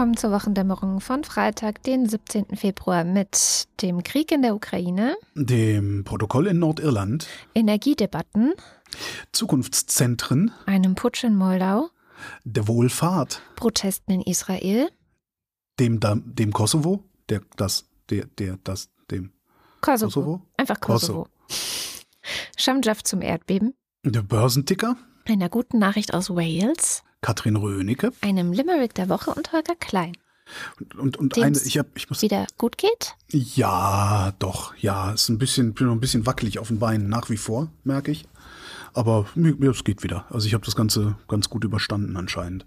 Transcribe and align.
Willkommen 0.00 0.16
zur 0.16 0.32
Wochendämmerung 0.32 1.00
von 1.02 1.24
Freitag, 1.24 1.82
den 1.82 2.08
17. 2.08 2.56
Februar 2.56 3.04
mit 3.04 3.68
dem 3.82 4.02
Krieg 4.02 4.32
in 4.32 4.40
der 4.40 4.54
Ukraine, 4.54 5.14
dem 5.34 6.04
Protokoll 6.04 6.46
in 6.46 6.58
Nordirland, 6.58 7.26
Energiedebatten, 7.54 8.54
Zukunftszentren, 9.32 10.52
einem 10.64 10.94
Putsch 10.94 11.22
in 11.22 11.36
Moldau, 11.36 11.90
der 12.44 12.66
Wohlfahrt, 12.66 13.42
Protesten 13.56 14.12
in 14.12 14.22
Israel, 14.22 14.88
dem, 15.78 16.00
dem 16.00 16.50
Kosovo, 16.54 17.04
der, 17.28 17.42
das, 17.56 17.84
der, 18.08 18.24
der, 18.38 18.56
das, 18.64 18.88
dem 19.10 19.32
Kosovo. 19.82 20.08
Kosovo? 20.08 20.42
Einfach 20.56 20.80
Kosovo. 20.80 21.24
Kosovo. 21.24 22.04
Schamjaf 22.56 23.02
zum 23.02 23.20
Erdbeben. 23.20 23.74
Der 24.02 24.22
Börsenticker. 24.22 24.96
Einer 25.28 25.50
guten 25.50 25.78
Nachricht 25.78 26.14
aus 26.14 26.30
Wales. 26.30 27.02
Katrin 27.20 27.56
Rönecke. 27.56 28.12
Einem 28.22 28.52
Limerick 28.52 28.94
der 28.94 29.08
Woche 29.08 29.30
und 29.30 29.52
Holger 29.52 29.74
Klein. 29.74 30.16
Und, 30.80 30.96
und, 30.96 31.16
und 31.16 31.38
eine, 31.38 31.58
ich 31.58 31.78
hab, 31.78 31.86
ich 31.94 32.08
muss. 32.08 32.22
Wieder 32.22 32.46
gut 32.58 32.76
geht? 32.76 33.14
Ja, 33.30 34.32
doch, 34.38 34.74
ja. 34.76 35.12
Ist 35.12 35.28
ein 35.28 35.38
bisschen, 35.38 35.74
bin 35.74 35.86
noch 35.86 35.94
ein 35.94 36.00
bisschen 36.00 36.26
wackelig 36.26 36.58
auf 36.58 36.68
den 36.68 36.78
Beinen 36.78 37.08
nach 37.08 37.30
wie 37.30 37.36
vor, 37.36 37.68
merke 37.84 38.10
ich. 38.10 38.24
Aber 38.92 39.26
mir, 39.34 39.54
mir 39.54 39.70
es 39.70 39.84
geht 39.84 40.02
wieder. 40.02 40.26
Also 40.30 40.46
ich 40.46 40.54
habe 40.54 40.64
das 40.64 40.74
Ganze 40.74 41.16
ganz 41.28 41.48
gut 41.48 41.64
überstanden 41.64 42.16
anscheinend. 42.16 42.66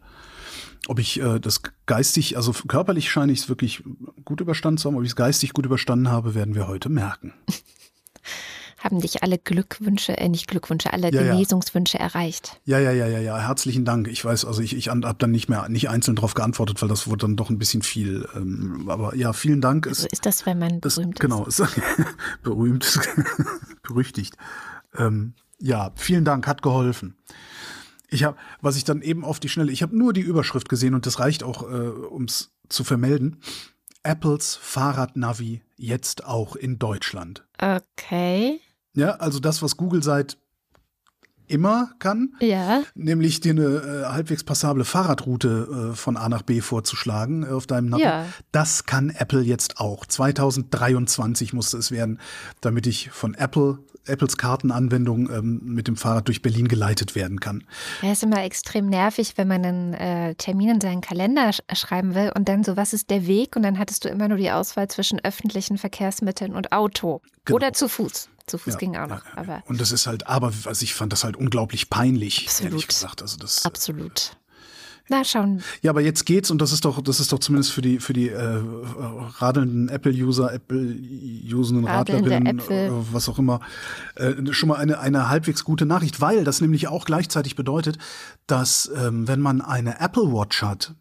Ob 0.87 0.99
ich 0.99 1.19
äh, 1.19 1.39
das 1.39 1.61
geistig, 1.85 2.37
also 2.37 2.53
körperlich 2.53 3.09
scheine 3.09 3.31
ich 3.31 3.39
es 3.39 3.49
wirklich 3.49 3.83
gut 4.23 4.41
überstanden 4.41 4.77
zu 4.77 4.89
haben, 4.89 4.97
ob 4.97 5.03
ich 5.03 5.09
es 5.09 5.15
geistig 5.15 5.53
gut 5.53 5.65
überstanden 5.65 6.09
habe, 6.09 6.35
werden 6.35 6.55
wir 6.55 6.67
heute 6.67 6.89
merken. 6.89 7.33
haben 8.83 8.99
dich 8.99 9.23
alle 9.23 9.37
Glückwünsche, 9.37 10.17
äh, 10.17 10.27
nicht 10.27 10.47
Glückwünsche, 10.47 10.91
alle 10.91 11.11
ja, 11.11 11.23
Genesungswünsche 11.23 11.97
ja. 11.97 12.03
erreicht. 12.03 12.59
Ja, 12.65 12.79
ja, 12.79 12.91
ja, 12.91 13.07
ja, 13.07 13.19
ja. 13.19 13.37
Herzlichen 13.37 13.85
Dank. 13.85 14.07
Ich 14.07 14.23
weiß, 14.23 14.43
also 14.43 14.61
ich, 14.61 14.75
ich 14.75 14.89
habe 14.89 15.15
dann 15.17 15.31
nicht 15.31 15.47
mehr 15.47 15.69
nicht 15.69 15.89
einzeln 15.89 16.15
darauf 16.15 16.33
geantwortet, 16.33 16.81
weil 16.81 16.89
das 16.89 17.07
wurde 17.07 17.25
dann 17.25 17.37
doch 17.37 17.49
ein 17.49 17.57
bisschen 17.57 17.81
viel. 17.81 18.27
Ähm, 18.35 18.89
aber 18.89 19.15
ja, 19.15 19.31
vielen 19.31 19.61
Dank. 19.61 19.87
Also 19.87 20.07
ist 20.11 20.25
das, 20.25 20.45
wenn 20.45 20.59
man 20.59 20.81
das, 20.81 20.95
berühmt 20.95 21.19
genau, 21.19 21.45
ist? 21.45 21.57
Genau, 21.57 22.09
berühmt, 22.43 22.99
berüchtigt. 23.83 24.35
Ähm, 24.97 25.33
ja, 25.59 25.91
vielen 25.95 26.25
Dank, 26.25 26.45
hat 26.45 26.61
geholfen. 26.61 27.15
Ich 28.09 28.25
habe, 28.25 28.37
was 28.61 28.75
ich 28.75 28.83
dann 28.83 29.01
eben 29.01 29.23
auf 29.23 29.39
die 29.39 29.49
Schnelle, 29.49 29.71
ich 29.71 29.81
habe 29.81 29.97
nur 29.97 30.13
die 30.13 30.21
Überschrift 30.21 30.67
gesehen 30.67 30.93
und 30.93 31.05
das 31.05 31.19
reicht 31.19 31.41
auch, 31.41 31.63
äh, 31.63 31.87
um 31.87 32.25
es 32.25 32.51
zu 32.67 32.83
vermelden. 32.83 33.37
Apples 34.03 34.57
Fahrradnavi 34.61 35.61
jetzt 35.77 36.25
auch 36.25 36.57
in 36.57 36.77
Deutschland. 36.77 37.45
Okay. 37.57 38.59
Ja, 38.95 39.11
also 39.11 39.39
das, 39.39 39.61
was 39.61 39.77
Google 39.77 40.03
seit 40.03 40.37
immer 41.47 41.91
kann, 41.99 42.33
ja. 42.39 42.83
nämlich 42.95 43.41
dir 43.41 43.51
eine 43.51 43.63
äh, 43.63 44.05
halbwegs 44.05 44.43
passable 44.43 44.85
Fahrradroute 44.85 45.91
äh, 45.91 45.95
von 45.95 46.17
A 46.17 46.29
nach 46.29 46.41
B 46.41 46.61
vorzuschlagen 46.61 47.43
äh, 47.43 47.47
auf 47.47 47.67
deinem 47.67 47.89
Navi. 47.89 48.03
Ja. 48.03 48.25
Das 48.51 48.85
kann 48.85 49.09
Apple 49.09 49.41
jetzt 49.41 49.79
auch. 49.79 50.05
2023 50.05 51.53
musste 51.53 51.77
es 51.77 51.91
werden, 51.91 52.19
damit 52.61 52.87
ich 52.87 53.11
von 53.11 53.33
Apple 53.33 53.79
Apples 54.05 54.35
Kartenanwendung 54.35 55.29
ähm, 55.29 55.61
mit 55.63 55.87
dem 55.87 55.95
Fahrrad 55.95 56.27
durch 56.27 56.41
Berlin 56.41 56.67
geleitet 56.67 57.15
werden 57.15 57.39
kann. 57.39 57.63
Ja, 58.01 58.11
ist 58.11 58.23
immer 58.23 58.43
extrem 58.43 58.89
nervig, 58.89 59.33
wenn 59.37 59.47
man 59.47 59.63
einen 59.63 59.93
äh, 59.93 60.35
Termin 60.35 60.69
in 60.69 60.81
seinen 60.81 60.99
Kalender 60.99 61.53
sch 61.53 61.61
schreiben 61.73 62.13
will 62.13 62.31
und 62.35 62.49
dann 62.49 62.65
so, 62.65 62.75
was 62.75 62.91
ist 62.91 63.09
der 63.09 63.27
Weg? 63.27 63.55
Und 63.55 63.63
dann 63.63 63.79
hattest 63.79 64.03
du 64.03 64.09
immer 64.09 64.27
nur 64.27 64.37
die 64.37 64.51
Auswahl 64.51 64.89
zwischen 64.89 65.23
öffentlichen 65.23 65.77
Verkehrsmitteln 65.77 66.53
und 66.53 66.73
Auto 66.73 67.21
genau. 67.45 67.55
oder 67.55 67.71
zu 67.71 67.87
Fuß. 67.87 68.29
Zu 68.47 68.57
Fuß 68.57 68.73
ja, 68.73 68.79
ging 68.79 68.95
auch 68.97 69.07
noch. 69.07 69.25
Ja, 69.25 69.31
aber 69.35 69.63
und 69.67 69.79
das 69.79 69.91
ist 69.91 70.05
halt, 70.05 70.27
aber 70.27 70.51
was 70.63 70.81
ich 70.81 70.93
fand 70.93 71.13
das 71.13 71.23
halt 71.23 71.37
unglaublich 71.37 71.89
peinlich, 71.89 72.45
Absolut. 72.45 72.73
ehrlich 72.73 72.87
gesagt. 72.87 73.21
Also 73.21 73.37
das, 73.37 73.65
Absolut. 73.65 74.35
Na, 75.09 75.23
schauen. 75.25 75.61
Ja, 75.81 75.91
aber 75.91 76.01
jetzt 76.01 76.25
geht's 76.25 76.49
und 76.49 76.61
das 76.61 76.71
ist 76.71 76.85
doch, 76.85 77.01
das 77.01 77.19
ist 77.19 77.33
doch 77.33 77.39
zumindest 77.39 77.73
für 77.73 77.81
die, 77.81 77.99
für 77.99 78.13
die 78.13 78.29
äh, 78.29 78.61
radelnden 79.37 79.89
Apple-User, 79.89 80.53
Apple-usenden 80.53 81.85
Radlerinnen, 81.85 82.59
äh, 82.59 82.89
was 83.11 83.27
auch 83.27 83.37
immer, 83.37 83.59
äh, 84.15 84.33
schon 84.51 84.69
mal 84.69 84.77
eine, 84.77 84.99
eine 84.99 85.27
halbwegs 85.27 85.65
gute 85.65 85.85
Nachricht, 85.85 86.21
weil 86.21 86.45
das 86.45 86.61
nämlich 86.61 86.87
auch 86.87 87.03
gleichzeitig 87.03 87.57
bedeutet, 87.57 87.97
dass 88.47 88.89
ähm, 88.95 89.27
wenn 89.27 89.41
man 89.41 89.59
eine 89.59 89.99
Apple 89.99 90.31
Watch 90.31 90.61
hat, 90.61 90.95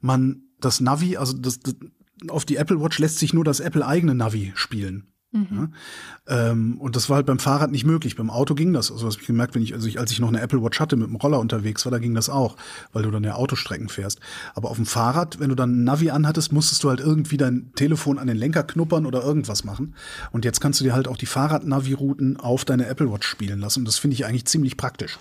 man 0.00 0.42
das 0.60 0.80
Navi, 0.80 1.16
also 1.16 1.32
das, 1.32 1.58
das 1.60 1.74
auf 2.28 2.44
die 2.44 2.56
Apple 2.56 2.80
Watch 2.82 2.98
lässt 2.98 3.18
sich 3.18 3.32
nur 3.32 3.44
das 3.44 3.60
Apple 3.60 3.86
eigene 3.86 4.14
Navi 4.14 4.52
spielen. 4.56 5.06
Mhm. 5.30 5.70
Ja? 6.26 6.50
Ähm, 6.50 6.80
und 6.80 6.96
das 6.96 7.08
war 7.10 7.16
halt 7.16 7.26
beim 7.26 7.38
Fahrrad 7.38 7.70
nicht 7.70 7.84
möglich. 7.84 8.16
Beim 8.16 8.30
Auto 8.30 8.54
ging 8.54 8.72
das. 8.72 8.90
Also, 8.90 9.06
was 9.06 9.16
ich 9.16 9.26
gemerkt, 9.26 9.54
wenn 9.54 9.62
ich, 9.62 9.74
also 9.74 9.86
ich, 9.86 9.98
als 9.98 10.10
ich 10.10 10.20
noch 10.20 10.28
eine 10.28 10.40
Apple 10.40 10.62
Watch 10.62 10.80
hatte, 10.80 10.96
mit 10.96 11.08
dem 11.08 11.16
Roller 11.16 11.38
unterwegs 11.38 11.84
war, 11.84 11.92
da 11.92 11.98
ging 11.98 12.14
das 12.14 12.30
auch, 12.30 12.56
weil 12.92 13.02
du 13.02 13.10
dann 13.10 13.24
ja 13.24 13.34
Autostrecken 13.34 13.88
fährst. 13.88 14.20
Aber 14.54 14.70
auf 14.70 14.76
dem 14.76 14.86
Fahrrad, 14.86 15.38
wenn 15.38 15.50
du 15.50 15.54
dann 15.54 15.80
ein 15.80 15.84
Navi 15.84 16.10
anhattest, 16.10 16.52
musstest 16.52 16.82
du 16.82 16.88
halt 16.88 17.00
irgendwie 17.00 17.36
dein 17.36 17.72
Telefon 17.74 18.18
an 18.18 18.26
den 18.26 18.36
Lenker 18.36 18.62
knuppern 18.62 19.04
oder 19.04 19.22
irgendwas 19.22 19.64
machen. 19.64 19.94
Und 20.32 20.44
jetzt 20.44 20.60
kannst 20.60 20.80
du 20.80 20.84
dir 20.84 20.94
halt 20.94 21.08
auch 21.08 21.18
die 21.18 21.26
Fahrrad-Navi-Routen 21.26 22.38
auf 22.38 22.64
deine 22.64 22.86
Apple 22.86 23.12
Watch 23.12 23.26
spielen 23.26 23.60
lassen. 23.60 23.80
Und 23.80 23.88
das 23.88 23.98
finde 23.98 24.14
ich 24.14 24.24
eigentlich 24.24 24.46
ziemlich 24.46 24.76
praktisch. 24.76 25.18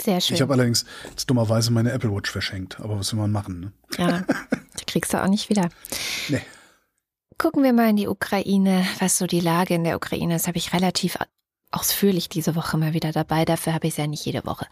Sehr 0.00 0.20
schön. 0.20 0.34
Ich 0.34 0.42
habe 0.42 0.52
allerdings 0.52 0.84
jetzt 1.10 1.30
dummerweise 1.30 1.72
meine 1.72 1.92
Apple 1.92 2.14
Watch 2.14 2.30
verschenkt. 2.30 2.78
Aber 2.80 2.98
was 2.98 3.12
will 3.12 3.20
man 3.20 3.32
machen? 3.32 3.60
Ne? 3.60 3.72
Ja, 3.98 4.24
die 4.80 4.84
kriegst 4.86 5.12
du 5.12 5.22
auch 5.22 5.28
nicht 5.28 5.50
wieder. 5.50 5.68
Nee. 6.28 6.42
Gucken 7.38 7.62
wir 7.62 7.72
mal 7.72 7.90
in 7.90 7.96
die 7.96 8.08
Ukraine, 8.08 8.86
was 9.00 9.18
so 9.18 9.26
die 9.26 9.40
Lage 9.40 9.74
in 9.74 9.84
der 9.84 9.96
Ukraine 9.96 10.36
ist. 10.36 10.46
Habe 10.46 10.58
ich 10.58 10.72
relativ 10.72 11.18
ausführlich 11.72 12.28
diese 12.28 12.54
Woche 12.54 12.76
mal 12.76 12.94
wieder 12.94 13.12
dabei. 13.12 13.44
Dafür 13.44 13.74
habe 13.74 13.86
ich 13.86 13.94
es 13.94 13.98
ja 13.98 14.06
nicht 14.06 14.24
jede 14.24 14.44
Woche. 14.46 14.66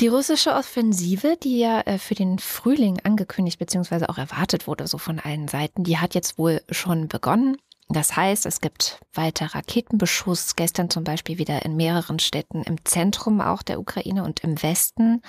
Die 0.00 0.06
russische 0.06 0.54
Offensive, 0.54 1.36
die 1.42 1.58
ja 1.58 1.80
äh, 1.80 1.98
für 1.98 2.14
den 2.14 2.38
Frühling 2.38 3.00
angekündigt 3.02 3.58
bzw. 3.58 4.06
auch 4.06 4.18
erwartet 4.18 4.68
wurde, 4.68 4.86
so 4.86 4.96
von 4.96 5.18
allen 5.18 5.48
Seiten, 5.48 5.82
die 5.82 5.98
hat 5.98 6.14
jetzt 6.14 6.38
wohl 6.38 6.62
schon 6.70 7.08
begonnen. 7.08 7.56
Das 7.90 8.16
heißt, 8.16 8.44
es 8.44 8.60
gibt 8.60 9.00
weiter 9.14 9.54
Raketenbeschuss, 9.54 10.56
gestern 10.56 10.90
zum 10.90 11.04
Beispiel 11.04 11.38
wieder 11.38 11.64
in 11.64 11.74
mehreren 11.74 12.18
Städten 12.18 12.62
im 12.62 12.84
Zentrum 12.84 13.40
auch 13.40 13.62
der 13.62 13.80
Ukraine 13.80 14.24
und 14.24 14.40
im 14.40 14.62
Westen. 14.62 15.22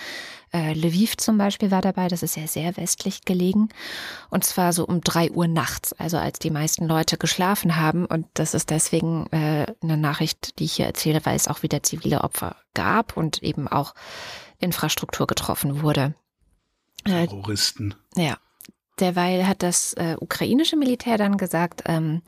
Äh, 0.52 0.74
Lviv 0.74 1.16
zum 1.16 1.38
Beispiel 1.38 1.72
war 1.72 1.81
dabei, 1.81 2.09
das 2.09 2.22
ist 2.22 2.36
ja 2.36 2.48
sehr 2.48 2.75
westlich 2.75 3.24
gelegen. 3.24 3.69
Und 4.30 4.44
zwar 4.44 4.74
so 4.74 4.86
um 4.86 5.00
drei 5.00 5.31
Uhr 5.31 5.48
nachts, 5.48 5.94
also 5.94 6.18
als 6.18 6.38
die 6.40 6.52
meisten 6.52 6.86
Leute 6.86 7.18
geschlafen 7.18 7.78
haben. 7.78 8.06
Und 8.06 8.28
das 8.34 8.53
ist 8.53 8.72
deswegen 8.72 9.28
äh, 9.28 9.66
eine 9.81 9.96
Nachricht, 9.96 10.59
die 10.59 10.66
ich 10.66 10.74
hier 10.74 10.86
erzähle, 10.86 11.25
weil 11.25 11.38
es 11.38 11.48
auch 11.48 11.64
wieder 11.64 11.81
zivile 11.81 12.25
Opfer 12.25 12.58
gab 12.74 13.16
und 13.16 13.42
eben 13.42 13.69
auch 13.69 13.94
Infrastruktur 14.58 15.28
getroffen 15.28 15.81
wurde. 15.81 16.14
Äh, 17.06 17.25
Terroristen. 17.28 17.96
Ja, 18.18 18.38
Derweil 19.00 19.48
hat 19.48 19.64
das 19.64 19.94
äh, 19.94 20.16
ukrainische 20.20 20.76
Militär 20.76 21.18
dann 21.18 21.38
gesagt, 21.38 21.84
ähm, 21.86 22.22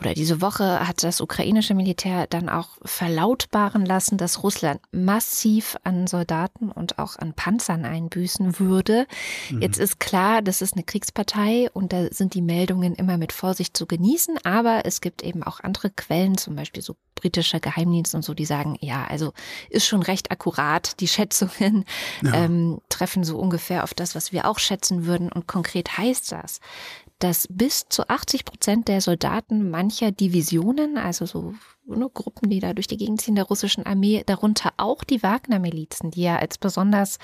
oder 0.00 0.14
diese 0.14 0.40
Woche 0.40 0.86
hat 0.86 1.02
das 1.02 1.20
ukrainische 1.20 1.74
Militär 1.74 2.26
dann 2.28 2.48
auch 2.48 2.78
verlautbaren 2.84 3.84
lassen, 3.84 4.16
dass 4.16 4.42
Russland 4.44 4.80
massiv 4.92 5.76
an 5.82 6.06
Soldaten 6.06 6.70
und 6.70 6.98
auch 6.98 7.16
an 7.16 7.34
Panzern 7.34 7.84
einbüßen 7.84 8.60
würde. 8.60 9.06
Mhm. 9.50 9.62
Jetzt 9.62 9.78
ist 9.78 9.98
klar, 9.98 10.40
das 10.40 10.62
ist 10.62 10.74
eine 10.74 10.84
Kriegspartei 10.84 11.68
und 11.72 11.92
da 11.92 12.06
sind 12.12 12.34
die 12.34 12.42
Meldungen 12.42 12.94
immer 12.94 13.18
mit 13.18 13.32
Vorsicht 13.32 13.76
zu 13.76 13.86
genießen, 13.86 14.38
aber 14.44 14.82
es 14.84 15.00
gibt 15.00 15.22
eben 15.22 15.42
auch 15.42 15.60
andere 15.60 15.90
Quellen, 15.90 16.38
zum 16.38 16.54
Beispiel 16.54 16.82
so 16.82 16.94
britischer 17.16 17.58
Geheimdienst 17.58 18.14
und 18.14 18.24
so, 18.24 18.34
die 18.34 18.44
sagen, 18.44 18.76
ja, 18.80 19.04
also 19.04 19.32
ist 19.70 19.86
schon 19.86 20.02
recht 20.02 20.30
akkurat. 20.30 21.00
Die 21.00 21.08
Schätzungen 21.08 21.84
ja. 22.22 22.34
ähm, 22.34 22.80
treffen 22.88 23.24
so 23.24 23.38
ungefähr 23.38 23.82
auf 23.82 23.94
das, 23.94 24.14
was 24.14 24.30
wir 24.32 24.46
auch 24.46 24.60
schätzen 24.60 25.06
würden. 25.06 25.32
Und 25.32 25.48
konkret 25.48 25.98
heißt 25.98 26.30
das, 26.30 26.60
dass 27.18 27.48
bis 27.50 27.88
zu 27.88 28.08
80 28.08 28.44
Prozent 28.44 28.88
der 28.88 29.00
Soldaten 29.00 29.70
mancher 29.70 30.12
Divisionen, 30.12 30.96
also 30.96 31.26
so 31.26 31.54
ne, 31.84 32.08
Gruppen, 32.12 32.48
die 32.48 32.60
da 32.60 32.74
durch 32.74 32.86
die 32.86 32.96
Gegend 32.96 33.20
ziehen, 33.20 33.34
der 33.34 33.44
russischen 33.44 33.86
Armee, 33.86 34.22
darunter 34.26 34.72
auch 34.76 35.02
die 35.02 35.22
Wagner-Milizen, 35.22 36.10
die 36.10 36.22
ja 36.22 36.36
als 36.36 36.58
besonders 36.58 37.18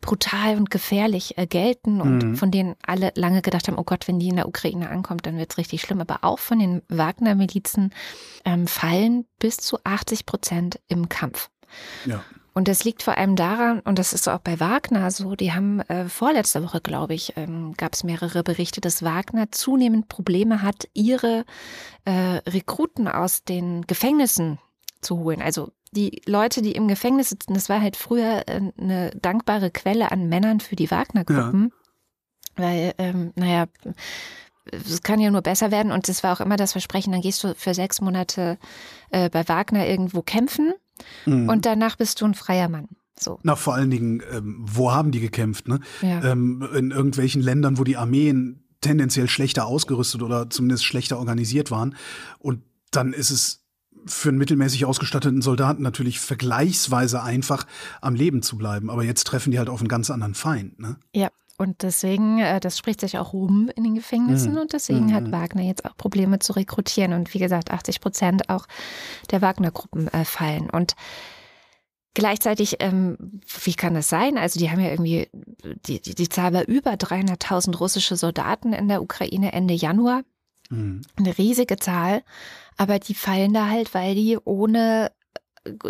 brutal 0.00 0.56
und 0.56 0.70
gefährlich 0.70 1.38
äh, 1.38 1.46
gelten 1.46 2.00
und 2.00 2.18
mhm. 2.18 2.36
von 2.36 2.50
denen 2.50 2.76
alle 2.86 3.12
lange 3.14 3.40
gedacht 3.40 3.68
haben, 3.68 3.78
oh 3.78 3.84
Gott, 3.84 4.08
wenn 4.08 4.18
die 4.18 4.28
in 4.28 4.36
der 4.36 4.48
Ukraine 4.48 4.90
ankommt, 4.90 5.26
dann 5.26 5.38
wird 5.38 5.52
es 5.52 5.58
richtig 5.58 5.80
schlimm. 5.80 6.00
Aber 6.00 6.18
auch 6.22 6.38
von 6.38 6.58
den 6.58 6.82
Wagner-Milizen 6.88 7.92
ähm, 8.44 8.66
fallen 8.66 9.26
bis 9.38 9.56
zu 9.56 9.78
80 9.84 10.26
Prozent 10.26 10.80
im 10.88 11.08
Kampf. 11.08 11.50
Ja. 12.04 12.24
Und 12.52 12.66
das 12.68 12.84
liegt 12.84 13.02
vor 13.02 13.16
allem 13.16 13.36
daran, 13.36 13.80
und 13.80 13.98
das 13.98 14.12
ist 14.12 14.28
auch 14.28 14.40
bei 14.40 14.58
Wagner 14.58 15.10
so, 15.10 15.36
die 15.36 15.52
haben 15.52 15.80
äh, 15.82 16.08
vorletzte 16.08 16.62
Woche, 16.64 16.80
glaube 16.80 17.14
ich, 17.14 17.34
ähm, 17.36 17.74
gab 17.76 17.94
es 17.94 18.02
mehrere 18.02 18.42
Berichte, 18.42 18.80
dass 18.80 19.04
Wagner 19.04 19.52
zunehmend 19.52 20.08
Probleme 20.08 20.62
hat, 20.62 20.88
ihre 20.92 21.44
äh, 22.04 22.40
Rekruten 22.48 23.06
aus 23.06 23.44
den 23.44 23.86
Gefängnissen 23.86 24.58
zu 25.00 25.18
holen. 25.18 25.42
Also 25.42 25.70
die 25.92 26.22
Leute, 26.26 26.60
die 26.62 26.72
im 26.72 26.88
Gefängnis 26.88 27.30
sitzen, 27.30 27.54
das 27.54 27.68
war 27.68 27.80
halt 27.80 27.96
früher 27.96 28.42
äh, 28.48 28.60
eine 28.78 29.10
dankbare 29.10 29.70
Quelle 29.70 30.10
an 30.10 30.28
Männern 30.28 30.60
für 30.60 30.76
die 30.76 30.90
Wagner-Gruppen. 30.90 31.72
Ja. 31.72 32.64
Weil, 32.64 32.94
ähm, 32.98 33.32
naja, 33.36 33.66
es 34.72 35.02
kann 35.02 35.20
ja 35.20 35.30
nur 35.30 35.42
besser 35.42 35.70
werden 35.70 35.92
und 35.92 36.08
das 36.08 36.22
war 36.22 36.32
auch 36.32 36.40
immer 36.40 36.56
das 36.56 36.72
Versprechen, 36.72 37.12
dann 37.12 37.22
gehst 37.22 37.42
du 37.44 37.54
für 37.54 37.74
sechs 37.74 38.00
Monate 38.00 38.58
äh, 39.10 39.30
bei 39.30 39.48
Wagner 39.48 39.86
irgendwo 39.86 40.22
kämpfen 40.22 40.74
Mhm. 41.26 41.48
Und 41.48 41.66
danach 41.66 41.96
bist 41.96 42.20
du 42.20 42.24
ein 42.24 42.34
freier 42.34 42.68
Mann. 42.68 42.88
So. 43.18 43.38
Na, 43.42 43.54
vor 43.54 43.74
allen 43.74 43.90
Dingen, 43.90 44.22
ähm, 44.32 44.56
wo 44.60 44.92
haben 44.92 45.10
die 45.10 45.20
gekämpft? 45.20 45.68
Ne? 45.68 45.80
Ja. 46.00 46.24
Ähm, 46.24 46.66
in 46.74 46.90
irgendwelchen 46.90 47.42
Ländern, 47.42 47.78
wo 47.78 47.84
die 47.84 47.96
Armeen 47.96 48.64
tendenziell 48.80 49.28
schlechter 49.28 49.66
ausgerüstet 49.66 50.22
oder 50.22 50.48
zumindest 50.48 50.84
schlechter 50.84 51.18
organisiert 51.18 51.70
waren. 51.70 51.94
Und 52.38 52.62
dann 52.90 53.12
ist 53.12 53.30
es 53.30 53.60
für 54.06 54.30
einen 54.30 54.38
mittelmäßig 54.38 54.86
ausgestatteten 54.86 55.42
Soldaten 55.42 55.82
natürlich 55.82 56.20
vergleichsweise 56.20 57.22
einfach, 57.22 57.66
am 58.00 58.14
Leben 58.14 58.42
zu 58.42 58.56
bleiben. 58.56 58.88
Aber 58.88 59.04
jetzt 59.04 59.24
treffen 59.24 59.50
die 59.50 59.58
halt 59.58 59.68
auf 59.68 59.80
einen 59.80 59.88
ganz 59.88 60.10
anderen 60.10 60.34
Feind. 60.34 60.78
Ne? 60.78 60.96
Ja, 61.14 61.28
und 61.60 61.82
deswegen, 61.82 62.38
äh, 62.40 62.58
das 62.58 62.76
spricht 62.78 63.00
sich 63.00 63.18
auch 63.18 63.32
rum 63.32 63.70
in 63.76 63.84
den 63.84 63.94
Gefängnissen 63.94 64.52
Mhm. 64.54 64.58
und 64.58 64.72
deswegen 64.72 65.06
Mhm. 65.06 65.14
hat 65.14 65.30
Wagner 65.30 65.62
jetzt 65.62 65.84
auch 65.84 65.96
Probleme 65.96 66.38
zu 66.40 66.54
rekrutieren. 66.54 67.12
Und 67.12 67.32
wie 67.34 67.38
gesagt, 67.38 67.70
80 67.70 68.00
Prozent 68.00 68.48
auch 68.48 68.66
der 69.30 69.42
Wagner-Gruppen 69.42 70.08
äh, 70.08 70.24
fallen. 70.24 70.70
Und 70.70 70.94
gleichzeitig, 72.14 72.76
ähm, 72.80 73.16
wie 73.64 73.74
kann 73.74 73.94
das 73.94 74.08
sein? 74.08 74.36
Also 74.38 74.58
die 74.58 74.70
haben 74.70 74.80
ja 74.80 74.90
irgendwie, 74.90 75.28
die, 75.86 76.00
die, 76.00 76.14
die 76.14 76.28
Zahl 76.28 76.52
war 76.52 76.66
über 76.66 76.96
300.000 76.96 77.76
russische 77.78 78.16
Soldaten 78.16 78.72
in 78.72 78.88
der 78.88 79.02
Ukraine 79.02 79.52
Ende 79.52 79.74
Januar. 79.74 80.22
Mhm. 80.70 81.02
Eine 81.16 81.36
riesige 81.38 81.76
Zahl, 81.76 82.22
aber 82.76 82.98
die 82.98 83.14
fallen 83.14 83.52
da 83.52 83.68
halt, 83.68 83.92
weil 83.94 84.14
die 84.14 84.38
ohne 84.44 85.12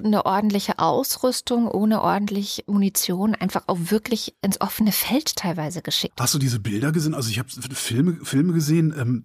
eine 0.03 0.27
ordentliche 0.27 0.79
Ausrüstung, 0.79 1.69
ohne 1.69 2.03
ordentlich 2.03 2.65
Munition 2.67 3.35
einfach 3.35 3.65
auch 3.67 3.79
wirklich 3.79 4.35
ins 4.43 4.61
offene 4.61 4.93
Feld 4.93 5.37
teilweise 5.37 5.83
geschickt. 5.83 6.21
Hast 6.21 6.35
du 6.35 6.39
diese 6.39 6.61
Bilder 6.61 6.93
gesehen? 6.93 7.15
Also 7.15 7.31
ich 7.31 7.39
habe 7.39 7.49
Filme, 7.75 8.19
Filme 8.25 8.53
gesehen, 8.53 8.95
ähm, 8.99 9.25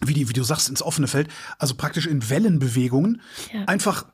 wie, 0.00 0.14
die, 0.14 0.28
wie 0.28 0.32
du 0.32 0.42
sagst, 0.44 0.68
ins 0.68 0.82
offene 0.82 1.08
Feld, 1.08 1.28
also 1.58 1.74
praktisch 1.74 2.06
in 2.06 2.28
Wellenbewegungen, 2.30 3.20
Ja. 3.52 3.64
einfach 3.64 4.06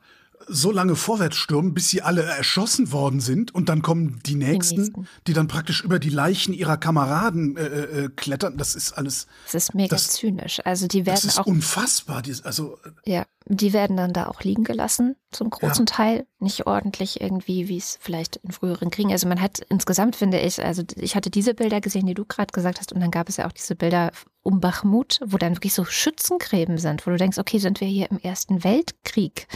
so 0.47 0.71
lange 0.71 0.95
vorwärts 0.95 1.37
stürmen, 1.37 1.73
bis 1.73 1.89
sie 1.89 2.01
alle 2.01 2.23
erschossen 2.23 2.91
worden 2.91 3.19
sind 3.19 3.53
und 3.53 3.69
dann 3.69 3.81
kommen 3.81 4.19
die 4.25 4.35
nächsten, 4.35 4.75
die, 4.75 4.81
nächsten. 4.99 5.33
dann 5.33 5.47
praktisch 5.47 5.83
über 5.83 5.99
die 5.99 6.09
Leichen 6.09 6.53
ihrer 6.53 6.77
Kameraden 6.77 7.57
äh, 7.57 7.63
äh, 7.65 8.09
klettern. 8.15 8.57
Das 8.57 8.75
ist 8.75 8.93
alles, 8.93 9.27
Das 9.45 9.55
ist 9.55 9.73
mega 9.75 9.95
Das- 9.95 10.09
zynisch. 10.11 10.61
Also 10.65 10.87
die 10.87 11.03
das 11.03 11.23
werden 11.23 11.29
ist 11.29 11.39
auch, 11.39 11.45
unfassbar. 11.47 12.21
Die, 12.21 12.35
also 12.43 12.77
ja, 13.05 13.25
die 13.47 13.73
werden 13.73 13.97
dann 13.97 14.13
da 14.13 14.27
auch 14.27 14.41
liegen 14.41 14.63
gelassen, 14.63 15.15
zum 15.31 15.49
großen 15.49 15.85
Teil. 15.85 16.25
Nicht 16.39 16.67
ordentlich 16.67 17.21
irgendwie, 17.21 17.67
wie 17.67 17.77
es 17.77 17.97
vielleicht 18.01 18.37
in 18.37 18.51
früheren 18.51 18.91
Kriegen. 18.91 19.11
Also 19.11 19.27
man 19.27 19.41
hat 19.41 19.59
insgesamt, 19.69 20.15
finde 20.15 20.39
ich, 20.39 20.63
also 20.63 20.83
ich 20.95 21.15
hatte 21.15 21.29
diese 21.29 21.53
Bilder 21.53 21.81
gesehen, 21.81 22.05
die 22.05 22.13
du 22.13 22.25
gerade 22.25 22.51
gesagt 22.51 22.79
hast, 22.79 22.91
und 22.93 22.99
dann 23.01 23.11
gab 23.11 23.29
es 23.29 23.37
ja 23.37 23.47
auch 23.47 23.51
diese 23.51 23.75
Bilder 23.75 24.11
um 24.45 24.59
Bachmut, 24.59 25.19
wo 25.25 25.37
dann 25.37 25.55
wirklich 25.55 25.73
so 25.73 25.85
Schützengräben 25.85 26.77
sind, 26.77 27.05
wo 27.05 27.11
du 27.11 27.17
denkst, 27.17 27.39
okay, 27.39 27.57
sind 27.57 27.81
wir 27.81 27.87
hier 27.87 28.11
im 28.11 28.19
Ersten 28.19 28.63
Weltkrieg? 28.63 29.47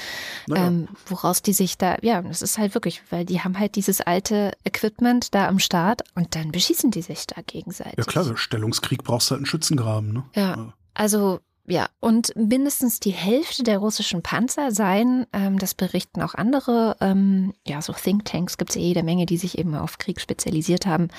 naja. 0.48 0.68
ähm, 0.68 0.88
woraus 1.06 1.42
die 1.42 1.54
sich 1.54 1.78
da, 1.78 1.98
ja, 2.02 2.22
das 2.22 2.42
ist 2.42 2.58
halt 2.58 2.74
wirklich, 2.74 3.04
weil 3.12 3.26
die 3.26 3.42
haben 3.42 3.58
halt 3.60 3.76
dieses 3.76 4.02
alte 4.02 4.52
Equipment 4.64 5.34
da 5.36 5.48
am 5.48 5.60
Start 5.60 6.02
und 6.16 6.36
dann 6.36 6.52
beschießen 6.52 6.92
die 6.92 7.04
sich 7.04 7.28
da 7.28 7.42
gegenseitig. 7.46 7.98
ja 7.98 8.04
klar, 8.04 8.26
Stellungskrieg 8.36 9.04
brauchst 9.04 9.30
du 9.30 9.34
halt 9.34 9.40
einen 9.40 9.46
Schützengraben. 9.46 10.12
Ne? 10.12 10.24
Ja. 10.36 10.74
Also 10.94 11.40
ja, 11.68 11.88
und 12.00 12.36
mindestens 12.36 13.00
die 13.00 13.12
Hälfte 13.12 13.62
der 13.62 13.78
russischen 13.78 14.24
Panzer 14.24 14.72
seien, 14.72 15.28
ähm, 15.34 15.60
das 15.60 15.76
berichten 15.76 16.24
auch 16.24 16.34
andere, 16.34 16.98
ähm, 17.00 17.54
ja, 17.66 17.80
so 17.84 17.94
Thinktanks 17.94 18.58
gibt 18.58 18.72
es 18.72 18.76
ja 18.76 18.82
jede 18.82 19.04
Menge, 19.04 19.28
die 19.28 19.38
sich 19.38 19.60
eben 19.60 19.76
auf 19.76 20.00
Krieg 20.00 20.20
spezialisiert 20.20 20.88
haben, 20.88 21.10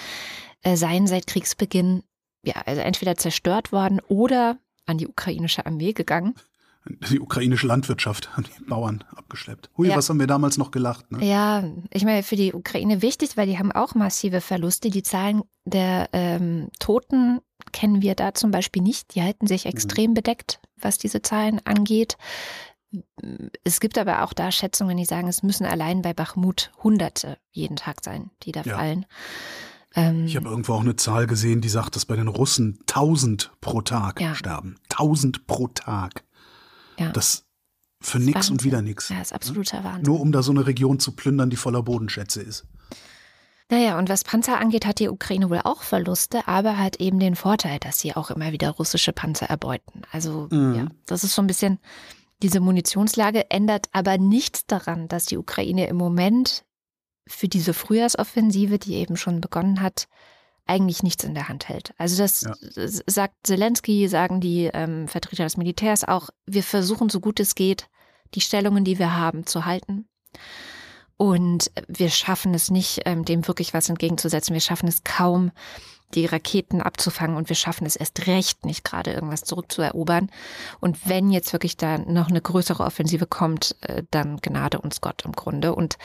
äh, 0.63 0.77
seien 0.77 1.07
seit 1.07 1.29
Kriegsbeginn, 1.29 2.03
ja, 2.43 2.55
also 2.67 2.81
entweder 2.81 3.17
zerstört 3.17 3.73
worden 3.73 4.01
oder 4.09 4.59
an 4.87 4.99
die 4.99 5.07
ukrainische 5.09 5.67
Armee 5.67 5.93
gegangen. 5.93 6.35
Die 7.11 7.21
ukrainische 7.21 7.67
Landwirtschaft 7.67 8.35
haben 8.35 8.45
die 8.45 8.65
Bauern 8.65 9.05
abgeschleppt. 9.15 9.69
Hui, 9.77 9.89
Ja. 9.89 9.97
was 9.97 10.09
haben 10.09 10.19
wir 10.19 10.27
damals 10.27 10.57
noch 10.57 10.71
gelacht? 10.71 11.13
Ne? 11.13 11.23
Ja, 11.25 11.63
ich 11.93 12.05
meine, 12.05 12.23
für 12.23 12.37
die 12.37 12.55
Ukraine 12.55 13.03
wichtig, 13.03 13.37
weil 13.37 13.47
die 13.47 13.59
haben 13.59 13.71
auch 13.71 13.95
massive 13.95 14.41
Verluste. 14.41 14.89
Die 14.89 15.03
Zahlen 15.03 15.43
der 15.67 16.09
ähm, 16.15 16.69
Toten 16.79 17.41
kennen 17.73 18.01
wir 18.01 18.15
da 18.15 18.33
zum 18.33 18.51
Beispiel 18.51 18.83
nicht. 18.83 19.15
Die 19.15 19.23
halten 19.23 19.47
sich 19.47 19.67
extrem 19.67 20.15
bedeckt, 20.15 20.59
was 20.79 20.97
diese 20.97 21.21
Zahlen 21.21 21.61
angeht. 21.67 22.17
Es 23.63 23.79
gibt 23.79 23.99
aber 23.99 24.25
auch 24.25 24.33
da 24.33 24.51
Schätzungen, 24.51 24.97
die 24.97 25.05
sagen, 25.05 25.29
es 25.29 25.43
müssen 25.43 25.67
allein 25.67 26.01
bei 26.01 26.15
Bachmut 26.15 26.73
Hunderte 26.83 27.37
jeden 27.51 27.77
Tag 27.77 28.03
sein, 28.03 28.31
die 28.43 28.53
da 28.53 28.63
Ja. 28.63 28.79
fallen. 28.79 29.05
Ähm, 29.95 30.27
Ich 30.27 30.37
habe 30.37 30.49
irgendwo 30.49 30.75
auch 30.75 30.81
eine 30.81 30.97
Zahl 30.97 31.27
gesehen, 31.27 31.61
die 31.61 31.69
sagt, 31.69 31.97
dass 31.97 32.05
bei 32.07 32.17
den 32.17 32.29
Russen 32.29 32.79
1000 32.87 33.51
pro 33.61 33.81
Tag 33.83 34.21
Ja. 34.21 34.35
sterben. 34.35 34.77
1000 34.89 35.47
pro 35.47 35.69
Tag. 35.69 36.25
ja, 36.99 37.11
Das 37.11 37.45
für 38.01 38.19
nix 38.19 38.35
Wahnsinn. 38.37 38.53
und 38.55 38.65
wieder 38.65 38.83
nix. 38.83 39.09
ja, 39.09 39.21
ist 39.21 39.33
absoluter 39.33 39.83
Wahnsinn. 39.85 40.05
Nur 40.05 40.21
um 40.21 40.33
da 40.33 40.43
so 40.43 40.53
eine 40.53 40.67
Region 40.67 41.01
zu 41.01 41.13
plündern, 41.13 41.51
die 41.51 41.57
voller 41.57 41.83
Bodenschätze 41.83 42.41
ist. 42.43 42.67
Naja, 43.71 43.99
und 43.99 44.09
was 44.09 44.25
Panzer 44.25 44.59
angeht, 44.59 44.85
hat 44.85 44.99
die 44.99 45.09
Ukraine 45.09 45.49
wohl 45.49 45.61
auch 45.63 45.83
Verluste, 45.83 46.49
aber 46.49 46.77
hat 46.77 46.97
eben 46.97 47.21
den 47.21 47.37
Vorteil, 47.37 47.79
dass 47.79 48.01
sie 48.01 48.17
auch 48.17 48.31
immer 48.31 48.51
wieder 48.53 48.71
russische 48.71 49.13
Panzer 49.13 49.47
erbeuten. 49.47 50.03
Also 50.11 50.49
Mhm. 50.51 50.75
ja, 50.75 50.87
das 51.07 51.23
ist 51.23 51.35
so 51.37 51.43
ein 51.43 51.47
bisschen, 51.47 51.79
diese 52.43 52.59
Munitionslage 52.61 53.49
ändert 53.51 53.89
aber 53.93 54.19
nichts 54.19 54.67
daran, 54.67 55.07
dass 55.07 55.27
die 55.27 55.37
Ukraine 55.37 55.87
im 55.87 55.97
Moment 55.97 56.65
für 57.31 57.49
diese 57.49 57.75
Frühjahrsoffensive, 57.75 58.79
die 58.79 58.95
eben 58.95 59.17
schon 59.17 59.41
begonnen 59.41 59.81
hat, 59.81 60.09
eigentlich 60.67 61.03
nichts 61.03 61.25
in 61.25 61.35
der 61.35 61.49
Hand 61.49 61.69
hält. 61.69 61.93
Also 61.99 62.17
das 62.19 62.43
Ja. 62.43 62.55
sagt 63.07 63.35
Zelensky, 63.43 64.09
sagen 64.09 64.41
die 64.41 64.71
ähm, 64.73 65.09
Vertreter 65.09 65.45
des 65.45 65.57
Militärs 65.57 66.05
auch, 66.05 66.31
wir 66.47 66.63
versuchen 66.63 67.09
so 67.09 67.21
gut 67.21 67.41
es 67.41 67.55
geht, 67.55 67.89
die 68.35 68.41
Stellungen, 68.41 68.85
die 68.85 68.99
wir 68.99 69.17
haben, 69.17 69.47
zu 69.47 69.65
halten. 69.65 70.07
Und 71.17 71.71
wir 71.89 72.09
schaffen 72.09 72.55
es 72.55 72.71
nicht, 72.71 73.01
ähm, 73.05 73.25
dem 73.25 73.47
wirklich 73.47 73.75
was 73.75 73.89
entgegenzusetzen. 73.89 74.55
Wir 74.55 74.61
schaffen 74.61 74.89
es 74.89 75.03
kaum, 75.05 75.51
die 76.15 76.27
Raketen 76.27 76.81
abzufangen 76.81 77.37
und 77.37 77.49
wir 77.49 77.57
schaffen 77.57 77.87
es 77.87 77.97
erst 77.97 78.27
recht 78.27 78.65
nicht, 78.65 78.85
gerade 78.85 79.13
irgendwas 79.13 79.43
zurückzuerobern. 79.43 80.31
Und 80.81 81.09
wenn 81.09 81.31
jetzt 81.31 81.53
wirklich 81.53 81.77
da 81.77 81.99
noch 81.99 82.29
eine 82.29 82.41
größere 82.41 82.83
Offensive 82.85 83.27
kommt, 83.27 83.77
äh, 83.83 84.03
dann 84.11 84.39
gnade 84.39 84.81
uns 84.81 85.01
Gott 85.01 85.25
im 85.25 85.33
Grunde. 85.33 85.75
Und 85.75 85.99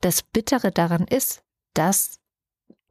das 0.00 0.22
Bittere 0.22 0.70
daran 0.70 1.04
ist, 1.04 1.42
dass 1.74 2.20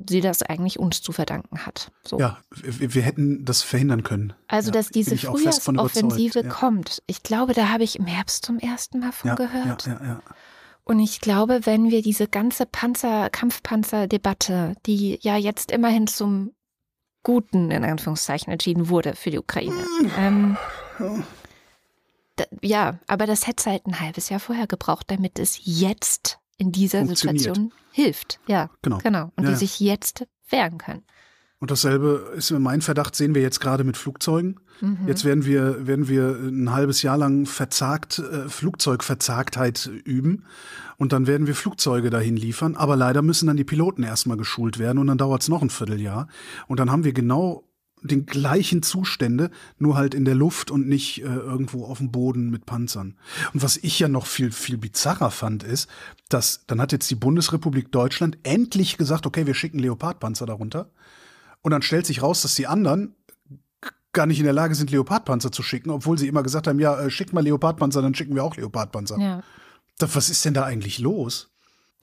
sie 0.07 0.21
das 0.21 0.43
eigentlich 0.43 0.79
uns 0.79 1.01
zu 1.01 1.11
verdanken 1.11 1.65
hat. 1.65 1.91
So. 2.05 2.19
Ja, 2.19 2.37
wir, 2.51 2.93
wir 2.93 3.01
hätten 3.01 3.43
das 3.43 3.63
verhindern 3.63 4.03
können. 4.03 4.33
Also, 4.47 4.69
Ja, 4.69 4.73
dass 4.73 4.89
diese 4.89 5.17
Frühjahrsoffensive 5.17 6.43
ja. 6.43 6.49
kommt. 6.49 7.03
Ich 7.07 7.23
glaube, 7.23 7.53
da 7.53 7.69
habe 7.69 7.83
ich 7.83 7.99
im 7.99 8.05
Herbst 8.05 8.45
zum 8.45 8.59
ersten 8.59 8.99
Mal 8.99 9.11
von 9.11 9.29
Ja, 9.29 9.35
gehört. 9.35 9.85
ja, 9.85 9.93
ja, 9.93 10.05
ja. 10.05 10.21
Und 10.85 10.99
ich 10.99 11.21
glaube, 11.21 11.65
wenn 11.65 11.91
wir 11.91 12.01
diese 12.01 12.27
ganze 12.27 12.65
Panzer, 12.65 13.29
Kampfpanzer-Debatte, 13.29 14.73
die 14.87 15.19
ja 15.21 15.37
jetzt 15.37 15.71
immerhin 15.71 16.07
zum 16.07 16.53
Guten, 17.23 17.69
in 17.71 17.83
Anführungszeichen, 17.83 18.51
entschieden 18.51 18.89
wurde 18.89 19.15
für 19.15 19.29
die 19.31 19.39
Ukraine. 19.39 19.85
Ähm, 20.17 20.57
ja, 22.61 22.99
aber 23.07 23.25
das 23.27 23.47
hätte 23.47 23.69
halt 23.69 23.85
ein 23.85 23.99
halbes 23.99 24.29
Jahr 24.29 24.39
vorher 24.39 24.67
gebraucht, 24.67 25.05
damit 25.11 25.39
es 25.39 25.59
jetzt 25.63 26.39
in 26.57 26.71
dieser. 26.71 27.05
Situation 27.05 27.73
hilft. 27.91 28.39
Ja, 28.47 28.69
Genau. 28.81 28.99
genau. 28.99 29.31
Und 29.35 29.43
Ja, 29.43 29.49
die 29.51 29.55
sich 29.55 29.79
jetzt 29.79 30.25
wehren 30.49 30.77
können. 30.77 31.03
Und 31.59 31.71
dasselbe 31.71 32.31
ist 32.37 32.51
mein 32.51 32.81
Verdacht, 32.81 33.15
sehen 33.15 33.35
wir 33.35 33.41
jetzt 33.41 33.59
gerade 33.59 33.83
mit 33.83 33.97
Flugzeugen. 33.97 34.61
Mhm. 34.79 34.99
Jetzt 35.07 35.25
werden 35.25 35.45
wir, 35.45 35.85
werden 35.87 36.07
wir 36.07 36.39
ein 36.41 36.71
halbes 36.71 37.01
Jahr 37.01 37.17
lang 37.17 37.45
verzagt, 37.45 38.19
äh, 38.19 38.47
Flugzeugverzagtheit 38.47 39.89
üben. 40.05 40.45
Und 40.97 41.11
dann 41.11 41.27
werden 41.27 41.47
wir 41.47 41.55
Flugzeuge 41.55 42.09
dahin 42.09 42.37
liefern. 42.37 42.77
Aber 42.77 42.95
leider 42.95 43.21
müssen 43.21 43.47
dann 43.47 43.57
die 43.57 43.65
Piloten 43.65 44.03
erstmal 44.03 44.37
geschult 44.37 44.79
werden 44.79 44.99
und 44.99 45.07
dann 45.07 45.17
dauert 45.17 45.41
es 45.41 45.49
noch 45.49 45.61
ein 45.61 45.69
Vierteljahr. 45.69 46.29
Und 46.67 46.79
dann 46.79 46.91
haben 46.91 47.03
wir 47.03 47.11
genau 47.11 47.65
den 48.01 48.25
gleichen 48.25 48.81
Zustände, 48.81 49.51
nur 49.77 49.97
halt 49.97 50.13
in 50.13 50.23
der 50.23 50.35
Luft 50.35 50.71
und 50.71 50.87
nicht 50.87 51.21
äh, 51.21 51.25
irgendwo 51.25 51.85
auf 51.85 51.97
dem 51.97 52.11
Boden 52.11 52.49
mit 52.49 52.65
Panzern. 52.65 53.15
Und 53.53 53.61
was 53.61 53.75
ich 53.75 53.99
ja 53.99 54.07
noch 54.07 54.25
viel, 54.25 54.51
viel 54.51 54.77
bizarrer 54.77 55.31
fand, 55.31 55.63
ist, 55.63 55.89
dass 56.29 56.65
dann 56.67 56.79
hat 56.79 56.93
jetzt 56.93 57.11
die 57.11 57.15
Bundesrepublik 57.15 57.91
Deutschland 57.91 58.37
endlich 58.43 58.97
gesagt, 58.97 59.25
okay, 59.25 59.45
wir 59.45 59.53
schicken 59.53 59.79
Leopardpanzer 59.79 60.45
darunter. 60.45 60.89
Und 61.61 61.71
dann 61.71 61.81
stellt 61.81 62.05
sich 62.05 62.21
raus, 62.21 62.41
dass 62.41 62.55
die 62.55 62.67
anderen 62.67 63.15
gar 64.13 64.25
nicht 64.25 64.39
in 64.39 64.45
der 64.45 64.53
Lage 64.53 64.75
sind, 64.75 64.91
Leopardpanzer 64.91 65.51
zu 65.51 65.61
schicken, 65.61 65.89
obwohl 65.91 66.17
sie 66.17 66.27
immer 66.27 66.41
gesagt 66.43 66.67
haben, 66.67 66.79
ja, 66.79 66.99
äh, 66.99 67.09
schickt 67.09 67.33
mal 67.33 67.43
Leopardpanzer, 67.43 68.01
dann 68.01 68.15
schicken 68.15 68.33
wir 68.35 68.43
auch 68.43 68.55
Leopardpanzer. 68.55 69.19
Ja. 69.19 69.43
Da, 69.99 70.13
was 70.15 70.29
ist 70.29 70.43
denn 70.45 70.53
da 70.53 70.63
eigentlich 70.63 70.99
los? 70.99 71.51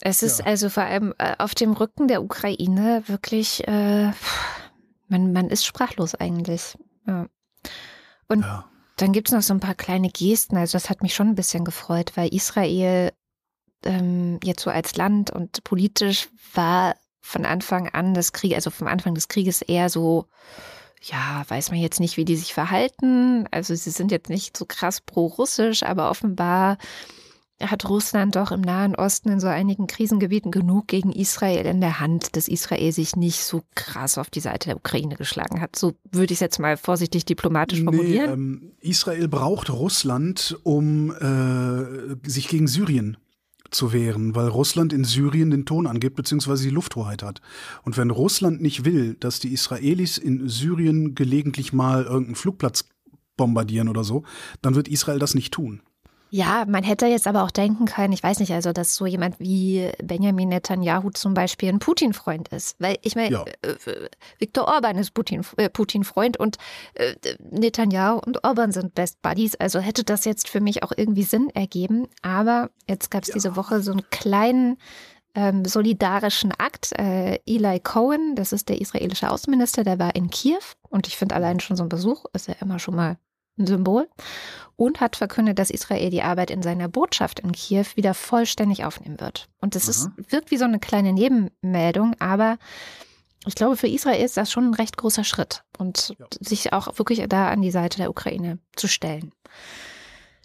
Es 0.00 0.22
ist 0.22 0.40
Ja. 0.40 0.46
also 0.46 0.68
vor 0.68 0.84
allem 0.84 1.14
äh, 1.18 1.34
auf 1.38 1.54
dem 1.54 1.72
Rücken 1.72 2.06
der 2.06 2.22
Ukraine 2.22 3.02
wirklich, 3.06 3.66
äh, 3.66 4.12
man, 5.08 5.32
man 5.32 5.48
ist 5.48 5.64
sprachlos 5.64 6.14
eigentlich. 6.14 6.76
Ja. 7.06 7.26
Und 8.28 8.42
Ja. 8.42 8.68
dann 8.98 9.12
gibt 9.12 9.28
es 9.28 9.34
noch 9.34 9.42
so 9.42 9.54
ein 9.54 9.60
paar 9.60 9.74
kleine 9.74 10.10
Gesten. 10.10 10.56
Also 10.56 10.72
das 10.72 10.90
hat 10.90 11.02
mich 11.02 11.14
schon 11.14 11.28
ein 11.28 11.34
bisschen 11.34 11.64
gefreut, 11.64 12.12
weil 12.14 12.32
Israel 12.32 13.12
ähm, 13.84 14.38
jetzt 14.44 14.62
so 14.62 14.70
als 14.70 14.96
Land 14.96 15.30
und 15.30 15.64
politisch 15.64 16.28
war 16.54 16.94
von 17.26 17.44
Anfang 17.44 17.88
an 17.88 18.14
des 18.14 18.32
Krieges, 18.32 18.54
also 18.56 18.70
vom 18.70 18.86
Anfang 18.86 19.14
des 19.14 19.26
Krieges 19.26 19.60
eher 19.60 19.90
so, 19.90 20.26
ja, 21.02 21.44
weiß 21.48 21.72
man 21.72 21.80
jetzt 21.80 21.98
nicht, 21.98 22.16
wie 22.16 22.24
die 22.24 22.36
sich 22.36 22.54
verhalten. 22.54 23.48
Also 23.50 23.74
sie 23.74 23.90
sind 23.90 24.12
jetzt 24.12 24.30
nicht 24.30 24.56
so 24.56 24.64
krass 24.64 25.00
pro-russisch, 25.00 25.82
aber 25.82 26.08
offenbar 26.08 26.78
hat 27.60 27.88
Russland 27.88 28.36
doch 28.36 28.52
im 28.52 28.60
Nahen 28.60 28.94
Osten 28.94 29.30
in 29.30 29.40
so 29.40 29.48
einigen 29.48 29.88
Krisengebieten 29.88 30.52
genug 30.52 30.86
gegen 30.86 31.10
Israel 31.10 31.66
in 31.66 31.80
der 31.80 31.98
Hand, 31.98 32.36
dass 32.36 32.48
Israel 32.48 32.92
sich 32.92 33.16
nicht 33.16 33.42
so 33.42 33.62
krass 33.74 34.18
auf 34.18 34.30
die 34.30 34.40
Seite 34.40 34.68
der 34.68 34.76
Ukraine 34.76 35.16
geschlagen 35.16 35.60
hat. 35.60 35.74
So 35.74 35.94
würde 36.12 36.32
ich 36.32 36.36
es 36.36 36.40
jetzt 36.40 36.60
mal 36.60 36.76
vorsichtig 36.76 37.24
diplomatisch 37.24 37.82
formulieren. 37.82 38.26
Nee, 38.26 38.32
ähm, 38.32 38.72
Israel 38.80 39.26
braucht 39.26 39.70
Russland, 39.70 40.56
um 40.62 41.10
äh, 41.10 42.28
sich 42.28 42.46
gegen 42.48 42.68
Syrien 42.68 43.16
zu 43.70 43.92
wehren, 43.92 44.34
weil 44.34 44.48
Russland 44.48 44.92
in 44.92 45.04
Syrien 45.04 45.50
den 45.50 45.66
Ton 45.66 45.86
angibt, 45.86 46.16
beziehungsweise 46.16 46.64
die 46.64 46.74
Lufthoheit 46.74 47.22
hat. 47.22 47.40
Und 47.82 47.96
wenn 47.96 48.10
Russland 48.10 48.60
nicht 48.60 48.84
will, 48.84 49.14
dass 49.14 49.40
die 49.40 49.52
Israelis 49.52 50.18
in 50.18 50.48
Syrien 50.48 51.14
gelegentlich 51.14 51.72
mal 51.72 52.04
irgendeinen 52.04 52.36
Flugplatz 52.36 52.88
bombardieren 53.36 53.88
oder 53.88 54.04
so, 54.04 54.24
dann 54.62 54.74
wird 54.74 54.88
Israel 54.88 55.18
das 55.18 55.34
nicht 55.34 55.52
tun. 55.52 55.82
Ja, 56.30 56.64
man 56.66 56.82
hätte 56.82 57.06
jetzt 57.06 57.26
aber 57.26 57.44
auch 57.44 57.50
denken 57.50 57.86
können, 57.86 58.12
ich 58.12 58.22
weiß 58.22 58.40
nicht, 58.40 58.52
also, 58.52 58.72
dass 58.72 58.96
so 58.96 59.06
jemand 59.06 59.38
wie 59.38 59.90
Benjamin 60.02 60.48
Netanyahu 60.48 61.10
zum 61.10 61.34
Beispiel 61.34 61.68
ein 61.68 61.78
Putin-Freund 61.78 62.48
ist. 62.48 62.76
Weil 62.80 62.98
ich 63.02 63.14
meine, 63.14 63.30
ja. 63.30 63.44
äh, 63.62 64.08
Viktor 64.38 64.66
Orban 64.66 64.98
ist 64.98 65.12
äh, 65.56 65.68
Putin-Freund 65.68 66.36
und 66.36 66.58
äh, 66.94 67.14
Netanyahu 67.50 68.18
und 68.18 68.44
Orban 68.44 68.72
sind 68.72 68.94
Best 68.94 69.22
Buddies. 69.22 69.54
Also 69.54 69.78
hätte 69.78 70.04
das 70.04 70.24
jetzt 70.24 70.48
für 70.48 70.60
mich 70.60 70.82
auch 70.82 70.92
irgendwie 70.96 71.22
Sinn 71.22 71.50
ergeben. 71.50 72.08
Aber 72.22 72.70
jetzt 72.88 73.10
gab 73.10 73.22
es 73.22 73.28
ja. 73.28 73.34
diese 73.34 73.56
Woche 73.56 73.80
so 73.80 73.92
einen 73.92 74.08
kleinen 74.10 74.78
ähm, 75.36 75.64
solidarischen 75.64 76.52
Akt. 76.58 76.92
Äh, 76.98 77.38
Eli 77.46 77.78
Cohen, 77.80 78.34
das 78.34 78.52
ist 78.52 78.68
der 78.68 78.80
israelische 78.80 79.30
Außenminister, 79.30 79.84
der 79.84 79.98
war 79.98 80.16
in 80.16 80.30
Kiew 80.30 80.58
und 80.88 81.06
ich 81.06 81.16
finde 81.16 81.34
allein 81.34 81.60
schon 81.60 81.76
so 81.76 81.84
ein 81.84 81.88
Besuch 81.88 82.24
ist 82.32 82.48
ja 82.48 82.54
immer 82.60 82.78
schon 82.78 82.96
mal 82.96 83.18
Symbol 83.56 84.08
und 84.76 85.00
hat 85.00 85.16
verkündet, 85.16 85.58
dass 85.58 85.70
Israel 85.70 86.10
die 86.10 86.22
Arbeit 86.22 86.50
in 86.50 86.62
seiner 86.62 86.88
Botschaft 86.88 87.40
in 87.40 87.52
Kiew 87.52 87.86
wieder 87.94 88.14
vollständig 88.14 88.84
aufnehmen 88.84 89.20
wird. 89.20 89.48
Und 89.60 89.74
das 89.74 89.88
ist, 89.88 90.10
wirkt 90.28 90.50
wie 90.50 90.58
so 90.58 90.64
eine 90.64 90.78
kleine 90.78 91.12
Nebenmeldung, 91.12 92.14
aber 92.18 92.58
ich 93.46 93.54
glaube, 93.54 93.76
für 93.76 93.88
Israel 93.88 94.22
ist 94.22 94.36
das 94.36 94.50
schon 94.50 94.70
ein 94.70 94.74
recht 94.74 94.96
großer 94.96 95.24
Schritt 95.24 95.62
und 95.78 96.14
ja. 96.18 96.26
sich 96.40 96.72
auch 96.72 96.98
wirklich 96.98 97.24
da 97.28 97.48
an 97.48 97.62
die 97.62 97.70
Seite 97.70 97.96
der 97.98 98.10
Ukraine 98.10 98.58
zu 98.74 98.88
stellen. 98.88 99.32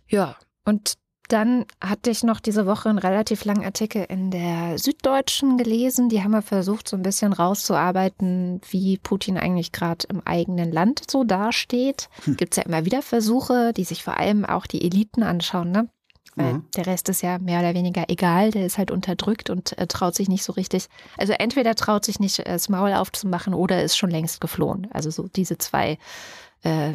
Ja, 0.07 0.37
und 0.65 0.95
dann 1.31 1.65
hatte 1.79 2.09
ich 2.09 2.23
noch 2.23 2.39
diese 2.39 2.65
Woche 2.65 2.89
einen 2.89 2.97
relativ 2.97 3.45
langen 3.45 3.63
Artikel 3.63 4.05
in 4.09 4.31
der 4.31 4.77
Süddeutschen 4.77 5.57
gelesen. 5.57 6.09
Die 6.09 6.23
haben 6.23 6.33
ja 6.33 6.41
versucht, 6.41 6.89
so 6.89 6.97
ein 6.97 7.03
bisschen 7.03 7.33
rauszuarbeiten, 7.33 8.61
wie 8.69 8.97
Putin 8.97 9.37
eigentlich 9.37 9.71
gerade 9.71 10.07
im 10.09 10.21
eigenen 10.25 10.71
Land 10.71 11.09
so 11.09 11.23
dasteht. 11.23 12.09
Hm. 12.25 12.37
Gibt 12.37 12.53
es 12.53 12.57
ja 12.57 12.63
immer 12.63 12.85
wieder 12.85 13.01
Versuche, 13.01 13.71
die 13.73 13.83
sich 13.83 14.03
vor 14.03 14.17
allem 14.17 14.45
auch 14.45 14.67
die 14.67 14.83
Eliten 14.83 15.23
anschauen, 15.23 15.71
ne? 15.71 15.89
Weil 16.35 16.53
mhm. 16.53 16.65
der 16.77 16.87
Rest 16.87 17.09
ist 17.09 17.21
ja 17.21 17.39
mehr 17.39 17.59
oder 17.59 17.73
weniger 17.73 18.05
egal, 18.07 18.51
der 18.51 18.65
ist 18.65 18.77
halt 18.77 18.89
unterdrückt 18.89 19.49
und 19.49 19.77
äh, 19.77 19.85
traut 19.87 20.15
sich 20.15 20.29
nicht 20.29 20.43
so 20.43 20.53
richtig. 20.53 20.87
Also 21.17 21.33
entweder 21.33 21.75
traut 21.75 22.05
sich 22.05 22.21
nicht, 22.21 22.47
das 22.47 22.69
Maul 22.69 22.93
aufzumachen 22.93 23.53
oder 23.53 23.83
ist 23.83 23.97
schon 23.97 24.11
längst 24.11 24.39
geflohen. 24.39 24.87
Also 24.91 25.09
so 25.09 25.27
diese 25.27 25.57
zwei 25.57 25.97
äh, 26.63 26.93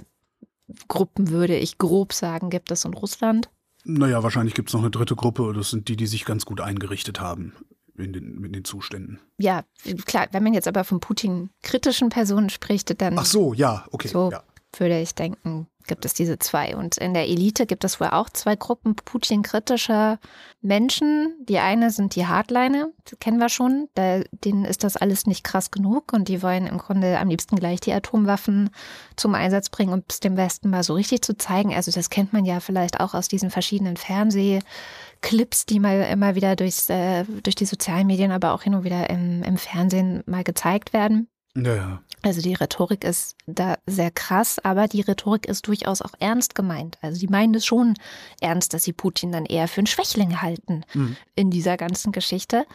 Gruppen 0.88 1.28
würde 1.28 1.56
ich 1.56 1.76
grob 1.76 2.14
sagen, 2.14 2.48
gibt 2.48 2.70
es 2.70 2.86
in 2.86 2.94
Russland. 2.94 3.50
Naja, 3.88 4.22
wahrscheinlich 4.22 4.54
gibt 4.54 4.68
es 4.68 4.74
noch 4.74 4.80
eine 4.80 4.90
dritte 4.90 5.14
Gruppe. 5.14 5.52
Das 5.54 5.70
sind 5.70 5.88
die, 5.88 5.96
die 5.96 6.06
sich 6.06 6.24
ganz 6.24 6.44
gut 6.44 6.60
eingerichtet 6.60 7.20
haben 7.20 7.52
in 7.96 8.12
den, 8.12 8.44
in 8.44 8.52
den 8.52 8.64
Zuständen. 8.64 9.20
Ja, 9.38 9.62
klar. 10.04 10.26
Wenn 10.32 10.42
man 10.42 10.54
jetzt 10.54 10.66
aber 10.66 10.82
von 10.84 10.98
Putin 11.00 11.50
kritischen 11.62 12.08
Personen 12.08 12.50
spricht, 12.50 13.00
dann. 13.00 13.18
Ach 13.18 13.24
so, 13.24 13.54
ja, 13.54 13.86
okay. 13.92 14.08
So 14.08 14.30
ja. 14.32 14.42
Würde 14.80 15.00
ich 15.00 15.14
denken, 15.14 15.68
gibt 15.86 16.04
es 16.04 16.14
diese 16.14 16.38
zwei. 16.38 16.76
Und 16.76 16.96
in 16.98 17.14
der 17.14 17.28
Elite 17.28 17.66
gibt 17.66 17.84
es 17.84 18.00
wohl 18.00 18.08
auch 18.08 18.28
zwei 18.30 18.56
Gruppen 18.56 18.96
Putin-kritischer 18.96 20.18
Menschen. 20.60 21.34
Die 21.48 21.58
eine 21.58 21.90
sind 21.90 22.16
die 22.16 22.26
Hardliner, 22.26 22.88
die 23.08 23.16
kennen 23.16 23.38
wir 23.38 23.48
schon. 23.48 23.88
Da, 23.94 24.20
denen 24.44 24.64
ist 24.64 24.84
das 24.84 24.96
alles 24.96 25.26
nicht 25.26 25.44
krass 25.44 25.70
genug 25.70 26.12
und 26.12 26.28
die 26.28 26.42
wollen 26.42 26.66
im 26.66 26.78
Grunde 26.78 27.18
am 27.18 27.28
liebsten 27.28 27.56
gleich 27.56 27.80
die 27.80 27.92
Atomwaffen 27.92 28.70
zum 29.16 29.34
Einsatz 29.34 29.70
bringen, 29.70 29.92
um 29.92 30.02
es 30.08 30.20
dem 30.20 30.36
Westen 30.36 30.70
mal 30.70 30.82
so 30.82 30.94
richtig 30.94 31.22
zu 31.22 31.36
zeigen. 31.36 31.74
Also 31.74 31.90
das 31.90 32.10
kennt 32.10 32.32
man 32.32 32.44
ja 32.44 32.60
vielleicht 32.60 33.00
auch 33.00 33.14
aus 33.14 33.28
diesen 33.28 33.50
verschiedenen 33.50 33.96
Fernsehclips, 33.96 35.66
die 35.66 35.80
mal 35.80 36.02
immer 36.10 36.34
wieder 36.34 36.56
durchs, 36.56 36.90
äh, 36.90 37.24
durch 37.42 37.54
die 37.54 37.66
sozialen 37.66 38.06
Medien, 38.06 38.32
aber 38.32 38.52
auch 38.52 38.62
hin 38.62 38.74
und 38.74 38.84
wieder 38.84 39.08
im, 39.10 39.42
im 39.42 39.56
Fernsehen 39.56 40.22
mal 40.26 40.44
gezeigt 40.44 40.92
werden. 40.92 41.28
Ja, 41.56 41.74
ja. 41.74 42.02
Also 42.22 42.42
die 42.42 42.54
Rhetorik 42.54 43.04
ist 43.04 43.36
da 43.46 43.76
sehr 43.86 44.10
krass, 44.10 44.58
aber 44.58 44.88
die 44.88 45.00
Rhetorik 45.00 45.46
ist 45.46 45.66
durchaus 45.66 46.02
auch 46.02 46.12
ernst 46.18 46.54
gemeint. 46.54 46.98
Also 47.00 47.20
die 47.20 47.28
meinen 47.28 47.54
es 47.54 47.64
schon 47.64 47.94
ernst, 48.40 48.74
dass 48.74 48.84
sie 48.84 48.92
Putin 48.92 49.32
dann 49.32 49.46
eher 49.46 49.68
für 49.68 49.78
einen 49.78 49.86
Schwächling 49.86 50.42
halten 50.42 50.84
mhm. 50.92 51.16
in 51.34 51.50
dieser 51.50 51.76
ganzen 51.76 52.12
Geschichte. 52.12 52.66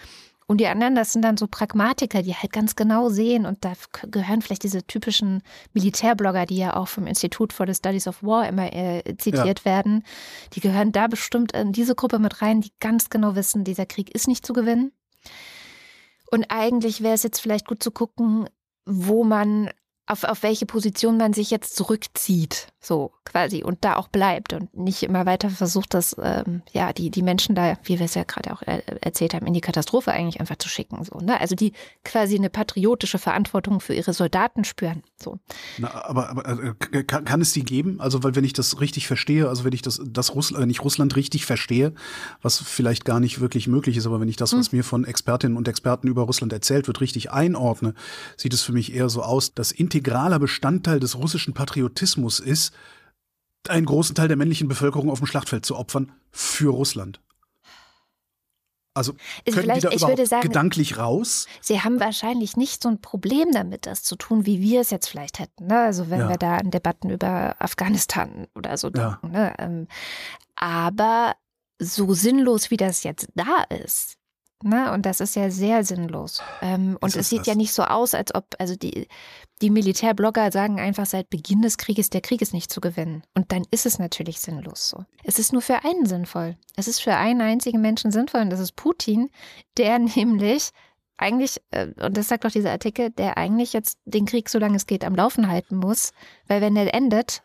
Und 0.48 0.58
die 0.58 0.68
anderen, 0.68 0.96
das 0.96 1.14
sind 1.14 1.22
dann 1.22 1.38
so 1.38 1.48
Pragmatiker, 1.48 2.24
die 2.24 2.36
halt 2.36 2.52
ganz 2.52 2.76
genau 2.76 3.10
sehen 3.10 3.46
und 3.46 3.64
da 3.64 3.74
gehören 4.10 4.42
vielleicht 4.42 4.64
diese 4.64 4.86
typischen 4.86 5.44
Militärblogger, 5.74 6.46
die 6.46 6.58
ja 6.58 6.76
auch 6.76 6.90
vom 6.90 7.08
Institut 7.08 7.54
for 7.54 7.66
the 7.68 7.74
Studies 7.74 8.08
of 8.08 8.22
War 8.22 8.50
immer 8.50 8.74
äh, 8.74 9.02
zitiert 9.18 9.60
ja. 9.60 9.66
werden. 9.66 10.04
Die 10.54 10.60
gehören 10.60 10.92
da 10.92 11.08
bestimmt 11.08 11.54
in 11.54 11.72
diese 11.72 11.96
Gruppe 11.96 12.20
mit 12.20 12.42
rein, 12.42 12.60
die 12.62 12.74
ganz 12.82 13.10
genau 13.10 13.36
wissen, 13.36 13.64
dieser 13.64 13.86
Krieg 13.86 14.14
ist 14.14 14.28
nicht 14.28 14.46
zu 14.46 14.52
gewinnen. 14.52 14.92
Und 16.32 16.46
eigentlich 16.50 17.02
wäre 17.02 17.14
es 17.14 17.24
jetzt 17.24 17.40
vielleicht 17.40 17.68
gut 17.68 17.84
zu 17.84 17.92
gucken, 17.92 18.50
wo 18.92 19.24
man 19.24 19.70
auf, 20.06 20.24
auf 20.26 20.44
welche 20.44 20.66
Position 20.66 21.18
man 21.18 21.34
sich 21.34 21.52
jetzt 21.52 21.76
zurückzieht, 21.76 22.68
so 22.84 23.12
quasi, 23.26 23.64
und 23.64 23.86
da 23.86 23.96
auch 23.96 24.08
bleibt 24.08 24.54
und 24.54 24.76
nicht 24.76 25.04
immer 25.04 25.28
weiter 25.28 25.52
versucht, 25.52 25.94
dass 25.94 26.16
ähm, 26.22 26.64
ja 26.72 26.92
die, 26.94 27.12
die 27.12 27.22
Menschen 27.22 27.54
da, 27.54 27.78
wie 27.84 28.00
wir 28.00 28.06
es 28.06 28.16
ja 28.16 28.24
gerade 28.24 28.52
auch 28.52 28.64
er 28.64 28.82
erzählt 29.04 29.36
haben, 29.36 29.46
in 29.46 29.54
die 29.54 29.62
Katastrophe 29.62 30.12
eigentlich 30.12 30.40
einfach 30.40 30.56
zu 30.58 30.68
schicken. 30.68 31.04
So, 31.04 31.20
ne? 31.20 31.40
Also 31.40 31.54
die 31.54 31.74
quasi 32.04 32.36
eine 32.36 32.50
patriotische 32.50 33.20
Verantwortung 33.20 33.82
für 33.82 33.94
ihre 33.94 34.14
Soldaten 34.14 34.64
spüren. 34.64 35.04
So. 35.22 35.38
Na, 35.78 36.06
aber, 36.06 36.30
aber 36.30 36.76
äh, 36.92 37.04
kann, 37.04 37.24
kann 37.24 37.42
es 37.42 37.54
die 37.54 37.64
geben? 37.64 38.02
Also, 38.02 38.24
weil 38.24 38.36
wenn 38.36 38.44
ich 38.44 38.54
das 38.54 38.82
richtig 38.82 39.06
verstehe, 39.06 39.48
also 39.48 39.64
wenn 39.64 39.74
ich 39.74 39.84
das, 39.84 40.02
das 40.04 40.34
Russland, 40.34 40.64
wenn 40.64 40.70
ich 40.72 40.84
Russland 40.84 41.16
richtig 41.16 41.46
verstehe, 41.46 41.94
was 42.42 42.58
vielleicht 42.58 43.06
gar 43.06 43.20
nicht 43.20 43.40
wirklich 43.40 43.68
möglich 43.68 43.96
ist, 43.96 44.08
aber 44.08 44.20
wenn 44.20 44.28
ich 44.28 44.38
das, 44.38 44.54
was 44.54 44.72
hm. 44.72 44.78
mir 44.80 44.84
von 44.84 45.06
Expertinnen 45.06 45.56
und 45.56 45.68
Experten 45.68 46.08
über 46.08 46.24
Russland 46.24 46.52
erzählt 46.52 46.88
wird, 46.88 47.00
richtig 47.00 47.32
einordne, 47.32 47.94
sieht 48.38 48.56
es 48.56 48.64
für 48.64 48.72
mich 48.72 48.96
eher 48.96 49.10
so 49.10 49.22
aus, 49.22 49.54
dass 49.54 49.72
integraler 49.72 50.40
Bestandteil 50.40 51.00
des 51.00 51.16
russischen 51.16 51.54
Patriotismus 51.54 52.40
ist, 52.40 52.71
einen 53.70 53.86
großen 53.86 54.16
Teil 54.16 54.28
der 54.28 54.38
männlichen 54.38 54.68
Bevölkerung 54.68 55.10
auf 55.10 55.20
dem 55.20 55.28
Schlachtfeld 55.28 55.66
zu 55.66 55.76
opfern 55.76 56.12
für 56.32 56.72
Russland. 56.72 57.22
Also 58.94 59.14
können 59.46 59.74
die 59.74 59.80
da 59.80 59.92
überhaupt 59.92 60.28
sagen, 60.28 60.42
gedanklich 60.42 60.98
raus? 60.98 61.48
Sie 61.62 61.80
haben 61.80 62.02
wahrscheinlich 62.02 62.58
nicht 62.58 62.84
so 62.84 62.90
ein 62.90 63.00
Problem 63.00 63.52
damit, 63.54 63.86
das 63.86 64.04
zu 64.04 64.18
tun, 64.18 64.46
wie 64.46 64.60
wir 64.62 64.82
es 64.82 64.90
jetzt 64.90 65.08
vielleicht 65.08 65.40
hätten. 65.40 65.68
Ne? 65.68 65.80
Also 65.80 66.10
wenn 66.10 66.20
ja. 66.22 66.30
wir 66.30 66.38
da 66.38 66.58
an 66.58 66.72
Debatten 66.72 67.10
über 67.10 67.56
Afghanistan 67.60 68.48
oder 68.54 68.76
so 68.78 68.90
denken. 68.90 69.34
Ja. 69.34 69.40
Ne? 69.46 69.56
Ähm, 69.60 69.88
aber 70.56 71.36
so 71.80 72.14
sinnlos, 72.14 72.70
wie 72.70 72.78
das 72.78 73.04
jetzt 73.04 73.30
da 73.34 73.64
ist, 73.70 74.18
Ne? 74.64 74.92
Und 74.92 75.06
das 75.06 75.20
ist 75.20 75.36
ja 75.36 75.50
sehr 75.50 75.84
sinnlos. 75.84 76.42
Ähm, 76.62 76.98
und 77.02 77.16
es 77.16 77.30
sieht 77.30 77.42
das? 77.42 77.48
ja 77.48 77.56
nicht 77.56 77.74
so 77.74 77.84
aus, 77.84 78.14
als 78.14 78.34
ob, 78.34 78.46
also 78.60 78.76
die, 78.76 79.08
die 79.62 79.70
Militärblogger 79.70 80.52
sagen 80.52 80.80
einfach 80.80 81.06
seit 81.06 81.30
Beginn 81.30 81.62
des 81.62 81.78
Krieges, 81.78 82.10
der 82.10 82.22
Krieg 82.22 82.42
ist 82.42 82.54
nicht 82.54 82.72
zu 82.72 82.82
gewinnen. 82.82 83.24
Und 83.34 83.52
dann 83.52 83.64
ist 83.72 83.86
es 83.86 84.00
natürlich 84.00 84.40
sinnlos 84.40 84.90
so. 84.90 85.06
Es 85.24 85.40
ist 85.40 85.54
nur 85.54 85.62
für 85.62 85.84
einen 85.84 86.06
sinnvoll. 86.06 86.58
Es 86.76 86.88
ist 86.88 87.02
für 87.02 87.16
einen 87.16 87.42
einzigen 87.42 87.82
Menschen 87.82 88.12
sinnvoll 88.12 88.42
und 88.42 88.50
das 88.50 88.60
ist 88.60 88.76
Putin, 88.76 89.30
der 89.78 90.00
nämlich 90.16 90.72
eigentlich, 91.18 91.62
äh, 91.70 91.88
und 92.04 92.18
das 92.18 92.28
sagt 92.28 92.46
auch 92.46 92.52
dieser 92.52 92.72
Artikel, 92.72 93.12
der 93.12 93.38
eigentlich 93.38 93.74
jetzt 93.74 94.00
den 94.06 94.26
Krieg, 94.26 94.50
solange 94.50 94.76
es 94.76 94.88
geht, 94.88 95.06
am 95.06 95.16
Laufen 95.16 95.48
halten 95.48 95.78
muss. 95.78 96.12
Weil 96.48 96.62
wenn 96.62 96.76
er 96.76 96.94
endet, 96.94 97.44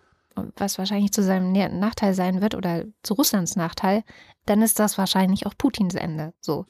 was 0.57 0.79
wahrscheinlich 0.79 1.13
zu 1.13 1.23
seinem 1.23 1.53
Nachteil 1.79 2.15
sein 2.15 2.41
wird 2.41 2.55
oder 2.55 2.85
zu 3.03 3.15
Russlands 3.15 3.57
Nachteil, 3.57 4.03
dann 4.47 4.63
ist 4.63 4.79
das 4.79 4.99
wahrscheinlich 4.99 5.47
auch 5.47 5.55
Putins 5.57 5.95
Ende. 5.95 6.33
So. 6.41 6.67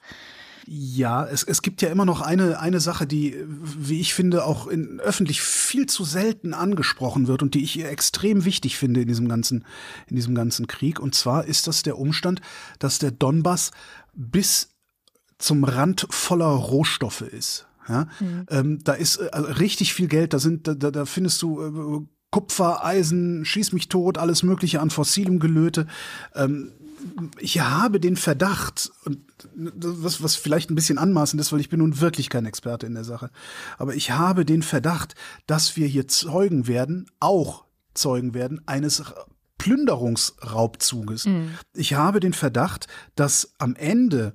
Ja, 0.68 1.24
es, 1.24 1.44
es 1.44 1.62
gibt 1.62 1.80
ja 1.80 1.90
immer 1.90 2.04
noch 2.04 2.20
eine, 2.20 2.58
eine 2.58 2.80
Sache, 2.80 3.06
die, 3.06 3.36
wie 3.46 4.00
ich 4.00 4.14
finde, 4.14 4.44
auch 4.44 4.66
in, 4.66 4.98
öffentlich 4.98 5.40
viel 5.40 5.86
zu 5.86 6.04
selten 6.04 6.54
angesprochen 6.54 7.28
wird 7.28 7.42
und 7.42 7.54
die 7.54 7.62
ich 7.62 7.84
extrem 7.84 8.44
wichtig 8.44 8.76
finde 8.76 9.02
in 9.02 9.08
diesem 9.08 9.28
ganzen, 9.28 9.64
in 10.08 10.16
diesem 10.16 10.34
ganzen 10.34 10.66
Krieg. 10.66 10.98
Und 10.98 11.14
zwar 11.14 11.44
ist 11.44 11.68
das 11.68 11.84
der 11.84 11.98
Umstand, 11.98 12.40
dass 12.80 12.98
der 12.98 13.12
Donbass 13.12 13.70
bis 14.12 14.70
zum 15.38 15.62
Rand 15.62 16.08
voller 16.10 16.46
Rohstoffe 16.46 17.20
ist. 17.20 17.68
Ja, 17.88 18.08
mhm. 18.18 18.46
ähm, 18.50 18.78
da 18.82 18.94
ist 18.94 19.18
äh, 19.18 19.38
richtig 19.38 19.94
viel 19.94 20.08
Geld, 20.08 20.32
da 20.32 20.40
sind, 20.40 20.66
da, 20.66 20.74
da 20.74 21.04
findest 21.04 21.40
du 21.42 21.62
äh, 21.62 22.06
Kupfer, 22.32 22.84
Eisen, 22.84 23.44
schieß 23.44 23.70
mich 23.70 23.88
tot, 23.88 24.18
alles 24.18 24.42
Mögliche 24.42 24.80
an 24.80 24.90
fossilem 24.90 25.38
Gelöte. 25.38 25.86
Ähm, 26.34 26.72
ich 27.38 27.60
habe 27.60 28.00
den 28.00 28.16
Verdacht, 28.16 28.90
und 29.04 29.20
was, 29.54 30.22
was 30.22 30.36
vielleicht 30.36 30.70
ein 30.70 30.74
bisschen 30.74 30.98
anmaßend 30.98 31.40
ist, 31.40 31.52
weil 31.52 31.60
ich 31.60 31.68
bin 31.68 31.80
nun 31.80 32.00
wirklich 32.00 32.30
kein 32.30 32.46
Experte 32.46 32.86
in 32.86 32.94
der 32.94 33.04
Sache, 33.04 33.30
aber 33.78 33.94
ich 33.94 34.10
habe 34.10 34.44
den 34.44 34.62
Verdacht, 34.62 35.14
dass 35.46 35.76
wir 35.76 35.86
hier 35.86 36.08
Zeugen 36.08 36.66
werden, 36.66 37.10
auch 37.20 37.64
Zeugen 37.94 38.34
werden, 38.34 38.60
eines 38.66 39.02
Plünderungsraubzuges. 39.58 41.26
Mhm. 41.26 41.50
Ich 41.74 41.94
habe 41.94 42.20
den 42.20 42.32
Verdacht, 42.32 42.86
dass 43.14 43.54
am 43.58 43.74
Ende 43.74 44.34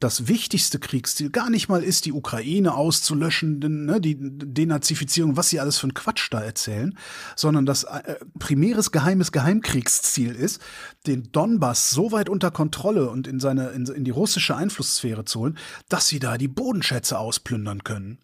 das 0.00 0.28
wichtigste 0.28 0.78
Kriegsziel 0.78 1.30
gar 1.30 1.50
nicht 1.50 1.68
mal 1.68 1.82
ist, 1.82 2.04
die 2.04 2.12
Ukraine 2.12 2.74
auszulöschen, 2.74 3.58
ne, 3.58 4.00
die 4.00 4.16
Denazifizierung, 4.18 5.36
was 5.36 5.48
sie 5.48 5.58
alles 5.58 5.78
für 5.78 5.84
einen 5.84 5.94
Quatsch 5.94 6.28
da 6.30 6.40
erzählen, 6.40 6.96
sondern 7.34 7.66
das 7.66 7.84
äh, 7.84 8.16
primäres 8.38 8.92
geheimes 8.92 9.32
Geheimkriegsziel 9.32 10.34
ist, 10.34 10.60
den 11.06 11.32
Donbass 11.32 11.90
so 11.90 12.12
weit 12.12 12.28
unter 12.28 12.50
Kontrolle 12.50 13.10
und 13.10 13.26
in 13.26 13.40
seine 13.40 13.70
in, 13.70 13.86
in 13.86 14.04
die 14.04 14.12
russische 14.12 14.54
Einflusssphäre 14.54 15.24
zu 15.24 15.40
holen, 15.40 15.58
dass 15.88 16.06
sie 16.06 16.20
da 16.20 16.38
die 16.38 16.48
Bodenschätze 16.48 17.18
ausplündern 17.18 17.82
können. 17.82 18.18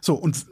So 0.00 0.14
und 0.14 0.46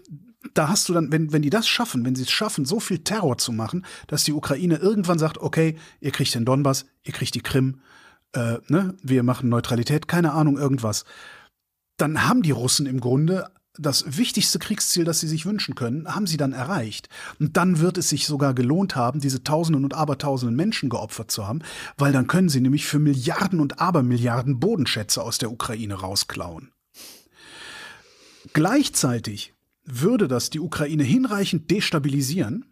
da 0.54 0.68
hast 0.68 0.88
du 0.88 0.92
dann, 0.92 1.10
wenn, 1.10 1.32
wenn 1.32 1.42
die 1.42 1.50
das 1.50 1.66
schaffen, 1.66 2.04
wenn 2.04 2.14
sie 2.14 2.22
es 2.22 2.30
schaffen, 2.30 2.64
so 2.64 2.78
viel 2.80 2.98
Terror 2.98 3.38
zu 3.38 3.52
machen, 3.52 3.84
dass 4.06 4.24
die 4.24 4.32
Ukraine 4.32 4.76
irgendwann 4.76 5.18
sagt, 5.18 5.38
okay, 5.38 5.76
ihr 6.00 6.10
kriegt 6.10 6.34
den 6.34 6.44
Donbass, 6.44 6.86
ihr 7.04 7.12
kriegt 7.12 7.34
die 7.34 7.40
Krim, 7.40 7.80
äh, 8.32 8.58
ne, 8.68 8.94
wir 9.02 9.22
machen 9.22 9.48
Neutralität, 9.48 10.08
keine 10.08 10.32
Ahnung, 10.32 10.58
irgendwas, 10.58 11.04
dann 11.96 12.28
haben 12.28 12.42
die 12.42 12.50
Russen 12.50 12.86
im 12.86 13.00
Grunde 13.00 13.50
das 13.78 14.18
wichtigste 14.18 14.58
Kriegsziel, 14.58 15.04
das 15.04 15.20
sie 15.20 15.28
sich 15.28 15.46
wünschen 15.46 15.74
können, 15.74 16.12
haben 16.12 16.26
sie 16.26 16.36
dann 16.36 16.52
erreicht. 16.52 17.08
Und 17.38 17.56
dann 17.56 17.78
wird 17.78 17.96
es 17.96 18.08
sich 18.08 18.26
sogar 18.26 18.52
gelohnt 18.52 18.96
haben, 18.96 19.20
diese 19.20 19.44
Tausenden 19.44 19.84
und 19.84 19.94
Abertausenden 19.94 20.56
Menschen 20.56 20.88
geopfert 20.88 21.30
zu 21.30 21.46
haben, 21.46 21.60
weil 21.96 22.12
dann 22.12 22.26
können 22.26 22.48
sie 22.48 22.60
nämlich 22.60 22.86
für 22.86 22.98
Milliarden 22.98 23.60
und 23.60 23.80
Abermilliarden 23.80 24.58
Bodenschätze 24.58 25.22
aus 25.22 25.38
der 25.38 25.52
Ukraine 25.52 25.94
rausklauen. 25.94 26.72
Gleichzeitig 28.52 29.54
würde 29.84 30.28
das 30.28 30.50
die 30.50 30.60
Ukraine 30.60 31.04
hinreichend 31.04 31.70
destabilisieren, 31.70 32.64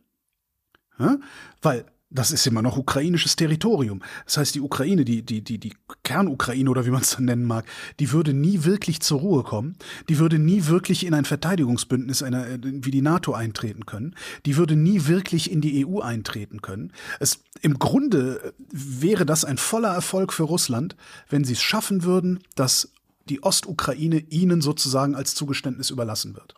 weil 1.62 1.84
das 2.08 2.30
ist 2.30 2.46
immer 2.46 2.62
noch 2.62 2.76
ukrainisches 2.76 3.34
Territorium. 3.34 4.00
Das 4.24 4.36
heißt, 4.36 4.54
die 4.54 4.60
Ukraine, 4.60 5.04
die, 5.04 5.22
die, 5.22 5.42
die, 5.42 5.58
die 5.58 5.74
Kernukraine 6.04 6.70
oder 6.70 6.86
wie 6.86 6.90
man 6.90 7.02
es 7.02 7.16
dann 7.16 7.24
nennen 7.24 7.44
mag, 7.44 7.66
die 7.98 8.12
würde 8.12 8.32
nie 8.32 8.64
wirklich 8.64 9.00
zur 9.00 9.20
Ruhe 9.20 9.42
kommen. 9.42 9.76
Die 10.08 10.18
würde 10.18 10.38
nie 10.38 10.66
wirklich 10.66 11.04
in 11.04 11.14
ein 11.14 11.24
Verteidigungsbündnis 11.24 12.22
einer, 12.22 12.46
wie 12.62 12.92
die 12.92 13.02
NATO 13.02 13.34
eintreten 13.34 13.86
können. 13.86 14.14
Die 14.46 14.56
würde 14.56 14.76
nie 14.76 15.06
wirklich 15.06 15.50
in 15.50 15.60
die 15.60 15.84
EU 15.84 16.00
eintreten 16.00 16.62
können. 16.62 16.92
Es, 17.18 17.40
im 17.60 17.78
Grunde 17.78 18.54
wäre 18.70 19.26
das 19.26 19.44
ein 19.44 19.58
voller 19.58 19.92
Erfolg 19.92 20.32
für 20.32 20.44
Russland, 20.44 20.96
wenn 21.28 21.42
sie 21.42 21.54
es 21.54 21.62
schaffen 21.62 22.04
würden, 22.04 22.38
dass 22.54 22.92
die 23.28 23.42
Ostukraine 23.42 24.18
ihnen 24.18 24.60
sozusagen 24.60 25.16
als 25.16 25.34
Zugeständnis 25.34 25.90
überlassen 25.90 26.36
wird. 26.36 26.54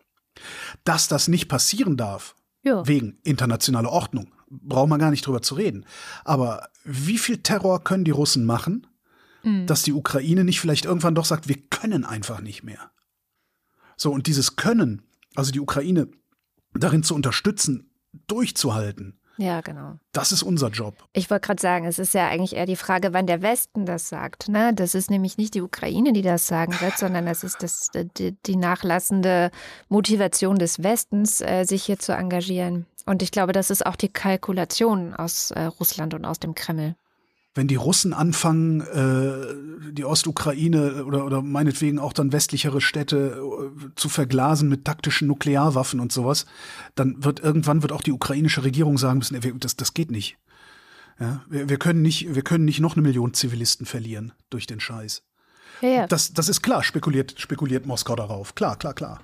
Dass 0.85 1.09
das 1.09 1.27
nicht 1.27 1.49
passieren 1.49 1.97
darf, 1.97 2.37
ja. 2.63 2.87
wegen 2.87 3.19
internationaler 3.23 3.91
Ordnung, 3.91 4.31
braucht 4.51 4.89
man 4.89 5.01
gar 5.01 5.11
nicht 5.11 5.27
drüber 5.27 5.43
zu 5.43 5.55
reden. 5.55 5.85
Aber 6.25 6.69
wie 6.85 7.19
viel 7.19 7.39
Terror 7.39 7.83
können 7.85 8.05
die 8.05 8.11
Russen 8.11 8.45
machen, 8.45 8.87
mhm. 9.43 9.67
dass 9.67 9.83
die 9.83 9.93
Ukraine 9.93 10.45
nicht 10.45 10.61
vielleicht 10.61 10.85
irgendwann 10.85 11.15
doch 11.15 11.25
sagt, 11.25 11.49
wir 11.49 11.57
können 11.71 12.05
einfach 12.05 12.41
nicht 12.41 12.63
mehr. 12.63 12.91
So, 13.97 14.13
und 14.13 14.27
dieses 14.27 14.57
Können, 14.57 15.03
also 15.35 15.51
die 15.51 15.61
Ukraine 15.61 16.09
darin 16.75 17.03
zu 17.03 17.15
unterstützen, 17.15 17.91
durchzuhalten, 18.27 19.19
ja, 19.39 19.61
genau. 19.61 19.95
Das 20.11 20.33
ist 20.33 20.43
unser 20.43 20.69
Job. 20.69 20.95
Ich 21.13 21.31
wollte 21.31 21.47
gerade 21.47 21.63
sagen, 21.63 21.87
es 21.87 22.01
ist 22.01 22.13
ja 22.13 22.27
eigentlich 22.27 22.57
eher 22.57 22.67
die 22.67 22.75
Frage, 22.75 23.13
wann 23.13 23.29
der 23.29 23.41
Westen 23.41 23.87
das 23.87 24.09
sagt. 24.09 24.49
Ne? 24.49 24.75
Das 24.75 24.97
ist 24.97 25.11
nämlich 25.11 25.39
nicht 25.39 25.55
die 25.55 25.63
Ukraine, 25.63 26.13
die 26.13 26.23
das 26.23 26.49
sagen 26.49 26.75
wird, 26.81 26.99
sondern 26.99 27.25
das 27.25 27.45
ist 27.45 27.63
das, 27.63 27.89
die, 28.17 28.33
die 28.33 28.57
nachlassende 28.57 29.53
Motivation 29.89 30.59
des 30.59 30.83
Westens, 30.83 31.41
äh, 31.41 31.65
sich 31.65 31.85
hier 31.85 32.01
zu 32.01 32.13
engagieren. 32.13 32.87
Und 33.09 33.23
ich 33.23 33.31
glaube, 33.31 33.53
das 33.53 33.71
ist 33.71 33.87
auch 33.87 33.97
die 33.97 34.11
Kalkulation 34.11 35.15
aus 35.15 35.51
äh, 35.51 35.65
Russland 35.65 36.15
und 36.15 36.25
aus 36.25 36.39
dem 36.39 36.55
Kreml 36.55 36.95
wenn 37.59 37.67
die 37.67 37.75
Russen 37.75 38.15
anfangen, 38.15 38.83
äh, 38.83 39.93
die 39.93 40.05
Ostukraine 40.05 41.05
oder, 41.05 41.25
oder 41.25 41.43
meinetwegen 41.43 41.99
auch 41.99 42.13
dann 42.13 42.33
westlichere 42.33 42.81
Städte 42.81 43.43
äh, 43.43 43.89
zu 43.97 44.09
verglasen 44.09 44.69
mit 44.69 44.85
taktischen 44.85 45.27
Nuklearwaffen 45.27 45.99
und 45.99 46.13
sowas, 46.13 46.47
dann 46.95 47.25
wird 47.25 47.41
irgendwann 47.41 47.83
wird 47.83 47.91
auch 47.91 48.03
die 48.03 48.13
ukrainische 48.13 48.63
Regierung 48.63 48.97
sagen 48.97 49.19
müssen, 49.19 49.59
das, 49.59 49.75
das 49.75 49.93
geht 49.93 50.13
nicht. 50.13 50.39
Ja, 51.19 51.43
wir, 51.49 51.69
wir, 51.69 51.79
können 51.79 52.01
nicht, 52.01 52.33
wir 52.37 52.43
können 52.43 52.65
nicht 52.65 52.79
noch 52.79 52.95
eine 52.95 53.03
Million 53.03 53.35
Zivilisten 53.35 53.87
verlieren 53.87 54.33
durch 54.51 54.69
den 54.69 54.79
Scheiß. 54.79 55.25
Ja, 55.81 55.89
ja. 55.89 56.07
Das, 56.07 56.33
das 56.33 56.49
ist 56.49 56.63
klar, 56.63 56.85
spekuliert, 56.85 57.41
spekuliert 57.41 57.87
Moskau 57.87 58.15
darauf. 58.15 58.55
Klar, 58.55 58.77
klar, 58.77 58.95
klar. 58.95 59.21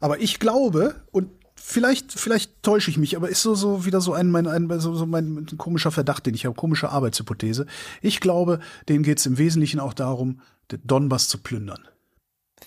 Aber 0.00 0.20
ich 0.20 0.38
glaube, 0.38 1.02
und 1.10 1.30
vielleicht, 1.60 2.12
vielleicht 2.12 2.62
täusche 2.62 2.90
ich 2.90 2.98
mich, 2.98 3.16
aber 3.16 3.28
ist 3.28 3.42
so, 3.42 3.54
so 3.54 3.84
wieder 3.84 4.00
so 4.00 4.12
ein, 4.12 4.30
mein, 4.30 4.46
ein, 4.46 4.68
so, 4.80 4.94
so 4.94 5.06
mein 5.06 5.46
komischer 5.58 5.90
Verdacht, 5.90 6.26
den 6.26 6.34
ich 6.34 6.46
habe, 6.46 6.54
komische 6.54 6.90
Arbeitshypothese. 6.90 7.66
Ich 8.00 8.20
glaube, 8.20 8.60
denen 8.88 9.02
geht 9.02 9.18
es 9.18 9.26
im 9.26 9.38
Wesentlichen 9.38 9.80
auch 9.80 9.94
darum, 9.94 10.40
den 10.70 10.80
Donbass 10.84 11.28
zu 11.28 11.38
plündern 11.38 11.88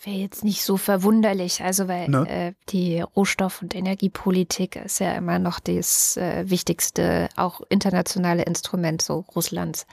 wäre 0.06 0.18
jetzt 0.18 0.44
nicht 0.44 0.64
so 0.64 0.78
verwunderlich, 0.78 1.62
also 1.62 1.88
weil 1.88 2.10
ne? 2.10 2.28
äh, 2.28 2.54
die 2.70 3.02
Rohstoff- 3.02 3.62
und 3.62 3.76
Energiepolitik 3.76 4.76
ist 4.78 5.00
ja 5.00 5.14
immer 5.14 5.40
noch 5.40 5.60
das 5.60 6.18
äh, 6.18 6.50
wichtigste, 6.50 7.30
auch 7.36 7.62
internationale 7.70 8.44
Instrument 8.44 9.02
so 9.02 9.26
Russlands. 9.36 9.86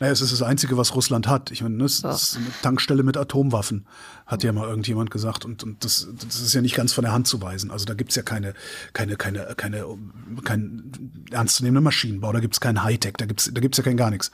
Naja, 0.00 0.12
es 0.12 0.20
ist 0.20 0.32
das 0.32 0.42
Einzige, 0.42 0.76
was 0.76 0.94
Russland 0.94 1.28
hat. 1.28 1.50
Ich 1.50 1.62
meine, 1.62 1.84
es 1.84 1.98
so. 1.98 2.08
ist 2.08 2.36
eine 2.36 2.46
Tankstelle 2.62 3.02
mit 3.02 3.16
Atomwaffen, 3.16 3.86
hat 4.26 4.42
ja 4.42 4.52
mal 4.52 4.68
irgendjemand 4.68 5.10
gesagt. 5.10 5.44
Und, 5.44 5.62
und 5.62 5.84
das, 5.84 6.08
das 6.24 6.40
ist 6.40 6.54
ja 6.54 6.62
nicht 6.62 6.74
ganz 6.74 6.92
von 6.92 7.04
der 7.04 7.12
Hand 7.12 7.26
zu 7.26 7.42
weisen. 7.42 7.70
Also 7.70 7.84
da 7.84 7.94
gibt 7.94 8.10
es 8.10 8.16
ja 8.16 8.22
keine, 8.22 8.54
keine, 8.92 9.16
keine, 9.16 9.54
keine, 9.56 9.86
kein 10.44 11.26
ernstzunehmenden 11.30 11.84
Maschinenbau, 11.84 12.32
da 12.32 12.40
gibt 12.40 12.54
es 12.54 12.60
kein 12.60 12.82
Hightech, 12.82 13.14
da 13.18 13.26
gibt 13.26 13.40
es 13.40 13.50
da 13.52 13.60
gibt's 13.60 13.78
ja 13.78 13.84
kein 13.84 13.96
gar 13.96 14.10
nichts. 14.10 14.30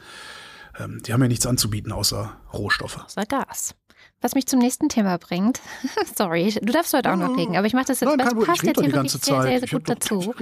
Ähm, 0.78 1.02
die 1.04 1.12
haben 1.12 1.22
ja 1.22 1.28
nichts 1.28 1.46
anzubieten 1.46 1.92
außer 1.92 2.36
Rohstoffe. 2.52 2.98
Außer 3.04 3.26
Gas. 3.26 3.74
Was 4.20 4.34
mich 4.34 4.46
zum 4.46 4.58
nächsten 4.58 4.88
Thema 4.88 5.16
bringt. 5.18 5.60
Sorry, 6.16 6.52
du 6.60 6.72
darfst 6.72 6.92
heute 6.92 7.12
auch 7.12 7.16
noch 7.16 7.36
reden, 7.36 7.56
aber 7.56 7.66
ich 7.66 7.72
mache 7.72 7.86
das 7.86 8.00
jetzt, 8.00 8.08
Nein, 8.08 8.18
das 8.18 8.34
passt 8.44 8.64
jetzt 8.64 8.80
hier 8.80 8.92
wirklich 8.92 9.12
sehr, 9.12 9.42
sehr, 9.42 9.60
sehr 9.60 9.68
gut 9.68 9.88
dazu. 9.88 10.34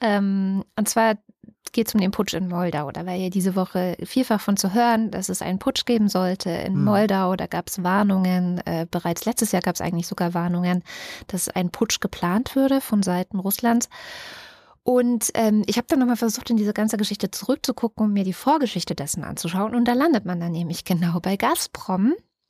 ähm, 0.00 0.64
und 0.76 0.88
zwar 0.88 1.16
geht 1.74 1.88
es 1.88 1.94
um 1.94 2.00
den 2.00 2.10
Putsch 2.10 2.34
in 2.34 2.48
Moldau. 2.48 2.90
Da 2.90 3.04
war 3.04 3.14
ja 3.14 3.28
diese 3.28 3.54
Woche 3.54 3.96
vielfach 4.02 4.40
von 4.40 4.56
zu 4.56 4.72
hören, 4.72 5.10
dass 5.10 5.28
es 5.28 5.42
einen 5.42 5.58
Putsch 5.58 5.84
geben 5.84 6.08
sollte 6.08 6.50
in 6.50 6.74
hm. 6.74 6.84
Moldau. 6.84 7.36
Da 7.36 7.46
gab 7.46 7.68
es 7.68 7.82
Warnungen. 7.82 8.58
Äh, 8.64 8.86
bereits 8.90 9.26
letztes 9.26 9.52
Jahr 9.52 9.62
gab 9.62 9.74
es 9.74 9.80
eigentlich 9.80 10.06
sogar 10.06 10.32
Warnungen, 10.32 10.82
dass 11.26 11.48
ein 11.48 11.70
Putsch 11.70 12.00
geplant 12.00 12.56
würde 12.56 12.80
von 12.80 13.02
Seiten 13.02 13.38
Russlands. 13.38 13.88
Und 14.82 15.30
ähm, 15.34 15.62
ich 15.66 15.76
habe 15.76 15.86
dann 15.88 15.98
nochmal 15.98 16.16
versucht, 16.16 16.50
in 16.50 16.56
diese 16.56 16.74
ganze 16.74 16.96
Geschichte 16.96 17.30
zurückzugucken, 17.30 18.06
um 18.06 18.12
mir 18.12 18.24
die 18.24 18.34
Vorgeschichte 18.34 18.94
dessen 18.94 19.24
anzuschauen. 19.24 19.74
Und 19.74 19.86
da 19.86 19.94
landet 19.94 20.26
man 20.26 20.40
dann 20.40 20.52
nämlich 20.52 20.84
genau 20.84 21.20
bei 21.20 21.36
Gazprom, 21.36 22.14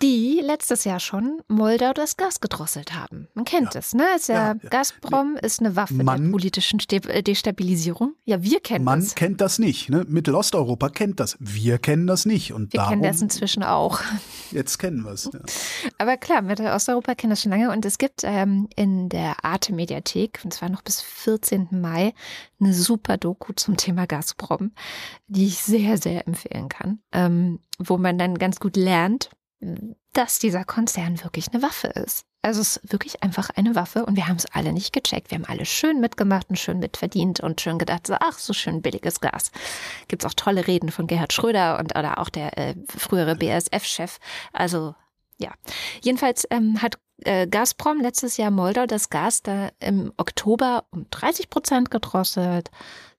die 0.00 0.40
letztes 0.42 0.84
Jahr 0.84 1.00
schon 1.00 1.40
Moldau 1.48 1.92
das 1.92 2.16
Gas 2.16 2.40
gedrosselt 2.40 2.94
haben. 2.94 3.28
Man 3.34 3.44
kennt 3.44 3.74
ja. 3.74 3.80
es, 3.80 3.94
ne? 3.94 4.04
Ist 4.16 4.28
ja, 4.28 4.54
ja, 4.54 4.68
Gazprom 4.70 5.36
ist 5.40 5.60
eine 5.60 5.76
Waffe 5.76 5.94
man, 5.94 6.24
der 6.24 6.30
politischen 6.30 6.80
äh, 6.90 7.22
Destabilisierung. 7.22 8.14
Ja, 8.24 8.42
wir 8.42 8.60
kennen 8.60 8.84
man 8.84 9.00
das. 9.00 9.10
Man 9.10 9.14
kennt 9.14 9.40
das 9.40 9.58
nicht, 9.58 9.88
ne? 9.88 10.04
Mittelosteuropa 10.08 10.88
kennt 10.88 11.20
das. 11.20 11.36
Wir 11.38 11.78
kennen 11.78 12.06
das 12.06 12.26
nicht. 12.26 12.52
Und 12.52 12.72
wir 12.72 12.78
darum, 12.78 12.90
kennen 12.90 13.02
das 13.02 13.22
inzwischen 13.22 13.62
auch. 13.62 14.00
Jetzt 14.50 14.78
kennen 14.78 15.02
wir 15.04 15.12
es. 15.12 15.30
Ja. 15.32 15.40
Aber 15.98 16.16
klar, 16.16 16.42
Mittelosteuropa 16.42 17.14
kennt 17.14 17.32
das 17.32 17.42
schon 17.42 17.50
lange 17.50 17.70
und 17.70 17.84
es 17.84 17.98
gibt 17.98 18.22
ähm, 18.24 18.68
in 18.76 19.08
der 19.08 19.44
Arte-Mediathek, 19.44 20.40
und 20.44 20.52
zwar 20.52 20.68
noch 20.68 20.82
bis 20.82 21.00
14. 21.00 21.68
Mai, 21.70 22.14
eine 22.60 22.74
super 22.74 23.16
Doku 23.16 23.52
zum 23.54 23.76
Thema 23.76 24.06
Gazprom, 24.06 24.72
die 25.26 25.46
ich 25.46 25.58
sehr, 25.58 25.98
sehr 25.98 26.26
empfehlen 26.26 26.68
kann, 26.68 27.00
ähm, 27.12 27.60
wo 27.78 27.98
man 27.98 28.18
dann 28.18 28.38
ganz 28.38 28.60
gut 28.60 28.76
lernt, 28.76 29.30
dass 30.12 30.38
dieser 30.38 30.64
Konzern 30.64 31.22
wirklich 31.22 31.52
eine 31.52 31.62
Waffe 31.62 31.88
ist. 31.88 32.24
Also 32.42 32.60
es 32.60 32.76
ist 32.76 32.92
wirklich 32.92 33.22
einfach 33.22 33.50
eine 33.50 33.76
Waffe 33.76 34.04
und 34.04 34.16
wir 34.16 34.26
haben 34.26 34.36
es 34.36 34.46
alle 34.46 34.72
nicht 34.72 34.92
gecheckt. 34.92 35.30
Wir 35.30 35.38
haben 35.38 35.44
alle 35.44 35.64
schön 35.64 36.00
mitgemacht 36.00 36.50
und 36.50 36.58
schön 36.58 36.80
mitverdient 36.80 37.38
und 37.40 37.60
schön 37.60 37.78
gedacht, 37.78 38.06
so, 38.06 38.16
ach, 38.18 38.38
so 38.38 38.52
schön 38.52 38.82
billiges 38.82 39.20
Gas. 39.20 39.52
Gibt 40.08 40.24
es 40.24 40.28
auch 40.28 40.34
tolle 40.34 40.66
Reden 40.66 40.90
von 40.90 41.06
Gerhard 41.06 41.32
Schröder 41.32 41.78
und 41.78 41.96
oder 41.96 42.18
auch 42.18 42.28
der 42.28 42.58
äh, 42.58 42.74
frühere 42.88 43.36
BASF-Chef. 43.36 44.18
Also 44.52 44.94
ja, 45.38 45.52
jedenfalls 46.02 46.46
ähm, 46.50 46.82
hat 46.82 46.98
äh, 47.24 47.46
Gazprom 47.46 48.00
letztes 48.00 48.36
Jahr 48.36 48.50
Moldau 48.50 48.86
das 48.86 49.10
Gas 49.10 49.42
da 49.42 49.70
im 49.80 50.12
Oktober 50.16 50.84
um 50.90 51.06
30 51.10 51.50
Prozent 51.50 51.90
gedrosselt, 51.90 52.70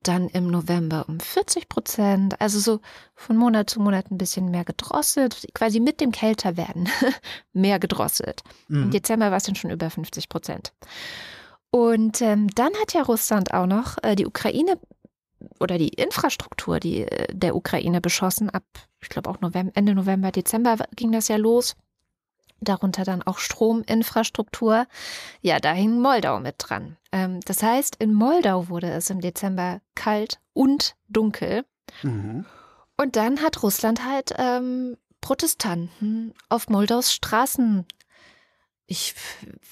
dann 0.03 0.27
im 0.29 0.47
November 0.47 1.05
um 1.07 1.19
40 1.19 1.69
Prozent, 1.69 2.39
also 2.41 2.59
so 2.59 2.79
von 3.15 3.37
Monat 3.37 3.69
zu 3.69 3.79
Monat 3.79 4.11
ein 4.11 4.17
bisschen 4.17 4.51
mehr 4.51 4.65
gedrosselt, 4.65 5.47
quasi 5.53 5.79
mit 5.79 6.01
dem 6.01 6.11
Kälterwerden 6.11 6.89
mehr 7.53 7.79
gedrosselt. 7.79 8.43
Mhm. 8.67 8.83
Im 8.83 8.91
Dezember 8.91 9.31
war 9.31 9.37
es 9.37 9.43
dann 9.43 9.55
schon 9.55 9.71
über 9.71 9.89
50 9.89 10.29
Prozent. 10.29 10.73
Und 11.71 12.21
ähm, 12.21 12.49
dann 12.53 12.73
hat 12.81 12.93
ja 12.93 13.01
Russland 13.01 13.53
auch 13.53 13.65
noch 13.65 13.97
äh, 14.03 14.15
die 14.15 14.27
Ukraine 14.27 14.77
oder 15.59 15.77
die 15.77 15.89
Infrastruktur 15.89 16.79
die, 16.79 17.01
äh, 17.01 17.27
der 17.33 17.55
Ukraine 17.55 18.01
beschossen. 18.01 18.49
Ab, 18.49 18.63
ich 19.01 19.09
glaube 19.09 19.29
auch 19.29 19.41
November, 19.41 19.71
Ende 19.75 19.95
November, 19.95 20.31
Dezember 20.31 20.77
ging 20.95 21.11
das 21.11 21.29
ja 21.29 21.37
los 21.37 21.75
darunter 22.63 23.03
dann 23.03 23.23
auch 23.23 23.39
Strominfrastruktur. 23.39 24.87
Ja, 25.41 25.59
da 25.59 25.73
hing 25.73 25.99
Moldau 25.99 26.39
mit 26.39 26.55
dran. 26.57 26.97
Ähm, 27.11 27.39
das 27.41 27.63
heißt, 27.63 27.97
in 27.97 28.13
Moldau 28.13 28.69
wurde 28.69 28.91
es 28.91 29.09
im 29.09 29.21
Dezember 29.21 29.81
kalt 29.95 30.39
und 30.53 30.95
dunkel. 31.09 31.65
Mhm. 32.01 32.45
Und 32.97 33.15
dann 33.15 33.41
hat 33.41 33.63
Russland 33.63 34.05
halt 34.05 34.33
ähm, 34.37 34.97
Protestanten 35.21 36.33
auf 36.49 36.69
Moldaus 36.69 37.13
Straßen 37.13 37.85
ich 38.85 39.15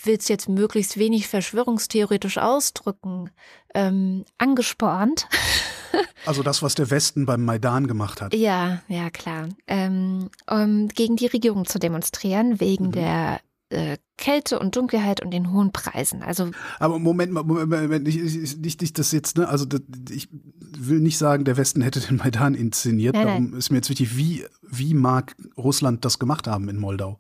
will 0.04 0.16
es 0.18 0.28
jetzt 0.28 0.50
möglichst 0.50 0.98
wenig 0.98 1.28
verschwörungstheoretisch 1.28 2.38
ausdrücken, 2.38 3.30
ähm, 3.74 4.26
angespornt. 4.38 5.28
Also 6.26 6.44
das, 6.44 6.62
was 6.62 6.76
der 6.76 6.92
Westen 6.92 7.26
beim 7.26 7.44
Maidan 7.44 7.88
gemacht 7.88 8.22
hat. 8.22 8.36
Ja, 8.36 8.82
ja, 8.88 9.10
klar. 9.10 9.50
Ähm, 9.66 10.30
um 10.48 10.88
gegen 10.88 11.16
die 11.16 11.26
Regierung 11.26 11.66
zu 11.66 11.80
demonstrieren, 11.80 12.60
wegen 12.60 12.88
mhm. 12.88 12.92
der 12.92 13.40
äh, 13.72 13.98
Kälte 14.18 14.60
und 14.60 14.76
Dunkelheit 14.76 15.24
und 15.24 15.32
den 15.32 15.52
hohen 15.52 15.72
Preisen. 15.72 16.22
Also 16.22 16.52
aber 16.80 17.00
Moment 17.00 17.32
mal, 17.32 17.44
Moment, 17.44 17.70
Moment, 17.70 18.04
nicht, 18.06 18.58
nicht, 18.60 18.82
nicht 18.82 19.00
das 19.00 19.12
jetzt, 19.12 19.38
ne? 19.38 19.48
Also 19.48 19.66
das, 19.66 19.82
ich 20.12 20.30
will 20.60 21.00
nicht 21.00 21.18
sagen, 21.18 21.44
der 21.44 21.58
Westen 21.58 21.82
hätte 21.82 22.00
den 22.02 22.18
Maidan 22.18 22.54
inszeniert. 22.54 23.16
Nein, 23.16 23.28
Darum 23.28 23.50
nein. 23.50 23.60
ist 23.60 23.72
mir 23.72 23.78
jetzt 23.78 23.90
wichtig, 23.90 24.16
wie 24.16 24.46
wie 24.62 24.94
mag 24.94 25.36
Russland 25.58 26.06
das 26.06 26.20
gemacht 26.20 26.48
haben 26.48 26.70
in 26.70 26.78
Moldau? 26.78 27.18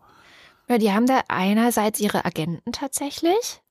Ja, 0.69 0.77
die 0.77 0.91
haben 0.91 1.07
da 1.07 1.21
einerseits 1.27 1.99
ihre 1.99 2.23
Agenten 2.23 2.71
tatsächlich 2.71 3.61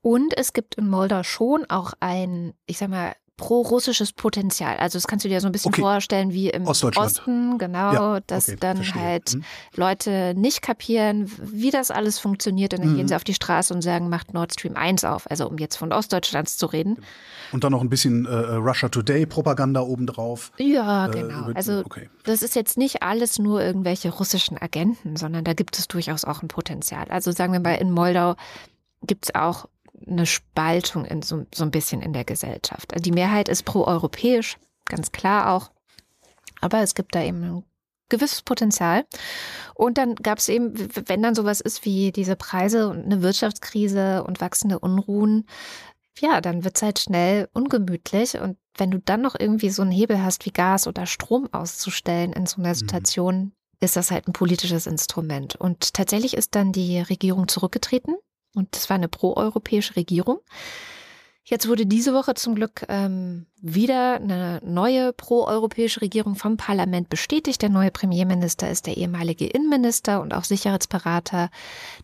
und 0.00 0.36
es 0.36 0.52
gibt 0.52 0.76
in 0.76 0.88
Moldau 0.88 1.22
schon 1.22 1.64
auch 1.68 1.92
ein, 2.00 2.54
ich 2.66 2.78
sag 2.78 2.90
mal, 2.90 3.14
pro-russisches 3.36 4.12
Potenzial. 4.12 4.76
Also 4.78 4.96
das 4.96 5.06
kannst 5.06 5.24
du 5.24 5.28
dir 5.28 5.40
so 5.40 5.46
ein 5.46 5.52
bisschen 5.52 5.72
okay. 5.72 5.82
vorstellen 5.82 6.32
wie 6.32 6.48
im 6.48 6.66
Osten, 6.66 7.58
genau, 7.58 7.92
ja, 7.92 8.20
dass 8.26 8.48
okay, 8.48 8.56
dann 8.58 8.76
verstehe. 8.78 9.02
halt 9.02 9.30
hm. 9.30 9.44
Leute 9.74 10.34
nicht 10.36 10.62
kapieren, 10.62 11.30
wie 11.38 11.70
das 11.70 11.90
alles 11.90 12.18
funktioniert 12.18 12.72
und 12.74 12.80
dann 12.80 12.90
hm. 12.90 12.96
gehen 12.96 13.08
sie 13.08 13.14
auf 13.14 13.24
die 13.24 13.34
Straße 13.34 13.74
und 13.74 13.82
sagen, 13.82 14.08
macht 14.08 14.32
Nord 14.32 14.54
Stream 14.54 14.76
1 14.76 15.04
auf, 15.04 15.30
also 15.30 15.48
um 15.48 15.58
jetzt 15.58 15.76
von 15.76 15.92
Ostdeutschlands 15.92 16.56
zu 16.56 16.66
reden. 16.66 16.94
Genau. 16.94 17.06
Und 17.52 17.64
dann 17.64 17.72
noch 17.72 17.82
ein 17.82 17.90
bisschen 17.90 18.26
äh, 18.26 18.34
Russia 18.34 18.88
Today 18.88 19.26
Propaganda 19.26 19.82
obendrauf. 19.82 20.50
Ja, 20.58 21.06
äh, 21.06 21.10
genau. 21.10 21.50
Äh, 21.50 21.54
also 21.54 21.82
okay. 21.84 22.08
das 22.24 22.42
ist 22.42 22.54
jetzt 22.54 22.78
nicht 22.78 23.02
alles 23.02 23.38
nur 23.38 23.62
irgendwelche 23.62 24.10
russischen 24.10 24.56
Agenten, 24.56 25.16
sondern 25.16 25.44
da 25.44 25.52
gibt 25.52 25.78
es 25.78 25.88
durchaus 25.88 26.24
auch 26.24 26.42
ein 26.42 26.48
Potenzial. 26.48 27.06
Also 27.08 27.32
sagen 27.32 27.52
wir 27.52 27.60
mal, 27.60 27.74
in 27.74 27.92
Moldau 27.92 28.34
gibt 29.02 29.26
es 29.26 29.34
auch 29.34 29.66
eine 30.06 30.26
Spaltung 30.26 31.04
in 31.04 31.22
so, 31.22 31.46
so 31.54 31.64
ein 31.64 31.70
bisschen 31.70 32.02
in 32.02 32.12
der 32.12 32.24
Gesellschaft. 32.24 32.92
Die 33.04 33.12
Mehrheit 33.12 33.48
ist 33.48 33.64
pro-europäisch, 33.64 34.58
ganz 34.84 35.12
klar 35.12 35.52
auch. 35.52 35.70
Aber 36.60 36.80
es 36.80 36.94
gibt 36.94 37.14
da 37.14 37.22
eben 37.22 37.42
ein 37.42 37.64
gewisses 38.08 38.42
Potenzial. 38.42 39.04
Und 39.74 39.98
dann 39.98 40.14
gab 40.16 40.38
es 40.38 40.48
eben, 40.48 40.74
wenn 41.06 41.22
dann 41.22 41.34
sowas 41.34 41.60
ist 41.60 41.84
wie 41.84 42.12
diese 42.12 42.36
Preise 42.36 42.88
und 42.88 43.04
eine 43.04 43.22
Wirtschaftskrise 43.22 44.24
und 44.24 44.40
wachsende 44.40 44.78
Unruhen, 44.78 45.46
ja, 46.18 46.40
dann 46.40 46.64
wird 46.64 46.76
es 46.76 46.82
halt 46.82 46.98
schnell 46.98 47.48
ungemütlich. 47.52 48.40
Und 48.40 48.56
wenn 48.76 48.90
du 48.90 48.98
dann 48.98 49.22
noch 49.22 49.36
irgendwie 49.38 49.70
so 49.70 49.82
einen 49.82 49.90
Hebel 49.90 50.22
hast, 50.22 50.46
wie 50.46 50.52
Gas 50.52 50.86
oder 50.86 51.06
Strom 51.06 51.52
auszustellen 51.52 52.32
in 52.32 52.46
so 52.46 52.58
einer 52.58 52.70
mhm. 52.70 52.74
Situation, 52.74 53.36
mhm. 53.36 53.52
ist 53.80 53.96
das 53.96 54.10
halt 54.10 54.26
ein 54.28 54.32
politisches 54.32 54.86
Instrument. 54.86 55.56
Und 55.56 55.94
tatsächlich 55.94 56.34
ist 56.34 56.54
dann 56.54 56.72
die 56.72 57.00
Regierung 57.00 57.48
zurückgetreten. 57.48 58.16
Und 58.56 58.74
das 58.74 58.90
war 58.90 58.96
eine 58.96 59.08
proeuropäische 59.08 59.96
Regierung. 59.96 60.40
Jetzt 61.48 61.68
wurde 61.68 61.86
diese 61.86 62.12
Woche 62.12 62.34
zum 62.34 62.56
Glück 62.56 62.84
ähm, 62.88 63.46
wieder 63.60 64.16
eine 64.16 64.60
neue 64.64 65.12
proeuropäische 65.12 66.00
Regierung 66.00 66.34
vom 66.34 66.56
Parlament 66.56 67.08
bestätigt. 67.08 67.62
Der 67.62 67.68
neue 67.68 67.92
Premierminister 67.92 68.68
ist 68.68 68.88
der 68.88 68.96
ehemalige 68.96 69.46
Innenminister 69.46 70.20
und 70.20 70.34
auch 70.34 70.42
Sicherheitsberater 70.42 71.50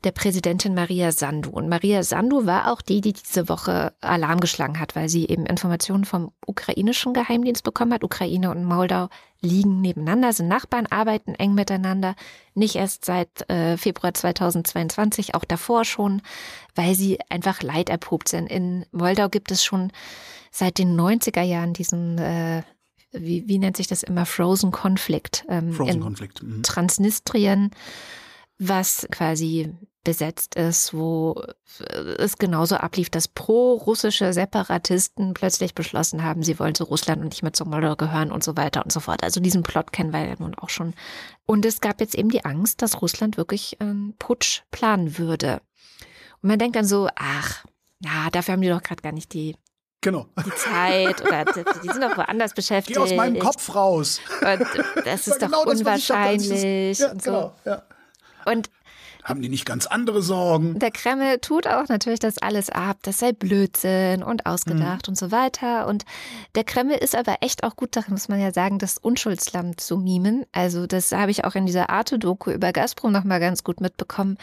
der 0.04 0.12
Präsidentin 0.12 0.74
Maria 0.74 1.10
Sandu. 1.10 1.50
Und 1.50 1.68
Maria 1.68 2.04
Sandu 2.04 2.46
war 2.46 2.70
auch 2.70 2.82
die, 2.82 3.00
die 3.00 3.14
diese 3.14 3.48
Woche 3.48 3.92
Alarm 4.00 4.38
geschlagen 4.38 4.78
hat, 4.78 4.94
weil 4.94 5.08
sie 5.08 5.26
eben 5.26 5.44
Informationen 5.46 6.04
vom 6.04 6.30
ukrainischen 6.46 7.12
Geheimdienst 7.12 7.64
bekommen 7.64 7.94
hat. 7.94 8.04
Ukraine 8.04 8.48
und 8.48 8.64
Moldau 8.64 9.08
liegen 9.42 9.80
nebeneinander, 9.80 10.32
sind 10.32 10.48
Nachbarn, 10.48 10.86
arbeiten 10.86 11.34
eng 11.34 11.54
miteinander. 11.54 12.14
Nicht 12.54 12.76
erst 12.76 13.04
seit 13.04 13.48
äh, 13.50 13.76
Februar 13.76 14.14
2022, 14.14 15.34
auch 15.34 15.44
davor 15.44 15.84
schon, 15.84 16.22
weil 16.74 16.94
sie 16.94 17.18
einfach 17.28 17.62
leiderprobt 17.62 18.28
sind. 18.28 18.50
In 18.50 18.86
Moldau 18.92 19.28
gibt 19.28 19.50
es 19.50 19.64
schon 19.64 19.92
seit 20.50 20.78
den 20.78 20.98
90er 20.98 21.42
Jahren 21.42 21.72
diesen, 21.72 22.18
äh, 22.18 22.62
wie, 23.10 23.46
wie 23.48 23.58
nennt 23.58 23.76
sich 23.76 23.88
das 23.88 24.02
immer, 24.04 24.26
Frozen 24.26 24.70
Conflict. 24.70 25.44
Ähm, 25.48 25.72
Frozen 25.72 26.00
Conflict. 26.00 26.42
Mhm. 26.42 26.62
Transnistrien, 26.62 27.70
was 28.58 29.08
quasi 29.10 29.74
besetzt 30.04 30.54
ist, 30.54 30.94
wo 30.94 31.42
es 32.18 32.38
genauso 32.38 32.76
ablief, 32.76 33.10
dass 33.10 33.28
pro-russische 33.28 34.32
Separatisten 34.32 35.34
plötzlich 35.34 35.74
beschlossen 35.74 36.22
haben, 36.22 36.42
sie 36.42 36.58
wollen 36.58 36.74
zu 36.74 36.84
Russland 36.84 37.22
und 37.22 37.28
nicht 37.28 37.42
mehr 37.42 37.52
zu 37.52 37.64
Moldau 37.64 37.96
gehören 37.96 38.32
und 38.32 38.42
so 38.42 38.56
weiter 38.56 38.82
und 38.84 38.92
so 38.92 39.00
fort. 39.00 39.22
Also 39.22 39.40
diesen 39.40 39.62
Plot 39.62 39.92
kennen 39.92 40.12
wir 40.12 40.24
ja 40.24 40.34
nun 40.38 40.54
auch 40.54 40.70
schon. 40.70 40.94
Und 41.46 41.64
es 41.64 41.80
gab 41.80 42.00
jetzt 42.00 42.14
eben 42.14 42.30
die 42.30 42.44
Angst, 42.44 42.82
dass 42.82 43.00
Russland 43.02 43.36
wirklich 43.36 43.80
einen 43.80 44.14
Putsch 44.18 44.62
planen 44.70 45.18
würde. 45.18 45.60
Und 46.42 46.48
man 46.48 46.58
denkt 46.58 46.76
dann 46.76 46.84
so, 46.84 47.08
ach, 47.16 47.64
ja, 48.00 48.28
dafür 48.30 48.52
haben 48.52 48.62
die 48.62 48.68
doch 48.68 48.82
gerade 48.82 49.02
gar 49.02 49.12
nicht 49.12 49.32
die 49.32 49.56
Genau. 50.02 50.26
Die 50.44 50.50
Zeit 50.56 51.22
oder 51.22 51.44
die 51.44 51.88
sind 51.88 52.02
doch 52.02 52.16
woanders 52.16 52.54
beschäftigt. 52.54 52.96
Geh 52.96 53.02
aus 53.02 53.14
meinem 53.14 53.38
Kopf 53.38 53.72
raus. 53.72 54.20
Und 54.40 54.66
das 55.04 55.26
ist 55.28 55.40
doch 55.40 55.46
genau 55.46 55.62
unwahrscheinlich. 55.62 56.98
Das, 56.98 57.06
ja, 57.06 57.10
und 57.12 57.22
so. 57.22 57.30
Genau, 57.30 57.54
ja. 57.64 57.82
Und 58.44 58.68
haben 59.24 59.40
die 59.40 59.48
nicht 59.48 59.64
ganz 59.64 59.86
andere 59.86 60.22
Sorgen? 60.22 60.78
Der 60.78 60.90
Kreml 60.90 61.38
tut 61.38 61.66
auch 61.66 61.88
natürlich 61.88 62.18
das 62.18 62.38
alles 62.38 62.70
ab. 62.70 62.98
Das 63.02 63.20
sei 63.20 63.32
Blödsinn 63.32 64.22
und 64.22 64.46
ausgedacht 64.46 65.06
mhm. 65.06 65.12
und 65.12 65.16
so 65.16 65.30
weiter. 65.30 65.86
Und 65.86 66.04
der 66.54 66.64
Kreml 66.64 66.94
ist 66.94 67.14
aber 67.14 67.36
echt 67.40 67.62
auch 67.64 67.76
gut 67.76 67.94
darin, 67.96 68.12
muss 68.12 68.28
man 68.28 68.40
ja 68.40 68.52
sagen, 68.52 68.78
das 68.78 68.98
Unschuldslamm 68.98 69.78
zu 69.78 69.96
mimen. 69.96 70.44
Also 70.52 70.86
das 70.86 71.12
habe 71.12 71.30
ich 71.30 71.44
auch 71.44 71.54
in 71.54 71.66
dieser 71.66 71.90
Arte-Doku 71.90 72.50
über 72.50 72.72
Gazprom 72.72 73.12
nochmal 73.12 73.40
ganz 73.40 73.62
gut 73.62 73.80
mitbekommen, 73.80 74.38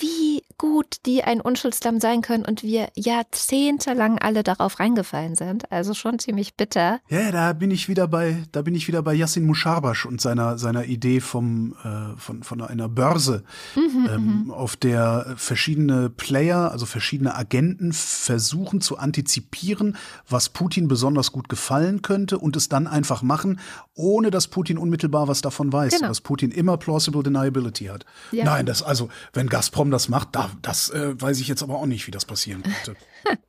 wie 0.00 0.42
gut 0.58 0.96
die 1.06 1.22
ein 1.22 1.40
Unschuldslamm 1.40 2.00
sein 2.00 2.22
können 2.22 2.44
und 2.44 2.62
wir 2.62 2.88
jahrzehntelang 2.94 4.18
alle 4.18 4.42
darauf 4.42 4.80
reingefallen 4.80 5.36
sind. 5.36 5.70
Also 5.70 5.94
schon 5.94 6.18
ziemlich 6.18 6.54
bitter. 6.54 7.00
Ja, 7.08 7.30
da 7.30 7.52
bin 7.52 7.70
ich 7.70 7.88
wieder 7.88 8.08
bei, 8.08 8.42
da 8.52 8.62
bin 8.62 8.74
ich 8.74 8.88
wieder 8.88 9.02
bei 9.02 9.14
Yassin 9.14 9.46
Musharbash 9.46 10.06
und 10.06 10.20
seiner, 10.20 10.58
seiner 10.58 10.84
Idee 10.84 11.20
vom, 11.20 11.74
äh, 11.84 12.18
von, 12.18 12.42
von 12.42 12.60
einer 12.62 12.88
Börse. 12.88 13.44
Mhm. 13.74 14.06
Äh, 14.06 14.15
ähm, 14.16 14.44
mhm. 14.44 14.50
auf 14.50 14.76
der 14.76 15.34
verschiedene 15.36 16.10
Player, 16.10 16.70
also 16.70 16.86
verschiedene 16.86 17.34
Agenten 17.34 17.92
versuchen 17.92 18.80
zu 18.80 18.98
antizipieren, 18.98 19.96
was 20.28 20.48
Putin 20.48 20.88
besonders 20.88 21.32
gut 21.32 21.48
gefallen 21.48 22.02
könnte 22.02 22.38
und 22.38 22.56
es 22.56 22.68
dann 22.68 22.86
einfach 22.86 23.22
machen, 23.22 23.60
ohne 23.94 24.30
dass 24.30 24.48
Putin 24.48 24.78
unmittelbar 24.78 25.28
was 25.28 25.40
davon 25.40 25.72
weiß, 25.72 25.96
genau. 25.96 26.08
dass 26.08 26.20
Putin 26.20 26.50
immer 26.50 26.76
plausible 26.76 27.22
deniability 27.22 27.86
hat. 27.86 28.04
Ja. 28.32 28.44
Nein, 28.44 28.66
das 28.66 28.82
also, 28.82 29.08
wenn 29.32 29.48
Gazprom 29.48 29.90
das 29.90 30.08
macht, 30.08 30.34
da, 30.34 30.50
das 30.62 30.90
äh, 30.90 31.20
weiß 31.20 31.40
ich 31.40 31.48
jetzt 31.48 31.62
aber 31.62 31.76
auch 31.76 31.86
nicht, 31.86 32.06
wie 32.06 32.10
das 32.10 32.24
passieren 32.24 32.62
könnte. 32.62 32.96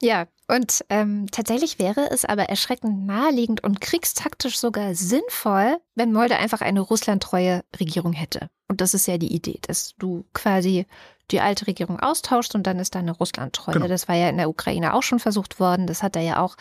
Ja, 0.00 0.28
und 0.48 0.84
ähm, 0.88 1.26
tatsächlich 1.30 1.78
wäre 1.78 2.10
es 2.10 2.24
aber 2.24 2.44
erschreckend 2.44 3.06
naheliegend 3.06 3.62
und 3.62 3.80
kriegstaktisch 3.80 4.58
sogar 4.58 4.94
sinnvoll, 4.94 5.76
wenn 5.94 6.12
Molde 6.12 6.38
einfach 6.38 6.62
eine 6.62 6.80
russlandtreue 6.80 7.64
Regierung 7.78 8.14
hätte. 8.14 8.48
Und 8.66 8.80
das 8.80 8.94
ist 8.94 9.06
ja 9.06 9.18
die 9.18 9.34
Idee, 9.34 9.58
dass 9.62 9.94
du 9.98 10.24
quasi 10.32 10.86
die 11.30 11.40
alte 11.40 11.66
Regierung 11.66 12.00
austauscht 12.00 12.54
und 12.54 12.66
dann 12.66 12.78
ist 12.78 12.94
da 12.94 13.00
eine 13.00 13.12
Russlandtreue. 13.12 13.74
Genau. 13.74 13.88
Das 13.88 14.08
war 14.08 14.14
ja 14.14 14.28
in 14.28 14.38
der 14.38 14.48
Ukraine 14.48 14.94
auch 14.94 15.02
schon 15.02 15.18
versucht 15.18 15.60
worden. 15.60 15.86
Das 15.86 16.02
hat 16.02 16.16
er 16.16 16.22
ja 16.22 16.40
auch 16.40 16.56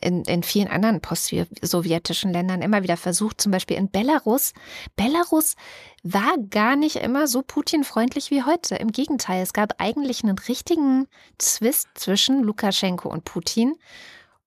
in, 0.00 0.22
in 0.24 0.42
vielen 0.42 0.68
anderen 0.68 1.00
post-sowjetischen 1.00 2.32
Ländern 2.32 2.62
immer 2.62 2.82
wieder 2.82 2.96
versucht. 2.96 3.40
Zum 3.40 3.52
Beispiel 3.52 3.76
in 3.76 3.90
Belarus. 3.90 4.52
Belarus 4.96 5.56
war 6.02 6.36
gar 6.50 6.76
nicht 6.76 6.96
immer 6.96 7.26
so 7.26 7.42
Putin-freundlich 7.42 8.30
wie 8.30 8.44
heute. 8.44 8.76
Im 8.76 8.92
Gegenteil, 8.92 9.42
es 9.42 9.52
gab 9.52 9.74
eigentlich 9.78 10.22
einen 10.22 10.38
richtigen 10.38 11.08
Zwist 11.38 11.88
zwischen 11.94 12.42
Lukaschenko 12.42 13.08
und 13.08 13.24
Putin. 13.24 13.74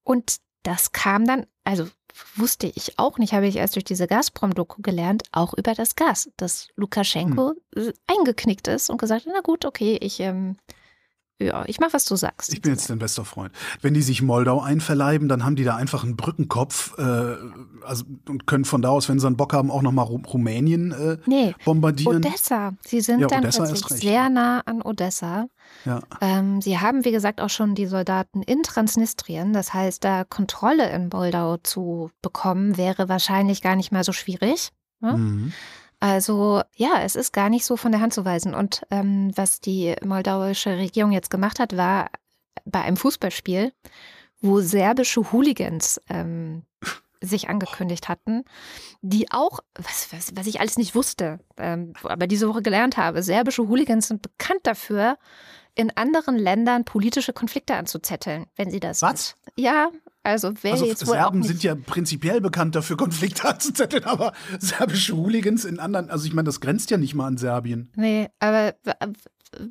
Und 0.04 0.38
das 0.64 0.92
kam 0.92 1.26
dann, 1.26 1.46
also 1.64 1.88
wusste 2.36 2.68
ich 2.68 2.98
auch 2.98 3.18
nicht, 3.18 3.34
habe 3.34 3.48
ich 3.48 3.58
erst 3.58 3.76
durch 3.76 3.86
diese 3.86 4.08
Gazprom-Doku 4.08 4.82
gelernt, 4.82 5.24
auch 5.32 5.54
über 5.54 5.74
das 5.74 5.96
Gas, 5.96 6.30
dass 6.38 6.70
Lukaschenko 6.76 7.54
hm. 7.76 7.94
eingeknickt 8.08 8.68
ist 8.68 8.90
und 8.90 8.98
gesagt 9.00 9.28
na 9.32 9.42
gut, 9.42 9.66
okay, 9.66 9.98
ich 10.02 10.20
ähm, 10.20 10.58
ja, 11.39 11.63
ich 11.67 11.80
mach, 11.80 11.93
was 11.93 12.06
du 12.06 12.15
sagst. 12.15 12.52
Ich 12.52 12.62
bin 12.62 12.71
jetzt 12.71 12.89
dein 12.89 12.97
bester 12.97 13.23
Freund. 13.23 13.54
Wenn 13.82 13.93
die 13.93 14.02
sich 14.02 14.23
Moldau 14.23 14.60
einverleiben, 14.60 15.28
dann 15.28 15.45
haben 15.45 15.56
die 15.56 15.63
da 15.63 15.76
einfach 15.76 16.04
einen 16.04 16.15
Brückenkopf 16.15 16.97
äh, 16.97 17.36
also, 17.86 18.06
und 18.28 18.47
können 18.47 18.65
von 18.65 18.82
da 18.82 18.89
aus, 18.89 19.08
wenn 19.08 19.19
sie 19.19 19.28
einen 19.28 19.38
Bock 19.38 19.54
haben, 19.54 19.69
auch 19.69 19.84
nochmal 19.84 20.06
Rumänien 20.06 20.91
äh, 20.91 21.17
nee, 21.28 21.54
bombardieren. 21.63 22.17
Odessa. 22.17 22.73
Sie 22.82 23.02
sind 23.02 23.19
ja, 23.19 23.28
dann 23.28 23.39
Odessa 23.39 23.65
plötzlich 23.65 24.00
sehr 24.00 24.30
nah 24.30 24.62
an 24.65 24.82
Odessa. 24.82 25.47
Ja. 25.86 26.00
Ähm, 26.21 26.60
sie 26.62 26.80
haben, 26.80 27.06
wie 27.06 27.12
gesagt, 27.12 27.39
auch 27.39 27.52
schon 27.52 27.76
die 27.76 27.86
Soldaten 27.86 28.41
in 28.41 28.63
Transnistrien. 28.63 29.54
Das 29.54 29.76
heißt, 29.76 30.04
da 30.04 30.23
Kontrolle 30.23 30.89
in 30.89 31.10
Moldau 31.10 31.58
zu 31.58 32.10
bekommen, 32.23 32.78
wäre 32.78 33.10
wahrscheinlich 33.10 33.62
gar 33.62 33.76
nicht 33.76 33.91
mal 33.91 34.04
so 34.04 34.12
schwierig. 34.12 34.71
Ne? 35.02 35.13
Mhm. 35.13 35.54
Also 36.00 36.62
ja, 36.76 37.02
es 37.02 37.16
ist 37.16 37.34
gar 37.34 37.50
nicht 37.50 37.66
so 37.66 37.76
von 37.76 37.92
der 37.92 38.02
Hand 38.02 38.14
zu 38.14 38.24
weisen. 38.26 38.54
Und 38.54 38.84
ähm, 38.92 39.32
was 39.36 39.62
die 39.62 39.96
moldauische 40.04 40.78
Regierung 40.78 41.12
jetzt 41.12 41.30
gemacht 41.30 41.60
hat, 41.60 41.76
war 41.76 42.10
bei 42.66 42.82
einem 42.82 42.98
Fußballspiel, 42.98 43.74
wo 44.42 44.62
serbische 44.62 45.32
Hooligans 45.32 46.02
ähm, 46.10 46.64
sich 47.22 47.50
angekündigt 47.50 48.10
hatten, 48.10 48.44
die 49.02 49.32
auch, 49.32 49.60
was, 49.76 50.14
was, 50.14 50.36
was 50.36 50.48
ich 50.48 50.60
alles 50.60 50.78
nicht 50.78 50.94
wusste, 50.94 51.40
ähm, 51.58 51.94
aber 52.04 52.28
diese 52.28 52.48
Woche 52.48 52.62
gelernt 52.62 52.98
habe, 52.98 53.24
serbische 53.24 53.68
Hooligans 53.68 54.08
sind 54.08 54.22
bekannt 54.22 54.62
dafür, 54.64 55.18
in 55.78 55.96
anderen 55.96 56.38
Ländern 56.38 56.86
politische 56.86 57.34
Konflikte 57.34 57.76
anzuzetteln, 57.76 58.48
wenn 58.56 58.72
sie 58.72 58.80
das. 58.80 59.02
Was? 59.02 59.36
Ja, 59.56 59.90
also 60.24 60.52
wer 60.62 60.74
also 60.74 60.94
Serben 60.94 61.44
sind 61.44 61.63
ja 61.63 61.76
prinzipiell 61.76 62.42
bekannt 62.42 62.76
dafür, 62.76 62.98
Konflikte 62.98 63.48
anzuzetteln, 63.50 64.04
aber 64.04 64.34
serbische 64.60 65.16
Hooligans 65.16 65.66
in 65.66 65.80
anderen, 65.80 66.10
also 66.10 66.26
ich 66.26 66.34
meine, 66.34 66.48
das 66.48 66.60
grenzt 66.60 66.92
ja 66.92 66.98
nicht 66.98 67.16
mal 67.16 67.28
an 67.28 67.38
Serbien. 67.38 67.92
Nee, 67.96 68.28
aber 68.40 68.74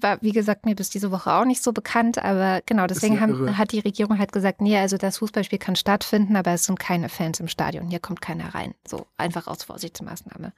war, 0.01 0.19
wie 0.23 0.33
gesagt, 0.33 0.65
mir 0.65 0.75
bis 0.75 0.89
diese 0.91 1.11
Woche 1.11 1.33
auch 1.33 1.45
nicht 1.45 1.63
so 1.63 1.73
bekannt, 1.73 2.19
aber 2.19 2.63
genau, 2.65 2.87
deswegen 2.87 3.21
haben, 3.21 3.59
hat 3.59 3.73
die 3.73 3.81
Regierung 3.81 4.19
halt 4.19 4.33
gesagt, 4.33 4.61
nee, 4.61 4.79
also 4.79 4.97
das 4.97 5.19
Fußballspiel 5.19 5.59
kann 5.59 5.77
stattfinden, 5.77 6.37
aber 6.37 6.53
es 6.53 6.65
sind 6.65 6.79
keine 6.79 7.09
Fans 7.09 7.41
im 7.41 7.49
Stadion, 7.49 7.89
hier 7.89 8.01
kommt 8.01 8.21
keiner 8.21 8.55
rein. 8.55 8.75
So, 8.89 9.07
einfach 9.17 9.47
aus 9.47 9.65
Vorsichtsmaßnahme. 9.65 10.53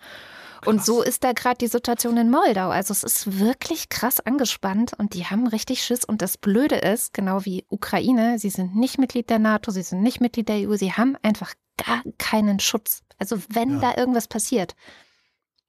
Und 0.64 0.84
so 0.84 1.02
ist 1.02 1.24
da 1.24 1.32
gerade 1.32 1.58
die 1.58 1.68
Situation 1.68 2.16
in 2.16 2.30
Moldau. 2.30 2.70
Also 2.70 2.92
es 2.92 3.02
ist 3.02 3.38
wirklich 3.38 3.88
krass 3.88 4.20
angespannt 4.20 4.92
und 4.98 5.14
die 5.14 5.26
haben 5.26 5.46
richtig 5.46 5.82
Schiss. 5.84 6.04
Und 6.04 6.22
das 6.22 6.36
Blöde 6.36 6.76
ist, 6.76 7.14
genau 7.14 7.44
wie 7.44 7.64
Ukraine, 7.68 8.38
sie 8.38 8.50
sind 8.50 8.74
nicht 8.76 8.98
Mitglied 8.98 9.30
der 9.30 9.38
NATO, 9.38 9.70
sie 9.70 9.82
sind 9.82 10.02
nicht 10.02 10.20
Mitglied 10.20 10.48
der 10.48 10.68
EU, 10.68 10.76
sie 10.76 10.92
haben 10.92 11.16
einfach 11.22 11.54
gar 11.76 12.02
keinen 12.18 12.60
Schutz. 12.60 13.02
Also 13.18 13.40
wenn 13.48 13.80
ja. 13.80 13.92
da 13.92 14.00
irgendwas 14.00 14.28
passiert, 14.28 14.74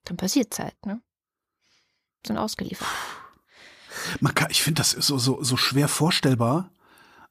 dann 0.04 0.16
passiert 0.16 0.52
es 0.52 0.58
halt, 0.58 0.86
ne? 0.86 1.00
Sind 2.26 2.36
ausgeliefert. 2.36 2.88
Man 4.20 4.34
kann, 4.34 4.50
ich 4.50 4.62
finde 4.62 4.80
das 4.80 4.90
so, 4.90 5.18
so, 5.18 5.42
so 5.42 5.56
schwer 5.56 5.88
vorstellbar. 5.88 6.70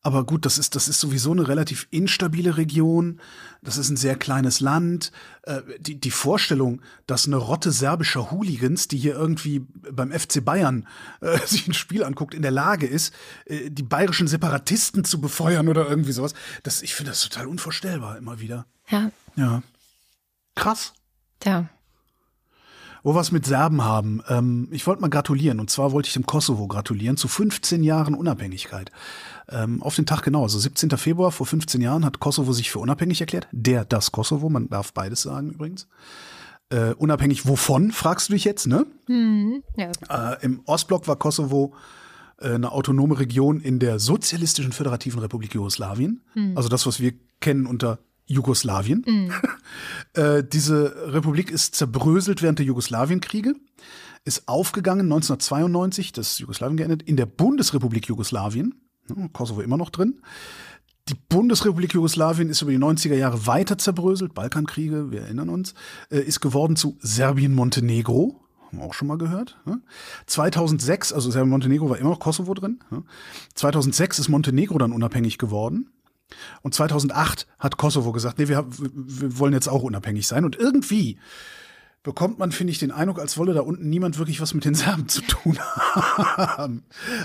Aber 0.01 0.25
gut, 0.25 0.45
das 0.45 0.57
ist, 0.57 0.75
das 0.75 0.87
ist 0.87 1.01
sowieso 1.01 1.31
eine 1.31 1.47
relativ 1.47 1.87
instabile 1.91 2.55
Region. 2.55 3.19
Das 3.61 3.77
ist 3.77 3.89
ein 3.89 3.97
sehr 3.97 4.15
kleines 4.15 4.61
Land. 4.61 5.11
Äh, 5.43 5.61
die, 5.79 5.99
die 5.99 6.11
Vorstellung, 6.11 6.81
dass 7.05 7.27
eine 7.27 7.35
Rotte 7.35 7.71
serbischer 7.71 8.31
Hooligans, 8.31 8.87
die 8.87 8.97
hier 8.97 9.15
irgendwie 9.15 9.65
beim 9.91 10.11
FC 10.11 10.43
Bayern 10.43 10.87
äh, 11.19 11.37
sich 11.45 11.67
ein 11.67 11.73
Spiel 11.73 12.03
anguckt, 12.03 12.33
in 12.33 12.41
der 12.41 12.51
Lage 12.51 12.87
ist, 12.87 13.13
äh, 13.45 13.69
die 13.69 13.83
bayerischen 13.83 14.27
Separatisten 14.27 15.03
zu 15.03 15.19
befeuern 15.19 15.67
oder 15.67 15.89
irgendwie 15.89 16.13
sowas, 16.13 16.33
das, 16.63 16.81
ich 16.81 16.95
finde 16.95 17.11
das 17.11 17.21
total 17.21 17.47
unvorstellbar 17.47 18.17
immer 18.17 18.39
wieder. 18.39 18.65
Ja. 18.87 19.11
Ja. 19.35 19.63
Krass. 20.55 20.93
Ja 21.43 21.69
wo 23.03 23.15
wir 23.15 23.21
es 23.21 23.31
mit 23.31 23.45
Serben 23.45 23.83
haben. 23.83 24.21
Ähm, 24.27 24.67
ich 24.71 24.85
wollte 24.87 25.01
mal 25.01 25.09
gratulieren. 25.09 25.59
Und 25.59 25.69
zwar 25.69 25.91
wollte 25.91 26.07
ich 26.07 26.13
dem 26.13 26.25
Kosovo 26.25 26.67
gratulieren 26.67 27.17
zu 27.17 27.27
15 27.27 27.83
Jahren 27.83 28.13
Unabhängigkeit. 28.13 28.91
Ähm, 29.49 29.81
auf 29.81 29.95
den 29.95 30.05
Tag 30.05 30.23
genau, 30.23 30.43
also 30.43 30.59
17. 30.59 30.89
Februar 30.91 31.31
vor 31.31 31.45
15 31.45 31.81
Jahren 31.81 32.05
hat 32.05 32.19
Kosovo 32.19 32.53
sich 32.53 32.71
für 32.71 32.79
unabhängig 32.79 33.21
erklärt. 33.21 33.47
Der, 33.51 33.85
das 33.85 34.11
Kosovo, 34.11 34.49
man 34.49 34.69
darf 34.69 34.93
beides 34.93 35.21
sagen 35.21 35.51
übrigens. 35.51 35.87
Äh, 36.69 36.93
unabhängig 36.93 37.47
wovon, 37.47 37.91
fragst 37.91 38.29
du 38.29 38.33
dich 38.33 38.43
jetzt, 38.43 38.67
ne? 38.67 38.85
Mhm, 39.07 39.63
ja. 39.75 39.91
äh, 40.33 40.45
Im 40.45 40.61
Ostblock 40.65 41.07
war 41.07 41.15
Kosovo 41.15 41.73
äh, 42.39 42.53
eine 42.53 42.71
autonome 42.71 43.17
Region 43.17 43.59
in 43.59 43.79
der 43.79 43.97
Sozialistischen 43.97 44.71
Föderativen 44.71 45.19
Republik 45.19 45.55
Jugoslawien. 45.55 46.21
Mhm. 46.35 46.55
Also 46.55 46.69
das, 46.69 46.85
was 46.85 46.99
wir 46.99 47.13
kennen 47.39 47.65
unter 47.65 47.97
Jugoslawien. 48.29 49.03
Mhm. 49.05 49.31
äh, 50.13 50.43
diese 50.43 51.13
Republik 51.13 51.51
ist 51.51 51.75
zerbröselt 51.75 52.41
während 52.41 52.59
der 52.59 52.65
Jugoslawienkriege, 52.65 53.55
ist 54.23 54.47
aufgegangen 54.47 55.11
1992, 55.11 56.13
das 56.13 56.39
Jugoslawien 56.39 56.77
geendet, 56.77 57.03
in 57.03 57.17
der 57.17 57.25
Bundesrepublik 57.25 58.07
Jugoslawien, 58.07 58.75
Kosovo 59.33 59.61
immer 59.61 59.77
noch 59.77 59.89
drin. 59.89 60.21
Die 61.07 61.15
Bundesrepublik 61.15 61.95
Jugoslawien 61.95 62.49
ist 62.49 62.61
über 62.61 62.69
die 62.69 62.77
90er 62.77 63.15
Jahre 63.15 63.47
weiter 63.47 63.79
zerbröselt, 63.79 64.35
Balkankriege, 64.35 65.09
wir 65.11 65.21
erinnern 65.21 65.49
uns, 65.49 65.73
äh, 66.11 66.19
ist 66.19 66.39
geworden 66.39 66.75
zu 66.75 66.97
Serbien-Montenegro, 66.99 68.39
haben 68.67 68.77
wir 68.77 68.85
auch 68.85 68.93
schon 68.93 69.07
mal 69.07 69.17
gehört. 69.17 69.59
2006, 70.27 71.13
also 71.13 71.31
Serbien-Montenegro 71.31 71.89
war 71.89 71.97
immer 71.97 72.11
noch 72.11 72.19
Kosovo 72.19 72.53
drin. 72.53 72.79
2006 73.55 74.19
ist 74.19 74.29
Montenegro 74.29 74.77
dann 74.77 74.91
unabhängig 74.91 75.39
geworden. 75.39 75.89
Und 76.61 76.73
2008 76.73 77.47
hat 77.57 77.77
Kosovo 77.77 78.11
gesagt, 78.11 78.39
nee, 78.39 78.47
wir, 78.47 78.65
wir 78.69 79.39
wollen 79.39 79.53
jetzt 79.53 79.67
auch 79.67 79.83
unabhängig 79.83 80.27
sein. 80.27 80.45
Und 80.45 80.55
irgendwie 80.55 81.17
bekommt 82.03 82.39
man, 82.39 82.51
finde 82.51 82.71
ich, 82.71 82.79
den 82.79 82.91
Eindruck, 82.91 83.19
als 83.19 83.37
wolle 83.37 83.53
da 83.53 83.61
unten 83.61 83.89
niemand 83.89 84.17
wirklich 84.17 84.41
was 84.41 84.53
mit 84.53 84.65
den 84.65 84.75
Serben 84.75 85.07
zu 85.07 85.21
tun 85.21 85.59
haben. 85.59 86.83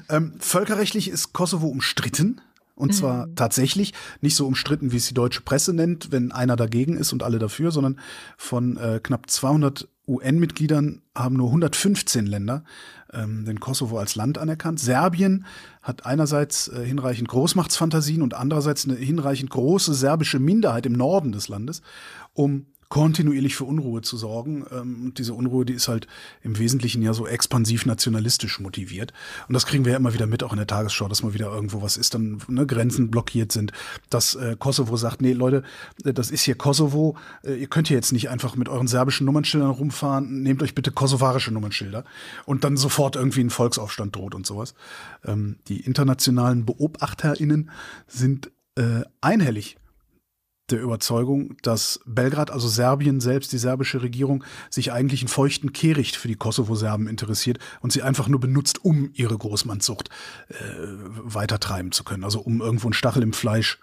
Ähm, 0.09 0.35
völkerrechtlich 0.39 1.09
ist 1.09 1.33
Kosovo 1.33 1.69
umstritten. 1.69 2.41
Und 2.77 2.89
mhm. 2.89 2.95
zwar 2.95 3.35
tatsächlich 3.37 3.95
nicht 4.21 4.35
so 4.35 4.47
umstritten, 4.47 4.91
wie 4.91 4.97
es 4.97 5.07
die 5.07 5.15
deutsche 5.15 5.43
Presse 5.43 5.73
nennt, 5.73 6.11
wenn 6.11 6.33
einer 6.33 6.57
dagegen 6.57 6.97
ist 6.97 7.13
und 7.13 7.23
alle 7.23 7.39
dafür, 7.39 7.71
sondern 7.71 8.01
von 8.37 8.77
äh, 8.77 9.01
knapp 9.01 9.31
200 9.31 9.89
UN-Mitgliedern 10.07 11.03
haben 11.15 11.37
nur 11.37 11.49
115 11.49 12.27
Länder 12.27 12.65
ähm, 13.13 13.45
den 13.45 13.61
Kosovo 13.61 13.99
als 13.99 14.17
Land 14.17 14.39
anerkannt. 14.39 14.81
Serbien 14.81 15.47
hat 15.83 16.05
einerseits 16.07 16.69
äh, 16.69 16.85
hinreichend 16.85 17.29
Großmachtsfantasien 17.29 18.23
und 18.23 18.35
andererseits 18.35 18.85
eine 18.85 18.97
hinreichend 18.97 19.51
große 19.51 19.95
serbische 19.95 20.39
Minderheit 20.39 20.87
im 20.87 20.93
Norden 20.93 21.33
des 21.33 21.49
Landes, 21.49 21.83
um 22.33 22.67
kontinuierlich 22.95 23.57
für 23.57 23.65
Unruhe 23.65 24.03
zu 24.03 24.17
sorgen. 24.17 24.65
Ähm, 24.71 25.07
und 25.07 25.19
diese 25.19 25.35
Unruhe, 25.35 25.65
die 25.65 25.73
ist 25.73 25.89
halt 25.89 26.07
im 26.45 26.57
Wesentlichen 26.61 27.03
ja 27.03 27.13
so 27.13 27.27
expansiv 27.27 27.87
nationalistisch 27.87 28.61
motiviert. 28.61 29.13
Und 29.49 29.55
das 29.55 29.67
kriegen 29.67 29.85
wir 29.85 29.91
ja 29.91 29.99
immer 29.99 30.15
wieder 30.15 30.29
mit, 30.29 30.45
auch 30.45 30.53
in 30.53 30.59
der 30.59 30.69
Tagesschau, 30.69 31.09
dass 31.09 31.25
mal 31.25 31.35
wieder 31.35 31.53
irgendwo 31.53 31.83
was 31.83 31.97
ist, 31.97 32.15
dann 32.15 32.41
ne, 32.47 32.65
Grenzen 32.69 33.11
blockiert 33.11 33.51
sind, 33.51 33.73
dass 34.11 34.37
äh, 34.37 34.55
Kosovo 34.57 34.97
sagt, 34.97 35.23
nee, 35.23 35.33
Leute, 35.33 35.65
äh, 36.05 36.15
das 36.15 36.31
ist 36.31 36.43
hier 36.43 36.55
Kosovo, 36.55 37.17
äh, 37.43 37.57
ihr 37.57 37.67
könnt 37.67 37.89
hier 37.89 37.97
jetzt 37.97 38.13
nicht 38.13 38.31
einfach 38.31 38.55
mit 38.55 38.69
euren 38.69 38.87
serbischen 38.87 39.25
Nummernschildern 39.25 39.71
rumfahren, 39.71 40.45
nehmt 40.45 40.63
euch 40.63 40.77
bitte 40.77 40.93
kosovarische 40.93 41.53
Nummernschilder 41.53 42.05
und 42.47 42.63
dann 42.63 42.77
sofort 42.77 43.17
irgendwie 43.17 43.41
ein 43.41 43.51
Volksaufstand 43.51 44.15
droht 44.15 44.37
und 44.37 44.47
sowas. 44.47 44.75
Ähm, 45.25 45.57
die 45.67 45.81
internationalen 45.81 46.65
BeobachterInnen 46.65 47.73
sind 48.07 48.53
äh, 48.77 49.03
einhellig 49.21 49.79
der 50.71 50.81
Überzeugung, 50.81 51.57
dass 51.63 52.01
Belgrad, 52.07 52.51
also 52.51 52.69
Serbien 52.69 53.21
selbst, 53.21 53.53
die 53.53 53.59
serbische 53.59 54.03
Regierung, 54.03 54.45
sich 54.71 54.93
eigentlich 54.93 55.21
einen 55.21 55.29
feuchten 55.29 55.73
Kehricht 55.73 56.17
für 56.17 56.29
die 56.29 56.37
Kosovo-Serben 56.37 57.07
interessiert 57.07 57.59
und 57.81 57.93
sie 57.93 58.03
einfach 58.03 58.29
nur 58.29 58.41
benutzt, 58.41 58.85
um 58.85 59.11
ihre 59.13 59.37
Großmannszucht 59.37 60.09
äh, 60.49 60.55
weitertreiben 60.55 61.93
zu 61.93 62.05
können. 62.05 62.25
Also 62.25 62.41
um 62.41 62.61
irgendwo 62.61 62.87
einen 62.87 62.95
Stachel 62.95 63.23
im 63.23 63.33
Fleisch 63.33 63.79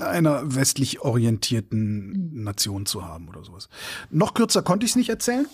einer 0.00 0.54
westlich 0.54 1.00
orientierten 1.00 2.32
mhm. 2.32 2.42
Nation 2.42 2.86
zu 2.86 3.04
haben 3.04 3.28
oder 3.28 3.44
sowas. 3.44 3.68
Noch 4.10 4.34
kürzer 4.34 4.62
konnte 4.62 4.84
ich 4.84 4.92
es 4.92 4.96
nicht 4.96 5.08
erzählen. 5.08 5.46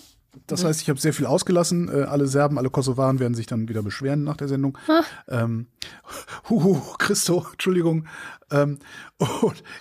Das 0.47 0.63
heißt, 0.63 0.81
ich 0.81 0.89
habe 0.89 0.99
sehr 0.99 1.13
viel 1.13 1.25
ausgelassen. 1.25 1.89
Äh, 1.89 2.03
alle 2.03 2.27
Serben, 2.27 2.57
alle 2.57 2.69
Kosovaren 2.69 3.19
werden 3.19 3.35
sich 3.35 3.47
dann 3.47 3.67
wieder 3.67 3.83
beschweren 3.83 4.23
nach 4.23 4.37
der 4.37 4.47
Sendung. 4.47 4.77
Ähm, 5.27 5.67
huhu, 6.49 6.79
Christo, 6.97 7.45
Entschuldigung. 7.51 8.07
Ähm, 8.49 8.79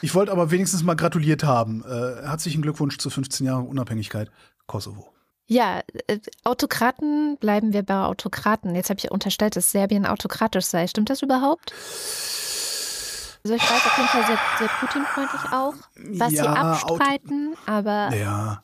ich 0.03 0.15
wollte 0.15 0.33
aber 0.33 0.51
wenigstens 0.51 0.83
mal 0.83 0.95
gratuliert 0.95 1.45
haben. 1.45 1.85
Äh, 1.85 2.27
herzlichen 2.27 2.63
Glückwunsch 2.63 2.99
zu 2.99 3.11
15 3.11 3.47
Jahren 3.47 3.67
Unabhängigkeit 3.67 4.31
Kosovo. 4.67 5.13
Ja, 5.47 5.81
äh, 6.07 6.19
Autokraten 6.45 7.37
bleiben 7.39 7.73
wir 7.73 7.83
bei 7.83 8.05
Autokraten. 8.05 8.75
Jetzt 8.75 8.91
habe 8.91 8.99
ich 8.99 9.11
unterstellt, 9.11 9.57
dass 9.57 9.73
Serbien 9.73 10.07
autokratisch 10.07 10.67
sei. 10.67 10.87
Stimmt 10.87 11.11
das 11.11 11.23
überhaupt? 11.23 11.73
Also 13.43 13.57
ich 13.57 13.63
weiß 13.63 13.87
auf 13.87 13.97
jeden 13.97 14.09
Fall 14.09 14.27
sehr, 14.27 14.39
sehr 14.59 14.69
Putin-freundlich 14.81 15.53
auch, 15.53 15.75
was 15.97 16.33
ja, 16.33 16.43
sie 16.43 16.49
abstreiten, 16.49 17.55
aber 17.67 18.15
ja. 18.15 18.61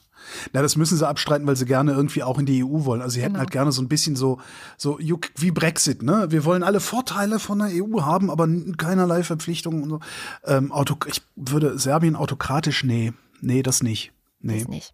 Na, 0.53 0.63
das 0.63 0.77
müssen 0.77 0.97
sie 0.97 1.07
abstreiten, 1.07 1.47
weil 1.47 1.57
sie 1.57 1.67
gerne 1.67 1.93
irgendwie 1.93 2.23
auch 2.23 2.39
in 2.39 2.47
die 2.47 2.65
EU 2.65 2.85
wollen. 2.85 3.03
Also 3.03 3.15
sie 3.15 3.21
hätten 3.21 3.35
genau. 3.35 3.41
halt 3.41 3.51
gerne 3.51 3.73
so 3.73 3.83
ein 3.83 3.89
bisschen 3.89 4.17
so, 4.17 4.41
so 4.77 4.99
wie 4.99 5.51
Brexit, 5.51 6.03
ne? 6.03 6.27
Wir 6.31 6.45
wollen 6.45 6.63
alle 6.63 6.81
Vorteile 6.81 7.39
von 7.39 7.59
der 7.59 7.69
EU 7.73 8.03
haben, 8.03 8.31
aber 8.31 8.49
keinerlei 8.77 9.23
Verpflichtungen 9.23 9.83
und 9.83 9.91
so. 9.91 10.01
Ähm, 10.45 10.73
Auto, 10.73 10.97
ich 11.07 11.23
würde 11.37 11.79
Serbien 11.79 12.17
autokratisch, 12.17 12.85
nee, 12.85 13.13
nee, 13.41 13.63
das 13.63 13.83
nicht. 13.83 14.13
Nee. 14.41 14.61
Das 14.61 14.69
nicht. 14.69 14.93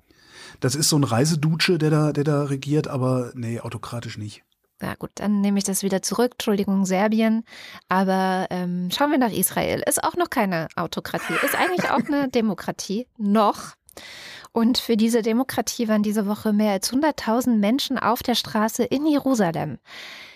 Das 0.60 0.74
ist 0.74 0.88
so 0.88 0.96
ein 0.96 1.04
Reisedutsche, 1.04 1.78
der 1.78 1.90
da, 1.90 2.12
der 2.12 2.24
da 2.24 2.44
regiert, 2.44 2.88
aber 2.88 3.32
nee, 3.34 3.60
autokratisch 3.60 4.18
nicht. 4.18 4.44
Na 4.82 4.96
gut, 4.96 5.12
dann 5.14 5.40
nehme 5.40 5.58
ich 5.58 5.64
das 5.64 5.84
wieder 5.84 6.02
zurück. 6.02 6.32
Entschuldigung, 6.32 6.84
Serbien. 6.84 7.44
Aber 7.88 8.48
ähm, 8.50 8.90
schauen 8.92 9.12
wir 9.12 9.18
nach 9.18 9.30
Israel. 9.30 9.80
Ist 9.86 10.02
auch 10.02 10.16
noch 10.16 10.28
keine 10.28 10.66
Autokratie. 10.74 11.34
Ist 11.44 11.54
eigentlich 11.54 11.88
auch 11.88 12.00
eine 12.00 12.28
Demokratie. 12.28 13.06
Noch. 13.16 13.74
Und 14.52 14.78
für 14.78 14.96
diese 14.96 15.22
Demokratie 15.22 15.88
waren 15.88 16.02
diese 16.02 16.26
Woche 16.26 16.52
mehr 16.52 16.72
als 16.72 16.92
100.000 16.92 17.56
Menschen 17.56 17.98
auf 17.98 18.22
der 18.22 18.34
Straße 18.34 18.84
in 18.84 19.06
Jerusalem. 19.06 19.78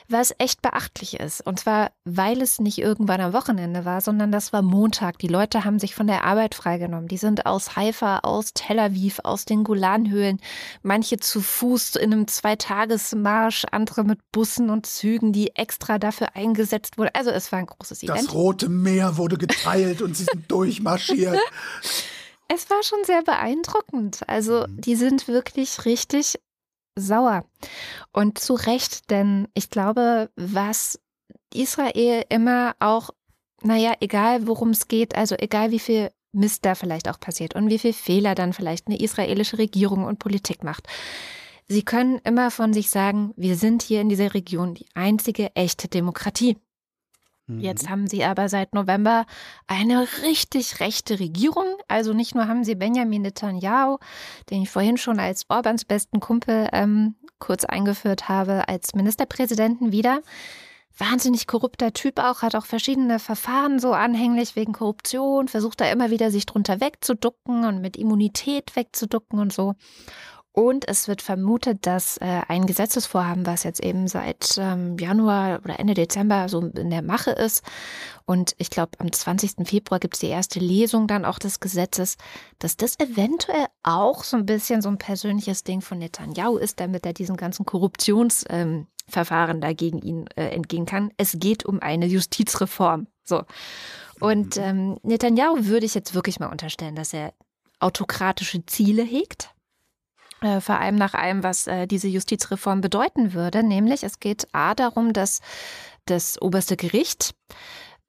was 0.08 0.32
echt 0.38 0.62
beachtlich 0.62 1.18
ist. 1.18 1.40
Und 1.40 1.58
zwar, 1.58 1.90
weil 2.04 2.40
es 2.40 2.60
nicht 2.60 2.78
irgendwann 2.78 3.20
am 3.20 3.32
Wochenende 3.32 3.84
war, 3.84 4.00
sondern 4.00 4.30
das 4.30 4.52
war 4.52 4.62
Montag. 4.62 5.18
Die 5.18 5.26
Leute 5.26 5.64
haben 5.64 5.78
sich 5.78 5.94
von 5.94 6.06
der 6.06 6.24
Arbeit 6.24 6.54
freigenommen. 6.54 7.08
Die 7.08 7.16
sind 7.16 7.46
aus 7.46 7.74
Haifa, 7.76 8.18
aus 8.18 8.52
Tel 8.54 8.78
Aviv, 8.78 9.18
aus 9.24 9.44
den 9.44 9.64
Golanhöhlen, 9.64 10.40
manche 10.82 11.16
zu 11.16 11.40
Fuß 11.40 11.96
in 11.96 12.12
einem 12.12 12.28
Zweitagesmarsch, 12.28 13.64
andere 13.72 14.04
mit 14.04 14.20
Bussen 14.30 14.70
und 14.70 14.86
Zügen, 14.86 15.32
die 15.32 15.56
extra 15.56 15.98
dafür 15.98 16.36
eingesetzt 16.36 16.98
wurden. 16.98 17.10
Also 17.12 17.30
es 17.30 17.50
war 17.50 17.58
ein 17.58 17.66
großes 17.66 18.02
Event. 18.04 18.18
Das 18.20 18.32
Rote 18.32 18.68
Meer 18.68 19.16
wurde 19.16 19.36
geteilt 19.38 20.02
und 20.02 20.16
sie 20.16 20.24
sind 20.24 20.48
durchmarschiert. 20.50 21.38
Es 22.48 22.70
war 22.70 22.82
schon 22.82 23.04
sehr 23.04 23.22
beeindruckend. 23.22 24.20
Also 24.28 24.66
mhm. 24.66 24.80
die 24.80 24.96
sind 24.96 25.28
wirklich 25.28 25.84
richtig 25.84 26.38
sauer. 26.96 27.44
Und 28.12 28.38
zu 28.38 28.54
Recht, 28.54 29.10
denn 29.10 29.48
ich 29.54 29.70
glaube, 29.70 30.30
was 30.36 30.98
Israel 31.54 32.24
immer 32.28 32.74
auch, 32.80 33.10
naja, 33.62 33.94
egal 34.00 34.46
worum 34.46 34.70
es 34.70 34.88
geht, 34.88 35.16
also 35.16 35.34
egal 35.38 35.70
wie 35.70 35.78
viel 35.78 36.10
Mist 36.32 36.64
da 36.64 36.74
vielleicht 36.74 37.08
auch 37.08 37.18
passiert 37.18 37.54
und 37.54 37.70
wie 37.70 37.78
viel 37.78 37.92
Fehler 37.92 38.34
dann 38.34 38.52
vielleicht 38.52 38.88
eine 38.88 39.00
israelische 39.00 39.58
Regierung 39.58 40.04
und 40.04 40.18
Politik 40.18 40.64
macht. 40.64 40.86
Sie 41.68 41.82
können 41.82 42.18
immer 42.24 42.50
von 42.50 42.72
sich 42.72 42.90
sagen, 42.90 43.32
wir 43.36 43.56
sind 43.56 43.82
hier 43.82 44.00
in 44.00 44.08
dieser 44.08 44.34
Region 44.34 44.74
die 44.74 44.86
einzige 44.94 45.54
echte 45.56 45.88
Demokratie. 45.88 46.56
Jetzt 47.48 47.84
mhm. 47.84 47.90
haben 47.90 48.06
sie 48.08 48.24
aber 48.24 48.48
seit 48.48 48.74
November 48.74 49.24
eine 49.68 50.08
richtig 50.22 50.80
rechte 50.80 51.20
Regierung. 51.20 51.66
Also 51.86 52.12
nicht 52.12 52.34
nur 52.34 52.48
haben 52.48 52.64
sie 52.64 52.74
Benjamin 52.74 53.22
Netanyahu, 53.22 53.98
den 54.50 54.62
ich 54.62 54.70
vorhin 54.70 54.96
schon 54.96 55.20
als 55.20 55.44
Orbans 55.48 55.84
besten 55.84 56.18
Kumpel 56.18 56.68
ähm, 56.72 57.14
kurz 57.38 57.64
eingeführt 57.64 58.28
habe, 58.28 58.68
als 58.68 58.94
Ministerpräsidenten 58.94 59.92
wieder. 59.92 60.22
Wahnsinnig 60.98 61.46
korrupter 61.46 61.92
Typ 61.92 62.18
auch, 62.18 62.40
hat 62.40 62.54
auch 62.54 62.64
verschiedene 62.64 63.18
Verfahren 63.18 63.78
so 63.78 63.92
anhänglich 63.92 64.56
wegen 64.56 64.72
Korruption, 64.72 65.46
versucht 65.46 65.80
da 65.82 65.90
immer 65.90 66.10
wieder 66.10 66.30
sich 66.30 66.46
drunter 66.46 66.80
wegzuducken 66.80 67.66
und 67.66 67.82
mit 67.82 67.98
Immunität 67.98 68.74
wegzuducken 68.74 69.38
und 69.38 69.52
so. 69.52 69.74
Und 70.58 70.88
es 70.88 71.06
wird 71.06 71.20
vermutet, 71.20 71.84
dass 71.86 72.16
äh, 72.16 72.40
ein 72.48 72.64
Gesetzesvorhaben, 72.64 73.44
was 73.44 73.62
jetzt 73.62 73.78
eben 73.78 74.08
seit 74.08 74.56
ähm, 74.56 74.96
Januar 74.98 75.60
oder 75.62 75.78
Ende 75.78 75.92
Dezember 75.92 76.48
so 76.48 76.60
in 76.62 76.88
der 76.88 77.02
Mache 77.02 77.30
ist, 77.32 77.62
und 78.24 78.54
ich 78.56 78.70
glaube, 78.70 78.92
am 78.98 79.12
20. 79.12 79.68
Februar 79.68 80.00
gibt 80.00 80.14
es 80.14 80.20
die 80.20 80.28
erste 80.28 80.58
Lesung 80.58 81.08
dann 81.08 81.26
auch 81.26 81.38
des 81.38 81.60
Gesetzes, 81.60 82.16
dass 82.58 82.78
das 82.78 82.98
eventuell 82.98 83.66
auch 83.82 84.24
so 84.24 84.38
ein 84.38 84.46
bisschen 84.46 84.80
so 84.80 84.88
ein 84.88 84.96
persönliches 84.96 85.62
Ding 85.62 85.82
von 85.82 85.98
Netanyahu 85.98 86.56
ist, 86.56 86.80
damit 86.80 87.04
er 87.04 87.12
diesen 87.12 87.36
ganzen 87.36 87.66
Korruptionsverfahren 87.66 88.86
ähm, 89.56 89.60
dagegen 89.60 89.98
ihn 89.98 90.26
äh, 90.36 90.48
entgehen 90.48 90.86
kann. 90.86 91.12
Es 91.18 91.36
geht 91.38 91.66
um 91.66 91.82
eine 91.82 92.06
Justizreform. 92.06 93.08
So. 93.24 93.42
Und 94.20 94.56
mhm. 94.56 94.62
ähm, 94.62 94.98
Netanyahu 95.02 95.66
würde 95.66 95.84
ich 95.84 95.94
jetzt 95.94 96.14
wirklich 96.14 96.40
mal 96.40 96.50
unterstellen, 96.50 96.96
dass 96.96 97.12
er 97.12 97.34
autokratische 97.78 98.64
Ziele 98.64 99.02
hegt 99.02 99.50
äh, 100.46 100.60
vor 100.60 100.78
allem 100.78 100.96
nach 100.96 101.14
allem, 101.14 101.42
was 101.42 101.66
äh, 101.66 101.86
diese 101.86 102.08
Justizreform 102.08 102.80
bedeuten 102.80 103.32
würde. 103.32 103.62
Nämlich 103.62 104.04
es 104.04 104.20
geht 104.20 104.46
A 104.52 104.74
darum, 104.74 105.12
dass 105.12 105.40
das 106.06 106.40
oberste 106.40 106.76
Gericht 106.76 107.34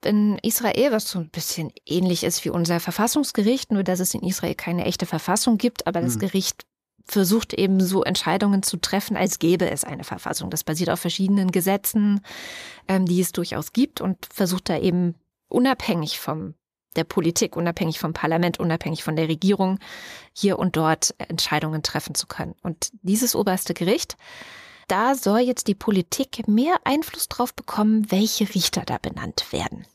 in 0.04 0.38
Israel, 0.38 0.92
was 0.92 1.10
so 1.10 1.18
ein 1.18 1.30
bisschen 1.30 1.72
ähnlich 1.84 2.22
ist 2.22 2.44
wie 2.44 2.50
unser 2.50 2.78
Verfassungsgericht, 2.78 3.72
nur 3.72 3.82
dass 3.82 3.98
es 3.98 4.14
in 4.14 4.22
Israel 4.22 4.54
keine 4.54 4.84
echte 4.84 5.06
Verfassung 5.06 5.58
gibt, 5.58 5.88
aber 5.88 6.00
das 6.00 6.14
mhm. 6.14 6.20
Gericht 6.20 6.66
versucht 7.04 7.54
eben 7.54 7.80
so 7.80 8.04
Entscheidungen 8.04 8.62
zu 8.62 8.76
treffen, 8.76 9.16
als 9.16 9.38
gäbe 9.38 9.68
es 9.68 9.82
eine 9.82 10.04
Verfassung. 10.04 10.50
Das 10.50 10.62
basiert 10.62 10.90
auf 10.90 11.00
verschiedenen 11.00 11.50
Gesetzen, 11.50 12.20
ähm, 12.86 13.06
die 13.06 13.20
es 13.20 13.32
durchaus 13.32 13.72
gibt 13.72 14.00
und 14.00 14.28
versucht 14.32 14.68
da 14.68 14.78
eben 14.78 15.14
unabhängig 15.48 16.20
vom 16.20 16.54
der 16.98 17.04
Politik, 17.04 17.56
unabhängig 17.56 17.98
vom 17.98 18.12
Parlament, 18.12 18.60
unabhängig 18.60 19.02
von 19.02 19.16
der 19.16 19.28
Regierung, 19.28 19.78
hier 20.34 20.58
und 20.58 20.76
dort 20.76 21.14
Entscheidungen 21.16 21.82
treffen 21.82 22.14
zu 22.14 22.26
können. 22.26 22.54
Und 22.62 22.90
dieses 23.02 23.34
oberste 23.34 23.72
Gericht, 23.72 24.16
da 24.88 25.14
soll 25.14 25.40
jetzt 25.40 25.68
die 25.68 25.74
Politik 25.74 26.46
mehr 26.46 26.76
Einfluss 26.84 27.28
drauf 27.28 27.54
bekommen, 27.54 28.10
welche 28.10 28.54
Richter 28.54 28.82
da 28.84 28.98
benannt 28.98 29.46
werden 29.52 29.86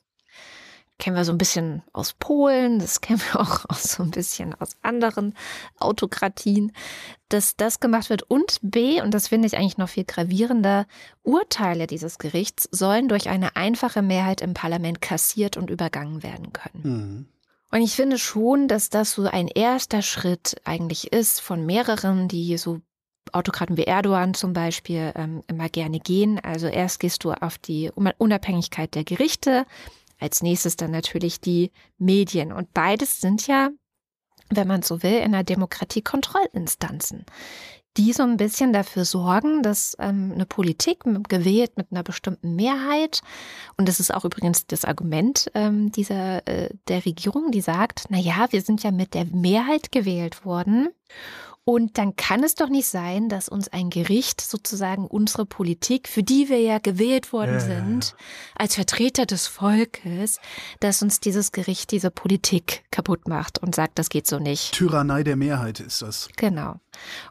kennen 0.99 1.15
wir 1.15 1.25
so 1.25 1.32
ein 1.32 1.38
bisschen 1.38 1.84
aus 1.91 2.13
Polen, 2.13 2.79
das 2.79 3.01
kennen 3.01 3.21
wir 3.32 3.41
auch 3.41 3.65
aus 3.69 3.84
so 3.84 4.03
ein 4.03 4.12
bisschen 4.12 4.53
aus 4.56 4.71
anderen 4.82 5.36
Autokratien, 5.79 6.71
dass 7.29 7.56
das 7.56 7.79
gemacht 7.79 8.10
wird. 8.10 8.23
Und 8.23 8.60
B, 8.62 9.01
und 9.01 9.13
das 9.13 9.27
finde 9.27 9.47
ich 9.47 9.58
eigentlich 9.58 9.77
noch 9.77 9.89
viel 9.89 10.06
gravierender, 10.06 10.86
Urteile 11.23 11.88
dieses 11.88 12.17
Gerichts 12.19 12.69
sollen 12.71 13.08
durch 13.08 13.29
eine 13.29 13.56
einfache 13.56 14.01
Mehrheit 14.01 14.41
im 14.41 14.53
Parlament 14.53 15.01
kassiert 15.01 15.58
und 15.58 15.69
übergangen 15.69 16.23
werden 16.23 16.53
können. 16.53 16.82
Mhm. 16.84 17.25
Und 17.71 17.82
ich 17.82 17.95
finde 17.95 18.19
schon, 18.19 18.67
dass 18.67 18.91
das 18.91 19.13
so 19.13 19.23
ein 19.23 19.47
erster 19.47 20.03
Schritt 20.03 20.62
eigentlich 20.63 21.12
ist 21.12 21.41
von 21.41 21.65
mehreren, 21.65 22.27
die 22.27 22.56
so 22.60 22.82
Autokraten 23.32 23.77
wie 23.77 23.86
Erdogan 23.86 24.36
zum 24.36 24.53
Beispiel 24.53 25.12
ähm, 25.15 25.41
immer 25.47 25.69
gerne 25.69 25.99
gehen. 25.99 26.39
Also 26.39 26.67
erst 26.67 26.99
gehst 26.99 27.23
du 27.23 27.32
auf 27.32 27.58
die 27.58 27.89
Unabhängigkeit 27.91 28.93
der 28.93 29.03
Gerichte, 29.03 29.65
als 30.24 30.42
nächstes 30.42 30.78
dann 30.78 30.92
natürlich 30.92 31.42
die 31.42 31.72
Medien. 31.98 32.54
Und 32.54 32.74
beides 32.74 33.20
sind 33.20 33.46
ja, 33.46 33.70
wenn 34.50 34.68
man 34.68 34.82
so 34.82 35.04
will, 35.04 35.20
in 35.20 35.34
der 35.34 35.44
Demokratie 35.44 36.02
Kontrollinstanzen, 36.02 37.26
die 37.98 38.14
so 38.14 38.24
ein 38.24 38.38
bisschen 38.38 38.74
dafür 38.74 39.06
sorgen, 39.06 39.62
dass 39.62 39.96
ähm, 40.00 40.32
eine 40.34 40.46
Politik 40.46 41.04
gewählt 41.28 41.78
mit 41.78 41.92
einer 41.92 42.04
bestimmten 42.04 42.56
Mehrheit, 42.56 43.22
und 43.78 43.88
das 43.88 44.00
ist 44.00 44.14
auch 44.14 44.26
übrigens 44.26 44.66
das 44.66 44.86
Argument 44.86 45.52
ähm, 45.54 45.92
dieser 45.92 46.48
äh, 46.48 46.70
der 46.88 47.06
Regierung, 47.06 47.52
die 47.52 47.62
sagt, 47.62 48.06
na 48.10 48.18
ja, 48.18 48.48
wir 48.50 48.62
sind 48.62 48.82
ja 48.82 48.92
mit 48.92 49.14
der 49.14 49.26
Mehrheit 49.26 49.92
gewählt 49.92 50.46
worden 50.46 50.88
und 51.65 51.97
dann 51.97 52.15
kann 52.17 52.43
es 52.43 52.56
doch 52.56 52.67
nicht 52.67 52.88
sein, 52.88 53.30
dass 53.30 53.47
uns 53.47 53.69
ein 53.69 53.89
Gericht 53.89 54.41
sozusagen 54.41 55.08
unsere 55.08 55.45
Politik, 55.45 56.10
für 56.10 56.21
die 56.21 56.49
wir 56.49 56.60
ja 56.60 56.80
gewählt 56.80 57.32
worden 57.32 57.54
ja, 57.54 57.60
sind, 57.62 58.15
als 58.56 58.76
Vertreter 58.76 59.26
des 59.26 59.47
Volkes, 59.47 60.39
dass 60.82 61.02
uns 61.02 61.21
dieses 61.21 61.54
Gericht 61.54 61.91
diese 61.91 62.12
Politik 62.12 62.84
kaputt 62.91 63.30
macht 63.30 63.60
und 63.60 63.76
sagt, 63.76 63.97
das 63.97 64.10
geht 64.10 64.28
so 64.28 64.39
nicht. 64.39 64.73
Tyrannei 64.73 65.23
der 65.23 65.38
Mehrheit 65.38 65.80
ist 65.80 66.02
das. 66.02 66.28
Genau. 66.36 66.76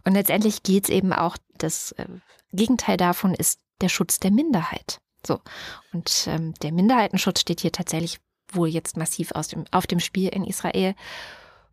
Und 0.05 0.15
letztendlich 0.15 0.63
geht 0.63 0.85
es 0.85 0.91
eben 0.91 1.13
auch, 1.13 1.37
das 1.59 1.93
äh, 1.93 2.07
Gegenteil 2.53 2.97
davon 2.97 3.35
ist 3.35 3.61
der 3.83 3.91
Schutz 3.91 4.19
der 4.19 4.31
Minderheit. 4.31 4.99
So. 5.27 5.41
Und 5.93 6.25
ähm, 6.27 6.55
der 6.63 6.73
Minderheitenschutz 6.73 7.41
steht 7.41 7.61
hier 7.61 7.73
tatsächlich 7.73 8.19
wohl 8.51 8.69
jetzt 8.69 8.97
massiv 8.97 9.33
aus 9.33 9.49
dem, 9.49 9.65
auf 9.71 9.87
dem 9.87 10.01
Spiel 10.01 10.29
in 10.29 10.45
Israel. 10.45 10.95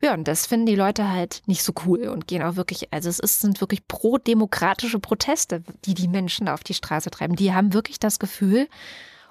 Ja, 0.02 0.14
und 0.14 0.28
das 0.28 0.46
finden 0.46 0.66
die 0.66 0.76
Leute 0.76 1.10
halt 1.10 1.42
nicht 1.46 1.64
so 1.64 1.74
cool 1.86 2.08
und 2.08 2.28
gehen 2.28 2.42
auch 2.42 2.56
wirklich, 2.56 2.94
also 2.94 3.10
es 3.10 3.20
ist, 3.20 3.42
sind 3.42 3.60
wirklich 3.60 3.88
pro-demokratische 3.88 5.00
Proteste, 5.00 5.62
die 5.86 5.94
die 5.94 6.08
Menschen 6.08 6.48
auf 6.48 6.64
die 6.64 6.74
Straße 6.74 7.10
treiben. 7.10 7.36
Die 7.36 7.54
haben 7.54 7.74
wirklich 7.74 8.00
das 8.00 8.18
Gefühl, 8.18 8.70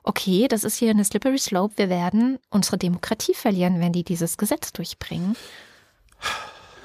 okay, 0.03 0.47
das 0.49 0.65
ist 0.65 0.77
hier 0.77 0.91
eine 0.91 1.05
slippery 1.05 1.39
slope, 1.39 1.79
wir 1.79 1.89
werden 1.89 2.39
unsere 2.51 2.77
Demokratie 2.77 3.35
verlieren, 3.35 3.81
wenn 3.81 3.93
die 3.93 4.05
dieses 4.05 4.37
Gesetz 4.37 4.73
durchbringen. 4.73 5.37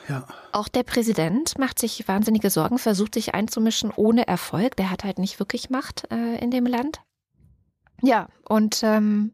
Ja. 0.10 0.28
Auch 0.52 0.68
der 0.68 0.84
Präsident 0.84 1.58
macht 1.58 1.80
sich 1.80 2.08
wahnsinnige 2.08 2.50
Sorgen, 2.50 2.78
versucht 2.78 3.14
sich 3.14 3.34
einzumischen 3.34 3.92
ohne 3.96 4.28
Erfolg. 4.28 4.76
Der 4.76 4.90
hat 4.90 5.04
halt 5.04 5.18
nicht 5.18 5.40
wirklich 5.40 5.70
Macht 5.70 6.12
äh, 6.12 6.38
in 6.40 6.52
dem 6.52 6.66
Land. 6.66 7.02
Ja, 8.02 8.28
und 8.44 8.82
ähm, 8.84 9.34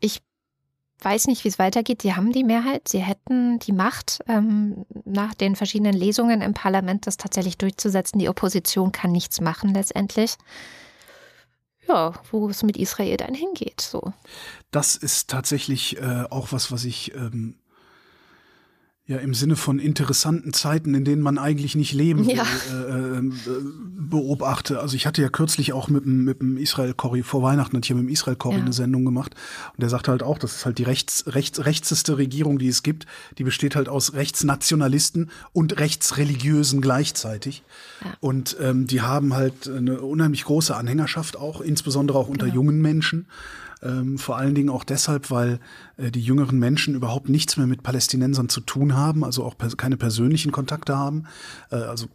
ich 0.00 0.22
weiß 1.04 1.26
nicht, 1.26 1.44
wie 1.44 1.48
es 1.48 1.58
weitergeht. 1.58 2.02
Sie 2.02 2.14
haben 2.14 2.32
die 2.32 2.44
Mehrheit, 2.44 2.88
sie 2.88 3.00
hätten 3.00 3.58
die 3.58 3.72
Macht, 3.72 4.20
ähm, 4.26 4.86
nach 5.04 5.34
den 5.34 5.56
verschiedenen 5.56 5.94
Lesungen 5.94 6.40
im 6.40 6.54
Parlament 6.54 7.06
das 7.06 7.16
tatsächlich 7.16 7.58
durchzusetzen. 7.58 8.18
Die 8.18 8.28
Opposition 8.28 8.92
kann 8.92 9.12
nichts 9.12 9.40
machen 9.40 9.74
letztendlich. 9.74 10.36
Ja, 11.86 12.14
wo 12.30 12.48
es 12.48 12.62
mit 12.62 12.78
Israel 12.78 13.16
dann 13.18 13.34
hingeht, 13.34 13.80
so. 13.80 14.12
Das 14.70 14.96
ist 14.96 15.28
tatsächlich 15.28 15.98
äh, 15.98 16.24
auch 16.30 16.50
was, 16.50 16.72
was 16.72 16.84
ich 16.84 17.14
ähm, 17.14 17.56
ja, 19.06 19.18
im 19.18 19.34
Sinne 19.34 19.54
von 19.54 19.78
interessanten 19.78 20.54
Zeiten, 20.54 20.94
in 20.94 21.04
denen 21.04 21.20
man 21.20 21.36
eigentlich 21.36 21.74
nicht 21.74 21.92
leben 21.92 22.26
will, 22.26 22.36
ja. 22.36 22.46
äh, 22.72 23.18
äh, 23.18 23.30
beobachte. 23.98 24.80
Also 24.80 24.96
ich 24.96 25.06
hatte 25.06 25.20
ja 25.20 25.28
kürzlich 25.28 25.74
auch 25.74 25.88
mit 25.88 26.06
dem, 26.06 26.24
mit 26.24 26.40
dem 26.40 26.56
Israel 26.56 26.94
Corrie 26.94 27.22
vor 27.22 27.42
Weihnachten 27.42 27.76
und 27.76 27.84
hier 27.84 27.96
mit 27.96 28.06
dem 28.06 28.08
Israel 28.08 28.36
Corrie 28.36 28.56
ja. 28.56 28.62
eine 28.62 28.72
Sendung 28.72 29.04
gemacht 29.04 29.34
und 29.72 29.82
der 29.82 29.90
sagte 29.90 30.10
halt 30.10 30.22
auch, 30.22 30.38
das 30.38 30.56
ist 30.56 30.64
halt 30.64 30.78
die 30.78 30.84
rechts, 30.84 31.24
rechts, 31.26 31.66
rechteste 31.66 32.16
Regierung, 32.16 32.58
die 32.58 32.68
es 32.68 32.82
gibt. 32.82 33.04
Die 33.36 33.44
besteht 33.44 33.76
halt 33.76 33.90
aus 33.90 34.14
Rechtsnationalisten 34.14 35.30
und 35.52 35.78
Rechtsreligiösen 35.78 36.80
gleichzeitig. 36.80 37.62
Ja. 38.02 38.14
Und 38.20 38.56
ähm, 38.58 38.86
die 38.86 39.02
haben 39.02 39.34
halt 39.34 39.68
eine 39.68 40.00
unheimlich 40.00 40.44
große 40.44 40.74
Anhängerschaft 40.74 41.36
auch, 41.36 41.60
insbesondere 41.60 42.16
auch 42.16 42.28
unter 42.28 42.46
genau. 42.46 42.56
jungen 42.56 42.80
Menschen. 42.80 43.26
Ähm, 43.84 44.16
vor 44.18 44.38
allen 44.38 44.54
Dingen 44.54 44.70
auch 44.70 44.82
deshalb, 44.82 45.30
weil 45.30 45.60
äh, 45.98 46.10
die 46.10 46.22
jüngeren 46.22 46.58
Menschen 46.58 46.94
überhaupt 46.94 47.28
nichts 47.28 47.56
mehr 47.58 47.66
mit 47.66 47.82
Palästinensern 47.82 48.48
zu 48.48 48.60
tun 48.62 48.94
haben, 48.94 49.24
also 49.24 49.44
auch 49.44 49.58
pers 49.58 49.76
keine 49.76 49.98
persönlichen 49.98 50.52
Kontakte 50.52 50.96
haben, 50.96 51.24
äh, 51.70 51.76
also 51.76 52.06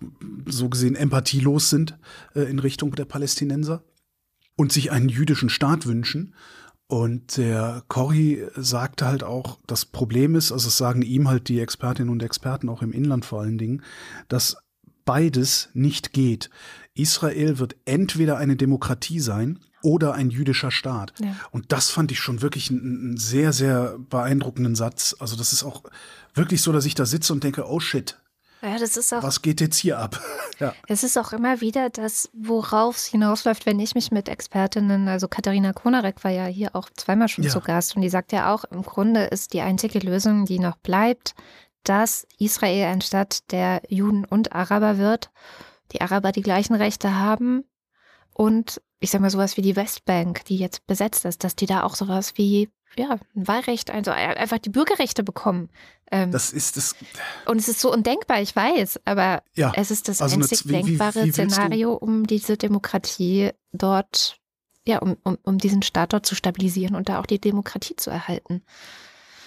so 0.47 0.67
gesehen 0.67 0.95
empathielos 0.95 1.69
sind 1.69 1.97
äh, 2.35 2.41
in 2.41 2.59
Richtung 2.59 2.95
der 2.95 3.05
Palästinenser. 3.05 3.83
und 4.55 4.73
sich 4.73 4.91
einen 4.91 5.07
jüdischen 5.07 5.49
Staat 5.49 5.85
wünschen. 5.85 6.35
Und 6.87 7.37
der 7.37 7.83
Corey 7.87 8.45
sagte 8.55 9.05
halt 9.05 9.23
auch, 9.23 9.59
das 9.67 9.85
Problem 9.85 10.35
ist, 10.35 10.51
also 10.51 10.67
es 10.67 10.77
sagen 10.77 11.01
ihm 11.03 11.29
halt 11.29 11.47
die 11.47 11.59
Expertinnen 11.61 12.09
und 12.09 12.23
Experten, 12.23 12.67
auch 12.67 12.81
im 12.81 12.91
Inland 12.91 13.23
vor 13.23 13.41
allen 13.41 13.57
Dingen, 13.57 13.83
dass 14.27 14.57
beides 15.05 15.69
nicht 15.73 16.13
geht. 16.13 16.49
Israel 16.95 17.59
wird 17.59 17.75
entweder 17.85 18.37
eine 18.37 18.55
Demokratie 18.55 19.19
sein 19.19 19.59
oder 19.81 20.13
ein 20.13 20.29
jüdischer 20.29 20.71
Staat. 20.71 21.13
Ja. 21.19 21.35
Und 21.51 21.71
das 21.71 21.89
fand 21.89 22.11
ich 22.11 22.19
schon 22.19 22.41
wirklich 22.41 22.69
einen, 22.69 23.17
sehr, 23.17 23.53
sehr 23.53 23.97
beeindruckenden 23.97 24.75
Satz. 24.75 25.15
Also 25.19 25.35
das 25.35 25.53
ist 25.53 25.63
auch 25.63 25.83
wirklich 26.33 26.61
so, 26.61 26.71
dass 26.71 26.85
ich 26.85 26.95
da 26.95 27.05
sitze 27.05 27.33
und 27.33 27.43
denke, 27.43 27.67
oh 27.67 27.79
shit, 27.79 28.17
ja, 28.61 28.77
das 28.77 28.97
ist 28.97 29.13
auch. 29.13 29.23
Was 29.23 29.41
geht 29.41 29.61
jetzt 29.61 29.77
hier 29.77 29.99
ab? 29.99 30.21
ja. 30.59 30.73
Es 30.87 31.03
ist 31.03 31.17
auch 31.17 31.31
immer 31.31 31.61
wieder 31.61 31.89
das, 31.89 32.29
worauf 32.33 32.97
es 32.97 33.05
hinausläuft, 33.05 33.65
wenn 33.65 33.79
ich 33.79 33.95
mich 33.95 34.11
mit 34.11 34.27
Expertinnen, 34.27 35.07
also 35.07 35.27
Katharina 35.27 35.71
Konarek 35.71 36.23
war 36.23 36.31
ja 36.31 36.45
hier 36.45 36.75
auch 36.75 36.89
zweimal 36.95 37.29
schon 37.29 37.45
ja. 37.45 37.49
zu 37.49 37.61
Gast 37.61 37.95
und 37.95 38.01
die 38.01 38.09
sagt 38.09 38.33
ja 38.33 38.53
auch, 38.53 38.65
im 38.65 38.83
Grunde 38.83 39.25
ist 39.25 39.53
die 39.53 39.61
einzige 39.61 39.99
Lösung, 39.99 40.45
die 40.45 40.59
noch 40.59 40.75
bleibt, 40.75 41.35
dass 41.83 42.27
Israel 42.37 42.87
ein 42.87 43.01
Stadt 43.01 43.49
der 43.51 43.81
Juden 43.87 44.25
und 44.25 44.51
Araber 44.51 44.97
wird, 44.97 45.29
die 45.93 46.01
Araber 46.01 46.33
die 46.33 46.41
gleichen 46.41 46.75
Rechte 46.75 47.15
haben 47.15 47.63
und 48.39 48.81
ich 49.01 49.11
sag 49.11 49.19
mal 49.19 49.29
sowas 49.29 49.57
wie 49.57 49.61
die 49.61 49.75
Westbank, 49.75 50.45
die 50.45 50.55
jetzt 50.55 50.87
besetzt 50.87 51.25
ist, 51.25 51.43
dass 51.43 51.57
die 51.57 51.65
da 51.65 51.83
auch 51.83 51.93
sowas 51.93 52.33
wie 52.35 52.69
ja, 52.95 53.19
ein 53.35 53.47
Wahlrecht, 53.49 53.91
also 53.91 54.11
einfach 54.11 54.59
die 54.59 54.69
Bürgerrechte 54.69 55.23
bekommen. 55.23 55.67
Ähm, 56.09 56.31
das 56.31 56.53
ist 56.53 56.77
das. 56.77 56.95
Und 57.45 57.57
es 57.57 57.67
ist 57.67 57.81
so 57.81 57.91
undenkbar, 57.91 58.41
ich 58.41 58.55
weiß, 58.55 59.01
aber 59.03 59.43
ja, 59.55 59.73
es 59.75 59.91
ist 59.91 60.07
das 60.07 60.21
also 60.21 60.37
einzig 60.37 60.65
wie, 60.65 60.71
denkbare 60.71 61.23
wie, 61.23 61.27
wie 61.27 61.31
Szenario, 61.33 61.93
um 61.93 62.27
diese 62.27 62.55
Demokratie 62.55 63.51
dort, 63.73 64.37
ja, 64.87 64.99
um, 64.99 65.17
um, 65.23 65.37
um 65.43 65.57
diesen 65.57 65.81
Staat 65.81 66.13
dort 66.13 66.25
zu 66.25 66.33
stabilisieren 66.33 66.95
und 66.95 67.09
da 67.09 67.19
auch 67.19 67.25
die 67.25 67.41
Demokratie 67.41 67.97
zu 67.97 68.09
erhalten. 68.09 68.63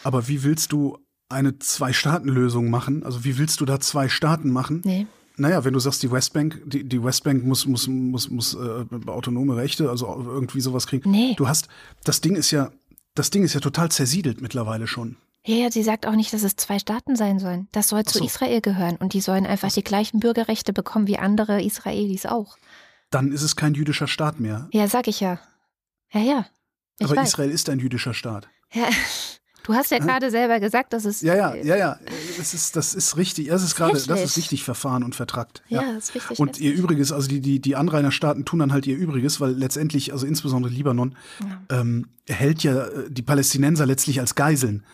Aber 0.04 0.28
wie 0.28 0.42
willst 0.42 0.70
du 0.70 0.98
eine 1.30 1.58
Zwei-Staaten-Lösung 1.58 2.68
machen? 2.68 3.04
Also 3.04 3.24
wie 3.24 3.38
willst 3.38 3.62
du 3.62 3.64
da 3.64 3.80
zwei 3.80 4.10
Staaten 4.10 4.50
machen? 4.50 4.82
Nee. 4.84 5.06
Naja, 5.36 5.64
wenn 5.64 5.72
du 5.72 5.78
sagst, 5.78 6.02
die 6.02 6.10
Westbank, 6.10 6.62
die, 6.66 6.84
die 6.84 7.02
Westbank 7.02 7.44
muss, 7.44 7.66
muss, 7.66 7.86
muss, 7.88 8.30
muss 8.30 8.54
äh, 8.54 8.84
autonome 9.06 9.56
Rechte, 9.56 9.88
also 9.88 10.06
irgendwie 10.06 10.60
sowas 10.60 10.86
kriegen. 10.86 11.10
Nee. 11.10 11.34
Du 11.36 11.48
hast, 11.48 11.68
das 12.04 12.20
Ding 12.20 12.36
ist 12.36 12.50
ja, 12.50 12.70
das 13.14 13.30
Ding 13.30 13.42
ist 13.42 13.54
ja 13.54 13.60
total 13.60 13.90
zersiedelt 13.90 14.40
mittlerweile 14.40 14.86
schon. 14.86 15.16
Ja, 15.44 15.56
ja, 15.56 15.70
sie 15.70 15.82
sagt 15.82 16.06
auch 16.06 16.14
nicht, 16.14 16.32
dass 16.32 16.44
es 16.44 16.54
zwei 16.56 16.78
Staaten 16.78 17.16
sein 17.16 17.40
sollen. 17.40 17.68
Das 17.72 17.88
soll 17.88 18.04
zu 18.04 18.18
so. 18.18 18.24
Israel 18.24 18.60
gehören 18.60 18.96
und 18.96 19.12
die 19.12 19.20
sollen 19.20 19.44
einfach 19.44 19.72
die 19.72 19.82
gleichen 19.82 20.20
Bürgerrechte 20.20 20.72
bekommen 20.72 21.08
wie 21.08 21.18
andere 21.18 21.62
Israelis 21.62 22.26
auch. 22.26 22.56
Dann 23.10 23.32
ist 23.32 23.42
es 23.42 23.56
kein 23.56 23.74
jüdischer 23.74 24.06
Staat 24.06 24.38
mehr. 24.38 24.68
Ja, 24.72 24.86
sag 24.86 25.08
ich 25.08 25.20
ja. 25.20 25.40
Ja, 26.12 26.20
ja. 26.20 26.46
Ich 26.98 27.06
Aber 27.06 27.16
weiß. 27.16 27.30
Israel 27.30 27.50
ist 27.50 27.68
ein 27.68 27.80
jüdischer 27.80 28.14
Staat. 28.14 28.48
Ja. 28.72 28.88
Du 29.64 29.74
hast 29.74 29.90
ja 29.90 29.98
gerade 29.98 30.30
selber 30.30 30.60
gesagt, 30.60 30.92
dass 30.92 31.04
es. 31.04 31.20
Ja, 31.20 31.34
ja, 31.34 31.54
ja, 31.54 31.76
ja. 31.76 31.98
Das 32.36 32.54
ist, 32.54 32.74
das 32.76 32.94
ist 32.94 33.16
richtig. 33.16 33.48
Das 33.48 33.62
ist 33.62 33.76
gerade, 33.76 33.92
das 33.92 34.20
ist 34.20 34.36
richtig 34.36 34.64
verfahren 34.64 35.04
und 35.04 35.14
vertrackt. 35.14 35.62
Ja, 35.68 35.82
ja 35.82 35.92
das 35.94 36.08
ist 36.08 36.14
richtig. 36.14 36.40
Und 36.40 36.58
ihr 36.58 36.72
Übriges, 36.72 37.12
also 37.12 37.28
die, 37.28 37.40
die, 37.40 37.60
die 37.60 37.76
Anrainerstaaten 37.76 38.44
tun 38.44 38.58
dann 38.58 38.72
halt 38.72 38.86
ihr 38.86 38.96
Übriges, 38.96 39.40
weil 39.40 39.52
letztendlich, 39.52 40.12
also 40.12 40.26
insbesondere 40.26 40.72
Libanon, 40.72 41.16
ja. 41.40 41.80
ähm, 41.80 42.08
hält 42.28 42.62
ja 42.62 42.86
äh, 42.86 43.10
die 43.10 43.22
Palästinenser 43.22 43.86
letztlich 43.86 44.20
als 44.20 44.34
Geiseln. 44.34 44.84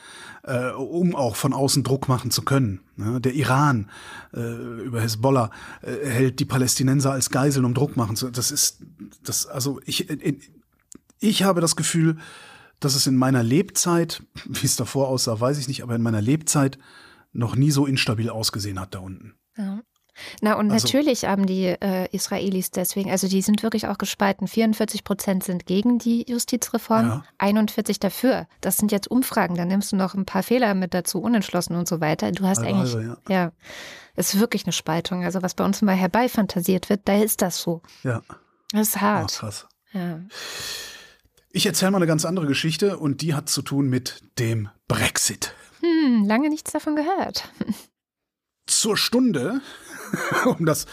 Äh, 0.44 0.70
um 0.70 1.14
auch 1.14 1.36
von 1.36 1.52
außen 1.52 1.82
Druck 1.82 2.08
machen 2.08 2.30
zu 2.30 2.42
können. 2.42 2.80
Ja, 2.96 3.18
der 3.18 3.34
Iran 3.34 3.90
äh, 4.32 4.82
über 4.82 5.02
Hezbollah 5.02 5.50
äh, 5.82 6.08
hält 6.08 6.40
die 6.40 6.46
Palästinenser 6.46 7.12
als 7.12 7.28
Geiseln, 7.28 7.66
um 7.66 7.74
Druck 7.74 7.96
machen 7.96 8.16
zu. 8.16 8.30
Das 8.30 8.50
ist, 8.50 8.78
das, 9.22 9.46
also 9.46 9.80
ich, 9.84 10.08
ich 11.18 11.42
habe 11.42 11.60
das 11.60 11.76
Gefühl, 11.76 12.16
dass 12.80 12.94
es 12.94 13.06
in 13.06 13.16
meiner 13.16 13.42
Lebzeit, 13.42 14.22
wie 14.44 14.66
es 14.66 14.76
davor 14.76 15.08
aussah, 15.08 15.40
weiß 15.40 15.58
ich 15.58 15.68
nicht, 15.68 15.82
aber 15.82 15.94
in 15.94 16.02
meiner 16.02 16.22
Lebzeit 16.22 16.78
noch 17.32 17.56
nie 17.56 17.70
so 17.70 17.86
instabil 17.86 18.30
ausgesehen 18.30 18.80
hat 18.80 18.94
da 18.94 19.00
unten. 19.00 19.34
Ja. 19.56 19.80
Na 20.40 20.54
und 20.54 20.70
also, 20.70 20.86
natürlich 20.86 21.24
haben 21.24 21.46
die 21.46 21.66
äh, 21.66 22.08
Israelis 22.10 22.70
deswegen, 22.70 23.10
also 23.10 23.28
die 23.28 23.42
sind 23.42 23.62
wirklich 23.62 23.86
auch 23.86 23.98
gespalten. 23.98 24.48
44 24.48 25.04
Prozent 25.04 25.44
sind 25.44 25.66
gegen 25.66 25.98
die 25.98 26.24
Justizreform, 26.28 27.06
ja. 27.06 27.24
41 27.38 28.00
dafür. 28.00 28.46
Das 28.60 28.76
sind 28.76 28.92
jetzt 28.92 29.08
Umfragen, 29.08 29.54
da 29.54 29.64
nimmst 29.64 29.92
du 29.92 29.96
noch 29.96 30.14
ein 30.14 30.26
paar 30.26 30.42
Fehler 30.42 30.74
mit 30.74 30.94
dazu, 30.94 31.20
unentschlossen 31.20 31.76
und 31.76 31.88
so 31.88 32.00
weiter. 32.00 32.32
Du 32.32 32.44
hast 32.44 32.58
also, 32.58 32.68
eigentlich, 32.68 32.94
also, 32.94 33.00
ja. 33.00 33.16
ja, 33.28 33.52
ist 34.16 34.38
wirklich 34.38 34.64
eine 34.64 34.72
Spaltung. 34.72 35.24
Also 35.24 35.42
was 35.42 35.54
bei 35.54 35.64
uns 35.64 35.82
mal 35.82 35.94
herbeifantasiert 35.94 36.90
wird, 36.90 37.02
da 37.04 37.16
ist 37.22 37.42
das 37.42 37.58
so. 37.58 37.82
Ja. 38.02 38.22
Das 38.72 38.88
ist 38.88 39.00
hart. 39.00 39.32
Oh, 39.36 39.40
krass. 39.40 39.66
Ja. 39.92 40.20
Ich 41.51 41.64
erzähle 41.64 41.92
mal 41.92 41.99
eine 41.99 42.07
ganz 42.07 42.26
andere 42.26 42.46
Geschichte 42.46 42.99
und 42.99 43.22
die 43.22 43.34
hat 43.34 43.49
zu 43.49 43.62
tun 43.62 43.88
mit 43.88 44.22
dem 44.38 44.68
Brexit. 44.86 45.55
Hm, 45.80 46.24
lange 46.26 46.51
nichts 46.51 46.72
davon 46.72 46.94
gehört. 46.94 47.51
Zur 48.66 48.99
Stunde, 48.99 49.62
um 50.44 50.66
das, 50.66 50.84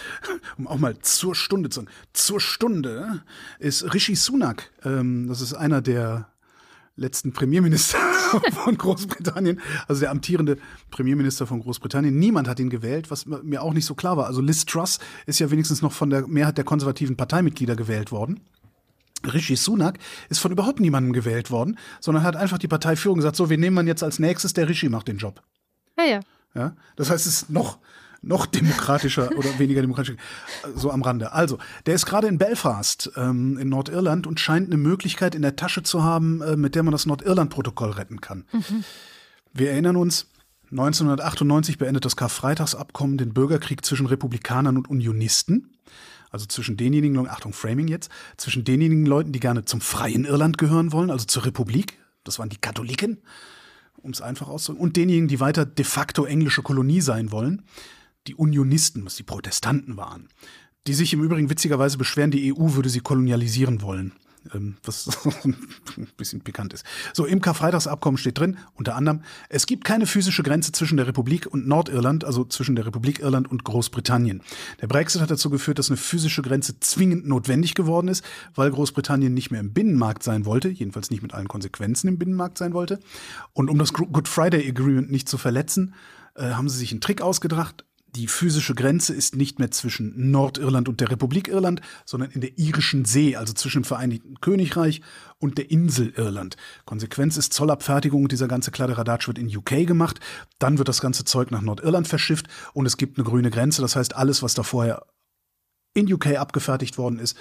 um 0.57 0.67
auch 0.67 0.77
mal 0.77 0.97
zur 0.99 1.35
Stunde 1.35 1.69
zu 1.69 1.81
sagen, 1.81 1.91
zur 2.13 2.39
Stunde 2.39 3.23
ist 3.59 3.93
Rishi 3.93 4.15
Sunak, 4.15 4.71
ähm, 4.85 5.27
das 5.27 5.41
ist 5.41 5.53
einer 5.53 5.81
der 5.81 6.31
letzten 6.95 7.33
Premierminister 7.33 7.97
von 8.53 8.77
Großbritannien, 8.77 9.59
also 9.89 9.99
der 9.99 10.11
amtierende 10.11 10.57
Premierminister 10.89 11.45
von 11.45 11.59
Großbritannien. 11.59 12.17
Niemand 12.17 12.47
hat 12.47 12.61
ihn 12.61 12.69
gewählt, 12.69 13.11
was 13.11 13.25
mir 13.25 13.61
auch 13.61 13.73
nicht 13.73 13.85
so 13.85 13.95
klar 13.95 14.15
war. 14.15 14.27
Also 14.27 14.39
Liz 14.39 14.63
Truss 14.63 14.99
ist 15.25 15.39
ja 15.39 15.51
wenigstens 15.51 15.81
noch 15.81 15.91
von 15.91 16.09
der 16.09 16.25
Mehrheit 16.27 16.57
der 16.57 16.63
konservativen 16.63 17.17
Parteimitglieder 17.17 17.75
gewählt 17.75 18.13
worden. 18.13 18.39
Rishi 19.33 19.55
Sunak 19.55 19.99
ist 20.29 20.39
von 20.39 20.51
überhaupt 20.51 20.79
niemandem 20.79 21.13
gewählt 21.13 21.51
worden, 21.51 21.77
sondern 21.99 22.23
hat 22.23 22.35
einfach 22.35 22.57
die 22.57 22.67
Parteiführung 22.67 23.17
gesagt, 23.17 23.35
so, 23.35 23.49
wir 23.49 23.57
nehmen 23.57 23.75
man 23.75 23.87
jetzt 23.87 24.03
als 24.03 24.19
nächstes, 24.19 24.53
der 24.53 24.69
Rishi 24.69 24.89
macht 24.89 25.07
den 25.07 25.17
Job. 25.17 25.41
Ja, 25.97 26.05
ja. 26.05 26.19
ja? 26.53 26.75
Das 26.95 27.09
heißt, 27.09 27.25
es 27.25 27.33
ist 27.33 27.49
noch, 27.49 27.79
noch 28.21 28.45
demokratischer 28.45 29.31
oder 29.37 29.59
weniger 29.59 29.81
demokratisch, 29.81 30.15
so 30.75 30.91
am 30.91 31.01
Rande. 31.01 31.31
Also, 31.31 31.57
der 31.85 31.95
ist 31.95 32.05
gerade 32.05 32.27
in 32.27 32.37
Belfast 32.37 33.11
ähm, 33.15 33.57
in 33.57 33.69
Nordirland 33.69 34.27
und 34.27 34.39
scheint 34.39 34.67
eine 34.67 34.77
Möglichkeit 34.77 35.35
in 35.35 35.41
der 35.41 35.55
Tasche 35.55 35.83
zu 35.83 36.03
haben, 36.03 36.41
äh, 36.41 36.55
mit 36.55 36.75
der 36.75 36.83
man 36.83 36.91
das 36.91 37.05
Nordirland-Protokoll 37.05 37.91
retten 37.91 38.21
kann. 38.21 38.45
Mhm. 38.51 38.83
Wir 39.53 39.71
erinnern 39.71 39.95
uns, 39.95 40.27
1998 40.71 41.77
beendet 41.77 42.05
das 42.05 42.15
Karfreitagsabkommen 42.15 43.17
den 43.17 43.33
Bürgerkrieg 43.33 43.85
zwischen 43.85 44.07
Republikanern 44.07 44.77
und 44.77 44.89
Unionisten. 44.89 45.71
Also 46.31 46.45
zwischen 46.45 46.77
denjenigen, 46.77 47.27
Achtung, 47.27 47.53
Framing 47.53 47.87
jetzt, 47.87 48.09
zwischen 48.37 48.63
denjenigen 48.63 49.05
Leuten, 49.05 49.31
die 49.31 49.39
gerne 49.39 49.65
zum 49.65 49.81
freien 49.81 50.25
Irland 50.25 50.57
gehören 50.57 50.91
wollen, 50.91 51.09
also 51.11 51.25
zur 51.25 51.45
Republik, 51.45 51.97
das 52.23 52.39
waren 52.39 52.49
die 52.49 52.57
Katholiken, 52.57 53.19
um 53.97 54.11
es 54.11 54.21
einfach 54.21 54.47
auszudrücken, 54.47 54.83
und 54.83 54.97
denjenigen, 54.97 55.27
die 55.27 55.39
weiter 55.39 55.65
de 55.65 55.85
facto 55.85 56.25
englische 56.25 56.61
Kolonie 56.61 57.01
sein 57.01 57.31
wollen, 57.31 57.63
die 58.27 58.35
Unionisten, 58.35 59.05
was 59.05 59.15
die 59.15 59.23
Protestanten 59.23 59.97
waren, 59.97 60.27
die 60.87 60.93
sich 60.93 61.13
im 61.13 61.23
Übrigen 61.23 61.49
witzigerweise 61.49 61.97
beschweren, 61.97 62.31
die 62.31 62.53
EU 62.53 62.73
würde 62.73 62.89
sie 62.89 62.99
kolonialisieren 62.99 63.81
wollen 63.81 64.13
was 64.83 65.09
ein 65.43 66.07
bisschen 66.17 66.41
pikant 66.41 66.73
ist. 66.73 66.85
So, 67.13 67.25
im 67.25 67.41
Karfreitagsabkommen 67.41 68.17
steht 68.17 68.39
drin, 68.39 68.57
unter 68.75 68.95
anderem, 68.95 69.21
es 69.49 69.65
gibt 69.65 69.83
keine 69.83 70.05
physische 70.05 70.43
Grenze 70.43 70.71
zwischen 70.71 70.97
der 70.97 71.07
Republik 71.07 71.47
und 71.47 71.67
Nordirland, 71.67 72.23
also 72.23 72.45
zwischen 72.45 72.75
der 72.75 72.85
Republik 72.85 73.19
Irland 73.19 73.49
und 73.49 73.63
Großbritannien. 73.63 74.41
Der 74.81 74.87
Brexit 74.87 75.21
hat 75.21 75.31
dazu 75.31 75.49
geführt, 75.49 75.79
dass 75.79 75.89
eine 75.89 75.97
physische 75.97 76.41
Grenze 76.41 76.79
zwingend 76.79 77.27
notwendig 77.27 77.75
geworden 77.75 78.07
ist, 78.07 78.23
weil 78.53 78.71
Großbritannien 78.71 79.33
nicht 79.33 79.51
mehr 79.51 79.59
im 79.59 79.73
Binnenmarkt 79.73 80.23
sein 80.23 80.45
wollte, 80.45 80.69
jedenfalls 80.69 81.09
nicht 81.09 81.23
mit 81.23 81.33
allen 81.33 81.47
Konsequenzen 81.47 82.07
im 82.07 82.17
Binnenmarkt 82.17 82.57
sein 82.57 82.73
wollte. 82.73 82.99
Und 83.53 83.69
um 83.69 83.77
das 83.77 83.93
Good 83.93 84.27
Friday 84.27 84.67
Agreement 84.67 85.11
nicht 85.11 85.29
zu 85.29 85.37
verletzen, 85.37 85.93
äh, 86.35 86.51
haben 86.51 86.69
sie 86.69 86.77
sich 86.77 86.91
einen 86.91 87.01
Trick 87.01 87.21
ausgedacht, 87.21 87.84
die 88.15 88.27
physische 88.27 88.75
Grenze 88.75 89.13
ist 89.13 89.35
nicht 89.35 89.59
mehr 89.59 89.71
zwischen 89.71 90.31
Nordirland 90.31 90.87
und 90.87 91.01
der 91.01 91.11
Republik 91.11 91.47
Irland, 91.47 91.81
sondern 92.05 92.31
in 92.31 92.41
der 92.41 92.57
irischen 92.57 93.05
See, 93.05 93.35
also 93.35 93.53
zwischen 93.53 93.81
dem 93.81 93.85
Vereinigten 93.85 94.39
Königreich 94.39 95.01
und 95.39 95.57
der 95.57 95.69
Insel 95.69 96.13
Irland. 96.15 96.55
Konsequenz 96.85 97.37
ist 97.37 97.53
Zollabfertigung 97.53 98.23
und 98.23 98.31
dieser 98.31 98.47
ganze 98.47 98.71
Kladderadatsch 98.71 99.27
wird 99.27 99.37
in 99.37 99.55
UK 99.55 99.85
gemacht. 99.85 100.19
Dann 100.59 100.77
wird 100.77 100.87
das 100.87 101.01
ganze 101.01 101.25
Zeug 101.25 101.51
nach 101.51 101.61
Nordirland 101.61 102.07
verschifft 102.07 102.47
und 102.73 102.85
es 102.85 102.97
gibt 102.97 103.17
eine 103.17 103.25
grüne 103.25 103.51
Grenze. 103.51 103.81
Das 103.81 103.95
heißt, 103.95 104.15
alles, 104.15 104.41
was 104.41 104.53
da 104.53 104.63
vorher 104.63 105.05
in 105.93 106.11
UK 106.11 106.37
abgefertigt 106.37 106.97
worden 106.97 107.19
ist, 107.19 107.37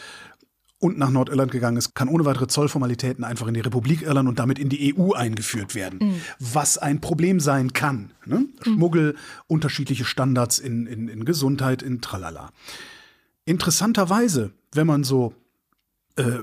und 0.85 0.99
nach 0.99 1.09
Nordirland 1.09 1.51
gegangen 1.51 1.78
ist, 1.78 1.95
kann 1.95 2.11
ohne 2.11 2.26
weitere 2.26 2.47
Zollformalitäten 2.47 3.24
einfach 3.24 3.47
in 3.47 3.55
die 3.55 3.61
Republik 3.61 4.03
Irland 4.03 4.28
und 4.28 4.39
damit 4.39 4.59
in 4.59 4.68
die 4.68 4.95
EU 4.95 5.12
eingeführt 5.12 5.74
werden. 5.74 5.99
Mhm. 5.99 6.20
Was 6.39 6.76
ein 6.76 7.01
Problem 7.01 7.41
sein 7.41 7.72
kann. 7.72 8.12
Ne? 8.26 8.41
Mhm. 8.41 8.49
Schmuggel, 8.61 9.16
unterschiedliche 9.47 10.05
Standards 10.05 10.59
in, 10.59 10.87
in, 10.87 11.09
in 11.09 11.24
Gesundheit, 11.24 11.82
in 11.82 12.03
Tralala. 12.03 12.51
Interessanterweise, 13.47 14.51
wenn 14.72 14.87
man 14.87 15.05
so 15.05 15.35
äh, 16.16 16.41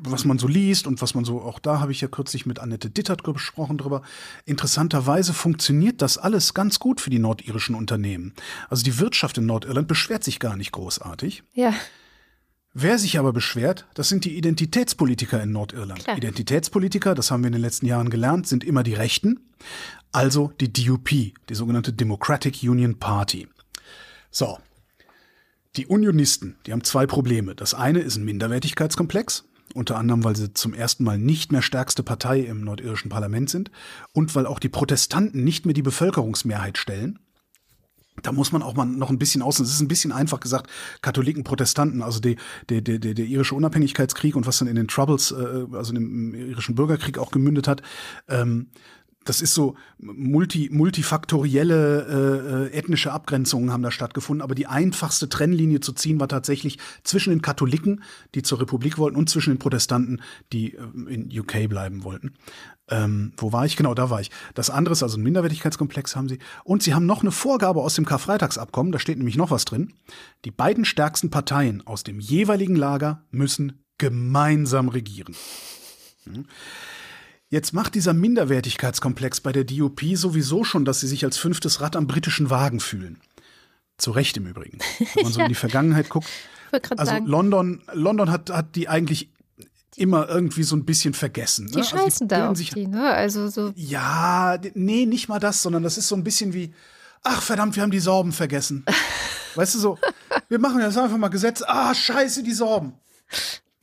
was 0.00 0.24
man 0.24 0.40
so 0.40 0.48
liest 0.48 0.88
und 0.88 1.00
was 1.00 1.14
man 1.14 1.24
so, 1.24 1.40
auch 1.40 1.60
da 1.60 1.78
habe 1.78 1.92
ich 1.92 2.00
ja 2.00 2.08
kürzlich 2.08 2.46
mit 2.46 2.58
Annette 2.58 2.90
Dittert 2.90 3.22
gesprochen 3.22 3.78
drüber. 3.78 4.02
Interessanterweise 4.44 5.32
funktioniert 5.32 6.02
das 6.02 6.18
alles 6.18 6.52
ganz 6.52 6.80
gut 6.80 7.00
für 7.00 7.10
die 7.10 7.20
nordirischen 7.20 7.76
Unternehmen. 7.76 8.34
Also 8.68 8.82
die 8.82 8.98
Wirtschaft 8.98 9.38
in 9.38 9.46
Nordirland 9.46 9.86
beschwert 9.86 10.24
sich 10.24 10.40
gar 10.40 10.56
nicht 10.56 10.72
großartig. 10.72 11.44
Ja 11.54 11.72
Wer 12.76 12.98
sich 12.98 13.20
aber 13.20 13.32
beschwert, 13.32 13.86
das 13.94 14.08
sind 14.08 14.24
die 14.24 14.36
Identitätspolitiker 14.36 15.40
in 15.40 15.52
Nordirland. 15.52 16.02
Klar. 16.02 16.16
Identitätspolitiker, 16.16 17.14
das 17.14 17.30
haben 17.30 17.44
wir 17.44 17.46
in 17.46 17.52
den 17.52 17.62
letzten 17.62 17.86
Jahren 17.86 18.10
gelernt, 18.10 18.48
sind 18.48 18.64
immer 18.64 18.82
die 18.82 18.94
Rechten, 18.94 19.38
also 20.10 20.52
die 20.60 20.72
DUP, 20.72 21.08
die 21.08 21.54
sogenannte 21.54 21.92
Democratic 21.92 22.64
Union 22.64 22.98
Party. 22.98 23.46
So. 24.32 24.58
Die 25.76 25.86
Unionisten, 25.86 26.56
die 26.66 26.72
haben 26.72 26.82
zwei 26.82 27.06
Probleme. 27.06 27.54
Das 27.54 27.74
eine 27.74 28.00
ist 28.00 28.16
ein 28.16 28.24
Minderwertigkeitskomplex, 28.24 29.44
unter 29.74 29.96
anderem, 29.96 30.24
weil 30.24 30.34
sie 30.34 30.52
zum 30.52 30.74
ersten 30.74 31.04
Mal 31.04 31.18
nicht 31.18 31.52
mehr 31.52 31.62
stärkste 31.62 32.02
Partei 32.02 32.40
im 32.40 32.62
nordirischen 32.62 33.08
Parlament 33.08 33.50
sind 33.50 33.70
und 34.12 34.34
weil 34.34 34.46
auch 34.46 34.58
die 34.58 34.68
Protestanten 34.68 35.44
nicht 35.44 35.64
mehr 35.64 35.74
die 35.74 35.82
Bevölkerungsmehrheit 35.82 36.76
stellen 36.76 37.20
da 38.22 38.32
muss 38.32 38.52
man 38.52 38.62
auch 38.62 38.74
mal 38.74 38.86
noch 38.86 39.10
ein 39.10 39.18
bisschen 39.18 39.42
aus. 39.42 39.60
Es 39.60 39.70
ist 39.70 39.80
ein 39.80 39.88
bisschen 39.88 40.12
einfach 40.12 40.40
gesagt, 40.40 40.70
Katholiken, 41.02 41.44
Protestanten, 41.44 42.02
also 42.02 42.20
die, 42.20 42.36
die, 42.70 42.82
die, 42.82 43.00
der 43.00 43.24
irische 43.24 43.54
Unabhängigkeitskrieg 43.54 44.36
und 44.36 44.46
was 44.46 44.58
dann 44.58 44.68
in 44.68 44.76
den 44.76 44.88
Troubles, 44.88 45.32
äh, 45.32 45.66
also 45.72 45.94
im 45.94 46.34
irischen 46.34 46.74
Bürgerkrieg 46.74 47.18
auch 47.18 47.30
gemündet 47.30 47.68
hat, 47.68 47.82
ähm, 48.28 48.68
das 49.24 49.40
ist 49.40 49.54
so 49.54 49.76
multi, 49.98 50.68
multifaktorielle 50.70 52.70
äh, 52.70 52.76
ethnische 52.76 53.12
Abgrenzungen 53.12 53.72
haben 53.72 53.82
da 53.82 53.90
stattgefunden, 53.90 54.42
aber 54.42 54.54
die 54.54 54.66
einfachste 54.66 55.28
Trennlinie 55.28 55.80
zu 55.80 55.92
ziehen 55.92 56.20
war 56.20 56.28
tatsächlich 56.28 56.78
zwischen 57.02 57.30
den 57.30 57.42
Katholiken, 57.42 58.02
die 58.34 58.42
zur 58.42 58.60
Republik 58.60 58.98
wollten, 58.98 59.16
und 59.16 59.30
zwischen 59.30 59.54
den 59.54 59.58
Protestanten, 59.58 60.20
die 60.52 60.74
äh, 60.74 60.80
in 61.08 61.30
UK 61.36 61.68
bleiben 61.68 62.04
wollten. 62.04 62.34
Ähm, 62.90 63.32
wo 63.38 63.52
war 63.52 63.64
ich? 63.64 63.76
Genau, 63.76 63.94
da 63.94 64.10
war 64.10 64.20
ich. 64.20 64.30
Das 64.54 64.68
andere 64.68 64.92
ist 64.92 65.02
also 65.02 65.16
ein 65.16 65.22
Minderwertigkeitskomplex 65.22 66.16
haben 66.16 66.28
sie. 66.28 66.38
Und 66.64 66.82
sie 66.82 66.94
haben 66.94 67.06
noch 67.06 67.22
eine 67.22 67.30
Vorgabe 67.30 67.80
aus 67.80 67.94
dem 67.94 68.04
Karfreitagsabkommen, 68.04 68.92
da 68.92 68.98
steht 68.98 69.18
nämlich 69.18 69.36
noch 69.36 69.50
was 69.50 69.64
drin. 69.64 69.94
Die 70.44 70.50
beiden 70.50 70.84
stärksten 70.84 71.30
Parteien 71.30 71.86
aus 71.86 72.04
dem 72.04 72.20
jeweiligen 72.20 72.76
Lager 72.76 73.24
müssen 73.30 73.84
gemeinsam 73.98 74.88
regieren. 74.88 75.34
Hm. 76.24 76.46
Jetzt 77.48 77.72
macht 77.72 77.94
dieser 77.94 78.14
Minderwertigkeitskomplex 78.14 79.40
bei 79.40 79.52
der 79.52 79.64
DUP 79.64 80.00
sowieso 80.14 80.64
schon, 80.64 80.84
dass 80.84 81.00
sie 81.00 81.06
sich 81.06 81.24
als 81.24 81.38
fünftes 81.38 81.80
Rad 81.80 81.94
am 81.94 82.06
britischen 82.06 82.50
Wagen 82.50 82.80
fühlen. 82.80 83.20
Zu 83.96 84.10
Recht 84.10 84.36
im 84.36 84.46
Übrigen. 84.46 84.78
Wenn 85.14 85.24
man 85.24 85.32
so 85.32 85.38
ja. 85.38 85.44
in 85.46 85.50
die 85.50 85.54
Vergangenheit 85.54 86.08
guckt. 86.08 86.28
Also 86.72 87.12
sagen. 87.12 87.26
London, 87.26 87.82
London 87.92 88.30
hat, 88.30 88.50
hat 88.50 88.74
die 88.74 88.88
eigentlich 88.88 89.30
immer 89.96 90.28
irgendwie 90.28 90.62
so 90.62 90.76
ein 90.76 90.84
bisschen 90.84 91.14
vergessen. 91.14 91.66
Ne? 91.66 91.72
Die 91.76 91.82
scheißen 91.82 92.02
also 92.02 92.24
die 92.24 92.28
da 92.28 92.50
auf 92.50 92.56
sich, 92.56 92.70
die, 92.70 92.86
ne? 92.86 93.10
Also 93.10 93.48
so. 93.48 93.72
Ja, 93.76 94.58
nee, 94.74 95.06
nicht 95.06 95.28
mal 95.28 95.38
das, 95.38 95.62
sondern 95.62 95.82
das 95.82 95.98
ist 95.98 96.08
so 96.08 96.16
ein 96.16 96.24
bisschen 96.24 96.52
wie, 96.52 96.72
ach 97.22 97.42
verdammt, 97.42 97.76
wir 97.76 97.82
haben 97.82 97.90
die 97.90 98.00
Sorben 98.00 98.32
vergessen. 98.32 98.84
weißt 99.54 99.74
du 99.74 99.78
so, 99.78 99.98
wir 100.48 100.58
machen 100.58 100.80
jetzt 100.80 100.98
einfach 100.98 101.16
mal 101.16 101.28
Gesetz, 101.28 101.62
ah 101.62 101.94
scheiße, 101.94 102.42
die 102.42 102.52
Sorben. 102.52 102.94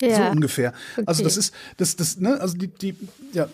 Ja. 0.01 0.17
So 0.17 0.23
ungefähr. 0.31 0.73
Okay. 0.93 1.03
Also 1.05 1.23
das 1.23 1.37
ist, 1.37 1.53
das, 1.77 1.95
das, 1.95 2.17
ne, 2.17 2.39
also 2.39 2.57
die, 2.57 2.67
die, 2.67 2.95
ja, 3.33 3.47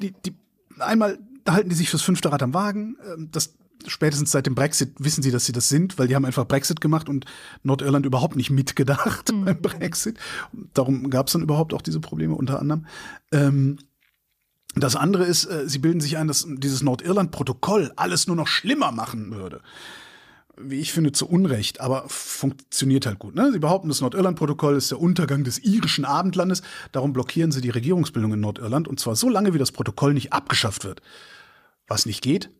die, 0.00 0.12
die, 0.12 0.34
einmal 0.78 1.18
halten 1.48 1.70
die 1.70 1.74
sich 1.74 1.88
fürs 1.88 2.02
fünfte 2.02 2.30
Rad 2.30 2.42
am 2.42 2.54
Wagen. 2.54 2.96
Ähm, 3.06 3.28
das 3.32 3.54
spätestens 3.86 4.30
seit 4.30 4.46
dem 4.46 4.54
Brexit 4.54 4.94
wissen 4.98 5.22
sie, 5.22 5.30
dass 5.30 5.46
sie 5.46 5.52
das 5.52 5.68
sind, 5.68 5.98
weil 5.98 6.08
die 6.08 6.14
haben 6.14 6.24
einfach 6.24 6.46
Brexit 6.46 6.80
gemacht 6.80 7.08
und 7.08 7.24
Nordirland 7.62 8.06
überhaupt 8.06 8.36
nicht 8.36 8.50
mitgedacht 8.50 9.32
mhm. 9.32 9.44
beim 9.44 9.60
Brexit. 9.60 10.18
Darum 10.74 11.10
gab 11.10 11.26
es 11.26 11.32
dann 11.34 11.42
überhaupt 11.42 11.74
auch 11.74 11.82
diese 11.82 12.00
Probleme 12.00 12.34
unter 12.34 12.60
anderem. 12.60 12.86
Ähm, 13.32 13.78
das 14.74 14.96
andere 14.96 15.24
ist, 15.24 15.46
äh, 15.46 15.68
sie 15.68 15.78
bilden 15.78 16.00
sich 16.00 16.16
ein, 16.18 16.28
dass 16.28 16.46
dieses 16.48 16.82
Nordirland-Protokoll 16.82 17.92
alles 17.96 18.26
nur 18.26 18.36
noch 18.36 18.46
schlimmer 18.46 18.92
machen 18.92 19.30
würde. 19.32 19.60
Wie 20.60 20.80
ich 20.80 20.92
finde, 20.92 21.12
zu 21.12 21.28
Unrecht, 21.28 21.80
aber 21.80 22.04
funktioniert 22.08 23.06
halt 23.06 23.20
gut. 23.20 23.34
Ne? 23.34 23.52
Sie 23.52 23.60
behaupten, 23.60 23.88
das 23.88 24.00
Nordirland-Protokoll 24.00 24.76
ist 24.76 24.90
der 24.90 25.00
Untergang 25.00 25.44
des 25.44 25.58
irischen 25.60 26.04
Abendlandes. 26.04 26.62
Darum 26.90 27.12
blockieren 27.12 27.52
sie 27.52 27.60
die 27.60 27.70
Regierungsbildung 27.70 28.32
in 28.32 28.40
Nordirland 28.40 28.88
und 28.88 28.98
zwar 28.98 29.14
so 29.14 29.28
lange, 29.28 29.54
wie 29.54 29.58
das 29.58 29.72
Protokoll 29.72 30.14
nicht 30.14 30.32
abgeschafft 30.32 30.84
wird. 30.84 31.00
Was 31.86 32.06
nicht 32.06 32.22
geht, 32.22 32.50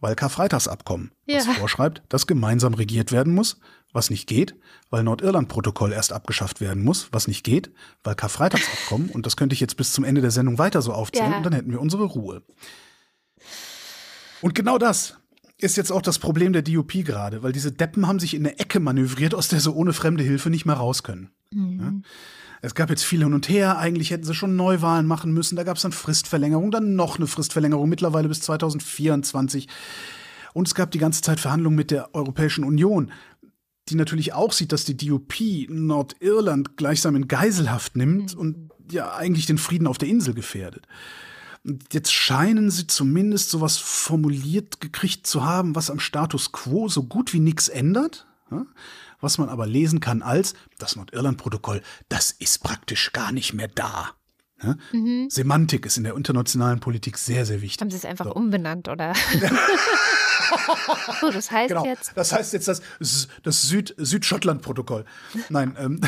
weil 0.00 0.14
Karfreitagsabkommen, 0.14 1.12
ja. 1.26 1.38
was 1.38 1.46
vorschreibt, 1.46 2.02
dass 2.08 2.26
gemeinsam 2.26 2.74
regiert 2.74 3.12
werden 3.12 3.34
muss, 3.34 3.58
was 3.92 4.10
nicht 4.10 4.26
geht, 4.26 4.54
weil 4.90 5.02
Nordirland-Protokoll 5.02 5.92
erst 5.92 6.12
abgeschafft 6.12 6.60
werden 6.60 6.84
muss, 6.84 7.08
was 7.12 7.28
nicht 7.28 7.44
geht, 7.44 7.70
weil 8.04 8.14
Karfreitagsabkommen, 8.14 9.10
und 9.14 9.26
das 9.26 9.36
könnte 9.36 9.54
ich 9.54 9.60
jetzt 9.60 9.76
bis 9.76 9.92
zum 9.92 10.04
Ende 10.04 10.20
der 10.20 10.30
Sendung 10.30 10.58
weiter 10.58 10.82
so 10.82 10.92
aufzählen, 10.92 11.30
ja. 11.30 11.36
und 11.38 11.44
dann 11.44 11.52
hätten 11.52 11.70
wir 11.70 11.80
unsere 11.80 12.04
Ruhe. 12.04 12.42
Und 14.40 14.54
genau 14.54 14.78
das 14.78 15.16
ist 15.58 15.76
jetzt 15.76 15.90
auch 15.90 16.02
das 16.02 16.18
Problem 16.18 16.52
der 16.52 16.62
DUP 16.62 16.92
gerade, 17.04 17.42
weil 17.42 17.52
diese 17.52 17.72
Deppen 17.72 18.06
haben 18.06 18.20
sich 18.20 18.34
in 18.34 18.46
eine 18.46 18.58
Ecke 18.58 18.78
manövriert, 18.78 19.34
aus 19.34 19.48
der 19.48 19.60
sie 19.60 19.72
ohne 19.72 19.92
fremde 19.92 20.22
Hilfe 20.22 20.50
nicht 20.50 20.66
mehr 20.66 20.76
raus 20.76 21.02
können. 21.02 21.30
Mhm. 21.50 21.80
Ja? 21.80 21.92
Es 22.60 22.74
gab 22.74 22.90
jetzt 22.90 23.04
viel 23.04 23.22
hin 23.22 23.34
und 23.34 23.48
her. 23.48 23.78
Eigentlich 23.78 24.10
hätten 24.10 24.24
sie 24.24 24.34
schon 24.34 24.56
Neuwahlen 24.56 25.06
machen 25.06 25.32
müssen. 25.32 25.56
Da 25.56 25.62
gab 25.62 25.76
es 25.76 25.82
dann 25.82 25.92
Fristverlängerung, 25.92 26.70
dann 26.70 26.96
noch 26.96 27.16
eine 27.16 27.26
Fristverlängerung, 27.26 27.88
mittlerweile 27.88 28.28
bis 28.28 28.40
2024. 28.40 29.68
Und 30.54 30.66
es 30.66 30.74
gab 30.74 30.90
die 30.90 30.98
ganze 30.98 31.22
Zeit 31.22 31.40
Verhandlungen 31.40 31.76
mit 31.76 31.90
der 31.90 32.14
Europäischen 32.14 32.64
Union, 32.64 33.12
die 33.88 33.94
natürlich 33.94 34.32
auch 34.32 34.52
sieht, 34.52 34.72
dass 34.72 34.84
die 34.84 34.96
DUP 34.96 35.34
Nordirland 35.68 36.76
gleichsam 36.76 37.16
in 37.16 37.28
Geiselhaft 37.28 37.96
nimmt 37.96 38.34
mhm. 38.34 38.40
und 38.40 38.70
ja 38.90 39.14
eigentlich 39.14 39.46
den 39.46 39.58
Frieden 39.58 39.86
auf 39.86 39.98
der 39.98 40.08
Insel 40.08 40.34
gefährdet. 40.34 40.86
Und 41.64 41.92
jetzt 41.92 42.12
scheinen 42.12 42.70
sie 42.70 42.86
zumindest 42.86 43.50
sowas 43.50 43.76
formuliert 43.76 44.80
gekriegt 44.80 45.26
zu 45.26 45.44
haben, 45.44 45.74
was 45.74 45.90
am 45.90 46.00
Status 46.00 46.52
quo 46.52 46.88
so 46.88 47.02
gut 47.04 47.32
wie 47.32 47.40
nichts 47.40 47.68
ändert 47.68 48.26
was 49.20 49.38
man 49.38 49.48
aber 49.48 49.66
lesen 49.66 50.00
kann 50.00 50.22
als 50.22 50.54
das 50.78 50.96
Nordirland-Protokoll, 50.96 51.82
das 52.08 52.32
ist 52.32 52.62
praktisch 52.62 53.12
gar 53.12 53.32
nicht 53.32 53.54
mehr 53.54 53.68
da. 53.68 54.10
Ne? 54.62 54.76
Mhm. 54.92 55.30
Semantik 55.30 55.86
ist 55.86 55.98
in 55.98 56.04
der 56.04 56.16
internationalen 56.16 56.80
Politik 56.80 57.18
sehr, 57.18 57.46
sehr 57.46 57.62
wichtig. 57.62 57.80
Haben 57.80 57.90
Sie 57.90 57.96
es 57.96 58.04
einfach 58.04 58.26
so. 58.26 58.34
umbenannt, 58.34 58.88
oder? 58.88 59.14
so, 61.20 61.30
das 61.30 61.50
heißt 61.50 61.68
genau. 61.68 61.84
jetzt. 61.84 62.12
Das 62.14 62.32
heißt 62.32 62.52
jetzt 62.52 62.68
das, 62.68 62.82
das 63.42 63.62
Süd, 63.62 63.94
Südschottland-Protokoll. 63.96 65.04
Nein, 65.48 65.76
ähm, 65.78 66.00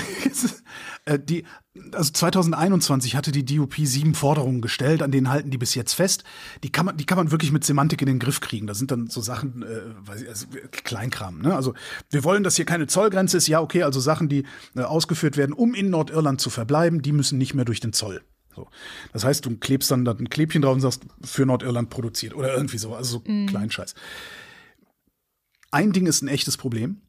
äh, 1.05 1.19
die, 1.19 1.45
also 1.93 2.12
2021 2.12 3.14
hatte 3.14 3.31
die 3.31 3.45
DUP 3.45 3.75
sieben 3.77 4.14
Forderungen 4.14 4.61
gestellt, 4.61 5.03
an 5.03 5.12
denen 5.12 5.31
halten 5.31 5.51
die 5.51 5.59
bis 5.59 5.77
jetzt 5.77 5.95
fest. 5.95 6.25
Die 6.64 6.73
kann 6.73 6.87
man, 6.87 6.97
die 6.97 7.07
kann 7.07 7.16
man 7.16 7.31
wirklich 7.31 7.53
mit 7.53 7.64
Semantik 7.64 8.01
in 8.03 8.09
den 8.09 8.18
Griff 8.18 8.41
kriegen. 8.41 8.66
Da 8.66 8.75
sind 8.75 8.91
dann 8.91 9.07
so 9.07 9.21
Sachen, 9.21 9.62
äh, 9.62 9.83
weiß 10.01 10.23
ich, 10.23 10.29
also 10.29 10.47
Kleinkram. 10.73 11.41
Ne? 11.41 11.55
Also 11.55 11.75
wir 12.11 12.25
wollen, 12.25 12.43
dass 12.43 12.57
hier 12.57 12.64
keine 12.64 12.89
Zollgrenze 12.89 13.37
ist. 13.37 13.47
Ja, 13.47 13.61
okay, 13.61 13.85
also 13.85 14.01
Sachen, 14.01 14.29
die 14.29 14.45
äh, 14.75 14.81
ausgeführt 14.81 15.37
werden, 15.37 15.53
um 15.53 15.75
in 15.75 15.91
Nordirland 15.91 16.41
zu 16.41 16.51
verbleiben, 16.51 17.03
die 17.03 17.12
müssen 17.12 17.39
nicht 17.39 17.55
mehr 17.55 17.64
durch 17.64 17.81
den 17.81 17.93
Zoll. 17.93 18.23
So. 18.55 18.68
Das 19.12 19.25
heißt, 19.25 19.47
du 19.47 19.57
klebst 19.57 19.93
dann, 19.93 20.07
ein 20.07 20.29
Klebchen 20.29 20.62
drauf 20.62 20.75
und 20.75 20.81
sagst, 20.81 21.03
für 21.23 21.47
Nordirland 21.47 21.89
produziert 21.89 22.35
oder 22.35 22.53
irgendwie 22.53 22.79
so, 22.79 22.97
also 22.97 23.18
so 23.25 23.33
mm. 23.33 23.47
Kleinscheiß. 23.47 23.95
Ein 25.71 25.93
Ding 25.93 26.07
ist 26.07 26.23
ein 26.23 26.29
echtes 26.29 26.57
Problem. 26.57 27.01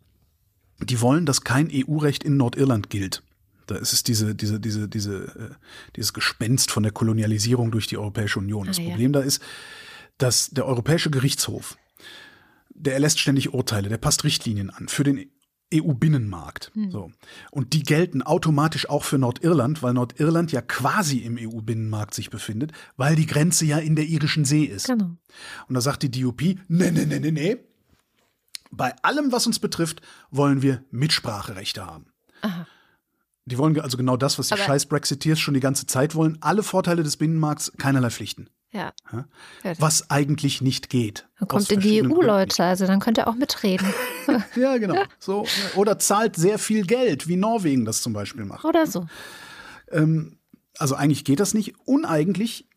Die 0.79 1.01
wollen, 1.01 1.25
dass 1.25 1.41
kein 1.41 1.69
EU-Recht 1.71 2.23
in 2.23 2.37
Nordirland 2.37 2.91
gilt. 2.91 3.23
Da 3.71 3.77
ist 3.77 3.93
es 3.93 4.03
diese, 4.03 4.35
diese, 4.35 4.59
diese, 4.59 4.87
diese, 4.87 5.23
äh, 5.23 5.55
dieses 5.95 6.13
Gespenst 6.13 6.71
von 6.71 6.83
der 6.83 6.91
Kolonialisierung 6.91 7.71
durch 7.71 7.87
die 7.87 7.97
Europäische 7.97 8.39
Union. 8.39 8.67
Das 8.67 8.79
ah, 8.79 8.83
Problem 8.83 9.13
ja. 9.13 9.21
da 9.21 9.25
ist, 9.25 9.41
dass 10.17 10.49
der 10.49 10.65
Europäische 10.65 11.09
Gerichtshof, 11.09 11.77
der 12.69 12.93
erlässt 12.93 13.19
ständig 13.19 13.53
Urteile, 13.53 13.89
der 13.89 13.97
passt 13.97 14.23
Richtlinien 14.23 14.69
an 14.69 14.87
für 14.87 15.03
den 15.03 15.31
EU-Binnenmarkt. 15.73 16.71
Hm. 16.73 16.91
So. 16.91 17.11
Und 17.49 17.73
die 17.73 17.83
gelten 17.83 18.21
automatisch 18.21 18.89
auch 18.89 19.03
für 19.03 19.17
Nordirland, 19.17 19.81
weil 19.81 19.93
Nordirland 19.93 20.51
ja 20.51 20.61
quasi 20.61 21.19
im 21.19 21.37
EU-Binnenmarkt 21.39 22.13
sich 22.13 22.29
befindet, 22.29 22.71
weil 22.97 23.15
die 23.15 23.25
Grenze 23.25 23.65
ja 23.65 23.77
in 23.77 23.95
der 23.95 24.05
irischen 24.05 24.45
See 24.45 24.63
ist. 24.65 24.87
Genau. 24.87 25.15
Und 25.67 25.75
da 25.75 25.81
sagt 25.81 26.03
die 26.03 26.11
DUP, 26.11 26.41
nee, 26.41 26.91
nee, 26.91 27.05
nee, 27.05 27.19
nee, 27.19 27.31
nee. 27.31 27.57
Bei 28.71 28.95
allem, 29.03 29.31
was 29.31 29.47
uns 29.47 29.59
betrifft, 29.59 30.01
wollen 30.29 30.61
wir 30.61 30.83
Mitspracherechte 30.91 31.85
haben. 31.85 32.05
Aha. 32.41 32.67
Die 33.45 33.57
wollen 33.57 33.79
also 33.79 33.97
genau 33.97 34.17
das, 34.17 34.37
was 34.37 34.47
die 34.47 34.53
Aber 34.53 34.63
scheiß 34.63 34.85
Brexiteers 34.85 35.39
schon 35.39 35.53
die 35.53 35.59
ganze 35.59 35.87
Zeit 35.87 36.15
wollen. 36.15 36.37
Alle 36.41 36.63
Vorteile 36.63 37.03
des 37.03 37.17
Binnenmarkts, 37.17 37.73
keinerlei 37.77 38.09
Pflichten. 38.09 38.49
Ja. 38.73 38.93
Was 39.79 40.09
eigentlich 40.09 40.61
nicht 40.61 40.89
geht. 40.89 41.27
Dann 41.39 41.47
kommt 41.49 41.69
in 41.71 41.81
die 41.81 42.01
EU, 42.01 42.21
Leute, 42.21 42.63
also 42.63 42.87
dann 42.87 43.01
könnt 43.01 43.17
ihr 43.17 43.27
auch 43.27 43.35
mitreden. 43.35 43.93
ja, 44.55 44.77
genau. 44.77 45.03
So, 45.19 45.45
oder 45.75 45.99
zahlt 45.99 46.37
sehr 46.37 46.57
viel 46.57 46.85
Geld, 46.85 47.27
wie 47.27 47.35
Norwegen 47.35 47.83
das 47.83 48.01
zum 48.01 48.13
Beispiel 48.13 48.45
macht. 48.45 48.63
Oder 48.63 48.87
so. 48.87 49.07
Ähm, 49.89 50.37
also 50.77 50.95
eigentlich 50.95 51.25
geht 51.25 51.41
das 51.41 51.53
nicht. 51.53 51.75
Uneigentlich 51.85 52.69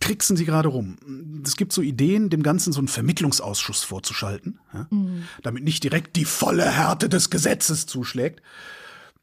tricksen 0.00 0.36
sie 0.36 0.44
gerade 0.44 0.68
rum. 0.68 1.42
Es 1.44 1.56
gibt 1.56 1.72
so 1.72 1.80
Ideen, 1.80 2.28
dem 2.30 2.42
Ganzen 2.42 2.72
so 2.72 2.80
einen 2.80 2.88
Vermittlungsausschuss 2.88 3.84
vorzuschalten, 3.84 4.58
ja, 4.72 4.86
mhm. 4.90 5.24
damit 5.42 5.62
nicht 5.62 5.84
direkt 5.84 6.16
die 6.16 6.24
volle 6.24 6.68
Härte 6.68 7.08
des 7.08 7.30
Gesetzes 7.30 7.86
zuschlägt. 7.86 8.42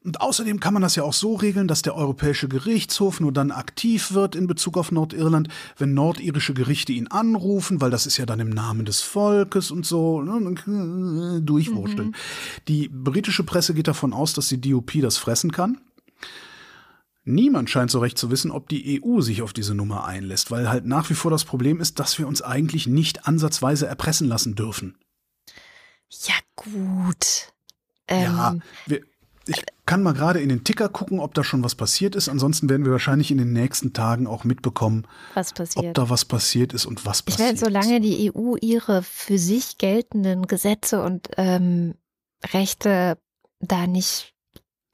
Und 0.06 0.22
außerdem 0.22 0.60
kann 0.60 0.74
man 0.74 0.84
das 0.84 0.96
ja 0.96 1.02
auch 1.02 1.14
so 1.14 1.34
regeln, 1.34 1.68
dass 1.68 1.82
der 1.82 1.96
Europäische 1.96 2.48
Gerichtshof 2.48 3.20
nur 3.20 3.32
dann 3.32 3.50
aktiv 3.50 4.14
wird 4.14 4.36
in 4.36 4.46
Bezug 4.46 4.78
auf 4.78 4.92
Nordirland, 4.92 5.48
wenn 5.80 5.96
nordirische 5.96 6.54
Gerichte 6.54 6.94
ihn 6.94 7.08
anrufen, 7.08 7.82
weil 7.82 7.90
das 7.90 8.06
ist 8.06 8.18
ja 8.18 8.28
dann 8.28 8.40
im 8.40 8.52
Namen 8.52 8.86
des 8.86 9.02
Volkes 9.02 9.72
und 9.72 9.84
so, 9.84 10.22
ne, 10.22 11.42
durchwurschteln. 11.42 12.10
Mhm. 12.10 12.16
Die 12.68 12.88
britische 12.88 13.44
Presse 13.44 13.74
geht 13.74 13.88
davon 13.88 14.14
aus, 14.14 14.34
dass 14.34 14.48
die 14.48 14.62
DUP 14.62 14.92
das 15.02 15.18
fressen 15.18 15.52
kann. 15.52 15.80
Niemand 17.24 17.72
scheint 17.72 17.90
so 17.90 17.98
recht 17.98 18.20
zu 18.20 18.30
wissen, 18.30 18.52
ob 18.52 18.70
die 18.70 19.02
EU 19.04 19.22
sich 19.22 19.42
auf 19.42 19.54
diese 19.54 19.74
Nummer 19.74 20.06
einlässt, 20.06 20.52
weil 20.52 20.70
halt 20.70 20.86
nach 20.86 21.10
wie 21.10 21.16
vor 21.16 21.32
das 21.32 21.46
Problem 21.46 21.82
ist, 21.82 22.00
dass 22.00 22.20
wir 22.20 22.28
uns 22.28 22.44
eigentlich 22.44 22.86
nicht 22.86 23.28
ansatzweise 23.28 23.88
erpressen 23.88 24.28
lassen 24.28 24.54
dürfen. 24.54 24.96
Ja, 26.12 26.36
gut. 26.56 27.52
Ähm, 28.08 28.22
ja, 28.22 28.56
wir, 28.86 29.02
ich 29.48 29.64
kann 29.86 30.02
mal 30.02 30.14
gerade 30.14 30.40
in 30.40 30.50
den 30.50 30.64
Ticker 30.64 30.90
gucken, 30.90 31.20
ob 31.20 31.34
da 31.34 31.44
schon 31.44 31.64
was 31.64 31.76
passiert 31.76 32.16
ist. 32.16 32.28
Ansonsten 32.28 32.70
werden 32.70 32.86
wir 32.86 32.92
wahrscheinlich 32.92 33.30
in 33.32 33.38
den 33.38 33.54
nächsten 33.54 33.94
Tagen 33.94 34.26
auch 34.26 34.44
mitbekommen, 34.44 35.08
ob 35.36 35.94
da 35.94 36.10
was 36.10 36.26
passiert 36.26 36.74
ist 36.74 36.86
und 36.86 37.06
was 37.06 37.22
passiert. 37.22 37.54
Ich 37.54 37.62
werde, 37.62 37.74
solange 37.74 38.02
die 38.02 38.32
EU 38.34 38.56
ihre 38.60 39.04
für 39.04 39.38
sich 39.38 39.78
geltenden 39.78 40.48
Gesetze 40.48 41.04
und 41.04 41.30
ähm, 41.38 41.96
Rechte 42.54 43.18
da 43.60 43.88
nicht 43.88 44.34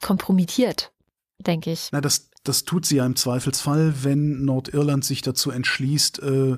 kompromittiert, 0.02 0.94
denke 1.40 1.72
ich. 1.72 1.90
Na, 1.92 2.02
das, 2.02 2.30
das 2.44 2.66
tut 2.66 2.86
sie 2.86 2.98
ja 2.98 3.06
im 3.06 3.16
Zweifelsfall, 3.16 4.04
wenn 4.04 4.44
Nordirland 4.44 5.06
sich 5.06 5.22
dazu 5.22 5.52
entschließt, 5.52 6.22
äh, 6.22 6.58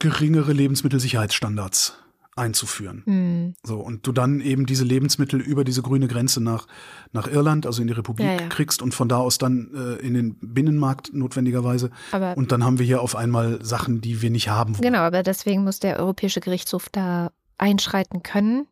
geringere 0.00 0.52
Lebensmittelsicherheitsstandards 0.52 2.03
einzuführen. 2.36 3.02
Mhm. 3.06 3.54
So, 3.62 3.78
und 3.78 4.06
du 4.06 4.12
dann 4.12 4.40
eben 4.40 4.66
diese 4.66 4.84
Lebensmittel 4.84 5.40
über 5.40 5.64
diese 5.64 5.82
grüne 5.82 6.08
Grenze 6.08 6.42
nach, 6.42 6.66
nach 7.12 7.28
Irland, 7.28 7.66
also 7.66 7.80
in 7.80 7.88
die 7.88 7.94
Republik, 7.94 8.26
ja, 8.26 8.32
ja. 8.32 8.48
kriegst 8.48 8.82
und 8.82 8.94
von 8.94 9.08
da 9.08 9.18
aus 9.18 9.38
dann 9.38 9.70
äh, 9.74 9.94
in 10.04 10.14
den 10.14 10.36
Binnenmarkt 10.40 11.14
notwendigerweise. 11.14 11.90
Aber 12.12 12.36
und 12.36 12.50
dann 12.50 12.64
haben 12.64 12.78
wir 12.78 12.86
hier 12.86 13.02
auf 13.02 13.14
einmal 13.14 13.64
Sachen, 13.64 14.00
die 14.00 14.20
wir 14.20 14.30
nicht 14.30 14.48
haben 14.48 14.74
wollen. 14.74 14.82
Genau, 14.82 15.00
aber 15.00 15.22
deswegen 15.22 15.64
muss 15.64 15.78
der 15.78 15.98
Europäische 15.98 16.40
Gerichtshof 16.40 16.88
da 16.90 17.30
einschreiten 17.58 18.22
können. 18.22 18.66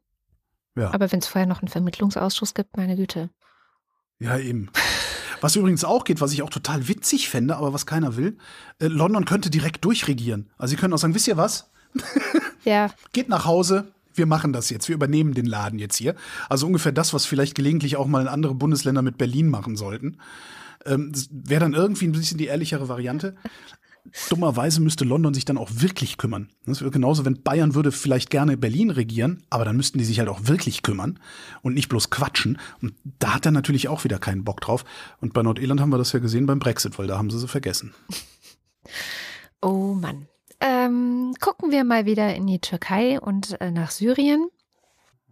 Ja. 0.77 0.93
Aber 0.93 1.13
wenn 1.13 1.21
es 1.21 1.27
vorher 1.27 1.47
noch 1.47 1.61
einen 1.61 1.69
Vermittlungsausschuss 1.69 2.55
gibt, 2.55 2.77
meine 2.77 2.97
Güte. 2.97 3.31
Ja, 4.19 4.39
eben. 4.39 4.71
Was 5.41 5.57
übrigens 5.57 5.85
auch 5.85 6.05
geht, 6.05 6.21
was 6.21 6.33
ich 6.33 6.43
auch 6.43 6.51
total 6.51 6.89
witzig 6.89 7.29
fände, 7.29 7.57
aber 7.57 7.73
was 7.73 7.85
keiner 7.85 8.17
will, 8.17 8.39
äh, 8.79 8.87
London 8.87 9.25
könnte 9.25 9.51
direkt 9.51 9.85
durchregieren. 9.85 10.51
Also 10.57 10.71
sie 10.71 10.77
können 10.77 10.95
auch 10.95 10.99
sagen, 10.99 11.15
wisst 11.15 11.29
ihr 11.29 11.37
was? 11.37 11.71
Ja. 12.65 12.91
Geht 13.13 13.29
nach 13.29 13.45
Hause, 13.45 13.93
wir 14.15 14.27
machen 14.27 14.53
das 14.53 14.71
jetzt, 14.71 14.89
wir 14.89 14.95
übernehmen 14.95 15.35
den 15.35 15.47
Laden 15.47 15.79
jetzt 15.79 15.97
hier. 15.97 16.15
Also 16.49 16.67
ungefähr 16.67 16.93
das, 16.93 17.15
was 17.15 17.27
vielleicht 17.27 17.55
gelegentlich 17.55 17.97
auch 17.97 18.07
mal 18.07 18.29
andere 18.29 18.55
Bundesländer 18.55 19.03
mit 19.03 19.19
Berlin 19.19 19.49
machen 19.49 19.77
sollten. 19.77 20.19
Ähm, 20.85 21.13
Wäre 21.31 21.61
dann 21.61 21.75
irgendwie 21.75 22.07
ein 22.07 22.13
bisschen 22.13 22.39
die 22.39 22.47
ehrlichere 22.47 22.89
Variante. 22.89 23.37
Dummerweise 24.29 24.81
müsste 24.81 25.05
London 25.05 25.33
sich 25.33 25.45
dann 25.45 25.57
auch 25.57 25.71
wirklich 25.73 26.19
kümmern. 26.19 26.49
Das 26.67 26.81
wäre 26.81 26.91
genauso, 26.91 27.25
wenn 27.25 27.43
Bayern 27.43 27.77
würde 27.77 27.93
vielleicht 27.93 28.31
gerne 28.31 28.57
Berlin 28.57 28.91
regieren, 28.91 29.45
aber 29.49 29.65
dann 29.65 29.77
müssten 29.77 29.99
die 29.99 30.05
sich 30.05 30.19
halt 30.19 30.29
auch 30.29 30.41
wirklich 30.49 30.83
kümmern 30.83 31.21
und 31.63 31.75
nicht 31.75 31.89
bloß 31.89 32.11
quatschen. 32.11 32.59
Und 32.81 32.95
da 33.21 33.35
hat 33.35 33.47
er 33.47 33.53
natürlich 33.53 33.89
auch 33.89 34.03
wieder 34.03 34.19
keinen 34.19 34.43
Bock 34.43 34.61
drauf. 34.61 34.85
Und 35.21 35.33
bei 35.35 35.43
Nordirland 35.43 35.81
haben 35.81 35.93
wir 35.93 35.99
das 35.99 36.13
ja 36.13 36.19
gesehen 36.19 36.47
beim 36.47 36.59
Brexit, 36.59 36.99
weil 36.99 37.07
da 37.07 37.17
haben 37.17 37.31
sie 37.31 37.39
sie 37.39 37.49
vergessen. 37.49 37.95
Oh 39.61 39.95
Mann. 39.95 40.27
Ähm, 40.65 41.35
gucken 41.41 41.73
wir 41.73 41.83
mal 41.83 42.07
wieder 42.07 42.33
in 42.37 42.47
die 42.47 42.61
Türkei 42.61 43.21
und 43.21 43.61
äh, 43.61 43.73
nach 43.73 43.91
Syrien. 43.91 44.49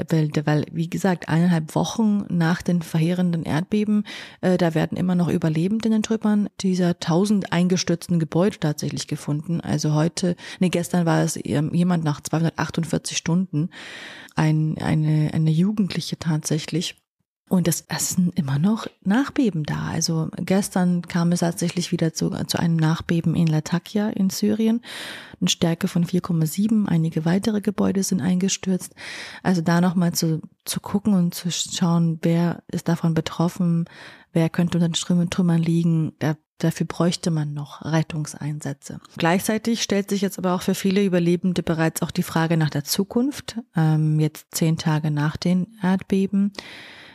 weil, 0.10 0.30
weil 0.46 0.66
wie 0.72 0.90
gesagt, 0.90 1.30
eineinhalb 1.30 1.76
Wochen 1.76 2.26
nach 2.30 2.62
den 2.62 2.82
verheerenden 2.82 3.44
Erdbeben, 3.44 4.06
äh, 4.42 4.58
da 4.58 4.74
werden 4.74 4.98
immer 4.98 5.16
noch 5.16 5.28
Überlebende 5.28 5.88
in 5.88 5.94
den 5.94 6.04
Trüppern 6.04 6.50
dieser 6.62 7.00
tausend 7.00 7.52
eingestürzten 7.52 8.20
Gebäude 8.20 8.60
tatsächlich 8.60 9.08
gefunden. 9.08 9.62
Also 9.62 9.94
heute, 9.94 10.36
nee, 10.60 10.70
gestern 10.70 11.06
war 11.06 11.22
es 11.22 11.40
jemand 11.44 12.04
nach 12.04 12.22
248 12.22 13.18
Stunden, 13.18 13.70
ein, 14.36 14.78
eine, 14.80 15.32
eine 15.34 15.52
Jugendliche 15.52 16.18
tatsächlich 16.18 17.01
und 17.52 17.68
es, 17.68 17.84
es 17.90 18.12
sind 18.12 18.40
immer 18.40 18.60
noch 18.60 18.88
Nachbeben 19.04 19.64
da. 19.66 19.90
Also 19.92 20.30
gestern 20.38 21.02
kam 21.02 21.34
es 21.34 21.42
tatsächlich 21.42 21.92
wieder 21.92 22.14
zu, 22.14 22.30
zu 22.48 22.58
einem 22.58 22.78
Nachbeben 22.78 23.36
in 23.36 23.46
Latakia 23.46 24.08
in 24.10 24.30
Syrien. 24.30 24.82
Eine 25.42 25.50
Stärke 25.50 25.90
von 25.90 26.06
4,7. 26.06 26.88
Einige 26.88 27.26
weitere 27.26 27.60
Gebäude 27.60 28.04
sind 28.04 28.22
eingestürzt. 28.22 28.96
Also 29.44 29.62
da 29.62 29.82
nochmal 29.82 30.14
zu, 30.14 30.42
zu 30.64 30.80
gucken 30.80 31.14
und 31.14 31.36
zu 31.36 31.52
schauen, 31.52 32.20
wer 32.22 32.64
ist 32.72 32.88
davon 32.88 33.14
betroffen, 33.14 33.84
wer 34.32 34.50
könnte 34.50 34.78
unter 34.78 34.88
den 34.88 35.30
Trümmern 35.30 35.62
liegen. 35.62 36.14
Da, 36.20 36.38
dafür 36.60 36.86
bräuchte 36.88 37.32
man 37.32 37.54
noch 37.54 37.84
Rettungseinsätze. 37.84 39.02
Gleichzeitig 39.18 39.84
stellt 39.84 40.10
sich 40.10 40.22
jetzt 40.22 40.38
aber 40.38 40.54
auch 40.54 40.62
für 40.62 40.76
viele 40.76 41.04
Überlebende 41.04 41.64
bereits 41.64 42.02
auch 42.02 42.12
die 42.12 42.24
Frage 42.24 42.56
nach 42.56 42.70
der 42.70 42.86
Zukunft. 42.86 43.58
Ähm, 43.76 44.22
jetzt 44.22 44.56
zehn 44.56 44.78
Tage 44.78 45.12
nach 45.12 45.36
den 45.36 45.68
Erdbeben. 45.84 46.54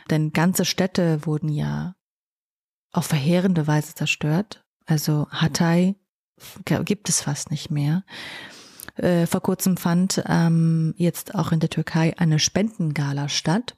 Denn 0.09 0.31
ganze 0.33 0.65
Städte 0.65 1.25
wurden 1.25 1.49
ja 1.49 1.95
auf 2.91 3.05
verheerende 3.05 3.67
Weise 3.67 3.95
zerstört. 3.95 4.65
Also 4.85 5.27
Hatay 5.29 5.95
gibt 6.65 7.09
es 7.09 7.21
fast 7.21 7.51
nicht 7.51 7.69
mehr. 7.69 8.03
Äh, 8.95 9.27
vor 9.27 9.41
kurzem 9.41 9.77
fand 9.77 10.23
ähm, 10.27 10.93
jetzt 10.97 11.35
auch 11.35 11.51
in 11.51 11.59
der 11.59 11.69
Türkei 11.69 12.17
eine 12.17 12.39
Spendengala 12.39 13.29
statt 13.29 13.76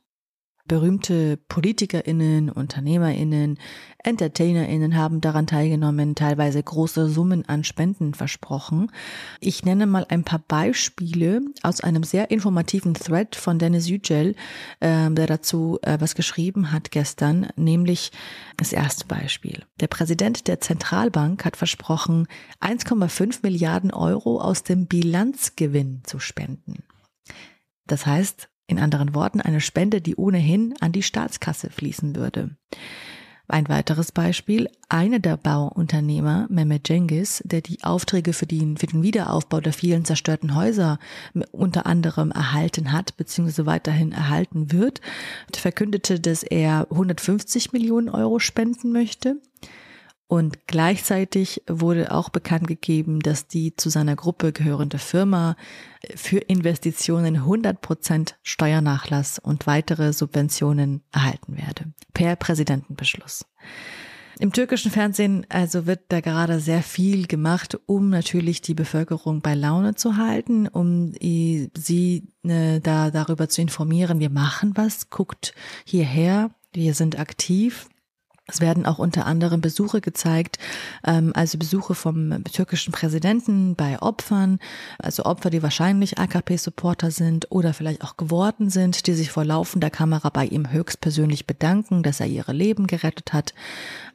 berühmte 0.69 1.37
PolitikerInnen, 1.49 2.49
UnternehmerInnen, 2.49 3.57
EntertainerInnen 4.01 4.95
haben 4.95 5.19
daran 5.19 5.47
teilgenommen, 5.47 6.15
teilweise 6.15 6.63
große 6.63 7.09
Summen 7.09 7.43
an 7.49 7.65
Spenden 7.65 8.13
versprochen. 8.13 8.89
Ich 9.41 9.65
nenne 9.65 9.87
mal 9.87 10.05
ein 10.07 10.23
paar 10.23 10.39
Beispiele 10.47 11.41
aus 11.63 11.81
einem 11.81 12.03
sehr 12.03 12.31
informativen 12.31 12.93
Thread 12.93 13.35
von 13.35 13.59
Dennis 13.59 13.89
Yücel, 13.89 14.35
äh, 14.79 15.09
der 15.09 15.27
dazu 15.27 15.79
äh, 15.81 15.97
was 15.99 16.15
geschrieben 16.15 16.71
hat 16.71 16.91
gestern, 16.91 17.49
nämlich 17.57 18.11
das 18.55 18.71
erste 18.71 19.05
Beispiel. 19.05 19.65
Der 19.81 19.87
Präsident 19.87 20.47
der 20.47 20.61
Zentralbank 20.61 21.43
hat 21.43 21.57
versprochen, 21.57 22.27
1,5 22.61 23.39
Milliarden 23.41 23.91
Euro 23.91 24.39
aus 24.39 24.63
dem 24.63 24.85
Bilanzgewinn 24.85 26.03
zu 26.05 26.19
spenden. 26.19 26.83
Das 27.87 28.05
heißt, 28.05 28.49
in 28.69 28.79
anderen 28.79 29.15
Worten, 29.15 29.41
eine 29.41 29.61
Spende, 29.61 29.99
die 29.99 30.15
ohnehin 30.15 30.75
an 30.79 30.91
die 30.91 31.03
Staatskasse 31.03 31.69
fließen 31.69 32.15
würde. 32.15 32.51
Ein 33.51 33.67
weiteres 33.67 34.11
Beispiel, 34.11 34.69
einer 34.89 35.17
der 35.17 35.35
Bauunternehmer, 35.35 36.45
Mehmet 36.51 36.85
Cengiz, 36.85 37.41
der 37.43 37.61
die 37.61 37.83
Aufträge 37.83 38.33
für 38.33 38.45
den, 38.45 38.77
für 38.77 38.85
den 38.85 39.01
Wiederaufbau 39.01 39.59
der 39.59 39.73
vielen 39.73 40.05
zerstörten 40.05 40.53
Häuser 40.53 40.99
unter 41.51 41.87
anderem 41.87 42.29
erhalten 42.29 42.91
hat, 42.91 43.17
beziehungsweise 43.17 43.65
weiterhin 43.65 44.11
erhalten 44.11 44.71
wird, 44.71 45.01
verkündete, 45.51 46.19
dass 46.19 46.43
er 46.43 46.85
150 46.91 47.73
Millionen 47.73 48.09
Euro 48.09 48.37
spenden 48.37 48.91
möchte. 48.91 49.37
Und 50.29 50.67
gleichzeitig 50.67 51.63
wurde 51.67 52.11
auch 52.11 52.29
bekannt 52.29 52.67
gegeben, 52.67 53.19
dass 53.19 53.47
die 53.47 53.75
zu 53.75 53.89
seiner 53.89 54.15
Gruppe 54.15 54.51
gehörende 54.51 54.99
Firma 54.99 55.55
für 56.15 56.37
Investitionen 56.37 57.37
100 57.37 57.81
Prozent 57.81 58.37
Steuernachlass 58.43 59.39
und 59.39 59.65
weitere 59.65 60.13
Subventionen 60.13 61.01
erhalten 61.11 61.57
werde. 61.57 61.85
Per 62.13 62.35
Präsidentenbeschluss. 62.35 63.47
Im 64.37 64.53
türkischen 64.53 64.91
Fernsehen 64.91 65.47
also 65.49 65.87
wird 65.87 66.01
da 66.09 66.21
gerade 66.21 66.59
sehr 66.59 66.83
viel 66.83 67.25
gemacht, 67.25 67.79
um 67.87 68.11
natürlich 68.11 68.61
die 68.61 68.75
Bevölkerung 68.75 69.41
bei 69.41 69.55
Laune 69.55 69.95
zu 69.95 70.17
halten, 70.17 70.67
um 70.67 71.11
sie 71.19 72.27
äh, 72.43 72.79
da 72.81 73.09
darüber 73.09 73.49
zu 73.49 73.61
informieren, 73.61 74.19
wir 74.19 74.29
machen 74.29 74.73
was, 74.75 75.09
guckt 75.09 75.55
hierher, 75.85 76.51
wir 76.71 76.93
sind 76.93 77.17
aktiv. 77.17 77.89
Es 78.51 78.61
werden 78.61 78.85
auch 78.85 78.99
unter 78.99 79.25
anderem 79.25 79.61
Besuche 79.61 80.01
gezeigt, 80.01 80.57
ähm, 81.05 81.31
also 81.35 81.57
Besuche 81.57 81.95
vom 81.95 82.43
türkischen 82.45 82.91
Präsidenten 82.91 83.75
bei 83.75 84.01
Opfern, 84.01 84.59
also 84.97 85.23
Opfer, 85.23 85.49
die 85.49 85.63
wahrscheinlich 85.63 86.17
AKP-Supporter 86.17 87.11
sind 87.11 87.51
oder 87.51 87.73
vielleicht 87.73 88.03
auch 88.03 88.17
geworden 88.17 88.69
sind, 88.69 89.07
die 89.07 89.13
sich 89.13 89.31
vor 89.31 89.45
laufender 89.45 89.89
Kamera 89.89 90.29
bei 90.29 90.45
ihm 90.45 90.71
höchstpersönlich 90.71 91.47
bedanken, 91.47 92.03
dass 92.03 92.19
er 92.19 92.27
ihre 92.27 92.53
Leben 92.53 92.87
gerettet 92.87 93.33
hat. 93.33 93.53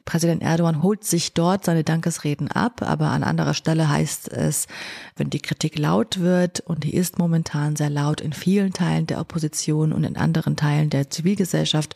Präsident 0.05 0.43
Erdogan 0.43 0.83
holt 0.83 1.03
sich 1.03 1.33
dort 1.33 1.65
seine 1.65 1.83
Dankesreden 1.83 2.51
ab, 2.51 2.83
aber 2.83 3.07
an 3.07 3.23
anderer 3.23 3.55
Stelle 3.55 3.89
heißt 3.89 4.31
es, 4.31 4.67
wenn 5.15 5.31
die 5.31 5.39
Kritik 5.39 5.79
laut 5.79 6.19
wird, 6.19 6.59
und 6.59 6.83
die 6.83 6.93
ist 6.95 7.17
momentan 7.17 7.75
sehr 7.75 7.89
laut 7.89 8.21
in 8.21 8.33
vielen 8.33 8.71
Teilen 8.71 9.07
der 9.07 9.19
Opposition 9.19 9.93
und 9.93 10.03
in 10.03 10.15
anderen 10.15 10.55
Teilen 10.55 10.89
der 10.91 11.09
Zivilgesellschaft, 11.09 11.95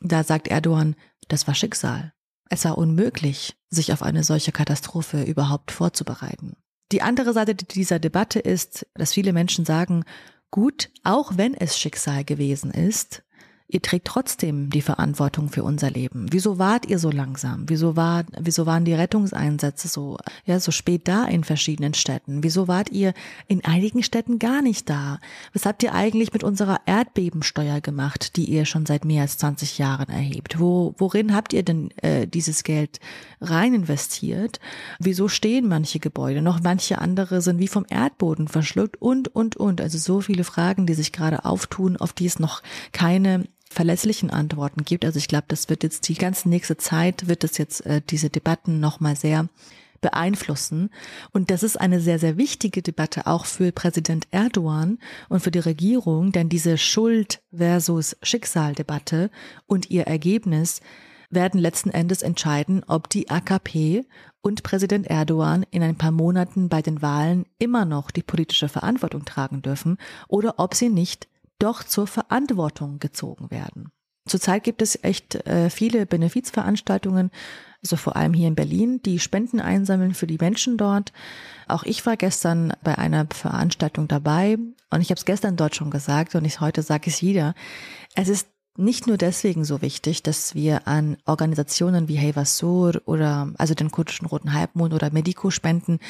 da 0.00 0.24
sagt 0.24 0.48
Erdogan, 0.48 0.96
das 1.28 1.46
war 1.46 1.54
Schicksal. 1.54 2.12
Es 2.48 2.64
war 2.64 2.78
unmöglich, 2.78 3.56
sich 3.70 3.92
auf 3.92 4.02
eine 4.02 4.22
solche 4.22 4.52
Katastrophe 4.52 5.22
überhaupt 5.22 5.72
vorzubereiten. 5.72 6.56
Die 6.92 7.02
andere 7.02 7.32
Seite 7.32 7.54
dieser 7.54 7.98
Debatte 7.98 8.38
ist, 8.38 8.86
dass 8.94 9.12
viele 9.12 9.32
Menschen 9.32 9.64
sagen, 9.64 10.04
gut, 10.50 10.90
auch 11.02 11.36
wenn 11.36 11.54
es 11.54 11.78
Schicksal 11.78 12.24
gewesen 12.24 12.70
ist, 12.70 13.24
ihr 13.68 13.82
trägt 13.82 14.06
trotzdem 14.06 14.70
die 14.70 14.80
Verantwortung 14.80 15.48
für 15.48 15.64
unser 15.64 15.90
Leben. 15.90 16.26
Wieso 16.30 16.58
wart 16.58 16.86
ihr 16.86 17.00
so 17.00 17.10
langsam? 17.10 17.64
Wieso 17.66 17.96
war, 17.96 18.24
wieso 18.38 18.64
waren 18.64 18.84
die 18.84 18.94
Rettungseinsätze 18.94 19.88
so, 19.88 20.18
ja, 20.44 20.60
so 20.60 20.70
spät 20.70 21.08
da 21.08 21.24
in 21.24 21.42
verschiedenen 21.42 21.92
Städten? 21.94 22.44
Wieso 22.44 22.68
wart 22.68 22.92
ihr 22.92 23.12
in 23.48 23.64
einigen 23.64 24.04
Städten 24.04 24.38
gar 24.38 24.62
nicht 24.62 24.88
da? 24.88 25.18
Was 25.52 25.66
habt 25.66 25.82
ihr 25.82 25.94
eigentlich 25.94 26.32
mit 26.32 26.44
unserer 26.44 26.80
Erdbebensteuer 26.86 27.80
gemacht, 27.80 28.36
die 28.36 28.44
ihr 28.44 28.66
schon 28.66 28.86
seit 28.86 29.04
mehr 29.04 29.22
als 29.22 29.38
20 29.38 29.78
Jahren 29.78 30.10
erhebt? 30.10 30.60
Wo, 30.60 30.94
worin 30.96 31.34
habt 31.34 31.52
ihr 31.52 31.64
denn 31.64 31.90
äh, 32.02 32.28
dieses 32.28 32.62
Geld 32.62 33.00
rein 33.40 33.74
investiert? 33.74 34.60
Wieso 35.00 35.26
stehen 35.26 35.66
manche 35.66 35.98
Gebäude 35.98 36.40
noch? 36.40 36.60
Manche 36.62 36.98
andere 36.98 37.40
sind 37.40 37.58
wie 37.58 37.68
vom 37.68 37.84
Erdboden 37.88 38.46
verschluckt 38.46 39.02
und, 39.02 39.26
und, 39.34 39.56
und. 39.56 39.80
Also 39.80 39.98
so 39.98 40.20
viele 40.20 40.44
Fragen, 40.44 40.86
die 40.86 40.94
sich 40.94 41.10
gerade 41.10 41.44
auftun, 41.44 41.96
auf 41.96 42.12
die 42.12 42.26
es 42.26 42.38
noch 42.38 42.62
keine 42.92 43.44
verlässlichen 43.76 44.30
Antworten 44.30 44.84
gibt. 44.84 45.04
Also 45.04 45.18
ich 45.18 45.28
glaube, 45.28 45.44
das 45.48 45.68
wird 45.68 45.82
jetzt 45.82 46.08
die 46.08 46.14
ganze 46.14 46.48
nächste 46.48 46.78
Zeit, 46.78 47.28
wird 47.28 47.44
es 47.44 47.58
jetzt 47.58 47.84
äh, 47.84 48.00
diese 48.08 48.30
Debatten 48.30 48.80
nochmal 48.80 49.16
sehr 49.16 49.48
beeinflussen. 50.00 50.88
Und 51.32 51.50
das 51.50 51.62
ist 51.62 51.78
eine 51.78 52.00
sehr, 52.00 52.18
sehr 52.18 52.38
wichtige 52.38 52.80
Debatte 52.80 53.26
auch 53.26 53.44
für 53.44 53.72
Präsident 53.72 54.28
Erdogan 54.30 54.98
und 55.28 55.40
für 55.40 55.50
die 55.50 55.58
Regierung, 55.58 56.32
denn 56.32 56.48
diese 56.48 56.78
Schuld 56.78 57.42
versus 57.54 58.16
Schicksaldebatte 58.22 59.30
und 59.66 59.90
ihr 59.90 60.04
Ergebnis 60.04 60.80
werden 61.28 61.60
letzten 61.60 61.90
Endes 61.90 62.22
entscheiden, 62.22 62.82
ob 62.86 63.10
die 63.10 63.28
AKP 63.28 64.06
und 64.40 64.62
Präsident 64.62 65.08
Erdogan 65.08 65.66
in 65.70 65.82
ein 65.82 65.98
paar 65.98 66.12
Monaten 66.12 66.68
bei 66.68 66.80
den 66.80 67.02
Wahlen 67.02 67.44
immer 67.58 67.84
noch 67.84 68.10
die 68.10 68.22
politische 68.22 68.68
Verantwortung 68.68 69.24
tragen 69.24 69.60
dürfen 69.60 69.98
oder 70.28 70.54
ob 70.58 70.74
sie 70.74 70.88
nicht 70.88 71.28
doch 71.58 71.84
zur 71.84 72.06
Verantwortung 72.06 72.98
gezogen 72.98 73.50
werden. 73.50 73.90
Zurzeit 74.26 74.64
gibt 74.64 74.82
es 74.82 74.98
echt 75.02 75.36
äh, 75.46 75.70
viele 75.70 76.04
Benefizveranstaltungen, 76.04 77.30
also 77.82 77.96
vor 77.96 78.16
allem 78.16 78.34
hier 78.34 78.48
in 78.48 78.56
Berlin, 78.56 79.00
die 79.02 79.20
Spenden 79.20 79.60
einsammeln 79.60 80.14
für 80.14 80.26
die 80.26 80.38
Menschen 80.38 80.76
dort. 80.76 81.12
Auch 81.68 81.84
ich 81.84 82.04
war 82.04 82.16
gestern 82.16 82.72
bei 82.82 82.98
einer 82.98 83.26
Veranstaltung 83.32 84.08
dabei 84.08 84.58
und 84.90 85.00
ich 85.00 85.10
habe 85.10 85.18
es 85.18 85.24
gestern 85.24 85.56
dort 85.56 85.76
schon 85.76 85.90
gesagt 85.90 86.34
und 86.34 86.44
ich 86.44 86.60
heute 86.60 86.82
sage 86.82 87.08
es 87.08 87.22
wieder. 87.22 87.54
Es 88.16 88.28
ist 88.28 88.48
nicht 88.76 89.06
nur 89.06 89.16
deswegen 89.16 89.64
so 89.64 89.80
wichtig, 89.80 90.22
dass 90.22 90.54
wir 90.54 90.86
an 90.88 91.16
Organisationen 91.24 92.08
wie 92.08 92.16
Hey 92.16 92.34
Vasur 92.34 93.00
oder 93.06 93.52
also 93.56 93.74
den 93.74 93.90
kurdischen 93.90 94.26
Roten 94.26 94.52
Halbmond 94.52 94.92
oder 94.92 95.12
Medico 95.12 95.50
spenden, 95.50 96.00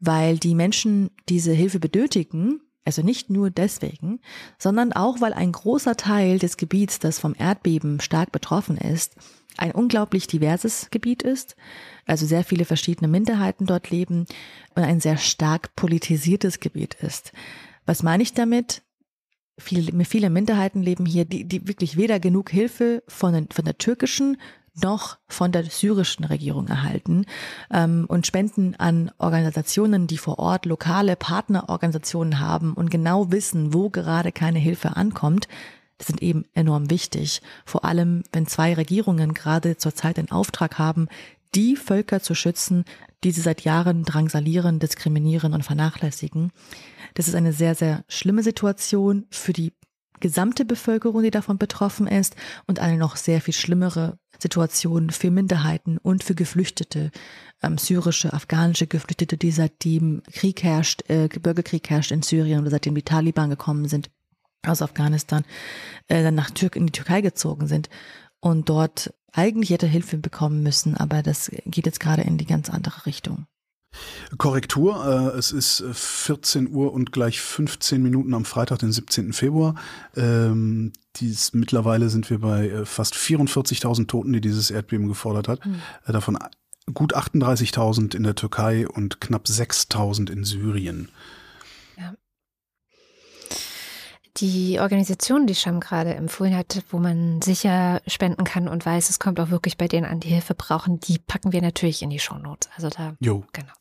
weil 0.00 0.38
die 0.38 0.54
Menschen 0.54 1.10
diese 1.28 1.52
Hilfe 1.52 1.80
benötigen 1.80 2.60
also 2.84 3.02
nicht 3.02 3.30
nur 3.30 3.50
deswegen, 3.50 4.20
sondern 4.58 4.92
auch, 4.92 5.20
weil 5.20 5.32
ein 5.32 5.52
großer 5.52 5.96
Teil 5.96 6.38
des 6.38 6.56
Gebiets, 6.56 6.98
das 6.98 7.18
vom 7.18 7.34
Erdbeben 7.36 8.00
stark 8.00 8.30
betroffen 8.30 8.76
ist, 8.76 9.14
ein 9.56 9.72
unglaublich 9.72 10.26
diverses 10.26 10.88
Gebiet 10.90 11.22
ist, 11.22 11.56
also 12.06 12.26
sehr 12.26 12.44
viele 12.44 12.64
verschiedene 12.64 13.08
Minderheiten 13.08 13.66
dort 13.66 13.90
leben 13.90 14.26
und 14.74 14.82
ein 14.82 15.00
sehr 15.00 15.16
stark 15.16 15.74
politisiertes 15.76 16.60
Gebiet 16.60 16.94
ist. 16.94 17.32
Was 17.86 18.02
meine 18.02 18.22
ich 18.22 18.34
damit? 18.34 18.82
Viele, 19.56 20.04
viele 20.04 20.30
Minderheiten 20.30 20.82
leben 20.82 21.06
hier, 21.06 21.24
die, 21.24 21.44
die 21.44 21.68
wirklich 21.68 21.96
weder 21.96 22.18
genug 22.18 22.50
Hilfe 22.50 23.04
von, 23.06 23.46
von 23.50 23.64
der 23.64 23.78
türkischen 23.78 24.36
noch 24.82 25.18
von 25.28 25.52
der 25.52 25.64
syrischen 25.64 26.24
Regierung 26.24 26.68
erhalten 26.68 27.26
ähm, 27.70 28.06
und 28.08 28.26
spenden 28.26 28.74
an 28.76 29.10
Organisationen, 29.18 30.06
die 30.06 30.18
vor 30.18 30.38
Ort 30.38 30.66
lokale 30.66 31.16
Partnerorganisationen 31.16 32.40
haben 32.40 32.74
und 32.74 32.90
genau 32.90 33.30
wissen, 33.30 33.72
wo 33.72 33.90
gerade 33.90 34.32
keine 34.32 34.58
Hilfe 34.58 34.96
ankommt. 34.96 35.48
Sind 36.02 36.22
eben 36.22 36.44
enorm 36.54 36.90
wichtig. 36.90 37.40
Vor 37.64 37.84
allem, 37.84 38.24
wenn 38.32 38.48
zwei 38.48 38.74
Regierungen 38.74 39.32
gerade 39.32 39.76
zurzeit 39.76 40.16
den 40.16 40.32
Auftrag 40.32 40.76
haben, 40.78 41.08
die 41.54 41.76
Völker 41.76 42.20
zu 42.20 42.34
schützen, 42.34 42.84
die 43.22 43.30
sie 43.30 43.40
seit 43.40 43.62
Jahren 43.62 44.02
drangsalieren, 44.02 44.80
diskriminieren 44.80 45.54
und 45.54 45.62
vernachlässigen. 45.62 46.50
Das 47.14 47.28
ist 47.28 47.36
eine 47.36 47.52
sehr, 47.52 47.76
sehr 47.76 48.04
schlimme 48.08 48.42
Situation 48.42 49.26
für 49.30 49.52
die 49.52 49.72
gesamte 50.20 50.64
Bevölkerung, 50.64 51.22
die 51.22 51.30
davon 51.30 51.58
betroffen 51.58 52.06
ist 52.06 52.34
und 52.66 52.80
eine 52.80 52.96
noch 52.96 53.16
sehr 53.16 53.40
viel 53.40 53.54
schlimmere 53.54 54.18
Situation 54.38 55.10
für 55.10 55.30
Minderheiten 55.30 55.98
und 55.98 56.24
für 56.24 56.34
Geflüchtete, 56.34 57.10
ähm, 57.62 57.78
syrische, 57.78 58.32
afghanische 58.32 58.86
Geflüchtete, 58.86 59.36
die 59.36 59.50
seitdem 59.50 60.22
Krieg 60.32 60.62
herrscht, 60.62 61.08
äh, 61.08 61.28
Bürgerkrieg 61.28 61.88
herrscht 61.88 62.12
in 62.12 62.22
Syrien 62.22 62.60
oder 62.60 62.70
seitdem 62.70 62.94
die 62.94 63.02
Taliban 63.02 63.50
gekommen 63.50 63.88
sind 63.88 64.10
aus 64.62 64.82
Afghanistan, 64.82 65.44
äh, 66.08 66.22
dann 66.22 66.34
nach 66.34 66.50
Türk 66.50 66.76
in 66.76 66.86
die 66.86 66.92
Türkei 66.92 67.20
gezogen 67.20 67.66
sind 67.66 67.88
und 68.40 68.68
dort 68.68 69.12
eigentlich 69.32 69.70
hätte 69.70 69.86
Hilfe 69.86 70.16
bekommen 70.18 70.62
müssen, 70.62 70.96
aber 70.96 71.22
das 71.22 71.50
geht 71.66 71.86
jetzt 71.86 72.00
gerade 72.00 72.22
in 72.22 72.38
die 72.38 72.46
ganz 72.46 72.70
andere 72.70 73.06
Richtung. 73.06 73.46
Korrektur, 74.38 75.32
äh, 75.34 75.38
es 75.38 75.52
ist 75.52 75.84
14 75.92 76.70
Uhr 76.70 76.92
und 76.92 77.12
gleich 77.12 77.40
15 77.40 78.02
Minuten 78.02 78.34
am 78.34 78.44
Freitag, 78.44 78.78
den 78.78 78.92
17. 78.92 79.32
Februar. 79.32 79.74
Ähm, 80.16 80.92
dies, 81.16 81.52
mittlerweile 81.52 82.08
sind 82.08 82.28
wir 82.30 82.40
bei 82.40 82.68
äh, 82.68 82.84
fast 82.84 83.14
44.000 83.14 84.06
Toten, 84.06 84.32
die 84.32 84.40
dieses 84.40 84.70
Erdbeben 84.70 85.08
gefordert 85.08 85.48
hat. 85.48 85.64
Mhm. 85.64 85.80
Äh, 86.06 86.12
davon 86.12 86.38
gut 86.92 87.16
38.000 87.16 88.14
in 88.14 88.24
der 88.24 88.34
Türkei 88.34 88.86
und 88.88 89.20
knapp 89.20 89.46
6.000 89.46 90.30
in 90.30 90.44
Syrien. 90.44 91.08
Ja 91.96 92.14
die 94.38 94.80
Organisation, 94.80 95.46
die 95.46 95.54
Scham 95.54 95.80
gerade 95.80 96.14
empfohlen 96.14 96.56
hat, 96.56 96.82
wo 96.90 96.98
man 96.98 97.40
sicher 97.40 98.00
spenden 98.06 98.44
kann 98.44 98.68
und 98.68 98.84
weiß, 98.84 99.10
es 99.10 99.18
kommt 99.18 99.38
auch 99.38 99.50
wirklich 99.50 99.76
bei 99.76 99.86
denen 99.86 100.06
an, 100.06 100.20
die 100.20 100.28
Hilfe 100.28 100.54
brauchen, 100.54 100.98
die 101.00 101.18
packen 101.18 101.52
wir 101.52 101.62
natürlich 101.62 102.02
in 102.02 102.10
die 102.10 102.18
Shownotes. 102.18 102.68
Also 102.76 102.88
da, 102.88 103.14
jo. 103.20 103.44
genau. 103.52 103.72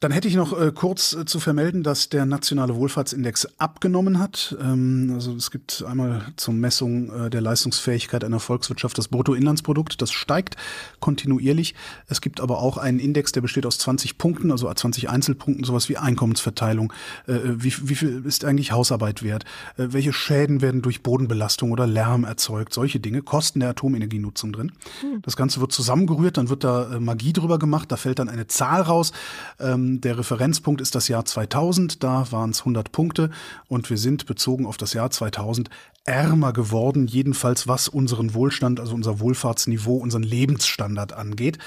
Dann 0.00 0.12
hätte 0.12 0.28
ich 0.28 0.36
noch 0.36 0.58
äh, 0.58 0.70
kurz 0.72 1.12
äh, 1.12 1.24
zu 1.24 1.40
vermelden, 1.40 1.82
dass 1.82 2.08
der 2.08 2.24
nationale 2.24 2.76
Wohlfahrtsindex 2.76 3.48
abgenommen 3.58 4.20
hat. 4.20 4.56
Ähm, 4.60 5.10
also 5.12 5.34
es 5.34 5.50
gibt 5.50 5.84
einmal 5.84 6.24
zur 6.36 6.54
Messung 6.54 7.10
äh, 7.10 7.30
der 7.30 7.40
Leistungsfähigkeit 7.40 8.22
einer 8.22 8.38
Volkswirtschaft 8.38 8.96
das 8.96 9.08
Bruttoinlandsprodukt, 9.08 10.00
das 10.00 10.12
steigt 10.12 10.56
kontinuierlich. 11.00 11.74
Es 12.06 12.20
gibt 12.20 12.40
aber 12.40 12.60
auch 12.60 12.78
einen 12.78 13.00
Index, 13.00 13.32
der 13.32 13.40
besteht 13.40 13.66
aus 13.66 13.78
20 13.78 14.18
Punkten, 14.18 14.52
also 14.52 14.72
20 14.72 15.10
Einzelpunkten, 15.10 15.64
sowas 15.64 15.88
wie 15.88 15.96
Einkommensverteilung. 15.96 16.92
Äh, 17.26 17.32
äh, 17.32 17.62
wie, 17.64 17.88
wie 17.88 17.96
viel 17.96 18.24
ist 18.24 18.44
eigentlich 18.44 18.70
Hausarbeit 18.70 19.24
wert? 19.24 19.44
Äh, 19.78 19.88
welche 19.90 20.12
Schäden 20.12 20.60
werden 20.60 20.80
durch 20.80 21.02
Bodenbelastung 21.02 21.72
oder 21.72 21.88
Lärm 21.88 22.22
erzeugt? 22.22 22.72
Solche 22.72 23.00
Dinge, 23.00 23.22
Kosten 23.22 23.58
der 23.58 23.70
Atomenergienutzung 23.70 24.52
drin. 24.52 24.70
Hm. 25.00 25.22
Das 25.22 25.36
Ganze 25.36 25.60
wird 25.60 25.72
zusammengerührt, 25.72 26.36
dann 26.36 26.50
wird 26.50 26.62
da 26.62 27.00
Magie 27.00 27.32
drüber 27.32 27.58
gemacht, 27.58 27.90
da 27.90 27.96
fällt 27.96 28.20
dann 28.20 28.28
eine 28.28 28.46
Zahl 28.46 28.82
raus. 28.82 29.10
Ähm, 29.58 29.87
Ähm, 29.88 30.00
der 30.00 30.18
Referenzpunkt 30.18 30.80
ist 30.80 30.94
das 30.94 31.08
Jahr 31.08 31.24
2000, 31.24 32.02
da 32.02 32.30
waren 32.30 32.50
es 32.50 32.60
100 32.60 32.92
Punkte 32.92 33.30
und 33.68 33.90
wir 33.90 33.98
sind 33.98 34.26
bezogen 34.26 34.66
auf 34.66 34.76
das 34.76 34.92
Jahr 34.92 35.10
2000 35.10 35.70
ärmer 36.04 36.52
geworden, 36.52 37.06
jedenfalls 37.06 37.68
was 37.68 37.88
unseren 37.88 38.32
Wohlstand, 38.32 38.80
also 38.80 38.94
unser 38.94 39.20
Wohlfahrtsniveau, 39.20 39.96
unseren 39.96 40.22
Lebensstandard 40.22 41.12
angeht. 41.12 41.58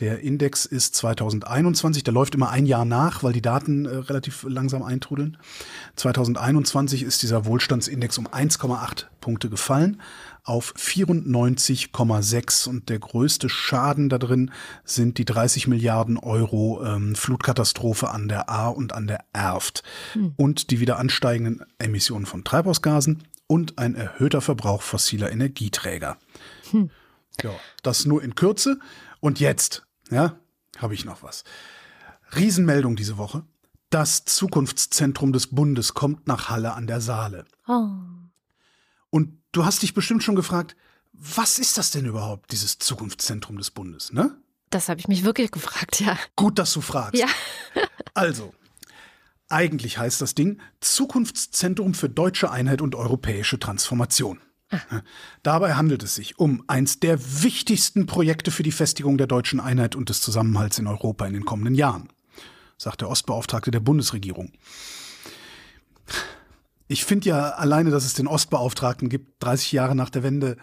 Der 0.00 0.20
Index 0.20 0.66
ist 0.66 0.94
2021, 0.96 2.04
der 2.04 2.12
läuft 2.12 2.34
immer 2.34 2.50
ein 2.50 2.66
Jahr 2.66 2.84
nach, 2.84 3.22
weil 3.22 3.32
die 3.32 3.42
Daten 3.42 3.86
äh, 3.86 3.96
relativ 3.96 4.44
langsam 4.48 4.82
eintrudeln. 4.82 5.38
2021 5.96 7.02
ist 7.02 7.22
dieser 7.22 7.46
Wohlstandsindex 7.46 8.18
um 8.18 8.28
1,8 8.28 9.06
Punkte 9.20 9.48
gefallen 9.48 10.00
auf 10.46 10.74
94,6 10.76 12.68
und 12.68 12.88
der 12.88 13.00
größte 13.00 13.48
Schaden 13.48 14.08
da 14.08 14.18
drin 14.18 14.52
sind 14.84 15.18
die 15.18 15.24
30 15.24 15.66
Milliarden 15.66 16.18
Euro 16.18 16.84
ähm, 16.84 17.16
Flutkatastrophe 17.16 18.10
an 18.10 18.28
der 18.28 18.48
A 18.48 18.68
und 18.68 18.92
an 18.92 19.06
der 19.06 19.24
Erft 19.32 19.82
hm. 20.12 20.34
und 20.36 20.70
die 20.70 20.78
wieder 20.80 20.98
ansteigenden 20.98 21.64
Emissionen 21.78 22.26
von 22.26 22.44
Treibhausgasen 22.44 23.24
und 23.48 23.78
ein 23.78 23.96
erhöhter 23.96 24.40
Verbrauch 24.40 24.82
fossiler 24.82 25.32
Energieträger. 25.32 26.16
Hm. 26.70 26.90
Ja, 27.42 27.50
das 27.82 28.06
nur 28.06 28.22
in 28.22 28.34
Kürze. 28.34 28.78
Und 29.20 29.40
jetzt, 29.40 29.86
ja, 30.10 30.36
habe 30.78 30.94
ich 30.94 31.04
noch 31.04 31.22
was. 31.22 31.44
Riesenmeldung 32.34 32.96
diese 32.96 33.18
Woche. 33.18 33.44
Das 33.90 34.24
Zukunftszentrum 34.24 35.32
des 35.32 35.48
Bundes 35.48 35.94
kommt 35.94 36.26
nach 36.26 36.48
Halle 36.48 36.74
an 36.74 36.86
der 36.86 37.00
Saale. 37.00 37.44
Oh. 37.68 37.88
Und 39.10 39.38
du 39.56 39.64
hast 39.64 39.82
dich 39.82 39.94
bestimmt 39.94 40.22
schon 40.22 40.36
gefragt, 40.36 40.76
was 41.12 41.58
ist 41.58 41.78
das 41.78 41.90
denn 41.90 42.04
überhaupt, 42.04 42.52
dieses 42.52 42.78
Zukunftszentrum 42.78 43.56
des 43.56 43.70
Bundes, 43.70 44.12
ne? 44.12 44.36
Das 44.70 44.88
habe 44.88 45.00
ich 45.00 45.08
mich 45.08 45.24
wirklich 45.24 45.50
gefragt, 45.50 46.00
ja. 46.00 46.18
Gut, 46.34 46.58
dass 46.58 46.72
du 46.72 46.80
fragst. 46.80 47.18
Ja. 47.20 47.28
also, 48.14 48.52
eigentlich 49.48 49.96
heißt 49.96 50.20
das 50.20 50.34
Ding 50.34 50.60
Zukunftszentrum 50.80 51.94
für 51.94 52.10
deutsche 52.10 52.50
Einheit 52.50 52.82
und 52.82 52.94
europäische 52.94 53.58
Transformation. 53.58 54.40
Ah. 54.70 55.02
Dabei 55.44 55.74
handelt 55.74 56.02
es 56.02 56.16
sich 56.16 56.38
um 56.38 56.64
eins 56.66 56.98
der 56.98 57.42
wichtigsten 57.42 58.06
Projekte 58.06 58.50
für 58.50 58.64
die 58.64 58.72
Festigung 58.72 59.16
der 59.16 59.28
deutschen 59.28 59.60
Einheit 59.60 59.94
und 59.94 60.08
des 60.08 60.20
Zusammenhalts 60.20 60.78
in 60.78 60.88
Europa 60.88 61.24
in 61.26 61.32
den 61.32 61.44
kommenden 61.44 61.76
Jahren, 61.76 62.08
sagt 62.76 63.00
der 63.00 63.08
Ostbeauftragte 63.08 63.70
der 63.70 63.80
Bundesregierung. 63.80 64.52
Ich 66.88 67.04
finde 67.04 67.28
ja 67.28 67.50
alleine, 67.50 67.90
dass 67.90 68.04
es 68.04 68.14
den 68.14 68.26
Ostbeauftragten 68.26 69.08
gibt, 69.08 69.42
30 69.42 69.72
Jahre 69.72 69.94
nach 69.94 70.10
der 70.10 70.22
Wende, 70.22 70.56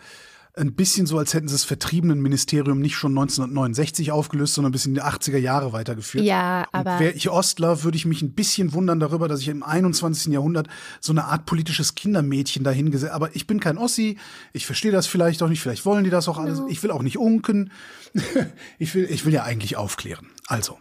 ein 0.55 0.75
bisschen 0.75 1.07
so, 1.07 1.17
als 1.17 1.33
hätten 1.33 1.47
sie 1.47 1.55
das 1.55 1.63
vertriebenen 1.63 2.21
Ministerium 2.21 2.79
nicht 2.79 2.95
schon 2.95 3.11
1969 3.13 4.11
aufgelöst, 4.11 4.53
sondern 4.53 4.71
bis 4.71 4.85
in 4.85 4.93
die 4.93 5.01
80er 5.01 5.37
Jahre 5.37 5.73
weitergeführt. 5.73 6.23
Ja, 6.23 6.67
aber. 6.71 6.99
Wäre 6.99 7.13
ich 7.13 7.29
Ostler, 7.29 7.83
würde 7.83 7.97
ich 7.97 8.05
mich 8.05 8.21
ein 8.21 8.33
bisschen 8.33 8.73
wundern 8.73 8.99
darüber, 8.99 9.27
dass 9.27 9.39
ich 9.39 9.47
im 9.47 9.63
21. 9.63 10.31
Jahrhundert 10.31 10.67
so 11.01 11.11
eine 11.11 11.25
Art 11.25 11.47
politisches 11.47 11.95
Kindermädchen 11.95 12.63
dahingesetzt 12.63 13.13
Aber 13.13 13.35
ich 13.35 13.47
bin 13.47 13.59
kein 13.59 13.79
Ossi, 13.79 14.17
ich 14.51 14.67
verstehe 14.67 14.91
das 14.91 15.07
vielleicht 15.07 15.41
auch 15.41 15.49
nicht, 15.49 15.61
vielleicht 15.61 15.85
wollen 15.85 16.03
die 16.03 16.11
das 16.11 16.27
auch 16.27 16.37
alles. 16.37 16.59
No. 16.59 16.67
Ich 16.67 16.83
will 16.83 16.91
auch 16.91 17.03
nicht 17.03 17.17
unken. 17.17 17.71
ich, 18.77 18.93
will, 18.93 19.07
ich 19.09 19.25
will 19.25 19.33
ja 19.33 19.43
eigentlich 19.43 19.75
aufklären. 19.75 20.27
Also, 20.45 20.77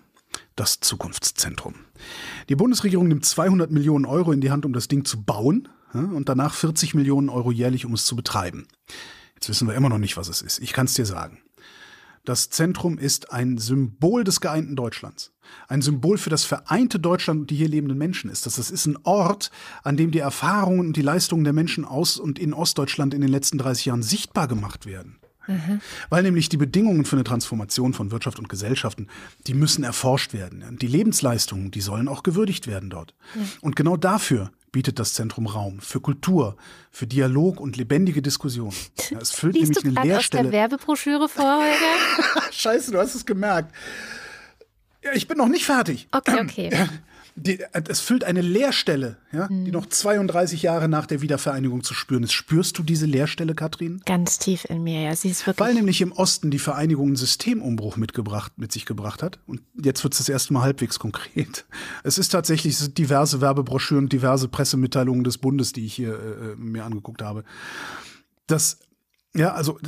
das 0.56 0.80
Zukunftszentrum. 0.80 1.74
Die 2.48 2.56
Bundesregierung 2.56 3.08
nimmt 3.08 3.24
200 3.24 3.70
Millionen 3.70 4.04
Euro 4.04 4.32
in 4.32 4.40
die 4.40 4.50
Hand, 4.50 4.64
um 4.64 4.72
das 4.72 4.88
Ding 4.88 5.04
zu 5.04 5.22
bauen 5.22 5.68
und 5.92 6.28
danach 6.28 6.54
40 6.54 6.94
Millionen 6.94 7.28
Euro 7.28 7.50
jährlich, 7.50 7.84
um 7.84 7.94
es 7.94 8.06
zu 8.06 8.16
betreiben. 8.16 8.66
Jetzt 9.34 9.48
wissen 9.48 9.68
wir 9.68 9.74
immer 9.74 9.88
noch 9.88 9.98
nicht, 9.98 10.16
was 10.16 10.28
es 10.28 10.42
ist. 10.42 10.60
Ich 10.60 10.72
kann 10.72 10.86
es 10.86 10.94
dir 10.94 11.06
sagen. 11.06 11.38
Das 12.24 12.50
Zentrum 12.50 12.98
ist 12.98 13.32
ein 13.32 13.58
Symbol 13.58 14.22
des 14.22 14.40
geeinten 14.40 14.76
Deutschlands. 14.76 15.32
Ein 15.66 15.82
Symbol 15.82 16.18
für 16.18 16.30
das 16.30 16.44
vereinte 16.44 17.00
Deutschland 17.00 17.40
und 17.40 17.50
die 17.50 17.56
hier 17.56 17.68
lebenden 17.68 17.98
Menschen 17.98 18.30
ist. 18.30 18.46
Das 18.46 18.58
ist 18.58 18.86
ein 18.86 18.96
Ort, 19.02 19.50
an 19.82 19.96
dem 19.96 20.12
die 20.12 20.20
Erfahrungen 20.20 20.86
und 20.86 20.96
die 20.96 21.02
Leistungen 21.02 21.42
der 21.42 21.52
Menschen 21.52 21.84
aus 21.84 22.18
und 22.18 22.38
in 22.38 22.54
Ostdeutschland 22.54 23.12
in 23.12 23.22
den 23.22 23.30
letzten 23.30 23.58
30 23.58 23.86
Jahren 23.86 24.02
sichtbar 24.04 24.46
gemacht 24.46 24.86
werden. 24.86 25.18
Mhm. 25.46 25.80
Weil 26.08 26.22
nämlich 26.22 26.48
die 26.48 26.56
Bedingungen 26.56 27.04
für 27.04 27.16
eine 27.16 27.24
Transformation 27.24 27.92
von 27.92 28.10
Wirtschaft 28.10 28.38
und 28.38 28.48
Gesellschaften, 28.48 29.08
die 29.46 29.54
müssen 29.54 29.84
erforscht 29.84 30.32
werden. 30.32 30.62
Und 30.62 30.82
die 30.82 30.86
Lebensleistungen, 30.86 31.70
die 31.70 31.80
sollen 31.80 32.08
auch 32.08 32.22
gewürdigt 32.22 32.66
werden 32.66 32.90
dort. 32.90 33.14
Mhm. 33.34 33.50
Und 33.60 33.76
genau 33.76 33.96
dafür 33.96 34.50
bietet 34.72 34.98
das 34.98 35.12
Zentrum 35.12 35.46
Raum 35.46 35.80
für 35.80 36.00
Kultur, 36.00 36.56
für 36.90 37.06
Dialog 37.06 37.60
und 37.60 37.76
lebendige 37.76 38.22
Diskussion. 38.22 38.72
Ja, 39.10 39.18
es 39.18 39.30
füllt 39.30 39.54
Liest 39.54 39.84
nämlich 39.84 39.94
du 39.94 40.00
eine 40.00 40.08
Leerstelle. 40.08 40.44
Aus 40.44 40.50
der 40.50 40.60
Werbebroschüre 40.60 41.28
vor, 41.28 41.58
Holger? 41.58 42.42
Scheiße, 42.52 42.90
du 42.90 42.98
hast 42.98 43.14
es 43.14 43.26
gemerkt. 43.26 43.74
Ja, 45.04 45.12
ich 45.12 45.28
bin 45.28 45.36
noch 45.36 45.48
nicht 45.48 45.66
fertig. 45.66 46.08
Okay, 46.10 46.40
okay. 46.40 46.70
Die, 47.34 47.60
es 47.88 48.00
füllt 48.00 48.24
eine 48.24 48.40
Leerstelle, 48.40 49.16
ja, 49.32 49.48
mhm. 49.50 49.64
die 49.64 49.70
noch 49.70 49.86
32 49.86 50.62
Jahre 50.62 50.88
nach 50.88 51.06
der 51.06 51.22
Wiedervereinigung 51.22 51.82
zu 51.82 51.94
spüren 51.94 52.22
ist. 52.22 52.32
Spürst 52.32 52.78
du 52.78 52.82
diese 52.82 53.06
Leerstelle, 53.06 53.54
Katrin? 53.54 54.02
Ganz 54.04 54.38
tief 54.38 54.64
in 54.66 54.82
mir, 54.82 55.00
ja. 55.00 55.16
Sie 55.16 55.30
ist 55.30 55.46
wirklich. 55.46 55.66
Weil 55.66 55.74
nämlich 55.74 56.00
im 56.00 56.12
Osten 56.12 56.50
die 56.50 56.58
Vereinigung 56.58 57.08
einen 57.08 57.16
Systemumbruch 57.16 57.96
mitgebracht, 57.96 58.52
mit 58.56 58.72
sich 58.72 58.86
gebracht 58.86 59.22
hat. 59.22 59.38
Und 59.46 59.62
jetzt 59.82 60.04
wird 60.04 60.14
es 60.14 60.18
das 60.18 60.28
erste 60.28 60.52
Mal 60.52 60.62
halbwegs 60.62 60.98
konkret. 60.98 61.64
Es 62.04 62.18
ist 62.18 62.28
tatsächlich 62.28 62.74
es 62.74 62.92
diverse 62.94 63.40
Werbebroschüren, 63.40 64.08
diverse 64.08 64.48
Pressemitteilungen 64.48 65.24
des 65.24 65.38
Bundes, 65.38 65.72
die 65.72 65.86
ich 65.86 65.94
hier 65.94 66.14
äh, 66.14 66.56
mir 66.56 66.84
angeguckt 66.84 67.22
habe. 67.22 67.44
Das 68.46 68.78
ja, 69.34 69.52
also 69.52 69.78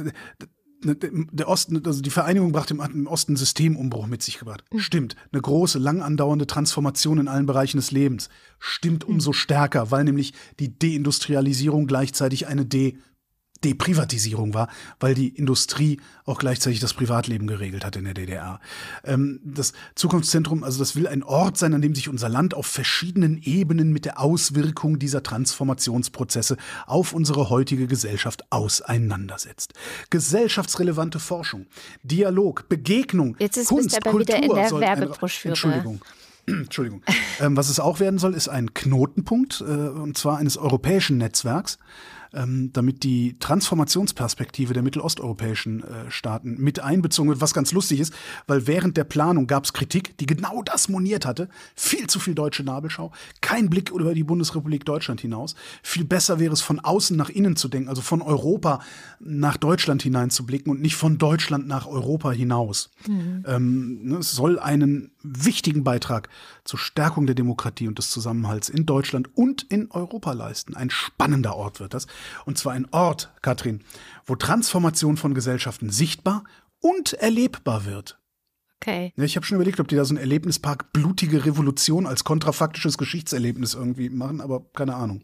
der 0.84 1.48
Osten, 1.48 1.84
also 1.84 2.00
die 2.00 2.10
Vereinigung 2.10 2.52
brachte 2.52 2.74
im 2.74 3.06
Osten 3.06 3.36
Systemumbruch 3.36 4.06
mit 4.06 4.22
sich 4.22 4.38
gebracht. 4.38 4.64
Mhm. 4.72 4.78
Stimmt. 4.78 5.16
Eine 5.32 5.42
große, 5.42 5.78
lang 5.78 6.02
andauernde 6.02 6.46
Transformation 6.46 7.18
in 7.18 7.28
allen 7.28 7.46
Bereichen 7.46 7.78
des 7.78 7.90
Lebens. 7.90 8.28
Stimmt 8.58 9.04
umso 9.04 9.30
mhm. 9.30 9.34
stärker, 9.34 9.90
weil 9.90 10.04
nämlich 10.04 10.32
die 10.60 10.78
Deindustrialisierung 10.78 11.86
gleichzeitig 11.86 12.46
eine 12.46 12.66
De 12.66 12.96
Deprivatisierung 13.62 14.54
war, 14.54 14.68
weil 15.00 15.14
die 15.14 15.28
Industrie 15.28 16.00
auch 16.26 16.38
gleichzeitig 16.38 16.80
das 16.80 16.94
Privatleben 16.94 17.46
geregelt 17.46 17.84
hat 17.84 17.96
in 17.96 18.04
der 18.04 18.14
DDR. 18.14 18.60
Ähm, 19.04 19.40
das 19.44 19.72
Zukunftszentrum, 19.94 20.64
also 20.64 20.78
das 20.78 20.96
will 20.96 21.06
ein 21.06 21.22
Ort 21.22 21.56
sein, 21.56 21.74
an 21.74 21.82
dem 21.82 21.94
sich 21.94 22.08
unser 22.08 22.28
Land 22.28 22.54
auf 22.54 22.66
verschiedenen 22.66 23.40
Ebenen 23.42 23.92
mit 23.92 24.04
der 24.04 24.20
Auswirkung 24.20 24.98
dieser 24.98 25.22
Transformationsprozesse 25.22 26.56
auf 26.86 27.12
unsere 27.12 27.48
heutige 27.48 27.86
Gesellschaft 27.86 28.44
auseinandersetzt. 28.50 29.72
Gesellschaftsrelevante 30.10 31.18
Forschung, 31.18 31.66
Dialog, 32.02 32.68
Begegnung, 32.68 33.36
Jetzt 33.38 33.56
ist 33.56 33.68
Kunst, 33.68 33.96
aber 33.96 34.10
Kultur 34.10 34.36
wieder 34.36 34.44
in 34.44 34.54
der 34.54 34.80
Werbebroschüre. 34.80 35.52
Entschuldigung. 35.52 36.00
Entschuldigung. 36.46 37.02
Ähm, 37.40 37.56
was 37.56 37.70
es 37.70 37.80
auch 37.80 38.00
werden 38.00 38.18
soll, 38.18 38.34
ist 38.34 38.48
ein 38.48 38.74
Knotenpunkt, 38.74 39.62
äh, 39.62 39.64
und 39.64 40.18
zwar 40.18 40.38
eines 40.38 40.56
europäischen 40.58 41.16
Netzwerks, 41.16 41.78
ähm, 42.34 42.70
damit 42.72 43.02
die 43.02 43.38
Transformationsperspektive 43.38 44.74
der 44.74 44.82
mittelosteuropäischen 44.82 45.82
äh, 45.82 46.10
Staaten 46.10 46.56
mit 46.58 46.80
einbezogen 46.80 47.28
wird, 47.28 47.40
was 47.40 47.54
ganz 47.54 47.72
lustig 47.72 48.00
ist, 48.00 48.12
weil 48.46 48.66
während 48.66 48.96
der 48.96 49.04
Planung 49.04 49.46
gab 49.46 49.64
es 49.64 49.72
Kritik, 49.72 50.16
die 50.18 50.26
genau 50.26 50.62
das 50.62 50.88
moniert 50.88 51.26
hatte. 51.26 51.48
Viel 51.74 52.06
zu 52.06 52.18
viel 52.18 52.34
deutsche 52.34 52.64
Nabelschau, 52.64 53.12
kein 53.40 53.70
Blick 53.70 53.90
über 53.90 54.14
die 54.14 54.24
Bundesrepublik 54.24 54.84
Deutschland 54.84 55.20
hinaus. 55.20 55.54
Viel 55.82 56.04
besser 56.04 56.38
wäre 56.38 56.52
es, 56.52 56.60
von 56.60 56.80
außen 56.80 57.16
nach 57.16 57.30
innen 57.30 57.56
zu 57.56 57.68
denken, 57.68 57.88
also 57.88 58.02
von 58.02 58.22
Europa 58.22 58.80
nach 59.20 59.56
Deutschland 59.56 60.02
hineinzublicken 60.02 60.70
und 60.70 60.80
nicht 60.80 60.96
von 60.96 61.18
Deutschland 61.18 61.66
nach 61.66 61.86
Europa 61.86 62.32
hinaus. 62.32 62.90
Mhm. 63.06 63.44
Ähm, 63.46 63.98
ne, 64.02 64.16
es 64.18 64.32
soll 64.32 64.58
einen 64.58 65.13
wichtigen 65.24 65.82
Beitrag 65.82 66.28
zur 66.64 66.78
Stärkung 66.78 67.26
der 67.26 67.34
Demokratie 67.34 67.88
und 67.88 67.98
des 67.98 68.10
Zusammenhalts 68.10 68.68
in 68.68 68.86
Deutschland 68.86 69.36
und 69.36 69.62
in 69.64 69.90
Europa 69.90 70.32
leisten. 70.32 70.76
Ein 70.76 70.90
spannender 70.90 71.56
Ort 71.56 71.80
wird 71.80 71.94
das. 71.94 72.06
Und 72.44 72.58
zwar 72.58 72.74
ein 72.74 72.86
Ort, 72.92 73.32
Katrin, 73.42 73.82
wo 74.26 74.36
Transformation 74.36 75.16
von 75.16 75.34
Gesellschaften 75.34 75.90
sichtbar 75.90 76.44
und 76.80 77.14
erlebbar 77.14 77.86
wird. 77.86 78.18
Okay. 78.80 79.14
Ja, 79.16 79.24
ich 79.24 79.36
habe 79.36 79.46
schon 79.46 79.56
überlegt, 79.56 79.80
ob 79.80 79.88
die 79.88 79.96
da 79.96 80.04
so 80.04 80.12
ein 80.14 80.18
Erlebnispark 80.18 80.92
blutige 80.92 81.46
Revolution 81.46 82.06
als 82.06 82.24
kontrafaktisches 82.24 82.98
Geschichtserlebnis 82.98 83.72
irgendwie 83.72 84.10
machen, 84.10 84.42
aber 84.42 84.62
keine 84.74 84.94
Ahnung. 84.94 85.22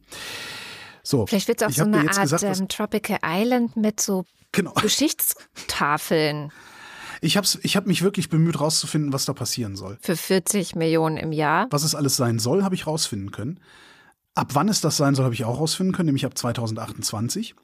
So, 1.03 1.27
Vielleicht 1.27 1.49
wird 1.49 1.61
es 1.61 1.69
auch 1.69 1.73
so 1.73 1.85
eine 1.85 1.99
Art 1.99 2.21
gesagt, 2.21 2.43
ähm, 2.43 2.69
Tropical 2.69 3.19
Island 3.23 3.77
mit 3.77 4.01
so 4.01 4.25
genau. 4.53 4.73
Geschichtstafeln. 4.81 6.53
Ich 7.21 7.37
habe 7.37 7.47
ich 7.63 7.77
hab 7.77 7.87
mich 7.87 8.03
wirklich 8.03 8.29
bemüht, 8.29 8.61
rauszufinden, 8.61 9.13
was 9.13 9.27
da 9.27 9.33
passieren 9.33 9.77
soll. 9.77 9.99
Für 10.01 10.17
40 10.17 10.75
Millionen 10.75 11.17
im 11.17 11.33
Jahr. 11.33 11.67
Was 11.71 11.85
es 11.85 11.95
alles 11.95 12.17
sein 12.17 12.39
soll, 12.39 12.63
habe 12.63 12.75
ich 12.75 12.87
rausfinden 12.87 13.31
können. 13.31 13.61
Ab 14.35 14.55
wann 14.55 14.69
es 14.69 14.81
das 14.81 14.97
sein 14.97 15.15
soll, 15.15 15.25
habe 15.25 15.35
ich 15.35 15.45
auch 15.45 15.59
rausfinden 15.59 15.95
können, 15.95 16.07
nämlich 16.07 16.25
ab 16.25 16.37
2028. 16.37 17.55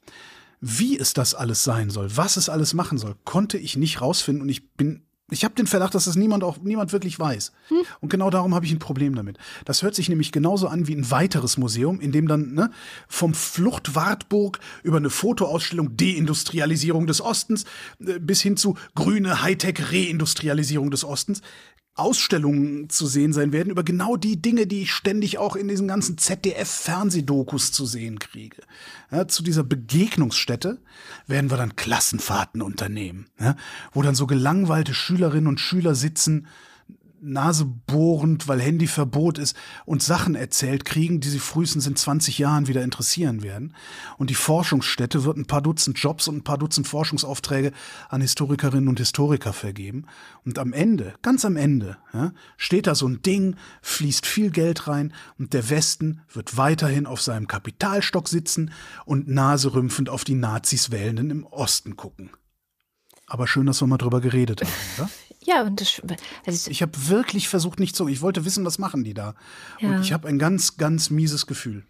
Wie 0.60 0.98
es 0.98 1.14
das 1.14 1.34
alles 1.34 1.64
sein 1.64 1.90
soll, 1.90 2.16
was 2.16 2.36
es 2.36 2.48
alles 2.48 2.74
machen 2.74 2.98
soll, 2.98 3.14
konnte 3.24 3.58
ich 3.58 3.76
nicht 3.76 4.00
rausfinden 4.00 4.42
und 4.42 4.48
ich 4.48 4.72
bin 4.72 5.05
ich 5.30 5.44
habe 5.44 5.54
den 5.54 5.66
Verdacht, 5.66 5.94
dass 5.94 6.04
das 6.04 6.14
niemand 6.14 6.44
auch 6.44 6.58
niemand 6.58 6.92
wirklich 6.92 7.18
weiß. 7.18 7.52
Hm. 7.68 7.78
Und 8.00 8.10
genau 8.10 8.30
darum 8.30 8.54
habe 8.54 8.64
ich 8.64 8.72
ein 8.72 8.78
Problem 8.78 9.16
damit. 9.16 9.38
Das 9.64 9.82
hört 9.82 9.96
sich 9.96 10.08
nämlich 10.08 10.30
genauso 10.30 10.68
an 10.68 10.86
wie 10.86 10.94
ein 10.94 11.10
weiteres 11.10 11.56
Museum, 11.56 12.00
in 12.00 12.12
dem 12.12 12.28
dann 12.28 12.54
ne, 12.54 12.70
vom 13.08 13.34
Fluchtwartburg 13.34 14.60
über 14.84 14.98
eine 14.98 15.10
Fotoausstellung 15.10 15.96
Deindustrialisierung 15.96 17.08
des 17.08 17.20
Ostens 17.20 17.64
äh, 17.98 18.20
bis 18.20 18.40
hin 18.40 18.56
zu 18.56 18.76
grüne 18.94 19.42
Hightech 19.42 19.92
Reindustrialisierung 19.92 20.92
des 20.92 21.04
Ostens 21.04 21.42
Ausstellungen 21.96 22.90
zu 22.90 23.06
sehen 23.06 23.32
sein 23.32 23.52
werden 23.52 23.70
über 23.70 23.82
genau 23.82 24.16
die 24.16 24.40
Dinge, 24.40 24.66
die 24.66 24.82
ich 24.82 24.92
ständig 24.92 25.38
auch 25.38 25.56
in 25.56 25.66
diesen 25.66 25.88
ganzen 25.88 26.18
ZDF-Fernsehdokus 26.18 27.72
zu 27.72 27.86
sehen 27.86 28.18
kriege. 28.18 28.58
Ja, 29.10 29.26
zu 29.26 29.42
dieser 29.42 29.64
Begegnungsstätte 29.64 30.78
werden 31.26 31.50
wir 31.50 31.56
dann 31.56 31.74
Klassenfahrten 31.74 32.60
unternehmen, 32.60 33.26
ja, 33.40 33.56
wo 33.92 34.02
dann 34.02 34.14
so 34.14 34.26
gelangweilte 34.26 34.92
Schülerinnen 34.92 35.46
und 35.46 35.58
Schüler 35.58 35.94
sitzen, 35.94 36.46
nasebohrend, 37.20 38.48
weil 38.48 38.60
Handyverbot 38.60 39.38
ist 39.38 39.56
und 39.84 40.02
Sachen 40.02 40.34
erzählt 40.34 40.84
kriegen, 40.84 41.20
die 41.20 41.28
sie 41.28 41.38
frühestens 41.38 41.86
in 41.86 41.96
20 41.96 42.38
Jahren 42.38 42.68
wieder 42.68 42.82
interessieren 42.82 43.42
werden. 43.42 43.74
Und 44.18 44.30
die 44.30 44.34
Forschungsstätte 44.34 45.24
wird 45.24 45.36
ein 45.36 45.46
paar 45.46 45.62
Dutzend 45.62 45.98
Jobs 45.98 46.28
und 46.28 46.36
ein 46.36 46.44
paar 46.44 46.58
Dutzend 46.58 46.86
Forschungsaufträge 46.86 47.72
an 48.08 48.20
Historikerinnen 48.20 48.88
und 48.88 48.98
Historiker 48.98 49.52
vergeben. 49.52 50.06
Und 50.44 50.58
am 50.58 50.72
Ende, 50.72 51.14
ganz 51.22 51.44
am 51.44 51.56
Ende, 51.56 51.96
ja, 52.12 52.32
steht 52.56 52.86
da 52.86 52.94
so 52.94 53.08
ein 53.08 53.22
Ding, 53.22 53.56
fließt 53.82 54.26
viel 54.26 54.50
Geld 54.50 54.88
rein 54.88 55.12
und 55.38 55.52
der 55.52 55.70
Westen 55.70 56.20
wird 56.32 56.56
weiterhin 56.56 57.06
auf 57.06 57.20
seinem 57.20 57.48
Kapitalstock 57.48 58.28
sitzen 58.28 58.72
und 59.04 59.28
naserümpfend 59.28 60.08
auf 60.08 60.24
die 60.24 60.34
Nazis 60.34 60.90
Wählenden 60.90 61.30
im 61.30 61.44
Osten 61.44 61.96
gucken. 61.96 62.30
Aber 63.26 63.46
schön, 63.48 63.66
dass 63.66 63.82
wir 63.82 63.88
mal 63.88 63.98
drüber 63.98 64.20
geredet 64.20 64.62
haben, 64.62 64.70
oder? 64.98 65.10
Ja, 65.46 65.62
und 65.62 65.80
das, 65.80 66.02
also 66.44 66.70
ich 66.70 66.82
habe 66.82 66.92
wirklich 67.08 67.48
versucht, 67.48 67.78
nicht 67.78 67.94
zu. 67.94 68.08
Ich 68.08 68.20
wollte 68.20 68.44
wissen, 68.44 68.64
was 68.64 68.78
machen 68.78 69.04
die 69.04 69.14
da. 69.14 69.34
Ja. 69.78 69.90
Und 69.90 70.00
ich 70.02 70.12
habe 70.12 70.26
ein 70.26 70.38
ganz, 70.38 70.76
ganz 70.76 71.10
mieses 71.10 71.46
Gefühl. 71.46 71.84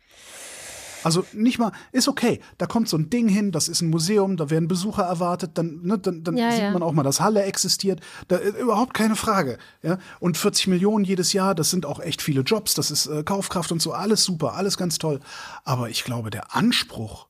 Also 1.05 1.25
nicht 1.33 1.59
mal, 1.59 1.71
ist 1.93 2.09
okay, 2.09 2.41
da 2.59 2.67
kommt 2.67 2.89
so 2.89 2.99
ein 2.99 3.09
Ding 3.11 3.29
hin, 3.29 3.53
das 3.53 3.69
ist 3.69 3.81
ein 3.81 3.91
Museum, 3.91 4.37
da 4.37 4.51
werden 4.51 4.67
Besucher 4.67 5.05
erwartet, 5.05 5.53
dann, 5.55 5.81
ne, 5.83 5.99
dann, 5.99 6.25
dann 6.25 6.37
ja, 6.37 6.51
sieht 6.51 6.63
ja. 6.63 6.73
man 6.73 6.83
auch 6.83 6.91
mal, 6.91 7.05
dass 7.05 7.21
Halle 7.21 7.45
existiert. 7.45 8.01
Da 8.27 8.37
ist 8.37 8.57
überhaupt 8.57 8.93
keine 8.93 9.15
Frage. 9.15 9.59
Ja? 9.83 9.99
Und 10.19 10.37
40 10.37 10.67
Millionen 10.67 11.05
jedes 11.05 11.33
Jahr, 11.33 11.55
das 11.55 11.71
sind 11.71 11.87
auch 11.87 12.01
echt 12.01 12.23
viele 12.23 12.41
Jobs, 12.41 12.75
das 12.75 12.91
ist 12.91 13.07
äh, 13.07 13.23
Kaufkraft 13.23 13.71
und 13.71 13.81
so, 13.81 13.93
alles 13.93 14.25
super, 14.25 14.55
alles 14.55 14.77
ganz 14.77 14.99
toll. 14.99 15.21
Aber 15.63 15.89
ich 15.91 16.03
glaube, 16.03 16.31
der 16.31 16.57
Anspruch, 16.57 17.29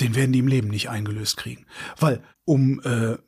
den 0.00 0.16
werden 0.16 0.32
die 0.32 0.40
im 0.40 0.48
Leben 0.48 0.68
nicht 0.68 0.90
eingelöst 0.90 1.36
kriegen. 1.36 1.64
Weil 1.98 2.22
um 2.44 2.80
äh, 2.80 3.18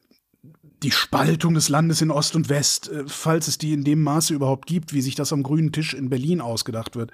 die 0.83 0.91
Spaltung 0.91 1.55
des 1.55 1.69
Landes 1.69 2.01
in 2.01 2.11
Ost 2.11 2.37
und 2.37 2.49
West, 2.49 2.89
äh, 2.89 3.05
falls 3.07 3.49
es 3.49 3.59
die 3.59 3.73
in 3.73 3.85
dem 3.85 4.03
Maße 4.03 4.35
überhaupt 4.35 4.67
gibt, 4.67 4.93
wie 4.93 5.03
sich 5.03 5.15
das 5.15 5.33
am 5.33 5.43
grünen 5.43 5.73
Tisch 5.73 5.95
in 5.95 6.11
Berlin 6.11 6.41
ausgedacht 6.41 6.97
wird, 6.97 7.11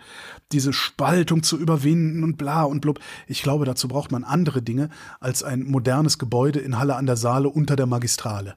diese 0.52 0.72
Spaltung 0.72 1.42
zu 1.42 1.58
überwinden 1.58 2.22
und 2.22 2.36
bla 2.36 2.62
und 2.62 2.80
blub. 2.80 3.00
Ich 3.26 3.42
glaube, 3.42 3.64
dazu 3.64 3.88
braucht 3.88 4.12
man 4.12 4.24
andere 4.24 4.62
Dinge 4.62 4.90
als 5.20 5.42
ein 5.42 5.64
modernes 5.64 6.18
Gebäude 6.18 6.60
in 6.60 6.78
Halle 6.78 6.96
an 6.96 7.06
der 7.06 7.16
Saale 7.16 7.48
unter 7.48 7.76
der 7.76 7.86
Magistrale. 7.86 8.56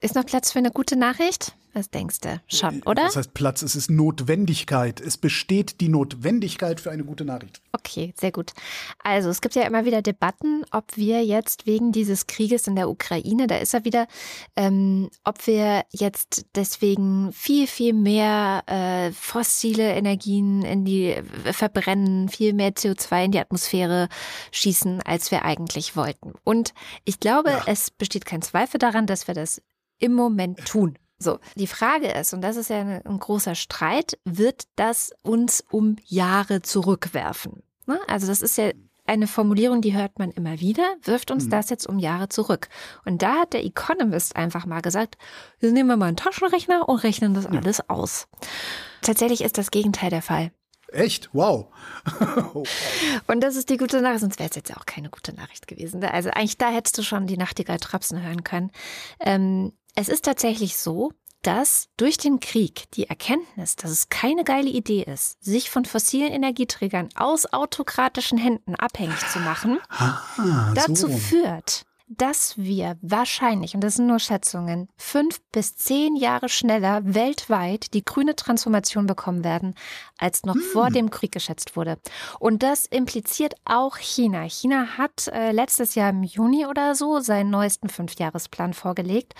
Ist 0.00 0.14
noch 0.14 0.24
Platz 0.24 0.52
für 0.52 0.58
eine 0.58 0.70
gute 0.70 0.96
Nachricht? 0.96 1.54
Was 1.72 1.90
denkst 1.90 2.20
du? 2.20 2.40
Schon, 2.48 2.82
oder? 2.82 3.04
Das 3.04 3.16
heißt 3.16 3.32
Platz, 3.32 3.62
es 3.62 3.76
ist 3.76 3.90
Notwendigkeit. 3.90 5.00
Es 5.00 5.16
besteht 5.16 5.80
die 5.80 5.88
Notwendigkeit 5.88 6.80
für 6.80 6.90
eine 6.90 7.04
gute 7.04 7.24
Nachricht. 7.24 7.62
Okay, 7.72 8.12
sehr 8.18 8.32
gut. 8.32 8.52
Also 8.98 9.30
es 9.30 9.40
gibt 9.40 9.54
ja 9.54 9.62
immer 9.62 9.84
wieder 9.84 10.02
Debatten, 10.02 10.64
ob 10.72 10.96
wir 10.96 11.24
jetzt 11.24 11.66
wegen 11.66 11.92
dieses 11.92 12.26
Krieges 12.26 12.66
in 12.66 12.74
der 12.74 12.88
Ukraine, 12.88 13.46
da 13.46 13.56
ist 13.56 13.72
er 13.72 13.84
wieder, 13.84 14.08
ähm, 14.56 15.10
ob 15.24 15.46
wir 15.46 15.84
jetzt 15.90 16.46
deswegen 16.56 17.32
viel, 17.32 17.68
viel 17.68 17.92
mehr 17.92 18.64
äh, 18.66 19.12
fossile 19.12 19.92
Energien 19.92 20.62
in 20.62 20.84
die 20.84 21.12
äh, 21.12 21.52
verbrennen, 21.52 22.28
viel 22.28 22.52
mehr 22.52 22.72
CO2 22.72 23.26
in 23.26 23.32
die 23.32 23.38
Atmosphäre 23.38 24.08
schießen, 24.50 25.02
als 25.02 25.30
wir 25.30 25.44
eigentlich 25.44 25.94
wollten. 25.94 26.34
Und 26.42 26.74
ich 27.04 27.20
glaube, 27.20 27.50
ja. 27.50 27.62
es 27.66 27.90
besteht 27.90 28.26
kein 28.26 28.42
Zweifel 28.42 28.78
daran, 28.78 29.06
dass 29.06 29.28
wir 29.28 29.34
das 29.34 29.62
im 30.00 30.14
Moment 30.14 30.64
tun. 30.66 30.98
So, 31.22 31.38
die 31.54 31.66
Frage 31.66 32.08
ist, 32.08 32.32
und 32.32 32.40
das 32.40 32.56
ist 32.56 32.70
ja 32.70 32.80
ein, 32.80 33.04
ein 33.04 33.18
großer 33.18 33.54
Streit, 33.54 34.18
wird 34.24 34.64
das 34.76 35.12
uns 35.22 35.62
um 35.70 35.96
Jahre 36.06 36.62
zurückwerfen? 36.62 37.62
Ne? 37.86 38.00
Also 38.08 38.26
das 38.26 38.40
ist 38.40 38.56
ja 38.56 38.70
eine 39.06 39.26
Formulierung, 39.26 39.82
die 39.82 39.94
hört 39.94 40.18
man 40.18 40.30
immer 40.30 40.60
wieder, 40.60 40.94
wirft 41.02 41.30
uns 41.30 41.44
mhm. 41.44 41.50
das 41.50 41.68
jetzt 41.68 41.86
um 41.86 41.98
Jahre 41.98 42.28
zurück. 42.28 42.68
Und 43.04 43.20
da 43.20 43.40
hat 43.40 43.52
der 43.52 43.64
Economist 43.64 44.36
einfach 44.36 44.64
mal 44.64 44.80
gesagt, 44.80 45.18
wir 45.58 45.72
nehmen 45.72 45.90
wir 45.90 45.96
mal 45.96 46.06
einen 46.06 46.16
Taschenrechner 46.16 46.88
und 46.88 46.98
rechnen 46.98 47.34
das 47.34 47.44
alles 47.44 47.78
ja. 47.78 47.84
aus. 47.88 48.28
Tatsächlich 49.02 49.42
ist 49.42 49.58
das 49.58 49.70
Gegenteil 49.70 50.10
der 50.10 50.22
Fall. 50.22 50.52
Echt? 50.92 51.30
Wow. 51.32 51.66
Und 53.28 53.42
das 53.42 53.54
ist 53.54 53.70
die 53.70 53.76
gute 53.76 54.00
Nachricht, 54.00 54.22
sonst 54.22 54.40
wäre 54.40 54.50
es 54.50 54.56
jetzt 54.56 54.70
ja 54.70 54.76
auch 54.76 54.86
keine 54.86 55.08
gute 55.08 55.32
Nachricht 55.32 55.68
gewesen. 55.68 56.02
Also 56.02 56.30
eigentlich 56.30 56.58
da 56.58 56.70
hättest 56.70 56.98
du 56.98 57.02
schon 57.02 57.28
die 57.28 57.36
Nachtigall 57.36 57.78
trapsen 57.78 58.20
hören 58.20 58.42
können. 58.42 58.72
Ähm, 59.20 59.72
es 59.94 60.08
ist 60.08 60.24
tatsächlich 60.24 60.76
so, 60.76 61.12
dass 61.42 61.88
durch 61.96 62.18
den 62.18 62.38
Krieg 62.40 62.90
die 62.92 63.08
Erkenntnis, 63.08 63.76
dass 63.76 63.90
es 63.90 64.08
keine 64.08 64.44
geile 64.44 64.68
Idee 64.68 65.02
ist, 65.02 65.42
sich 65.42 65.70
von 65.70 65.84
fossilen 65.84 66.32
Energieträgern 66.32 67.08
aus 67.14 67.50
autokratischen 67.52 68.36
Händen 68.36 68.74
abhängig 68.74 69.18
zu 69.32 69.38
machen, 69.38 69.78
ah, 69.88 70.72
dazu 70.74 71.08
so. 71.08 71.08
führt, 71.08 71.86
dass 72.10 72.58
wir 72.58 72.98
wahrscheinlich, 73.02 73.76
und 73.76 73.82
das 73.82 73.94
sind 73.94 74.08
nur 74.08 74.18
Schätzungen, 74.18 74.88
fünf 74.96 75.40
bis 75.52 75.76
zehn 75.76 76.16
Jahre 76.16 76.48
schneller 76.48 77.02
weltweit 77.04 77.94
die 77.94 78.04
grüne 78.04 78.34
Transformation 78.34 79.06
bekommen 79.06 79.44
werden, 79.44 79.76
als 80.18 80.42
noch 80.44 80.56
hm. 80.56 80.60
vor 80.60 80.90
dem 80.90 81.10
Krieg 81.10 81.30
geschätzt 81.30 81.76
wurde. 81.76 81.98
Und 82.40 82.64
das 82.64 82.86
impliziert 82.86 83.54
auch 83.64 83.96
China. 83.96 84.42
China 84.42 84.98
hat 84.98 85.28
äh, 85.28 85.52
letztes 85.52 85.94
Jahr 85.94 86.10
im 86.10 86.24
Juni 86.24 86.66
oder 86.66 86.96
so 86.96 87.20
seinen 87.20 87.50
neuesten 87.50 87.88
Fünfjahresplan 87.88 88.74
vorgelegt. 88.74 89.34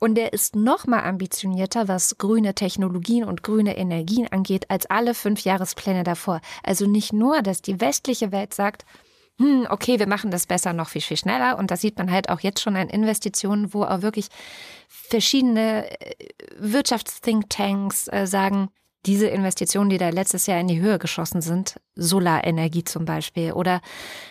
Und 0.00 0.16
der 0.16 0.32
ist 0.32 0.56
noch 0.56 0.84
mal 0.88 1.04
ambitionierter, 1.04 1.86
was 1.86 2.18
grüne 2.18 2.56
Technologien 2.56 3.22
und 3.22 3.44
grüne 3.44 3.76
Energien 3.76 4.26
angeht, 4.32 4.68
als 4.68 4.86
alle 4.86 5.14
Fünfjahrespläne 5.14 6.02
davor. 6.02 6.40
Also 6.64 6.86
nicht 6.86 7.12
nur, 7.12 7.42
dass 7.42 7.62
die 7.62 7.80
westliche 7.80 8.32
Welt 8.32 8.52
sagt, 8.52 8.84
hm, 9.38 9.66
okay, 9.68 9.98
wir 9.98 10.08
machen 10.08 10.30
das 10.30 10.46
besser 10.46 10.72
noch 10.72 10.88
viel, 10.88 11.02
viel 11.02 11.16
schneller. 11.16 11.58
Und 11.58 11.70
da 11.70 11.76
sieht 11.76 11.98
man 11.98 12.10
halt 12.10 12.30
auch 12.30 12.40
jetzt 12.40 12.60
schon 12.60 12.76
an 12.76 12.88
Investitionen, 12.88 13.74
wo 13.74 13.84
auch 13.84 14.02
wirklich 14.02 14.28
verschiedene 14.88 15.90
äh, 16.00 16.14
Wirtschaftsthinktanks 16.58 18.08
äh, 18.08 18.26
sagen, 18.26 18.70
diese 19.04 19.28
Investitionen, 19.28 19.90
die 19.90 19.98
da 19.98 20.08
letztes 20.08 20.46
Jahr 20.46 20.58
in 20.58 20.68
die 20.68 20.80
Höhe 20.80 20.98
geschossen 20.98 21.40
sind, 21.40 21.80
Solarenergie 21.94 22.84
zum 22.84 23.04
Beispiel 23.04 23.52
oder 23.52 23.80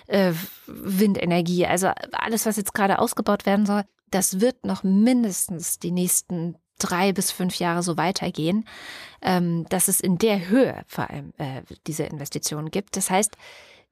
äh, 0.07 0.33
Windenergie, 0.67 1.65
also 1.65 1.91
alles, 2.11 2.45
was 2.45 2.57
jetzt 2.57 2.73
gerade 2.73 2.99
ausgebaut 2.99 3.45
werden 3.45 3.65
soll, 3.65 3.83
das 4.11 4.41
wird 4.41 4.65
noch 4.65 4.83
mindestens 4.83 5.79
die 5.79 5.91
nächsten 5.91 6.55
drei 6.77 7.13
bis 7.13 7.31
fünf 7.31 7.55
Jahre 7.55 7.83
so 7.83 7.95
weitergehen, 7.95 8.65
ähm, 9.21 9.65
dass 9.69 9.87
es 9.87 10.01
in 10.01 10.17
der 10.17 10.49
Höhe 10.49 10.83
vor 10.87 11.09
allem 11.09 11.31
äh, 11.37 11.61
diese 11.87 12.03
Investitionen 12.03 12.69
gibt. 12.69 12.97
Das 12.97 13.09
heißt, 13.09 13.37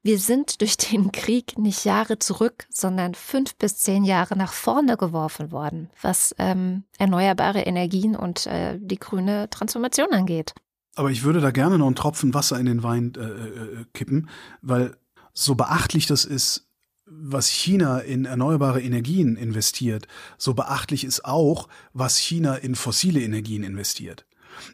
wir 0.04 0.20
sind 0.20 0.60
durch 0.60 0.76
den 0.76 1.12
Krieg 1.14 1.58
nicht 1.58 1.86
Jahre 1.86 2.20
zurück, 2.20 2.66
sondern 2.70 3.16
fünf 3.16 3.56
bis 3.56 3.78
zehn 3.78 4.04
Jahre 4.04 4.38
nach 4.38 4.52
vorne 4.52 4.98
geworfen 4.98 5.52
worden, 5.52 5.90
was 6.02 6.36
ähm, 6.38 6.84
erneuerbare 6.98 7.62
Energien 7.62 8.16
und 8.16 8.46
äh, 8.46 8.78
die 8.80 9.00
grüne 9.00 9.50
Transformation 9.50 10.12
angeht. 10.12 10.54
Aber 10.96 11.10
ich 11.10 11.24
würde 11.24 11.40
da 11.40 11.52
gerne 11.52 11.78
noch 11.78 11.88
einen 11.88 11.96
Tropfen 11.96 12.34
Wasser 12.34 12.60
in 12.60 12.66
den 12.66 12.84
Wein 12.84 13.14
äh, 13.16 13.22
äh, 13.22 13.86
kippen, 13.94 14.30
weil 14.62 14.96
so 15.34 15.56
beachtlich 15.56 16.06
das 16.06 16.26
ist, 16.26 16.68
was 17.06 17.48
China 17.48 18.00
in 18.00 18.26
erneuerbare 18.26 18.82
Energien 18.82 19.36
investiert, 19.36 20.08
so 20.38 20.54
beachtlich 20.54 21.04
ist 21.06 21.26
auch, 21.26 21.68
was 21.94 22.18
China 22.18 22.56
in 22.56 22.76
fossile 22.76 23.22
Energien 23.22 23.64
investiert. 23.64 24.26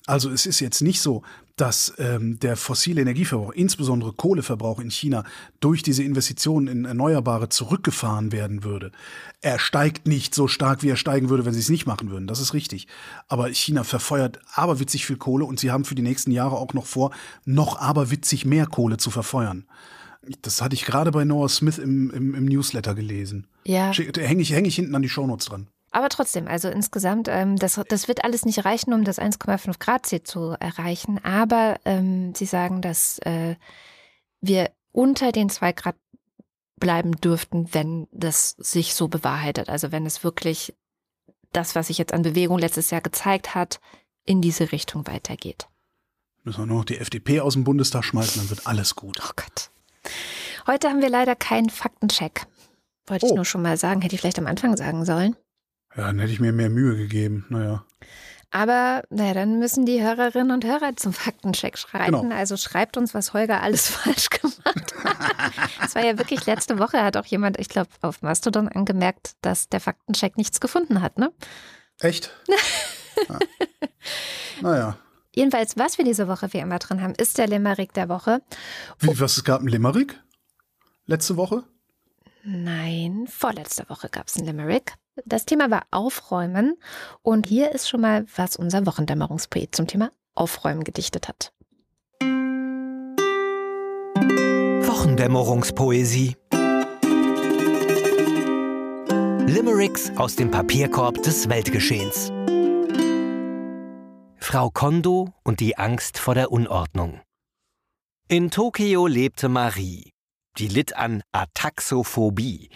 Also 0.05 0.29
es 0.29 0.45
ist 0.45 0.59
jetzt 0.59 0.81
nicht 0.81 1.01
so, 1.01 1.23
dass 1.59 1.93
ähm, 1.97 2.39
der 2.39 2.55
fossile 2.55 3.01
Energieverbrauch, 3.01 3.51
insbesondere 3.51 4.13
Kohleverbrauch 4.13 4.79
in 4.79 4.89
China, 4.89 5.25
durch 5.59 5.83
diese 5.83 6.03
Investitionen 6.03 6.67
in 6.67 6.85
Erneuerbare 6.85 7.49
zurückgefahren 7.49 8.31
werden 8.31 8.63
würde. 8.63 8.91
Er 9.41 9.59
steigt 9.59 10.07
nicht 10.07 10.33
so 10.33 10.47
stark, 10.47 10.83
wie 10.83 10.89
er 10.89 10.95
steigen 10.95 11.29
würde, 11.29 11.45
wenn 11.45 11.53
sie 11.53 11.59
es 11.59 11.69
nicht 11.69 11.85
machen 11.85 12.11
würden. 12.11 12.27
Das 12.27 12.39
ist 12.39 12.53
richtig. 12.53 12.87
Aber 13.27 13.49
China 13.49 13.83
verfeuert 13.83 14.39
aberwitzig 14.53 15.05
viel 15.05 15.17
Kohle 15.17 15.43
und 15.43 15.59
sie 15.59 15.71
haben 15.71 15.83
für 15.83 15.95
die 15.95 16.01
nächsten 16.01 16.31
Jahre 16.31 16.55
auch 16.55 16.73
noch 16.73 16.85
vor, 16.85 17.11
noch 17.43 17.77
aberwitzig 17.77 18.45
mehr 18.45 18.65
Kohle 18.65 18.95
zu 18.95 19.11
verfeuern. 19.11 19.65
Das 20.41 20.61
hatte 20.61 20.75
ich 20.75 20.85
gerade 20.85 21.11
bei 21.11 21.25
Noah 21.25 21.49
Smith 21.49 21.77
im, 21.77 22.09
im, 22.11 22.35
im 22.35 22.45
Newsletter 22.45 22.95
gelesen. 22.95 23.47
Ja. 23.65 23.91
Hänge 23.91 24.41
ich, 24.41 24.53
häng 24.53 24.65
ich 24.65 24.75
hinten 24.75 24.95
an 24.95 25.01
die 25.01 25.09
Shownotes 25.09 25.47
dran. 25.47 25.67
Aber 25.91 26.09
trotzdem, 26.09 26.47
also 26.47 26.69
insgesamt, 26.69 27.27
ähm, 27.29 27.55
das, 27.55 27.79
das 27.87 28.07
wird 28.07 28.23
alles 28.23 28.45
nicht 28.45 28.63
reichen, 28.65 28.93
um 28.93 29.03
das 29.03 29.19
1,5 29.19 29.79
Grad 29.79 30.05
Ziel 30.05 30.23
zu 30.23 30.55
erreichen. 30.59 31.23
Aber 31.23 31.79
ähm, 31.85 32.33
Sie 32.35 32.45
sagen, 32.45 32.81
dass 32.81 33.19
äh, 33.19 33.55
wir 34.41 34.71
unter 34.91 35.31
den 35.31 35.49
2 35.49 35.73
Grad 35.73 35.95
bleiben 36.79 37.13
dürften, 37.19 37.73
wenn 37.73 38.07
das 38.11 38.51
sich 38.51 38.93
so 38.93 39.07
bewahrheitet. 39.07 39.69
Also 39.69 39.91
wenn 39.91 40.05
es 40.05 40.23
wirklich 40.23 40.73
das, 41.51 41.75
was 41.75 41.87
sich 41.87 41.97
jetzt 41.97 42.13
an 42.13 42.21
Bewegung 42.21 42.59
letztes 42.59 42.91
Jahr 42.91 43.01
gezeigt 43.01 43.55
hat, 43.55 43.79
in 44.25 44.41
diese 44.41 44.71
Richtung 44.71 45.07
weitergeht. 45.07 45.67
Müssen 46.43 46.61
wir 46.61 46.65
nur 46.67 46.77
noch 46.79 46.85
die 46.85 46.97
FDP 46.97 47.41
aus 47.41 47.53
dem 47.53 47.63
Bundestag 47.63 48.05
schmeißen, 48.05 48.41
dann 48.41 48.49
wird 48.49 48.67
alles 48.67 48.95
gut. 48.95 49.19
Oh 49.21 49.31
Gott. 49.35 49.71
Heute 50.67 50.89
haben 50.89 51.01
wir 51.01 51.09
leider 51.09 51.35
keinen 51.35 51.69
Faktencheck. 51.69 52.45
Wollte 53.07 53.25
oh. 53.25 53.29
ich 53.29 53.35
nur 53.35 53.45
schon 53.45 53.61
mal 53.61 53.77
sagen, 53.77 54.01
hätte 54.01 54.15
ich 54.15 54.21
vielleicht 54.21 54.39
am 54.39 54.47
Anfang 54.47 54.77
sagen 54.77 55.03
sollen. 55.03 55.35
Ja, 55.99 56.07
dann 56.07 56.19
hätte 56.19 56.31
ich 56.31 56.39
mir 56.39 56.53
mehr 56.53 56.69
Mühe 56.69 56.95
gegeben. 56.95 57.45
Naja. 57.49 57.83
Aber 58.51 59.03
naja, 59.09 59.33
dann 59.33 59.59
müssen 59.59 59.85
die 59.85 60.01
Hörerinnen 60.01 60.51
und 60.51 60.65
Hörer 60.65 60.95
zum 60.95 61.11
Faktencheck 61.13 61.77
schreiben. 61.77 62.21
Genau. 62.21 62.35
Also 62.35 62.55
schreibt 62.55 62.95
uns, 62.95 63.13
was 63.13 63.33
Holger 63.33 63.61
alles 63.61 63.87
falsch 63.89 64.29
gemacht 64.29 64.63
hat. 64.63 64.93
Es 65.83 65.93
war 65.93 66.05
ja 66.05 66.17
wirklich 66.17 66.45
letzte 66.45 66.79
Woche, 66.79 67.03
hat 67.03 67.17
auch 67.17 67.25
jemand, 67.25 67.59
ich 67.59 67.67
glaube, 67.67 67.89
auf 68.01 68.21
Mastodon 68.21 68.69
angemerkt, 68.69 69.33
dass 69.41 69.67
der 69.67 69.81
Faktencheck 69.81 70.37
nichts 70.37 70.61
gefunden 70.61 71.01
hat, 71.01 71.17
ne? 71.17 71.31
Echt? 71.99 72.33
ja. 73.29 73.39
Naja. 74.61 74.97
Jedenfalls, 75.35 75.77
was 75.77 75.97
wir 75.97 76.05
diese 76.05 76.27
Woche 76.27 76.51
wie 76.53 76.59
immer 76.59 76.79
drin 76.79 77.01
haben, 77.01 77.13
ist 77.15 77.37
der 77.37 77.47
Limerick 77.47 77.93
der 77.93 78.07
Woche. 78.07 78.41
Wie, 78.99 79.19
was, 79.19 79.37
es 79.37 79.43
gab 79.43 79.59
einen 79.59 79.69
Limerick? 79.69 80.19
Letzte 81.05 81.37
Woche? 81.37 81.65
Nein, 82.43 83.27
vorletzte 83.29 83.87
Woche 83.89 84.09
gab 84.09 84.27
es 84.27 84.37
einen 84.37 84.45
Limerick. 84.45 84.93
Das 85.25 85.45
Thema 85.45 85.71
war 85.71 85.83
Aufräumen. 85.91 86.75
Und 87.21 87.47
hier 87.47 87.71
ist 87.71 87.89
schon 87.89 88.01
mal, 88.01 88.25
was 88.35 88.55
unser 88.55 88.85
Wochendämmerungspoet 88.85 89.75
zum 89.75 89.87
Thema 89.87 90.11
Aufräumen 90.35 90.83
gedichtet 90.83 91.27
hat. 91.27 91.51
Wochendämmerungspoesie. 94.85 96.35
Limericks 99.47 100.11
aus 100.17 100.35
dem 100.35 100.51
Papierkorb 100.51 101.23
des 101.23 101.49
Weltgeschehens. 101.49 102.31
Frau 104.37 104.69
Kondo 104.69 105.33
und 105.43 105.59
die 105.59 105.77
Angst 105.77 106.17
vor 106.17 106.35
der 106.35 106.51
Unordnung. 106.51 107.21
In 108.27 108.51
Tokio 108.51 109.07
lebte 109.07 109.49
Marie. 109.49 110.11
Die 110.57 110.67
litt 110.67 110.95
an 110.95 111.23
Ataxophobie, 111.31 112.69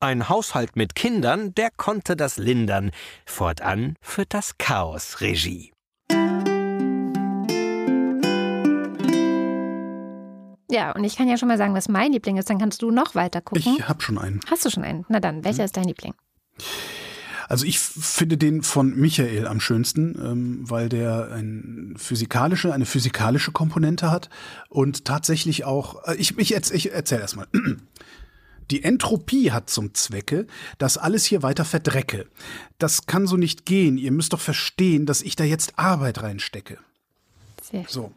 ein 0.00 0.28
Haushalt 0.28 0.76
mit 0.76 0.94
Kindern, 0.94 1.54
der 1.54 1.70
konnte 1.76 2.16
das 2.16 2.36
lindern. 2.36 2.90
Fortan 3.24 3.96
führt 4.00 4.34
das 4.34 4.58
Chaos 4.58 5.20
Regie. 5.20 5.72
Ja, 10.68 10.92
und 10.92 11.04
ich 11.04 11.16
kann 11.16 11.28
ja 11.28 11.38
schon 11.38 11.48
mal 11.48 11.58
sagen, 11.58 11.74
was 11.74 11.88
mein 11.88 12.12
Liebling 12.12 12.36
ist. 12.36 12.50
Dann 12.50 12.58
kannst 12.58 12.82
du 12.82 12.90
noch 12.90 13.14
weiter 13.14 13.40
gucken. 13.40 13.76
Ich 13.78 13.88
habe 13.88 14.02
schon 14.02 14.18
einen. 14.18 14.40
Hast 14.50 14.64
du 14.64 14.70
schon 14.70 14.82
einen? 14.82 15.06
Na 15.08 15.20
dann, 15.20 15.44
welcher 15.44 15.58
hm. 15.58 15.64
ist 15.66 15.76
dein 15.76 15.84
Liebling? 15.84 16.14
Also 17.48 17.64
ich 17.64 17.78
finde 17.78 18.36
den 18.36 18.62
von 18.62 18.96
Michael 18.96 19.46
am 19.46 19.60
schönsten, 19.60 20.16
ähm, 20.20 20.68
weil 20.68 20.88
der 20.88 21.30
ein 21.32 21.94
physikalische, 21.96 22.74
eine 22.74 22.86
physikalische 22.86 23.52
Komponente 23.52 24.10
hat 24.10 24.28
und 24.68 25.04
tatsächlich 25.04 25.64
auch, 25.64 26.04
äh, 26.08 26.16
ich, 26.16 26.36
ich, 26.38 26.52
ich 26.52 26.92
erzähle 26.92 27.20
erstmal. 27.20 27.46
Die 28.70 28.82
Entropie 28.82 29.52
hat 29.52 29.70
zum 29.70 29.94
Zwecke, 29.94 30.46
dass 30.78 30.98
alles 30.98 31.24
hier 31.24 31.42
weiter 31.42 31.64
verdrecke. 31.64 32.26
Das 32.78 33.06
kann 33.06 33.26
so 33.26 33.36
nicht 33.36 33.64
gehen. 33.64 33.96
Ihr 33.96 34.12
müsst 34.12 34.32
doch 34.32 34.40
verstehen, 34.40 35.06
dass 35.06 35.22
ich 35.22 35.36
da 35.36 35.44
jetzt 35.44 35.78
Arbeit 35.78 36.22
reinstecke. 36.22 36.78
Sehr 37.62 37.84
so. 37.88 38.12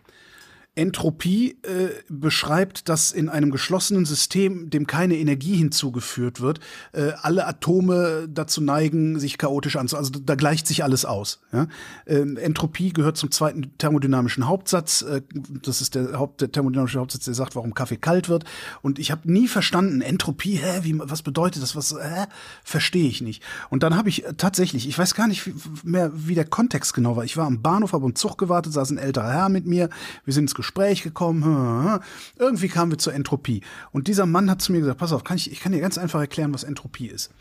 Entropie 0.79 1.57
äh, 1.63 1.89
beschreibt, 2.07 2.87
dass 2.87 3.11
in 3.11 3.27
einem 3.27 3.51
geschlossenen 3.51 4.05
System, 4.05 4.69
dem 4.69 4.87
keine 4.87 5.17
Energie 5.17 5.57
hinzugeführt 5.57 6.39
wird, 6.39 6.61
äh, 6.93 7.11
alle 7.21 7.45
Atome 7.45 8.29
dazu 8.29 8.61
neigen, 8.61 9.19
sich 9.19 9.37
chaotisch 9.37 9.75
anzupassen. 9.75 10.15
Also 10.15 10.23
da 10.25 10.35
gleicht 10.35 10.67
sich 10.67 10.81
alles 10.85 11.03
aus. 11.03 11.41
Ja? 11.51 11.67
Äh, 12.05 12.21
Entropie 12.37 12.93
gehört 12.93 13.17
zum 13.17 13.29
zweiten 13.29 13.77
thermodynamischen 13.77 14.47
Hauptsatz. 14.47 15.01
Äh, 15.01 15.21
das 15.33 15.81
ist 15.81 15.95
der, 15.95 16.17
Haupt, 16.17 16.39
der 16.39 16.49
thermodynamische 16.49 16.99
Hauptsatz, 16.99 17.25
der 17.25 17.33
sagt, 17.33 17.57
warum 17.57 17.73
Kaffee 17.73 17.97
kalt 17.97 18.29
wird. 18.29 18.45
Und 18.81 18.99
ich 18.99 19.11
habe 19.11 19.29
nie 19.29 19.49
verstanden, 19.49 19.99
Entropie, 19.99 20.55
hä, 20.55 20.79
wie, 20.83 20.97
was 20.97 21.23
bedeutet 21.23 21.61
das? 21.61 21.75
Was 21.75 21.93
hä? 21.93 22.25
verstehe 22.63 23.09
ich 23.09 23.19
nicht. 23.19 23.43
Und 23.69 23.83
dann 23.83 23.97
habe 23.97 24.07
ich 24.07 24.23
tatsächlich, 24.37 24.87
ich 24.87 24.97
weiß 24.97 25.13
gar 25.13 25.27
nicht 25.27 25.51
mehr, 25.83 26.09
wie 26.13 26.35
der 26.35 26.45
Kontext 26.45 26.93
genau 26.93 27.17
war. 27.17 27.25
Ich 27.25 27.35
war 27.35 27.47
am 27.47 27.61
Bahnhof, 27.61 27.91
habe 27.91 28.05
um 28.05 28.15
Zug 28.15 28.37
gewartet, 28.37 28.71
saß 28.71 28.91
ein 28.91 28.97
älterer 28.97 29.33
Herr 29.33 29.49
mit 29.49 29.65
mir. 29.65 29.89
Wir 30.23 30.33
sind 30.33 30.45
ins 30.45 30.55
Gespräch 30.55 30.68
Gespräch 30.69 31.01
gekommen. 31.01 31.99
Irgendwie 32.37 32.67
kamen 32.67 32.91
wir 32.91 32.99
zur 32.99 33.13
Entropie. 33.13 33.61
Und 33.91 34.07
dieser 34.07 34.27
Mann 34.27 34.51
hat 34.51 34.61
zu 34.61 34.71
mir 34.71 34.79
gesagt, 34.79 34.99
pass 34.99 35.11
auf, 35.11 35.23
kann 35.23 35.37
ich, 35.37 35.51
ich 35.51 35.59
kann 35.59 35.71
dir 35.71 35.79
ganz 35.79 35.97
einfach 35.97 36.19
erklären, 36.19 36.53
was 36.53 36.63
Entropie 36.63 37.07
ist. 37.07 37.31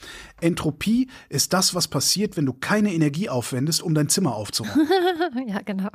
Entropie 0.41 1.09
ist 1.29 1.53
das, 1.53 1.75
was 1.75 1.89
passiert, 1.89 2.39
wenn 2.39 2.47
du 2.47 2.55
keine 2.55 2.93
Energie 2.95 3.29
aufwendest, 3.29 3.83
um 3.83 3.95
dein 3.95 4.09
Zimmer 4.09 4.35
aufzuräumen. 4.35 4.89
ja, 5.47 5.61
genau. 5.61 5.91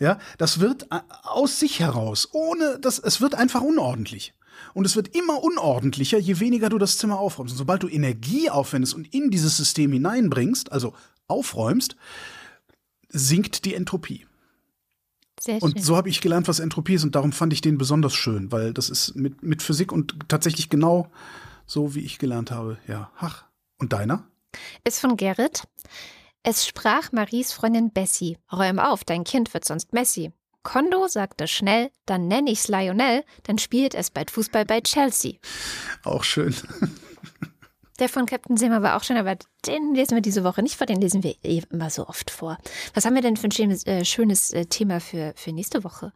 Ja, 0.00 0.18
das 0.38 0.60
wird 0.60 0.84
äh, 0.84 1.00
aus 1.24 1.60
sich 1.60 1.80
heraus, 1.80 2.28
ohne 2.32 2.78
das, 2.80 2.98
es 2.98 3.20
wird 3.20 3.34
einfach 3.34 3.60
unordentlich. 3.60 4.32
Und 4.72 4.86
es 4.86 4.96
wird 4.96 5.14
immer 5.14 5.42
unordentlicher, 5.42 6.18
je 6.18 6.40
weniger 6.40 6.70
du 6.70 6.78
das 6.78 6.96
Zimmer 6.96 7.18
aufräumst. 7.18 7.52
Und 7.52 7.58
sobald 7.58 7.82
du 7.82 7.88
Energie 7.88 8.48
aufwendest 8.48 8.94
und 8.94 9.12
in 9.12 9.30
dieses 9.30 9.58
System 9.58 9.92
hineinbringst, 9.92 10.72
also 10.72 10.94
aufräumst, 11.28 11.96
sinkt 13.08 13.66
die 13.66 13.74
Entropie. 13.74 14.26
Sehr 15.42 15.58
schön. 15.58 15.72
Und 15.72 15.84
so 15.84 15.96
habe 15.96 16.08
ich 16.08 16.20
gelernt, 16.20 16.46
was 16.46 16.60
Entropie 16.60 16.94
ist 16.94 17.02
und 17.02 17.16
darum 17.16 17.32
fand 17.32 17.52
ich 17.52 17.60
den 17.60 17.76
besonders 17.76 18.14
schön, 18.14 18.52
weil 18.52 18.72
das 18.72 18.88
ist 18.88 19.16
mit, 19.16 19.42
mit 19.42 19.60
Physik 19.60 19.90
und 19.90 20.14
tatsächlich 20.28 20.68
genau 20.68 21.10
so, 21.66 21.96
wie 21.96 22.00
ich 22.00 22.20
gelernt 22.20 22.52
habe. 22.52 22.78
Ja, 22.86 23.10
ach. 23.18 23.44
Und 23.76 23.92
deiner? 23.92 24.24
Ist 24.84 25.00
von 25.00 25.16
Gerrit. 25.16 25.64
Es 26.44 26.64
sprach 26.64 27.10
Maries 27.10 27.52
Freundin 27.52 27.90
Bessie. 27.90 28.38
Räum 28.52 28.78
auf, 28.78 29.02
dein 29.02 29.24
Kind 29.24 29.52
wird 29.52 29.64
sonst 29.64 29.92
Messi. 29.92 30.30
Kondo 30.62 31.08
sagte 31.08 31.48
schnell, 31.48 31.90
dann 32.06 32.28
nenn 32.28 32.46
ich's 32.46 32.68
Lionel, 32.68 33.24
dann 33.42 33.58
spielt 33.58 33.96
es 33.96 34.10
bald 34.12 34.30
Fußball 34.30 34.64
bei 34.64 34.80
Chelsea. 34.80 35.38
Auch 36.04 36.22
schön. 36.22 36.54
Der 38.02 38.08
von 38.08 38.26
Captain 38.26 38.56
Zimmer 38.56 38.82
war 38.82 38.96
auch 38.96 39.04
schön, 39.04 39.16
aber 39.16 39.36
den 39.64 39.94
lesen 39.94 40.16
wir 40.16 40.22
diese 40.22 40.42
Woche 40.42 40.60
nicht 40.60 40.74
vor, 40.74 40.88
den 40.88 41.00
lesen 41.00 41.22
wir 41.22 41.36
eh 41.44 41.62
immer 41.70 41.88
so 41.88 42.08
oft 42.08 42.32
vor. 42.32 42.58
Was 42.94 43.04
haben 43.04 43.14
wir 43.14 43.22
denn 43.22 43.36
für 43.36 43.46
ein 43.46 43.52
schönes, 43.52 43.86
äh, 43.86 44.04
schönes 44.04 44.52
äh, 44.52 44.66
Thema 44.66 44.98
für, 44.98 45.32
für 45.36 45.52
nächste 45.52 45.84
Woche? 45.84 46.12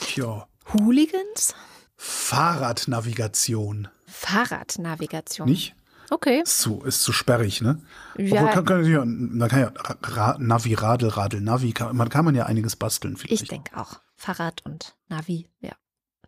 Tja. 0.00 0.48
Hooligans? 0.72 1.54
Fahrradnavigation. 1.96 3.86
Fahrradnavigation. 4.08 5.48
Nicht? 5.48 5.76
Okay. 6.10 6.40
Ist 6.42 6.58
zu, 6.58 6.82
ist 6.82 7.04
zu 7.04 7.12
sperrig, 7.12 7.60
ne? 7.60 7.80
Ja. 8.18 8.42
Obwohl, 8.42 8.50
kann, 8.50 8.64
kann, 8.64 8.84
ja, 8.84 9.04
man 9.04 9.48
kann 9.48 9.60
ja 9.60 9.72
Ra 10.02 10.38
Navi, 10.40 10.74
Radl, 10.74 11.06
Radl, 11.06 11.40
Navi, 11.40 11.70
kann, 11.70 11.94
man 11.94 12.08
kann 12.08 12.24
man 12.24 12.34
ja 12.34 12.46
einiges 12.46 12.74
basteln, 12.74 13.16
vielleicht. 13.16 13.42
Ich 13.42 13.48
denke 13.48 13.76
auch. 13.76 14.00
Fahrrad 14.16 14.66
und 14.66 14.96
Navi, 15.08 15.48
ja. 15.60 15.76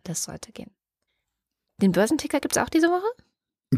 Das 0.03 0.23
sollte 0.23 0.53
gehen. 0.53 0.71
Den 1.81 1.91
Börsenticker 1.91 2.39
gibt 2.39 2.55
es 2.55 2.63
auch 2.63 2.69
diese 2.69 2.87
Woche? 2.87 3.07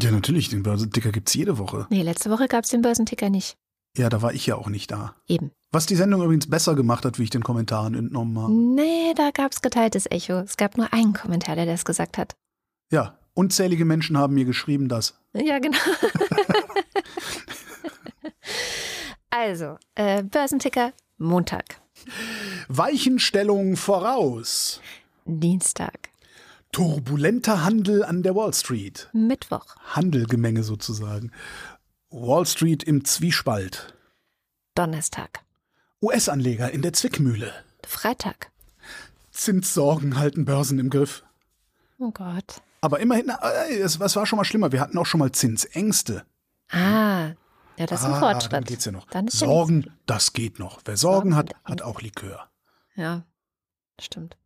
Ja, 0.02 0.10
natürlich, 0.10 0.48
den 0.48 0.62
Börsenticker 0.62 1.12
gibt 1.12 1.28
es 1.28 1.34
jede 1.34 1.58
Woche. 1.58 1.86
Nee, 1.90 2.02
letzte 2.02 2.30
Woche 2.30 2.48
gab 2.48 2.64
es 2.64 2.70
den 2.70 2.82
Börsenticker 2.82 3.30
nicht. 3.30 3.56
Ja, 3.96 4.10
da 4.10 4.20
war 4.20 4.34
ich 4.34 4.46
ja 4.46 4.56
auch 4.56 4.68
nicht 4.68 4.90
da. 4.90 5.14
Eben. 5.26 5.52
Was 5.72 5.86
die 5.86 5.96
Sendung 5.96 6.22
übrigens 6.22 6.50
besser 6.50 6.74
gemacht 6.74 7.04
hat, 7.04 7.18
wie 7.18 7.24
ich 7.24 7.30
den 7.30 7.42
Kommentaren 7.42 7.94
entnommen 7.94 8.38
habe. 8.38 8.52
Nee, 8.52 9.14
da 9.14 9.30
gab 9.30 9.52
es 9.52 9.62
geteiltes 9.62 10.06
Echo. 10.10 10.40
Es 10.40 10.56
gab 10.56 10.76
nur 10.76 10.92
einen 10.92 11.14
Kommentar, 11.14 11.56
der 11.56 11.66
das 11.66 11.84
gesagt 11.84 12.18
hat. 12.18 12.36
Ja, 12.92 13.18
unzählige 13.34 13.84
Menschen 13.84 14.18
haben 14.18 14.34
mir 14.34 14.44
geschrieben, 14.44 14.88
das. 14.88 15.18
Ja, 15.32 15.58
genau. 15.58 15.78
also, 19.30 19.78
äh, 19.94 20.22
Börsenticker, 20.22 20.92
Montag. 21.16 21.80
Weichenstellung 22.68 23.76
voraus. 23.76 24.80
Dienstag. 25.24 26.10
Turbulenter 26.72 27.64
Handel 27.64 28.04
an 28.04 28.22
der 28.22 28.34
Wall 28.34 28.52
Street. 28.52 29.08
Mittwoch. 29.12 29.76
Handelgemenge 29.94 30.62
sozusagen. 30.62 31.32
Wall 32.10 32.46
Street 32.46 32.82
im 32.82 33.04
Zwiespalt. 33.04 33.94
Donnerstag. 34.74 35.40
US-Anleger 36.02 36.70
in 36.70 36.82
der 36.82 36.92
Zwickmühle. 36.92 37.52
Freitag. 37.86 38.50
Zinssorgen 39.30 40.18
halten 40.18 40.44
Börsen 40.44 40.78
im 40.78 40.90
Griff. 40.90 41.24
Oh 41.98 42.10
Gott. 42.10 42.60
Aber 42.80 43.00
immerhin, 43.00 43.30
äh, 43.30 43.78
es, 43.78 43.98
es 43.98 44.16
war 44.16 44.26
schon 44.26 44.36
mal 44.36 44.44
schlimmer. 44.44 44.72
Wir 44.72 44.80
hatten 44.80 44.98
auch 44.98 45.06
schon 45.06 45.18
mal 45.18 45.32
Zinsängste. 45.32 46.24
Ah, 46.70 47.32
ja, 47.78 47.86
das 47.86 48.00
ist 48.00 48.06
ein 48.06 48.14
ah, 48.14 48.20
Fortschritt. 48.20 48.52
Dann 48.52 48.64
geht's 48.64 48.84
ja 48.84 48.92
noch. 48.92 49.06
Sorgen, 49.28 49.82
ja 49.82 49.92
das 50.06 50.32
geht 50.32 50.58
noch. 50.58 50.80
Wer 50.84 50.96
Sorgen, 50.96 51.32
Sorgen 51.32 51.36
hat, 51.36 51.54
hat 51.64 51.82
auch 51.82 52.00
Likör. 52.00 52.48
Ja, 52.94 53.24
stimmt. 54.00 54.36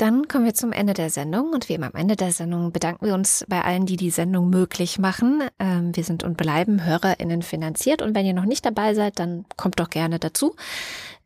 Dann 0.00 0.28
kommen 0.28 0.46
wir 0.46 0.54
zum 0.54 0.72
Ende 0.72 0.94
der 0.94 1.10
Sendung 1.10 1.52
und 1.52 1.68
wie 1.68 1.74
immer 1.74 1.88
am 1.88 1.94
Ende 1.94 2.16
der 2.16 2.32
Sendung 2.32 2.72
bedanken 2.72 3.04
wir 3.04 3.12
uns 3.12 3.44
bei 3.48 3.62
allen, 3.62 3.84
die 3.84 3.98
die 3.98 4.08
Sendung 4.08 4.48
möglich 4.48 4.98
machen. 4.98 5.42
Ähm, 5.58 5.94
wir 5.94 6.04
sind 6.04 6.24
und 6.24 6.38
bleiben 6.38 6.86
HörerInnen 6.86 7.42
finanziert 7.42 8.00
und 8.00 8.14
wenn 8.14 8.24
ihr 8.24 8.32
noch 8.32 8.46
nicht 8.46 8.64
dabei 8.64 8.94
seid, 8.94 9.18
dann 9.18 9.44
kommt 9.58 9.78
doch 9.78 9.90
gerne 9.90 10.18
dazu. 10.18 10.56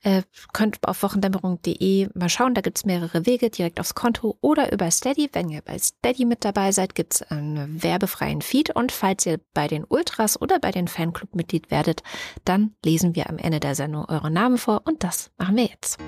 Äh, 0.02 0.22
könnt 0.52 0.78
auf 0.88 1.05
wochendämmerung.de 1.05 2.09
mal 2.14 2.28
schauen, 2.28 2.55
da 2.55 2.62
gibt's 2.62 2.84
mehrere 2.84 3.26
Wege, 3.26 3.48
direkt 3.48 3.78
aufs 3.78 3.94
Konto 3.94 4.36
oder 4.40 4.72
über 4.72 4.90
Steady. 4.90 5.30
Wenn 5.32 5.51
ihr 5.51 5.62
bei 5.62 5.78
Steady 5.78 6.24
mit 6.24 6.44
dabei 6.44 6.72
seid, 6.72 6.96
gibt's 6.96 7.22
einen 7.22 7.80
werbefreien 7.80 8.42
Feed 8.42 8.74
und 8.74 8.90
falls 8.90 9.24
ihr 9.24 9.38
bei 9.55 9.68
den 9.68 9.84
Ultras 9.84 10.42
oder 10.42 10.59
bei 10.59 10.72
den 10.72 10.88
Fanclub 10.88 11.36
Mitglied 11.36 11.70
werdet, 11.70 12.02
dann 12.44 12.74
lesen 12.84 13.14
wir 13.14 13.30
am 13.30 13.38
Ende 13.38 13.60
der 13.60 13.76
Sendung 13.76 14.06
eure 14.06 14.32
Namen 14.32 14.59
vor 14.59 14.82
und 14.84 15.05
das 15.05 15.30
machen 15.38 15.55
wir 15.55 15.66
jetzt. 15.66 15.98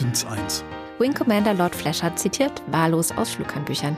Dins 0.00 0.24
1. 0.24 0.64
Wing 0.98 1.12
Commander 1.12 1.52
Lord 1.52 1.74
Flasher 1.74 2.14
zitiert 2.16 2.62
wahllos 2.70 3.12
aus 3.12 3.30
Flughandbüchern. 3.30 3.96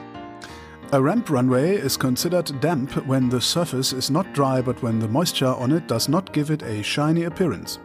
A 0.91 0.99
ramp 0.99 1.31
runway 1.31 1.77
is 1.77 1.99
considered 1.99 2.53
damp 2.63 2.91
when 3.07 3.31
the 3.31 3.41
surface 3.41 3.93
is 3.93 4.11
not 4.11 4.27
dry, 4.35 4.63
but 4.63 4.83
when 4.83 5.01
the 5.01 5.07
moisture 5.07 5.55
on 5.55 5.71
it 5.71 5.89
does 5.89 6.09
not 6.09 6.33
give 6.33 6.53
it 6.53 6.63
a 6.63 6.83
shiny 6.83 7.27
appearance. 7.27 7.79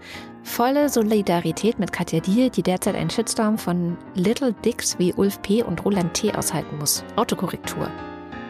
Volle 0.43 0.89
Solidarität 0.89 1.79
mit 1.79 1.91
Katja 1.91 2.21
Diel, 2.21 2.49
die 2.49 2.63
derzeit 2.63 2.95
einen 2.95 3.09
Shitstorm 3.09 3.57
von 3.57 3.97
Little 4.15 4.53
Dicks 4.65 4.97
wie 4.99 5.13
Ulf 5.13 5.41
P. 5.41 5.63
und 5.63 5.83
Roland 5.85 6.13
T. 6.13 6.33
aushalten 6.33 6.77
muss. 6.79 7.03
Autokorrektur. 7.15 7.89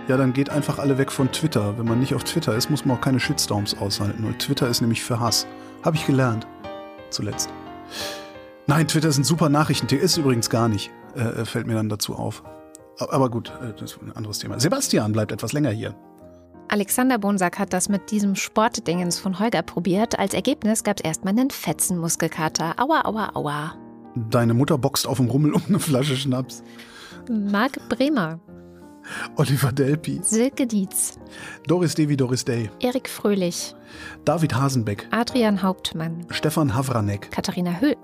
Ja, 0.07 0.17
dann 0.17 0.33
geht 0.33 0.49
einfach 0.49 0.79
alle 0.79 0.97
weg 0.97 1.11
von 1.11 1.31
Twitter. 1.31 1.77
Wenn 1.77 1.87
man 1.87 1.99
nicht 1.99 2.13
auf 2.13 2.23
Twitter 2.23 2.55
ist, 2.55 2.69
muss 2.69 2.85
man 2.85 2.97
auch 2.97 3.01
keine 3.01 3.19
Shitstorms 3.19 3.77
aushalten. 3.77 4.23
Und 4.23 4.39
Twitter 4.39 4.67
ist 4.67 4.81
nämlich 4.81 5.03
für 5.03 5.19
Hass. 5.19 5.47
Habe 5.83 5.95
ich 5.95 6.05
gelernt. 6.05 6.47
Zuletzt. 7.09 7.49
Nein, 8.67 8.87
Twitter 8.87 9.09
ist 9.09 9.17
ein 9.17 9.23
super 9.23 9.49
Nachrichtentier. 9.49 9.99
Ist 9.99 10.17
übrigens 10.17 10.49
gar 10.49 10.67
nicht. 10.67 10.91
Äh, 11.15 11.45
fällt 11.45 11.67
mir 11.67 11.75
dann 11.75 11.89
dazu 11.89 12.15
auf. 12.15 12.43
Aber 12.97 13.29
gut, 13.29 13.51
äh, 13.61 13.73
das 13.73 13.93
ist 13.93 14.01
ein 14.01 14.11
anderes 14.15 14.39
Thema. 14.39 14.59
Sebastian 14.59 15.11
bleibt 15.11 15.31
etwas 15.31 15.53
länger 15.53 15.71
hier. 15.71 15.95
Alexander 16.69 17.17
Bonsack 17.17 17.59
hat 17.59 17.73
das 17.73 17.89
mit 17.89 18.09
diesem 18.09 18.35
Sportdingens 18.35 19.19
von 19.19 19.37
Holger 19.39 19.61
probiert. 19.61 20.17
Als 20.17 20.33
Ergebnis 20.33 20.83
gab 20.83 20.99
es 20.99 21.05
erstmal 21.05 21.33
einen 21.33 21.49
Fetzenmuskelkater. 21.49 22.75
Aua, 22.79 23.05
aua, 23.05 23.31
aua. 23.35 23.75
Deine 24.15 24.53
Mutter 24.53 24.77
boxt 24.77 25.07
auf 25.07 25.17
dem 25.17 25.29
Rummel 25.29 25.53
um 25.53 25.61
eine 25.67 25.79
Flasche 25.79 26.15
Schnaps. 26.15 26.63
Marc 27.29 27.77
Bremer. 27.89 28.39
Oliver 29.35 29.71
Delpi. 29.71 30.21
Silke 30.23 30.65
Dietz. 30.65 31.19
Doris 31.67 31.95
Devi 31.95 32.15
Doris 32.15 32.45
Day. 32.45 32.69
Erik 32.79 33.09
Fröhlich. 33.09 33.75
David 34.23 34.55
Hasenbeck. 34.55 35.07
Adrian 35.11 35.61
Hauptmann. 35.61 36.25
Stefan 36.29 36.73
Havranek. 36.73 37.29
Katharina 37.31 37.81
Höll. 37.81 37.97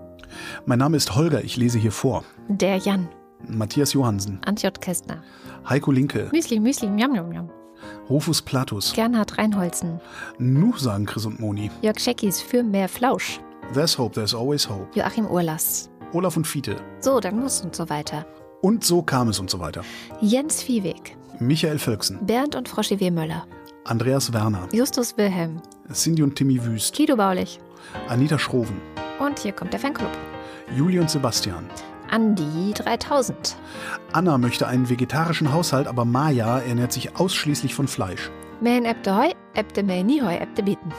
Mein 0.65 0.79
Name 0.79 0.97
ist 0.97 1.15
Holger, 1.15 1.43
ich 1.43 1.57
lese 1.57 1.79
hier 1.79 1.91
vor. 1.91 2.23
Der 2.47 2.77
Jan. 2.77 3.07
Matthias 3.47 3.93
Johansen. 3.93 4.39
Antjot 4.45 4.81
Kästner. 4.81 5.23
Heiko 5.67 5.91
Linke. 5.91 6.29
Müsli, 6.31 6.59
Müsli, 6.59 6.87
Njam, 6.87 7.13
Njam, 7.13 7.29
Njam. 7.29 7.49
Rufus 8.09 8.41
Platus. 8.41 8.93
Gernhard 8.93 9.37
Reinholzen. 9.37 9.99
Nu 10.37 10.73
sagen 10.77 11.05
Chris 11.05 11.25
und 11.25 11.39
Moni. 11.39 11.71
Jörg 11.81 11.99
Scheckis 11.99 12.41
für 12.41 12.63
mehr 12.63 12.89
Flausch. 12.89 13.39
There's 13.73 13.97
hope, 13.97 14.15
there's 14.15 14.33
always 14.33 14.67
hope. 14.67 14.87
Joachim 14.93 15.27
Urlass. 15.27 15.89
Olaf 16.13 16.35
und 16.37 16.47
Fiete. 16.47 16.75
So, 17.01 17.19
dann 17.19 17.39
muss 17.39 17.61
und 17.61 17.75
so 17.75 17.89
weiter. 17.89 18.25
Und 18.61 18.83
so 18.83 19.01
kam 19.01 19.29
es 19.29 19.39
und 19.39 19.49
so 19.49 19.59
weiter. 19.59 19.83
Jens 20.21 20.61
Viehweg. 20.61 21.15
Michael 21.39 21.79
Völksen. 21.79 22.25
Bernd 22.25 22.55
und 22.55 22.75
W. 22.75 23.11
Möller. 23.11 23.45
Andreas 23.85 24.33
Werner. 24.33 24.67
Justus 24.73 25.15
Wilhelm. 25.17 25.61
Cindy 25.93 26.23
und 26.23 26.35
Timmy 26.35 26.63
Wüst. 26.65 26.95
Guido 26.97 27.15
Baulich. 27.15 27.59
Anita 28.07 28.37
Schroven. 28.37 28.81
Und 29.19 29.39
hier 29.39 29.51
kommt 29.51 29.73
der 29.73 29.79
Fanclub. 29.79 30.11
Juli 30.75 30.99
und 30.99 31.09
Sebastian. 31.09 31.65
Andi 32.09 32.73
3000. 32.73 33.55
Anna 34.13 34.37
möchte 34.37 34.67
einen 34.67 34.89
vegetarischen 34.89 35.53
Haushalt, 35.53 35.87
aber 35.87 36.05
Maya 36.05 36.59
ernährt 36.59 36.91
sich 36.91 37.15
ausschließlich 37.15 37.75
von 37.75 37.87
Fleisch. 37.87 38.31
Men 38.61 38.85
ebte 38.85 39.15
hoi, 39.15 39.31
ebte 39.53 39.83
me 39.83 40.03
nie 40.03 40.21
hoi, 40.21 40.35
ebte 40.35 40.63
bieten. 40.63 40.91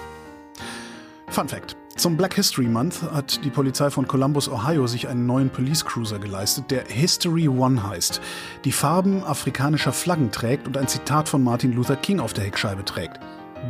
Fun 1.29 1.49
Fact. 1.49 1.77
Zum 1.97 2.17
Black 2.17 2.35
History 2.35 2.67
Month 2.67 3.03
hat 3.13 3.45
die 3.45 3.51
Polizei 3.51 3.91
von 3.91 4.09
Columbus, 4.09 4.49
Ohio, 4.49 4.87
sich 4.87 5.09
einen 5.09 5.27
neuen 5.27 5.51
Police 5.51 5.85
Cruiser 5.85 6.19
geleistet, 6.19 6.71
der 6.71 6.85
History 6.87 7.47
One 7.47 7.87
heißt, 7.87 8.23
die 8.65 8.73
Farben 8.73 9.23
afrikanischer 9.23 9.93
Flaggen 9.93 10.31
trägt 10.31 10.67
und 10.67 10.79
ein 10.79 10.89
Zitat 10.89 11.29
von 11.29 11.43
Martin 11.43 11.73
Luther 11.73 11.97
King 11.97 12.21
auf 12.21 12.33
der 12.33 12.45
Heckscheibe 12.45 12.85
trägt. 12.85 13.21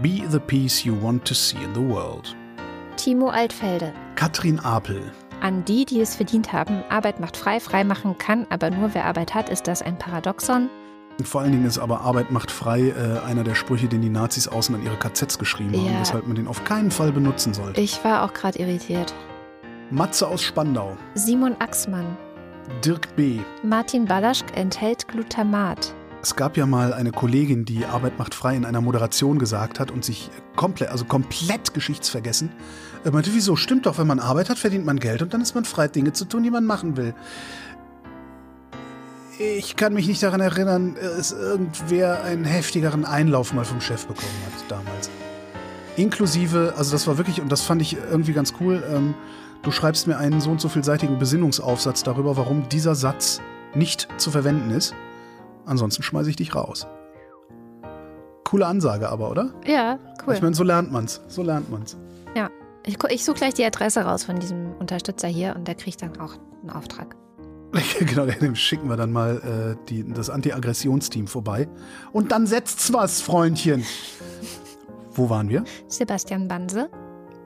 Be 0.00 0.22
the 0.30 0.38
peace 0.38 0.84
you 0.84 0.94
want 1.02 1.24
to 1.24 1.34
see 1.34 1.56
in 1.56 1.74
the 1.74 1.80
world. 1.80 2.36
Timo 3.00 3.30
Altfelde. 3.30 3.94
Katrin 4.14 4.60
Apel. 4.60 5.00
An 5.40 5.64
die, 5.64 5.86
die 5.86 6.02
es 6.02 6.16
verdient 6.16 6.52
haben, 6.52 6.82
Arbeit 6.90 7.18
macht 7.18 7.34
frei, 7.34 7.58
frei 7.58 7.82
machen 7.82 8.18
kann, 8.18 8.46
aber 8.50 8.68
nur 8.70 8.92
wer 8.92 9.06
Arbeit 9.06 9.34
hat, 9.34 9.48
ist 9.48 9.66
das 9.68 9.80
ein 9.80 9.96
Paradoxon? 9.96 10.68
Und 11.18 11.26
vor 11.26 11.40
allen 11.40 11.52
Dingen 11.52 11.64
ist 11.64 11.78
aber 11.78 12.02
Arbeit 12.02 12.30
macht 12.30 12.50
frei 12.50 12.90
äh, 12.90 13.26
einer 13.26 13.42
der 13.42 13.54
Sprüche, 13.54 13.88
den 13.88 14.02
die 14.02 14.10
Nazis 14.10 14.48
außen 14.48 14.74
an 14.74 14.84
ihre 14.84 14.96
KZs 14.98 15.38
geschrieben 15.38 15.72
haben, 15.78 15.94
Ja. 15.94 16.00
weshalb 16.00 16.26
man 16.26 16.36
den 16.36 16.46
auf 16.46 16.62
keinen 16.64 16.90
Fall 16.90 17.10
benutzen 17.10 17.54
sollte. 17.54 17.80
Ich 17.80 18.04
war 18.04 18.22
auch 18.22 18.34
gerade 18.34 18.58
irritiert. 18.58 19.14
Matze 19.90 20.28
aus 20.28 20.42
Spandau. 20.42 20.98
Simon 21.14 21.56
Axmann. 21.58 22.18
Dirk 22.84 23.16
B. 23.16 23.38
Martin 23.62 24.04
Balaschk 24.04 24.54
enthält 24.54 25.08
Glutamat. 25.08 25.94
Es 26.22 26.36
gab 26.36 26.58
ja 26.58 26.66
mal 26.66 26.92
eine 26.92 27.12
Kollegin, 27.12 27.64
die 27.64 27.86
Arbeit 27.86 28.18
macht 28.18 28.34
frei 28.34 28.54
in 28.54 28.66
einer 28.66 28.82
Moderation 28.82 29.38
gesagt 29.38 29.80
hat 29.80 29.90
und 29.90 30.04
sich 30.04 30.28
komplett, 30.54 30.90
also 30.90 31.06
komplett 31.06 31.72
geschichtsvergessen. 31.72 32.52
Er 33.04 33.12
meinte, 33.12 33.30
wieso? 33.32 33.56
Stimmt 33.56 33.86
doch, 33.86 33.98
wenn 33.98 34.06
man 34.06 34.20
Arbeit 34.20 34.50
hat, 34.50 34.58
verdient 34.58 34.84
man 34.84 34.98
Geld 34.98 35.22
und 35.22 35.32
dann 35.32 35.40
ist 35.40 35.54
man 35.54 35.64
frei, 35.64 35.88
Dinge 35.88 36.12
zu 36.12 36.26
tun, 36.26 36.42
die 36.42 36.50
man 36.50 36.66
machen 36.66 36.96
will. 36.96 37.14
Ich 39.38 39.76
kann 39.76 39.94
mich 39.94 40.06
nicht 40.06 40.22
daran 40.22 40.40
erinnern, 40.40 40.96
dass 41.00 41.32
irgendwer 41.32 42.22
einen 42.24 42.44
heftigeren 42.44 43.06
Einlauf 43.06 43.54
mal 43.54 43.64
vom 43.64 43.80
Chef 43.80 44.06
bekommen 44.06 44.28
hat 44.44 44.70
damals. 44.70 45.08
Inklusive, 45.96 46.74
also 46.76 46.92
das 46.92 47.06
war 47.06 47.16
wirklich, 47.16 47.40
und 47.40 47.50
das 47.50 47.62
fand 47.62 47.80
ich 47.80 47.96
irgendwie 47.96 48.34
ganz 48.34 48.52
cool, 48.60 48.82
ähm, 48.94 49.14
du 49.62 49.70
schreibst 49.70 50.06
mir 50.06 50.18
einen 50.18 50.42
so 50.42 50.50
und 50.50 50.60
so 50.60 50.68
vielseitigen 50.68 51.18
Besinnungsaufsatz 51.18 52.02
darüber, 52.02 52.36
warum 52.36 52.68
dieser 52.68 52.94
Satz 52.94 53.40
nicht 53.74 54.08
zu 54.18 54.30
verwenden 54.30 54.70
ist. 54.70 54.94
Ansonsten 55.64 56.02
schmeiße 56.02 56.28
ich 56.28 56.36
dich 56.36 56.54
raus. 56.54 56.86
Coole 58.44 58.66
Ansage 58.66 59.08
aber, 59.08 59.30
oder? 59.30 59.54
Ja, 59.64 59.98
cool. 60.26 60.34
Ich 60.34 60.42
meine, 60.42 60.54
so 60.54 60.64
lernt 60.64 60.92
man's. 60.92 61.22
So 61.28 61.42
lernt 61.42 61.70
man's. 61.70 61.96
ja. 62.34 62.50
Ich, 62.86 62.96
ich 63.08 63.24
suche 63.24 63.36
gleich 63.36 63.54
die 63.54 63.64
Adresse 63.64 64.00
raus 64.00 64.24
von 64.24 64.38
diesem 64.38 64.74
Unterstützer 64.78 65.28
hier 65.28 65.54
und 65.56 65.68
der 65.68 65.74
kriegt 65.74 66.02
dann 66.02 66.18
auch 66.18 66.34
einen 66.62 66.70
Auftrag. 66.70 67.16
genau, 68.00 68.26
dem 68.26 68.56
schicken 68.56 68.88
wir 68.88 68.96
dann 68.96 69.12
mal 69.12 69.76
äh, 69.78 69.86
die, 69.88 70.04
das 70.12 70.30
Anti-Aggressionsteam 70.30 71.26
vorbei. 71.26 71.68
Und 72.12 72.32
dann 72.32 72.46
setzt's 72.46 72.92
was, 72.92 73.20
Freundchen. 73.20 73.84
Wo 75.12 75.28
waren 75.30 75.48
wir? 75.48 75.64
Sebastian 75.88 76.48
Banse. 76.48 76.88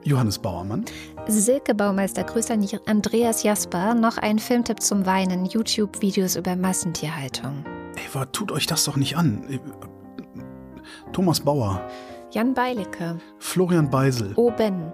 Johannes 0.04 0.38
Bauermann. 0.38 0.84
Silke 1.28 1.74
Baumeister, 1.74 2.24
Grüße 2.24 2.52
an 2.52 2.66
Andreas 2.86 3.42
Jasper. 3.42 3.94
Noch 3.94 4.18
ein 4.18 4.38
Filmtipp 4.38 4.82
zum 4.82 5.06
Weinen. 5.06 5.46
YouTube-Videos 5.46 6.36
über 6.36 6.56
Massentierhaltung. 6.56 7.64
Ey, 7.96 8.26
tut 8.32 8.52
euch 8.52 8.66
das 8.66 8.84
doch 8.84 8.96
nicht 8.96 9.16
an. 9.16 9.44
Äh, 9.48 9.58
Thomas 11.12 11.40
Bauer. 11.40 11.80
Jan 12.34 12.52
Beilicke. 12.52 13.16
Florian 13.38 13.88
Beisel. 13.88 14.32
Oben. 14.34 14.92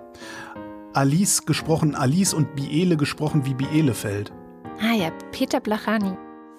Alice 0.93 1.47
gesprochen, 1.47 1.95
Alice 1.95 2.35
und 2.35 2.55
Biele 2.55 2.99
gesprochen 2.99 3.47
wie 3.47 3.55
Bielefeld. 3.55 4.31
Ah 4.79 4.93
ja, 4.93 5.11
Peter 5.33 5.59
Blachani. 5.59 6.12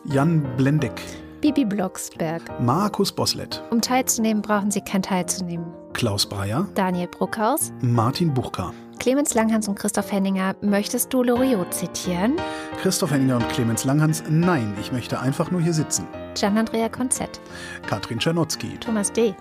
Jan 0.05 0.41
Blendeck. 0.57 0.99
Bibi 1.39 1.65
Blocksberg. 1.65 2.41
Markus 2.59 3.11
Boslett. 3.11 3.61
Um 3.69 3.79
teilzunehmen, 3.79 4.41
brauchen 4.41 4.71
Sie 4.71 4.81
kein 4.81 5.03
Teilzunehmen. 5.03 5.67
Klaus 5.93 6.25
Breyer. 6.25 6.67
Daniel 6.73 7.09
Bruckhaus. 7.09 7.71
Martin 7.81 8.33
Buchka. 8.33 8.73
Clemens 8.97 9.35
Langhans 9.35 9.67
und 9.67 9.75
Christoph 9.75 10.11
Henninger. 10.11 10.55
Möchtest 10.61 11.13
du 11.13 11.21
Loriot 11.21 11.71
zitieren? 11.75 12.37
Christoph 12.81 13.11
Henninger 13.11 13.35
und 13.35 13.47
Clemens 13.49 13.85
Langhans. 13.85 14.23
Nein, 14.31 14.73
ich 14.81 14.91
möchte 14.91 15.19
einfach 15.19 15.51
nur 15.51 15.61
hier 15.61 15.73
sitzen. 15.73 16.07
Gian-Andrea 16.33 16.89
Konzett. 16.89 17.39
Katrin 17.85 18.17
Czernotzki. 18.17 18.79
Thomas 18.79 19.11
D. 19.11 19.35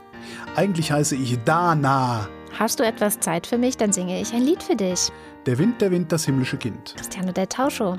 Eigentlich 0.56 0.92
heiße 0.92 1.16
ich 1.16 1.38
Dana. 1.44 2.28
Hast 2.58 2.80
du 2.80 2.84
etwas 2.84 3.20
Zeit 3.20 3.46
für 3.46 3.58
mich? 3.58 3.76
Dann 3.76 3.92
singe 3.92 4.20
ich 4.20 4.32
ein 4.32 4.42
Lied 4.42 4.62
für 4.62 4.76
dich. 4.76 5.10
Der 5.46 5.58
Wind, 5.58 5.80
der 5.80 5.90
Wind, 5.90 6.12
das 6.12 6.24
himmlische 6.24 6.56
Kind. 6.56 6.94
Cristiano 6.96 7.32
del 7.32 7.46
Tauscho. 7.46 7.96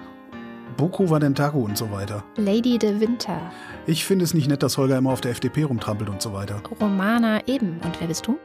Boko 0.78 1.10
Vadentago 1.10 1.60
und 1.60 1.78
so 1.78 1.92
weiter. 1.92 2.24
Lady 2.38 2.78
de 2.78 3.00
Winter. 3.00 3.40
Ich 3.86 4.06
finde 4.06 4.26
es 4.26 4.34
nicht 4.34 4.48
nett, 4.48 4.64
dass 4.64 4.78
Holger 4.78 4.98
immer 4.98 5.12
auf 5.12 5.22
der 5.22 5.32
FDP 5.32 5.64
rumtrampelt 5.64 6.10
und 6.10 6.22
so 6.22 6.34
weiter. 6.34 6.62
Romana 6.80 7.46
eben. 7.48 7.80
Und 7.84 8.00
wer 8.00 8.08
bist 8.08 8.28
du? 8.28 8.38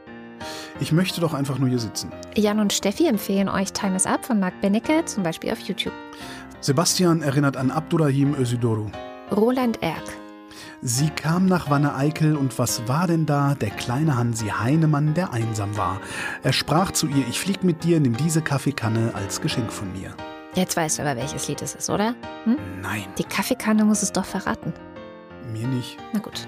Ich 0.79 0.91
möchte 0.91 1.21
doch 1.21 1.33
einfach 1.33 1.57
nur 1.57 1.69
hier 1.69 1.79
sitzen. 1.79 2.11
Jan 2.35 2.59
und 2.59 2.73
Steffi 2.73 3.07
empfehlen 3.07 3.49
euch 3.49 3.73
Time 3.73 3.95
is 3.95 4.05
Up 4.05 4.25
von 4.25 4.39
Marc 4.39 4.59
Benecke, 4.61 5.03
zum 5.05 5.23
Beispiel 5.23 5.51
auf 5.51 5.59
YouTube. 5.61 5.93
Sebastian 6.61 7.21
erinnert 7.21 7.57
an 7.57 7.71
Abdurrahim 7.71 8.35
Özidoru. 8.35 8.87
Roland 9.35 9.81
Erck. 9.81 10.03
Sie 10.81 11.09
kam 11.09 11.45
nach 11.45 11.69
Wanne-Eickel 11.69 12.35
und 12.35 12.57
was 12.59 12.87
war 12.87 13.07
denn 13.07 13.25
da? 13.25 13.55
Der 13.55 13.69
kleine 13.71 14.15
Hansi 14.17 14.47
Heinemann, 14.47 15.13
der 15.13 15.33
einsam 15.33 15.75
war. 15.77 15.99
Er 16.43 16.53
sprach 16.53 16.91
zu 16.91 17.07
ihr, 17.07 17.27
ich 17.27 17.39
flieg 17.39 17.63
mit 17.63 17.83
dir, 17.83 17.99
nimm 17.99 18.15
diese 18.17 18.41
Kaffeekanne 18.41 19.11
als 19.15 19.41
Geschenk 19.41 19.71
von 19.71 19.91
mir. 19.93 20.15
Jetzt 20.55 20.75
weißt 20.77 20.97
du 20.99 21.03
aber, 21.03 21.15
welches 21.19 21.47
Lied 21.47 21.61
es 21.61 21.75
ist, 21.75 21.89
oder? 21.89 22.15
Hm? 22.45 22.57
Nein, 22.81 23.05
Die 23.17 23.23
Kaffeekanne 23.23 23.85
muss 23.85 24.01
es 24.03 24.11
doch 24.11 24.25
verraten. 24.25 24.73
mir 25.53 25.67
nicht. 25.67 25.97
Na 26.13 26.19
gut. 26.19 26.47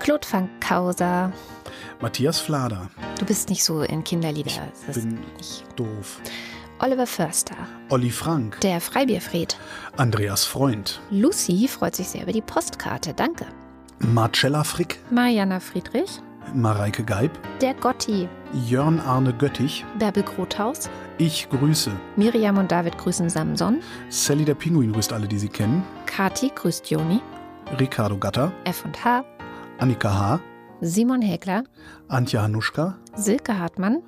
Claude 0.00 0.26
Fankhauser. 0.26 1.32
Matthias 2.00 2.40
Flader. 2.40 2.88
Du 3.18 3.24
bist 3.24 3.48
nicht 3.50 3.62
so 3.64 3.82
in 3.82 4.02
Kinderlieder. 4.04 4.50
Das 4.86 4.96
ist 4.96 5.04
bin 5.04 5.20
nicht. 5.36 5.64
doof. 5.76 6.20
Oliver 6.82 7.06
Förster. 7.06 7.54
Olli 7.90 8.10
Frank. 8.10 8.60
Der 8.60 8.80
Freibierfried. 8.80 9.56
Andreas 9.96 10.44
Freund. 10.44 11.00
Lucy 11.10 11.68
freut 11.68 11.94
sich 11.94 12.08
sehr 12.08 12.24
über 12.24 12.32
die 12.32 12.40
Postkarte. 12.40 13.14
Danke. 13.14 13.46
Marcella 14.00 14.64
Frick. 14.64 14.98
Mariana 15.08 15.60
Friedrich. 15.60 16.20
Mareike 16.52 17.04
Geib. 17.04 17.30
Der 17.60 17.74
Gotti. 17.74 18.28
Jörn 18.66 18.98
Arne 18.98 19.32
Göttich. 19.32 19.84
Bärbel 20.00 20.24
Grothaus. 20.24 20.90
Ich 21.18 21.48
grüße. 21.50 21.92
Miriam 22.16 22.58
und 22.58 22.72
David 22.72 22.98
grüßen 22.98 23.30
Samson. 23.30 23.80
Sally 24.08 24.44
der 24.44 24.54
Pinguin 24.54 24.92
grüßt 24.92 25.12
alle, 25.12 25.28
die 25.28 25.38
sie 25.38 25.48
kennen. 25.48 25.84
Kati 26.06 26.50
grüßt 26.52 26.90
Joni. 26.90 27.20
Ricardo 27.78 28.18
Gatter. 28.18 28.50
F 28.64 28.84
und 28.84 29.04
H. 29.04 29.24
Annika 29.78 30.12
H., 30.12 30.40
Simon 30.80 31.22
Häkler, 31.22 31.62
Antje 32.08 32.42
Hanuschka, 32.42 32.98
Silke 33.14 33.56
Hartmann, 33.56 34.02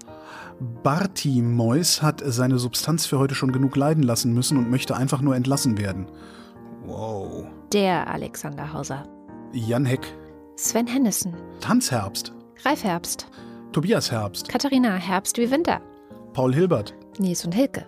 Barty 0.83 1.43
Mois 1.43 2.01
hat 2.03 2.23
seine 2.25 2.59
Substanz 2.59 3.07
für 3.07 3.19
heute 3.19 3.35
schon 3.35 3.53
genug 3.53 3.77
leiden 3.77 4.03
lassen 4.03 4.33
müssen 4.33 4.57
und 4.57 4.71
möchte 4.71 4.97
einfach 4.97 5.21
nur 5.21 5.37
entlassen 5.37 5.79
werden. 5.79 6.07
Wow. 6.87 7.47
Der 7.73 8.09
Alexander 8.11 8.73
Hauser, 8.73 9.05
Jan 9.53 9.85
Heck, 9.85 10.07
Sven 10.57 10.87
Hennissen, 10.87 11.35
Tanz 11.61 11.91
Herbst, 11.91 12.33
Ralf 12.65 12.85
Herbst, 12.85 13.27
Tobias 13.73 14.11
Herbst, 14.11 14.49
Katharina 14.49 14.95
Herbst 14.95 15.37
wie 15.39 15.51
Winter, 15.51 15.81
Paul 16.33 16.55
Hilbert, 16.55 16.95
Nils 17.19 17.45
und 17.45 17.53
Hilke. 17.53 17.87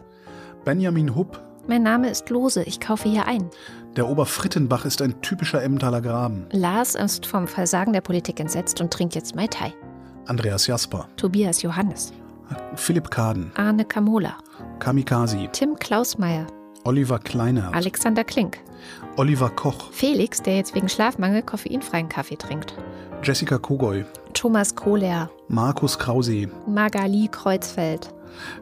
Benjamin 0.65 1.15
Hupp, 1.15 1.41
Mein 1.69 1.83
Name 1.83 2.11
ist 2.11 2.29
Lose, 2.31 2.63
ich 2.65 2.81
kaufe 2.81 3.09
hier 3.09 3.27
ein. 3.27 3.49
der 3.97 4.09
Oberfrittenbach 4.09 4.85
ist 4.85 5.01
ein 5.01 5.21
typischer 5.23 5.63
Emmentaler 5.63 6.01
Graben. 6.01 6.47
Lars 6.53 6.95
ist 6.95 7.25
vom 7.27 7.47
Versagen 7.47 7.93
der 7.93 8.01
Politik 8.03 8.41
entsetzt 8.41 8.81
und 8.81 8.93
trinkt 8.93 9.15
jetzt 9.15 9.35
Mai 9.35 9.47
Tai. 9.47 9.73
Andreas 10.27 10.67
Jasper, 10.67 11.09
Tobias 11.17 11.63
Johannes, 11.63 12.13
Philipp 12.77 13.11
Kaden, 13.11 13.51
Arne 13.57 13.85
Kamola, 13.85 14.35
Kamikazi, 14.79 15.49
Tim 15.53 15.77
Klausmeier, 15.77 16.47
Oliver 16.85 17.19
Kleinert, 17.19 17.75
Alexander 17.75 18.25
Klink, 18.25 18.59
Oliver 19.17 19.51
Koch, 19.51 19.91
Felix, 19.93 20.43
der 20.43 20.57
jetzt 20.57 20.75
wegen 20.75 20.89
Schlafmangel 20.89 21.43
koffeinfreien 21.43 22.09
Kaffee 22.09 22.37
trinkt, 22.37 22.75
Jessica 23.23 23.59
Kogoy, 23.59 24.05
Thomas 24.35 24.75
Kohler, 24.75 25.31
Markus 25.49 25.99
Krause, 25.99 26.49
Magali 26.67 27.29
Kreuzfeld, 27.31 28.13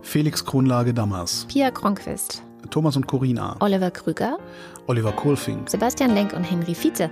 Felix 0.02 0.44
Kronlage 0.44 0.94
Dammers, 0.94 1.46
Pia 1.48 1.70
Kronquist, 1.70 2.42
Thomas 2.70 2.96
und 2.96 3.06
Corina, 3.06 3.56
Oliver 3.60 3.90
Krüger, 3.90 4.38
Oliver 4.86 5.12
Kohlfink, 5.12 5.68
Sebastian 5.68 6.14
Lenk 6.14 6.32
und 6.32 6.44
Henry 6.44 6.74
Vize, 6.74 7.08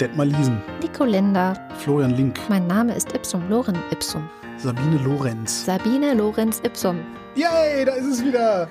Detmar 0.00 0.26
Liesen, 0.26 0.60
Nico 0.82 1.04
Linder. 1.04 1.54
Florian 1.78 2.16
Link, 2.16 2.38
Mein 2.48 2.66
Name 2.66 2.92
ist 2.94 3.14
Ipsum 3.14 3.48
Loren 3.48 3.78
Ipsum. 3.92 4.28
Sabine 4.64 4.96
Lorenz. 5.04 5.66
Sabine 5.66 6.14
Lorenz 6.14 6.58
Ipsum. 6.64 7.00
Yay, 7.34 7.84
da 7.84 7.92
ist 7.96 8.06
es 8.06 8.24
wieder. 8.24 8.66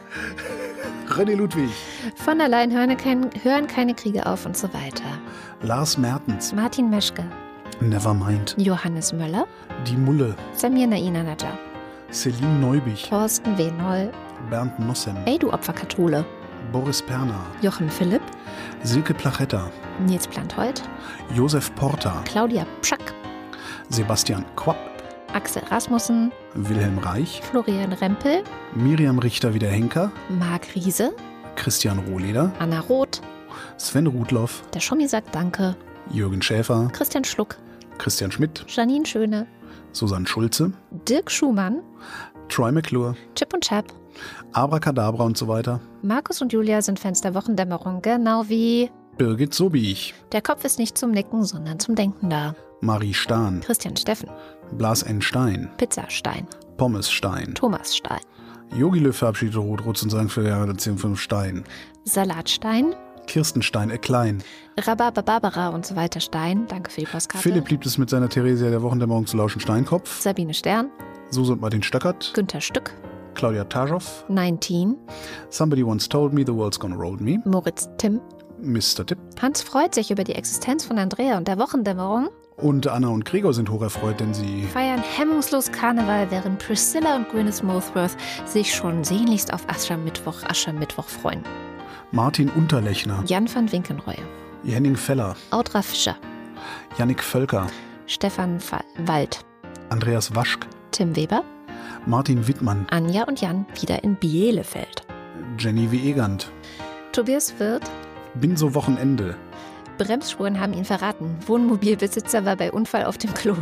René 1.08 1.36
Ludwig, 1.36 1.70
Von 2.16 2.42
allein 2.42 2.72
hören, 2.72 2.98
kein, 2.98 3.30
hören 3.44 3.68
keine 3.68 3.94
Kriege 3.94 4.26
auf 4.26 4.48
und 4.48 4.58
so 4.58 4.74
weiter. 4.74 5.04
Lars 5.62 6.00
Mertens, 6.00 6.52
Martin 6.52 6.90
Meschke, 6.90 7.24
Nevermind, 7.80 8.56
Johannes 8.58 9.14
Möller, 9.14 9.46
Die 9.88 9.96
Mulle, 9.96 10.36
Samir 10.56 10.88
Naina 10.88 11.22
Naja, 11.22 11.56
Celine 12.12 12.60
Neubich, 12.60 13.08
Thorsten 13.08 13.56
W. 13.60 13.70
Noll, 13.78 14.12
Bernd 14.50 14.80
Nossem, 14.80 15.16
Ey 15.26 15.38
du 15.38 15.54
Opferkathole, 15.54 16.26
Boris 16.72 17.04
Perner, 17.04 17.46
Jochen 17.62 17.88
Philipp, 17.92 18.24
Silke 18.82 19.14
Plachetta, 19.14 19.70
Nils 20.08 20.26
Planthold, 20.26 20.82
Josef 21.36 21.72
Porta, 21.76 22.24
Claudia 22.26 22.66
Pschack, 22.82 23.14
Sebastian 23.90 24.44
Quapp, 24.56 24.93
Axel 25.34 25.64
Rasmussen, 25.70 26.32
Wilhelm 26.54 27.00
Reich, 27.00 27.42
Florian 27.42 27.92
Rempel, 27.94 28.44
Miriam 28.76 29.18
Richter-Wiederhenker, 29.18 30.12
Marc 30.30 30.76
Riese, 30.76 31.12
Christian 31.56 32.00
Rohleder, 32.00 32.52
Anna 32.60 32.80
Roth, 32.82 33.22
Sven 33.78 34.08
Rudloff, 34.08 34.64
der 34.74 34.80
Schommi 34.80 35.08
sagt 35.08 35.34
Danke, 35.34 35.76
Jürgen 36.12 36.42
Schäfer, 36.42 36.90
Christian 36.94 37.24
Schluck, 37.24 37.58
Christian 37.98 38.32
Schmidt, 38.32 38.64
Janine 38.68 39.06
Schöne, 39.06 39.48
Susanne 39.92 40.28
Schulze, 40.28 40.72
Dirk 40.92 41.32
Schumann, 41.32 41.82
Troy 42.50 42.72
McClure, 42.72 43.16
Chip 43.36 43.54
und 43.54 43.64
Chap. 43.64 43.86
Abracadabra 44.52 45.24
und 45.24 45.38
so 45.38 45.48
weiter. 45.48 45.80
Markus 46.04 46.42
und 46.44 46.54
Julia 46.54 46.84
sind 46.84 47.00
Fans 47.00 47.22
der 47.22 47.34
Wochendämmerung, 47.34 48.04
genau 48.04 48.44
wie 48.48 48.92
Birgit 49.18 49.54
Sobich, 49.54 50.14
Der 50.32 50.42
Kopf 50.42 50.64
ist 50.66 50.78
nicht 50.80 50.98
zum 50.98 51.12
Nicken, 51.12 51.44
sondern 51.44 51.80
zum 51.80 51.96
Denken 51.96 52.30
da. 52.30 52.56
Marie 52.82 53.14
Stahn, 53.14 53.62
Christian 53.62 53.96
Steffen, 53.96 54.30
Blas 54.74 55.04
N. 55.04 55.22
Stein, 55.22 55.70
Pizzastein, 55.78 56.48
Pommes 56.78 57.12
Stein, 57.12 57.54
Thomas 57.56 57.96
Stein, 57.96 58.22
Yogi 58.76 59.00
Löw 59.00 59.16
verabschiedet 59.16 59.56
Rotrutz 59.56 60.04
und 60.04 60.10
sagen 60.10 60.30
für 60.30 60.48
Jahre 60.48 60.76
10 60.76 60.98
5 60.98 61.20
Stein, 61.20 61.64
Salatstein, 62.06 62.96
Kirsten 63.28 63.62
Stein, 63.62 63.90
äh 63.90 63.98
Klein, 63.98 64.44
Rhabarber 64.80 65.22
Barbara 65.24 65.70
und 65.70 65.86
so 65.86 65.96
weiter 65.96 66.20
Stein. 66.20 66.66
Danke 66.68 66.92
für 66.92 67.02
die 67.02 67.08
Postkarte. 67.08 67.44
Philipp 67.44 67.70
liebt 67.70 67.86
es 67.86 67.98
mit 67.98 68.10
seiner 68.10 68.30
Theresia 68.30 68.70
der 68.70 68.82
Wochendämmerung 68.82 69.26
zu 69.26 69.38
lauschen 69.38 69.62
Steinkopf, 69.62 70.22
Sabine 70.22 70.54
Stern, 70.54 70.90
Suse 71.30 71.54
und 71.54 71.62
Martin 71.62 71.84
Stöckert, 71.84 72.32
Günther 72.34 72.62
Stück, 72.62 72.94
Claudia 73.36 73.64
Taschow, 73.66 74.26
19, 74.30 74.98
Somebody 75.50 75.84
once 75.84 76.08
told 76.10 76.34
me 76.34 76.44
the 76.46 76.54
world's 76.54 76.80
gonna 76.80 76.96
roll 76.96 77.18
me, 77.18 77.40
Moritz 77.46 77.90
Tim. 77.98 78.20
Mr. 78.62 79.06
Tipp. 79.06 79.18
Hans 79.42 79.62
freut 79.62 79.94
sich 79.94 80.10
über 80.10 80.24
die 80.24 80.36
Existenz 80.36 80.86
von 80.86 80.98
Andrea 80.98 81.38
und 81.38 81.48
der 81.50 81.60
Wochendämmerung, 81.60 82.30
und 82.58 82.88
Anna 82.88 83.10
und 83.10 83.26
Gregor 83.26 83.54
sind 83.54 83.70
hocherfreut, 83.70 84.20
denn 84.20 84.34
sie 84.34 84.64
feiern 84.74 85.02
hemmungslos 85.02 85.72
Karneval, 85.72 86.30
während 86.32 86.60
Priscilla 86.60 87.16
und 87.16 87.30
Gwyneth 87.30 87.64
Mothworth 87.64 88.16
sich 88.46 88.74
schon 88.74 89.04
sehnlichst 89.04 89.54
auf 89.54 89.68
Aschermittwoch, 89.70 90.44
Aschermittwoch 90.44 91.06
freuen. 91.08 91.44
Martin 92.12 92.50
Unterlechner, 92.50 93.24
Jan 93.26 93.54
van 93.54 93.72
Winkenreue, 93.72 94.18
Henning 94.66 94.96
Feller, 94.96 95.36
Audra 95.52 95.82
Fischer, 95.82 96.16
Yannick 96.98 97.24
Völker, 97.24 97.68
Stefan 98.06 98.60
Fa- 98.60 98.84
Wald, 99.06 99.44
Andreas 99.90 100.36
Waschk, 100.36 100.68
Tim 100.92 101.16
Weber, 101.16 101.44
Martin 102.06 102.48
Wittmann, 102.48 102.86
Anja 102.92 103.24
und 103.24 103.42
Jan 103.42 103.66
wieder 103.82 104.04
in 104.04 104.16
Bielefeld. 104.16 105.02
Jenny 105.58 105.92
W. 105.92 105.98
Egand, 106.10 106.52
Tobias 107.12 107.54
Wirth, 107.60 107.90
Bin 108.36 108.56
so 108.58 108.74
Wochenende, 108.76 109.36
Bremsspuren 109.98 110.60
haben 110.60 110.74
ihn 110.74 110.86
verraten. 110.86 111.38
Wohnmobilbesitzer 111.46 112.46
war 112.46 112.56
bei 112.56 112.72
Unfall 112.72 113.06
auf 113.06 113.18
dem 113.18 113.34
Klo. 113.34 113.56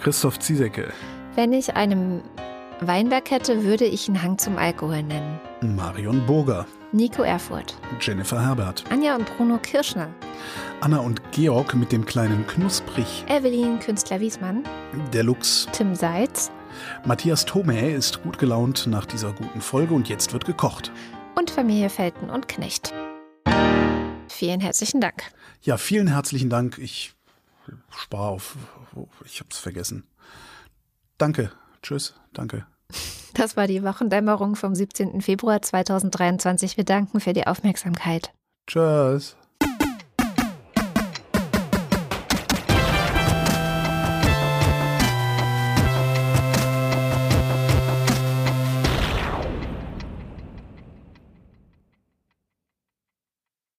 Christoph 0.00 0.38
Ziesecke, 0.38 0.92
Wenn 1.34 1.52
ich 1.52 1.76
einen 1.76 2.22
Weinberg 2.80 3.30
hätte, 3.30 3.64
würde 3.64 3.84
ich 3.84 4.08
ihn 4.08 4.22
Hang 4.22 4.36
zum 4.38 4.58
Alkohol 4.58 5.02
nennen. 5.02 5.40
Marion 5.62 6.24
Burger, 6.26 6.66
Nico 6.92 7.22
Erfurt, 7.22 7.76
Jennifer 8.00 8.44
Herbert, 8.44 8.84
Anja 8.90 9.16
und 9.16 9.34
Bruno 9.36 9.58
Kirschner, 9.58 10.08
Anna 10.80 10.98
und 10.98 11.22
Georg 11.32 11.74
mit 11.74 11.90
dem 11.92 12.04
kleinen 12.04 12.46
Knusprig, 12.46 13.24
Evelyn 13.28 13.78
Künstler 13.78 14.20
Wiesmann, 14.20 14.64
der 15.12 15.22
Lux, 15.24 15.66
Tim 15.72 15.94
Seitz 15.94 16.50
Matthias 17.04 17.44
Thome 17.44 17.90
ist 17.92 18.22
gut 18.22 18.38
gelaunt 18.38 18.86
nach 18.88 19.06
dieser 19.06 19.32
guten 19.32 19.60
Folge 19.60 19.94
und 19.94 20.08
jetzt 20.08 20.32
wird 20.32 20.44
gekocht. 20.44 20.90
und 21.36 21.50
Familie 21.50 21.88
Felten 21.88 22.28
und 22.30 22.48
Knecht. 22.48 22.92
Vielen 24.28 24.60
herzlichen 24.60 25.00
Dank. 25.00 25.22
Ja, 25.62 25.76
vielen 25.76 26.08
herzlichen 26.08 26.50
Dank. 26.50 26.78
Ich 26.78 27.14
spare 27.90 28.28
auf, 28.28 28.56
ich 29.24 29.40
hab's 29.40 29.58
vergessen. 29.58 30.04
Danke. 31.18 31.50
Tschüss. 31.82 32.14
Danke. 32.32 32.66
Das 33.34 33.56
war 33.56 33.66
die 33.66 33.82
Wochendämmerung 33.82 34.56
vom 34.56 34.74
17. 34.74 35.20
Februar 35.20 35.60
2023. 35.60 36.76
Wir 36.76 36.84
danken 36.84 37.20
für 37.20 37.32
die 37.32 37.46
Aufmerksamkeit. 37.46 38.32
Tschüss. 38.66 39.36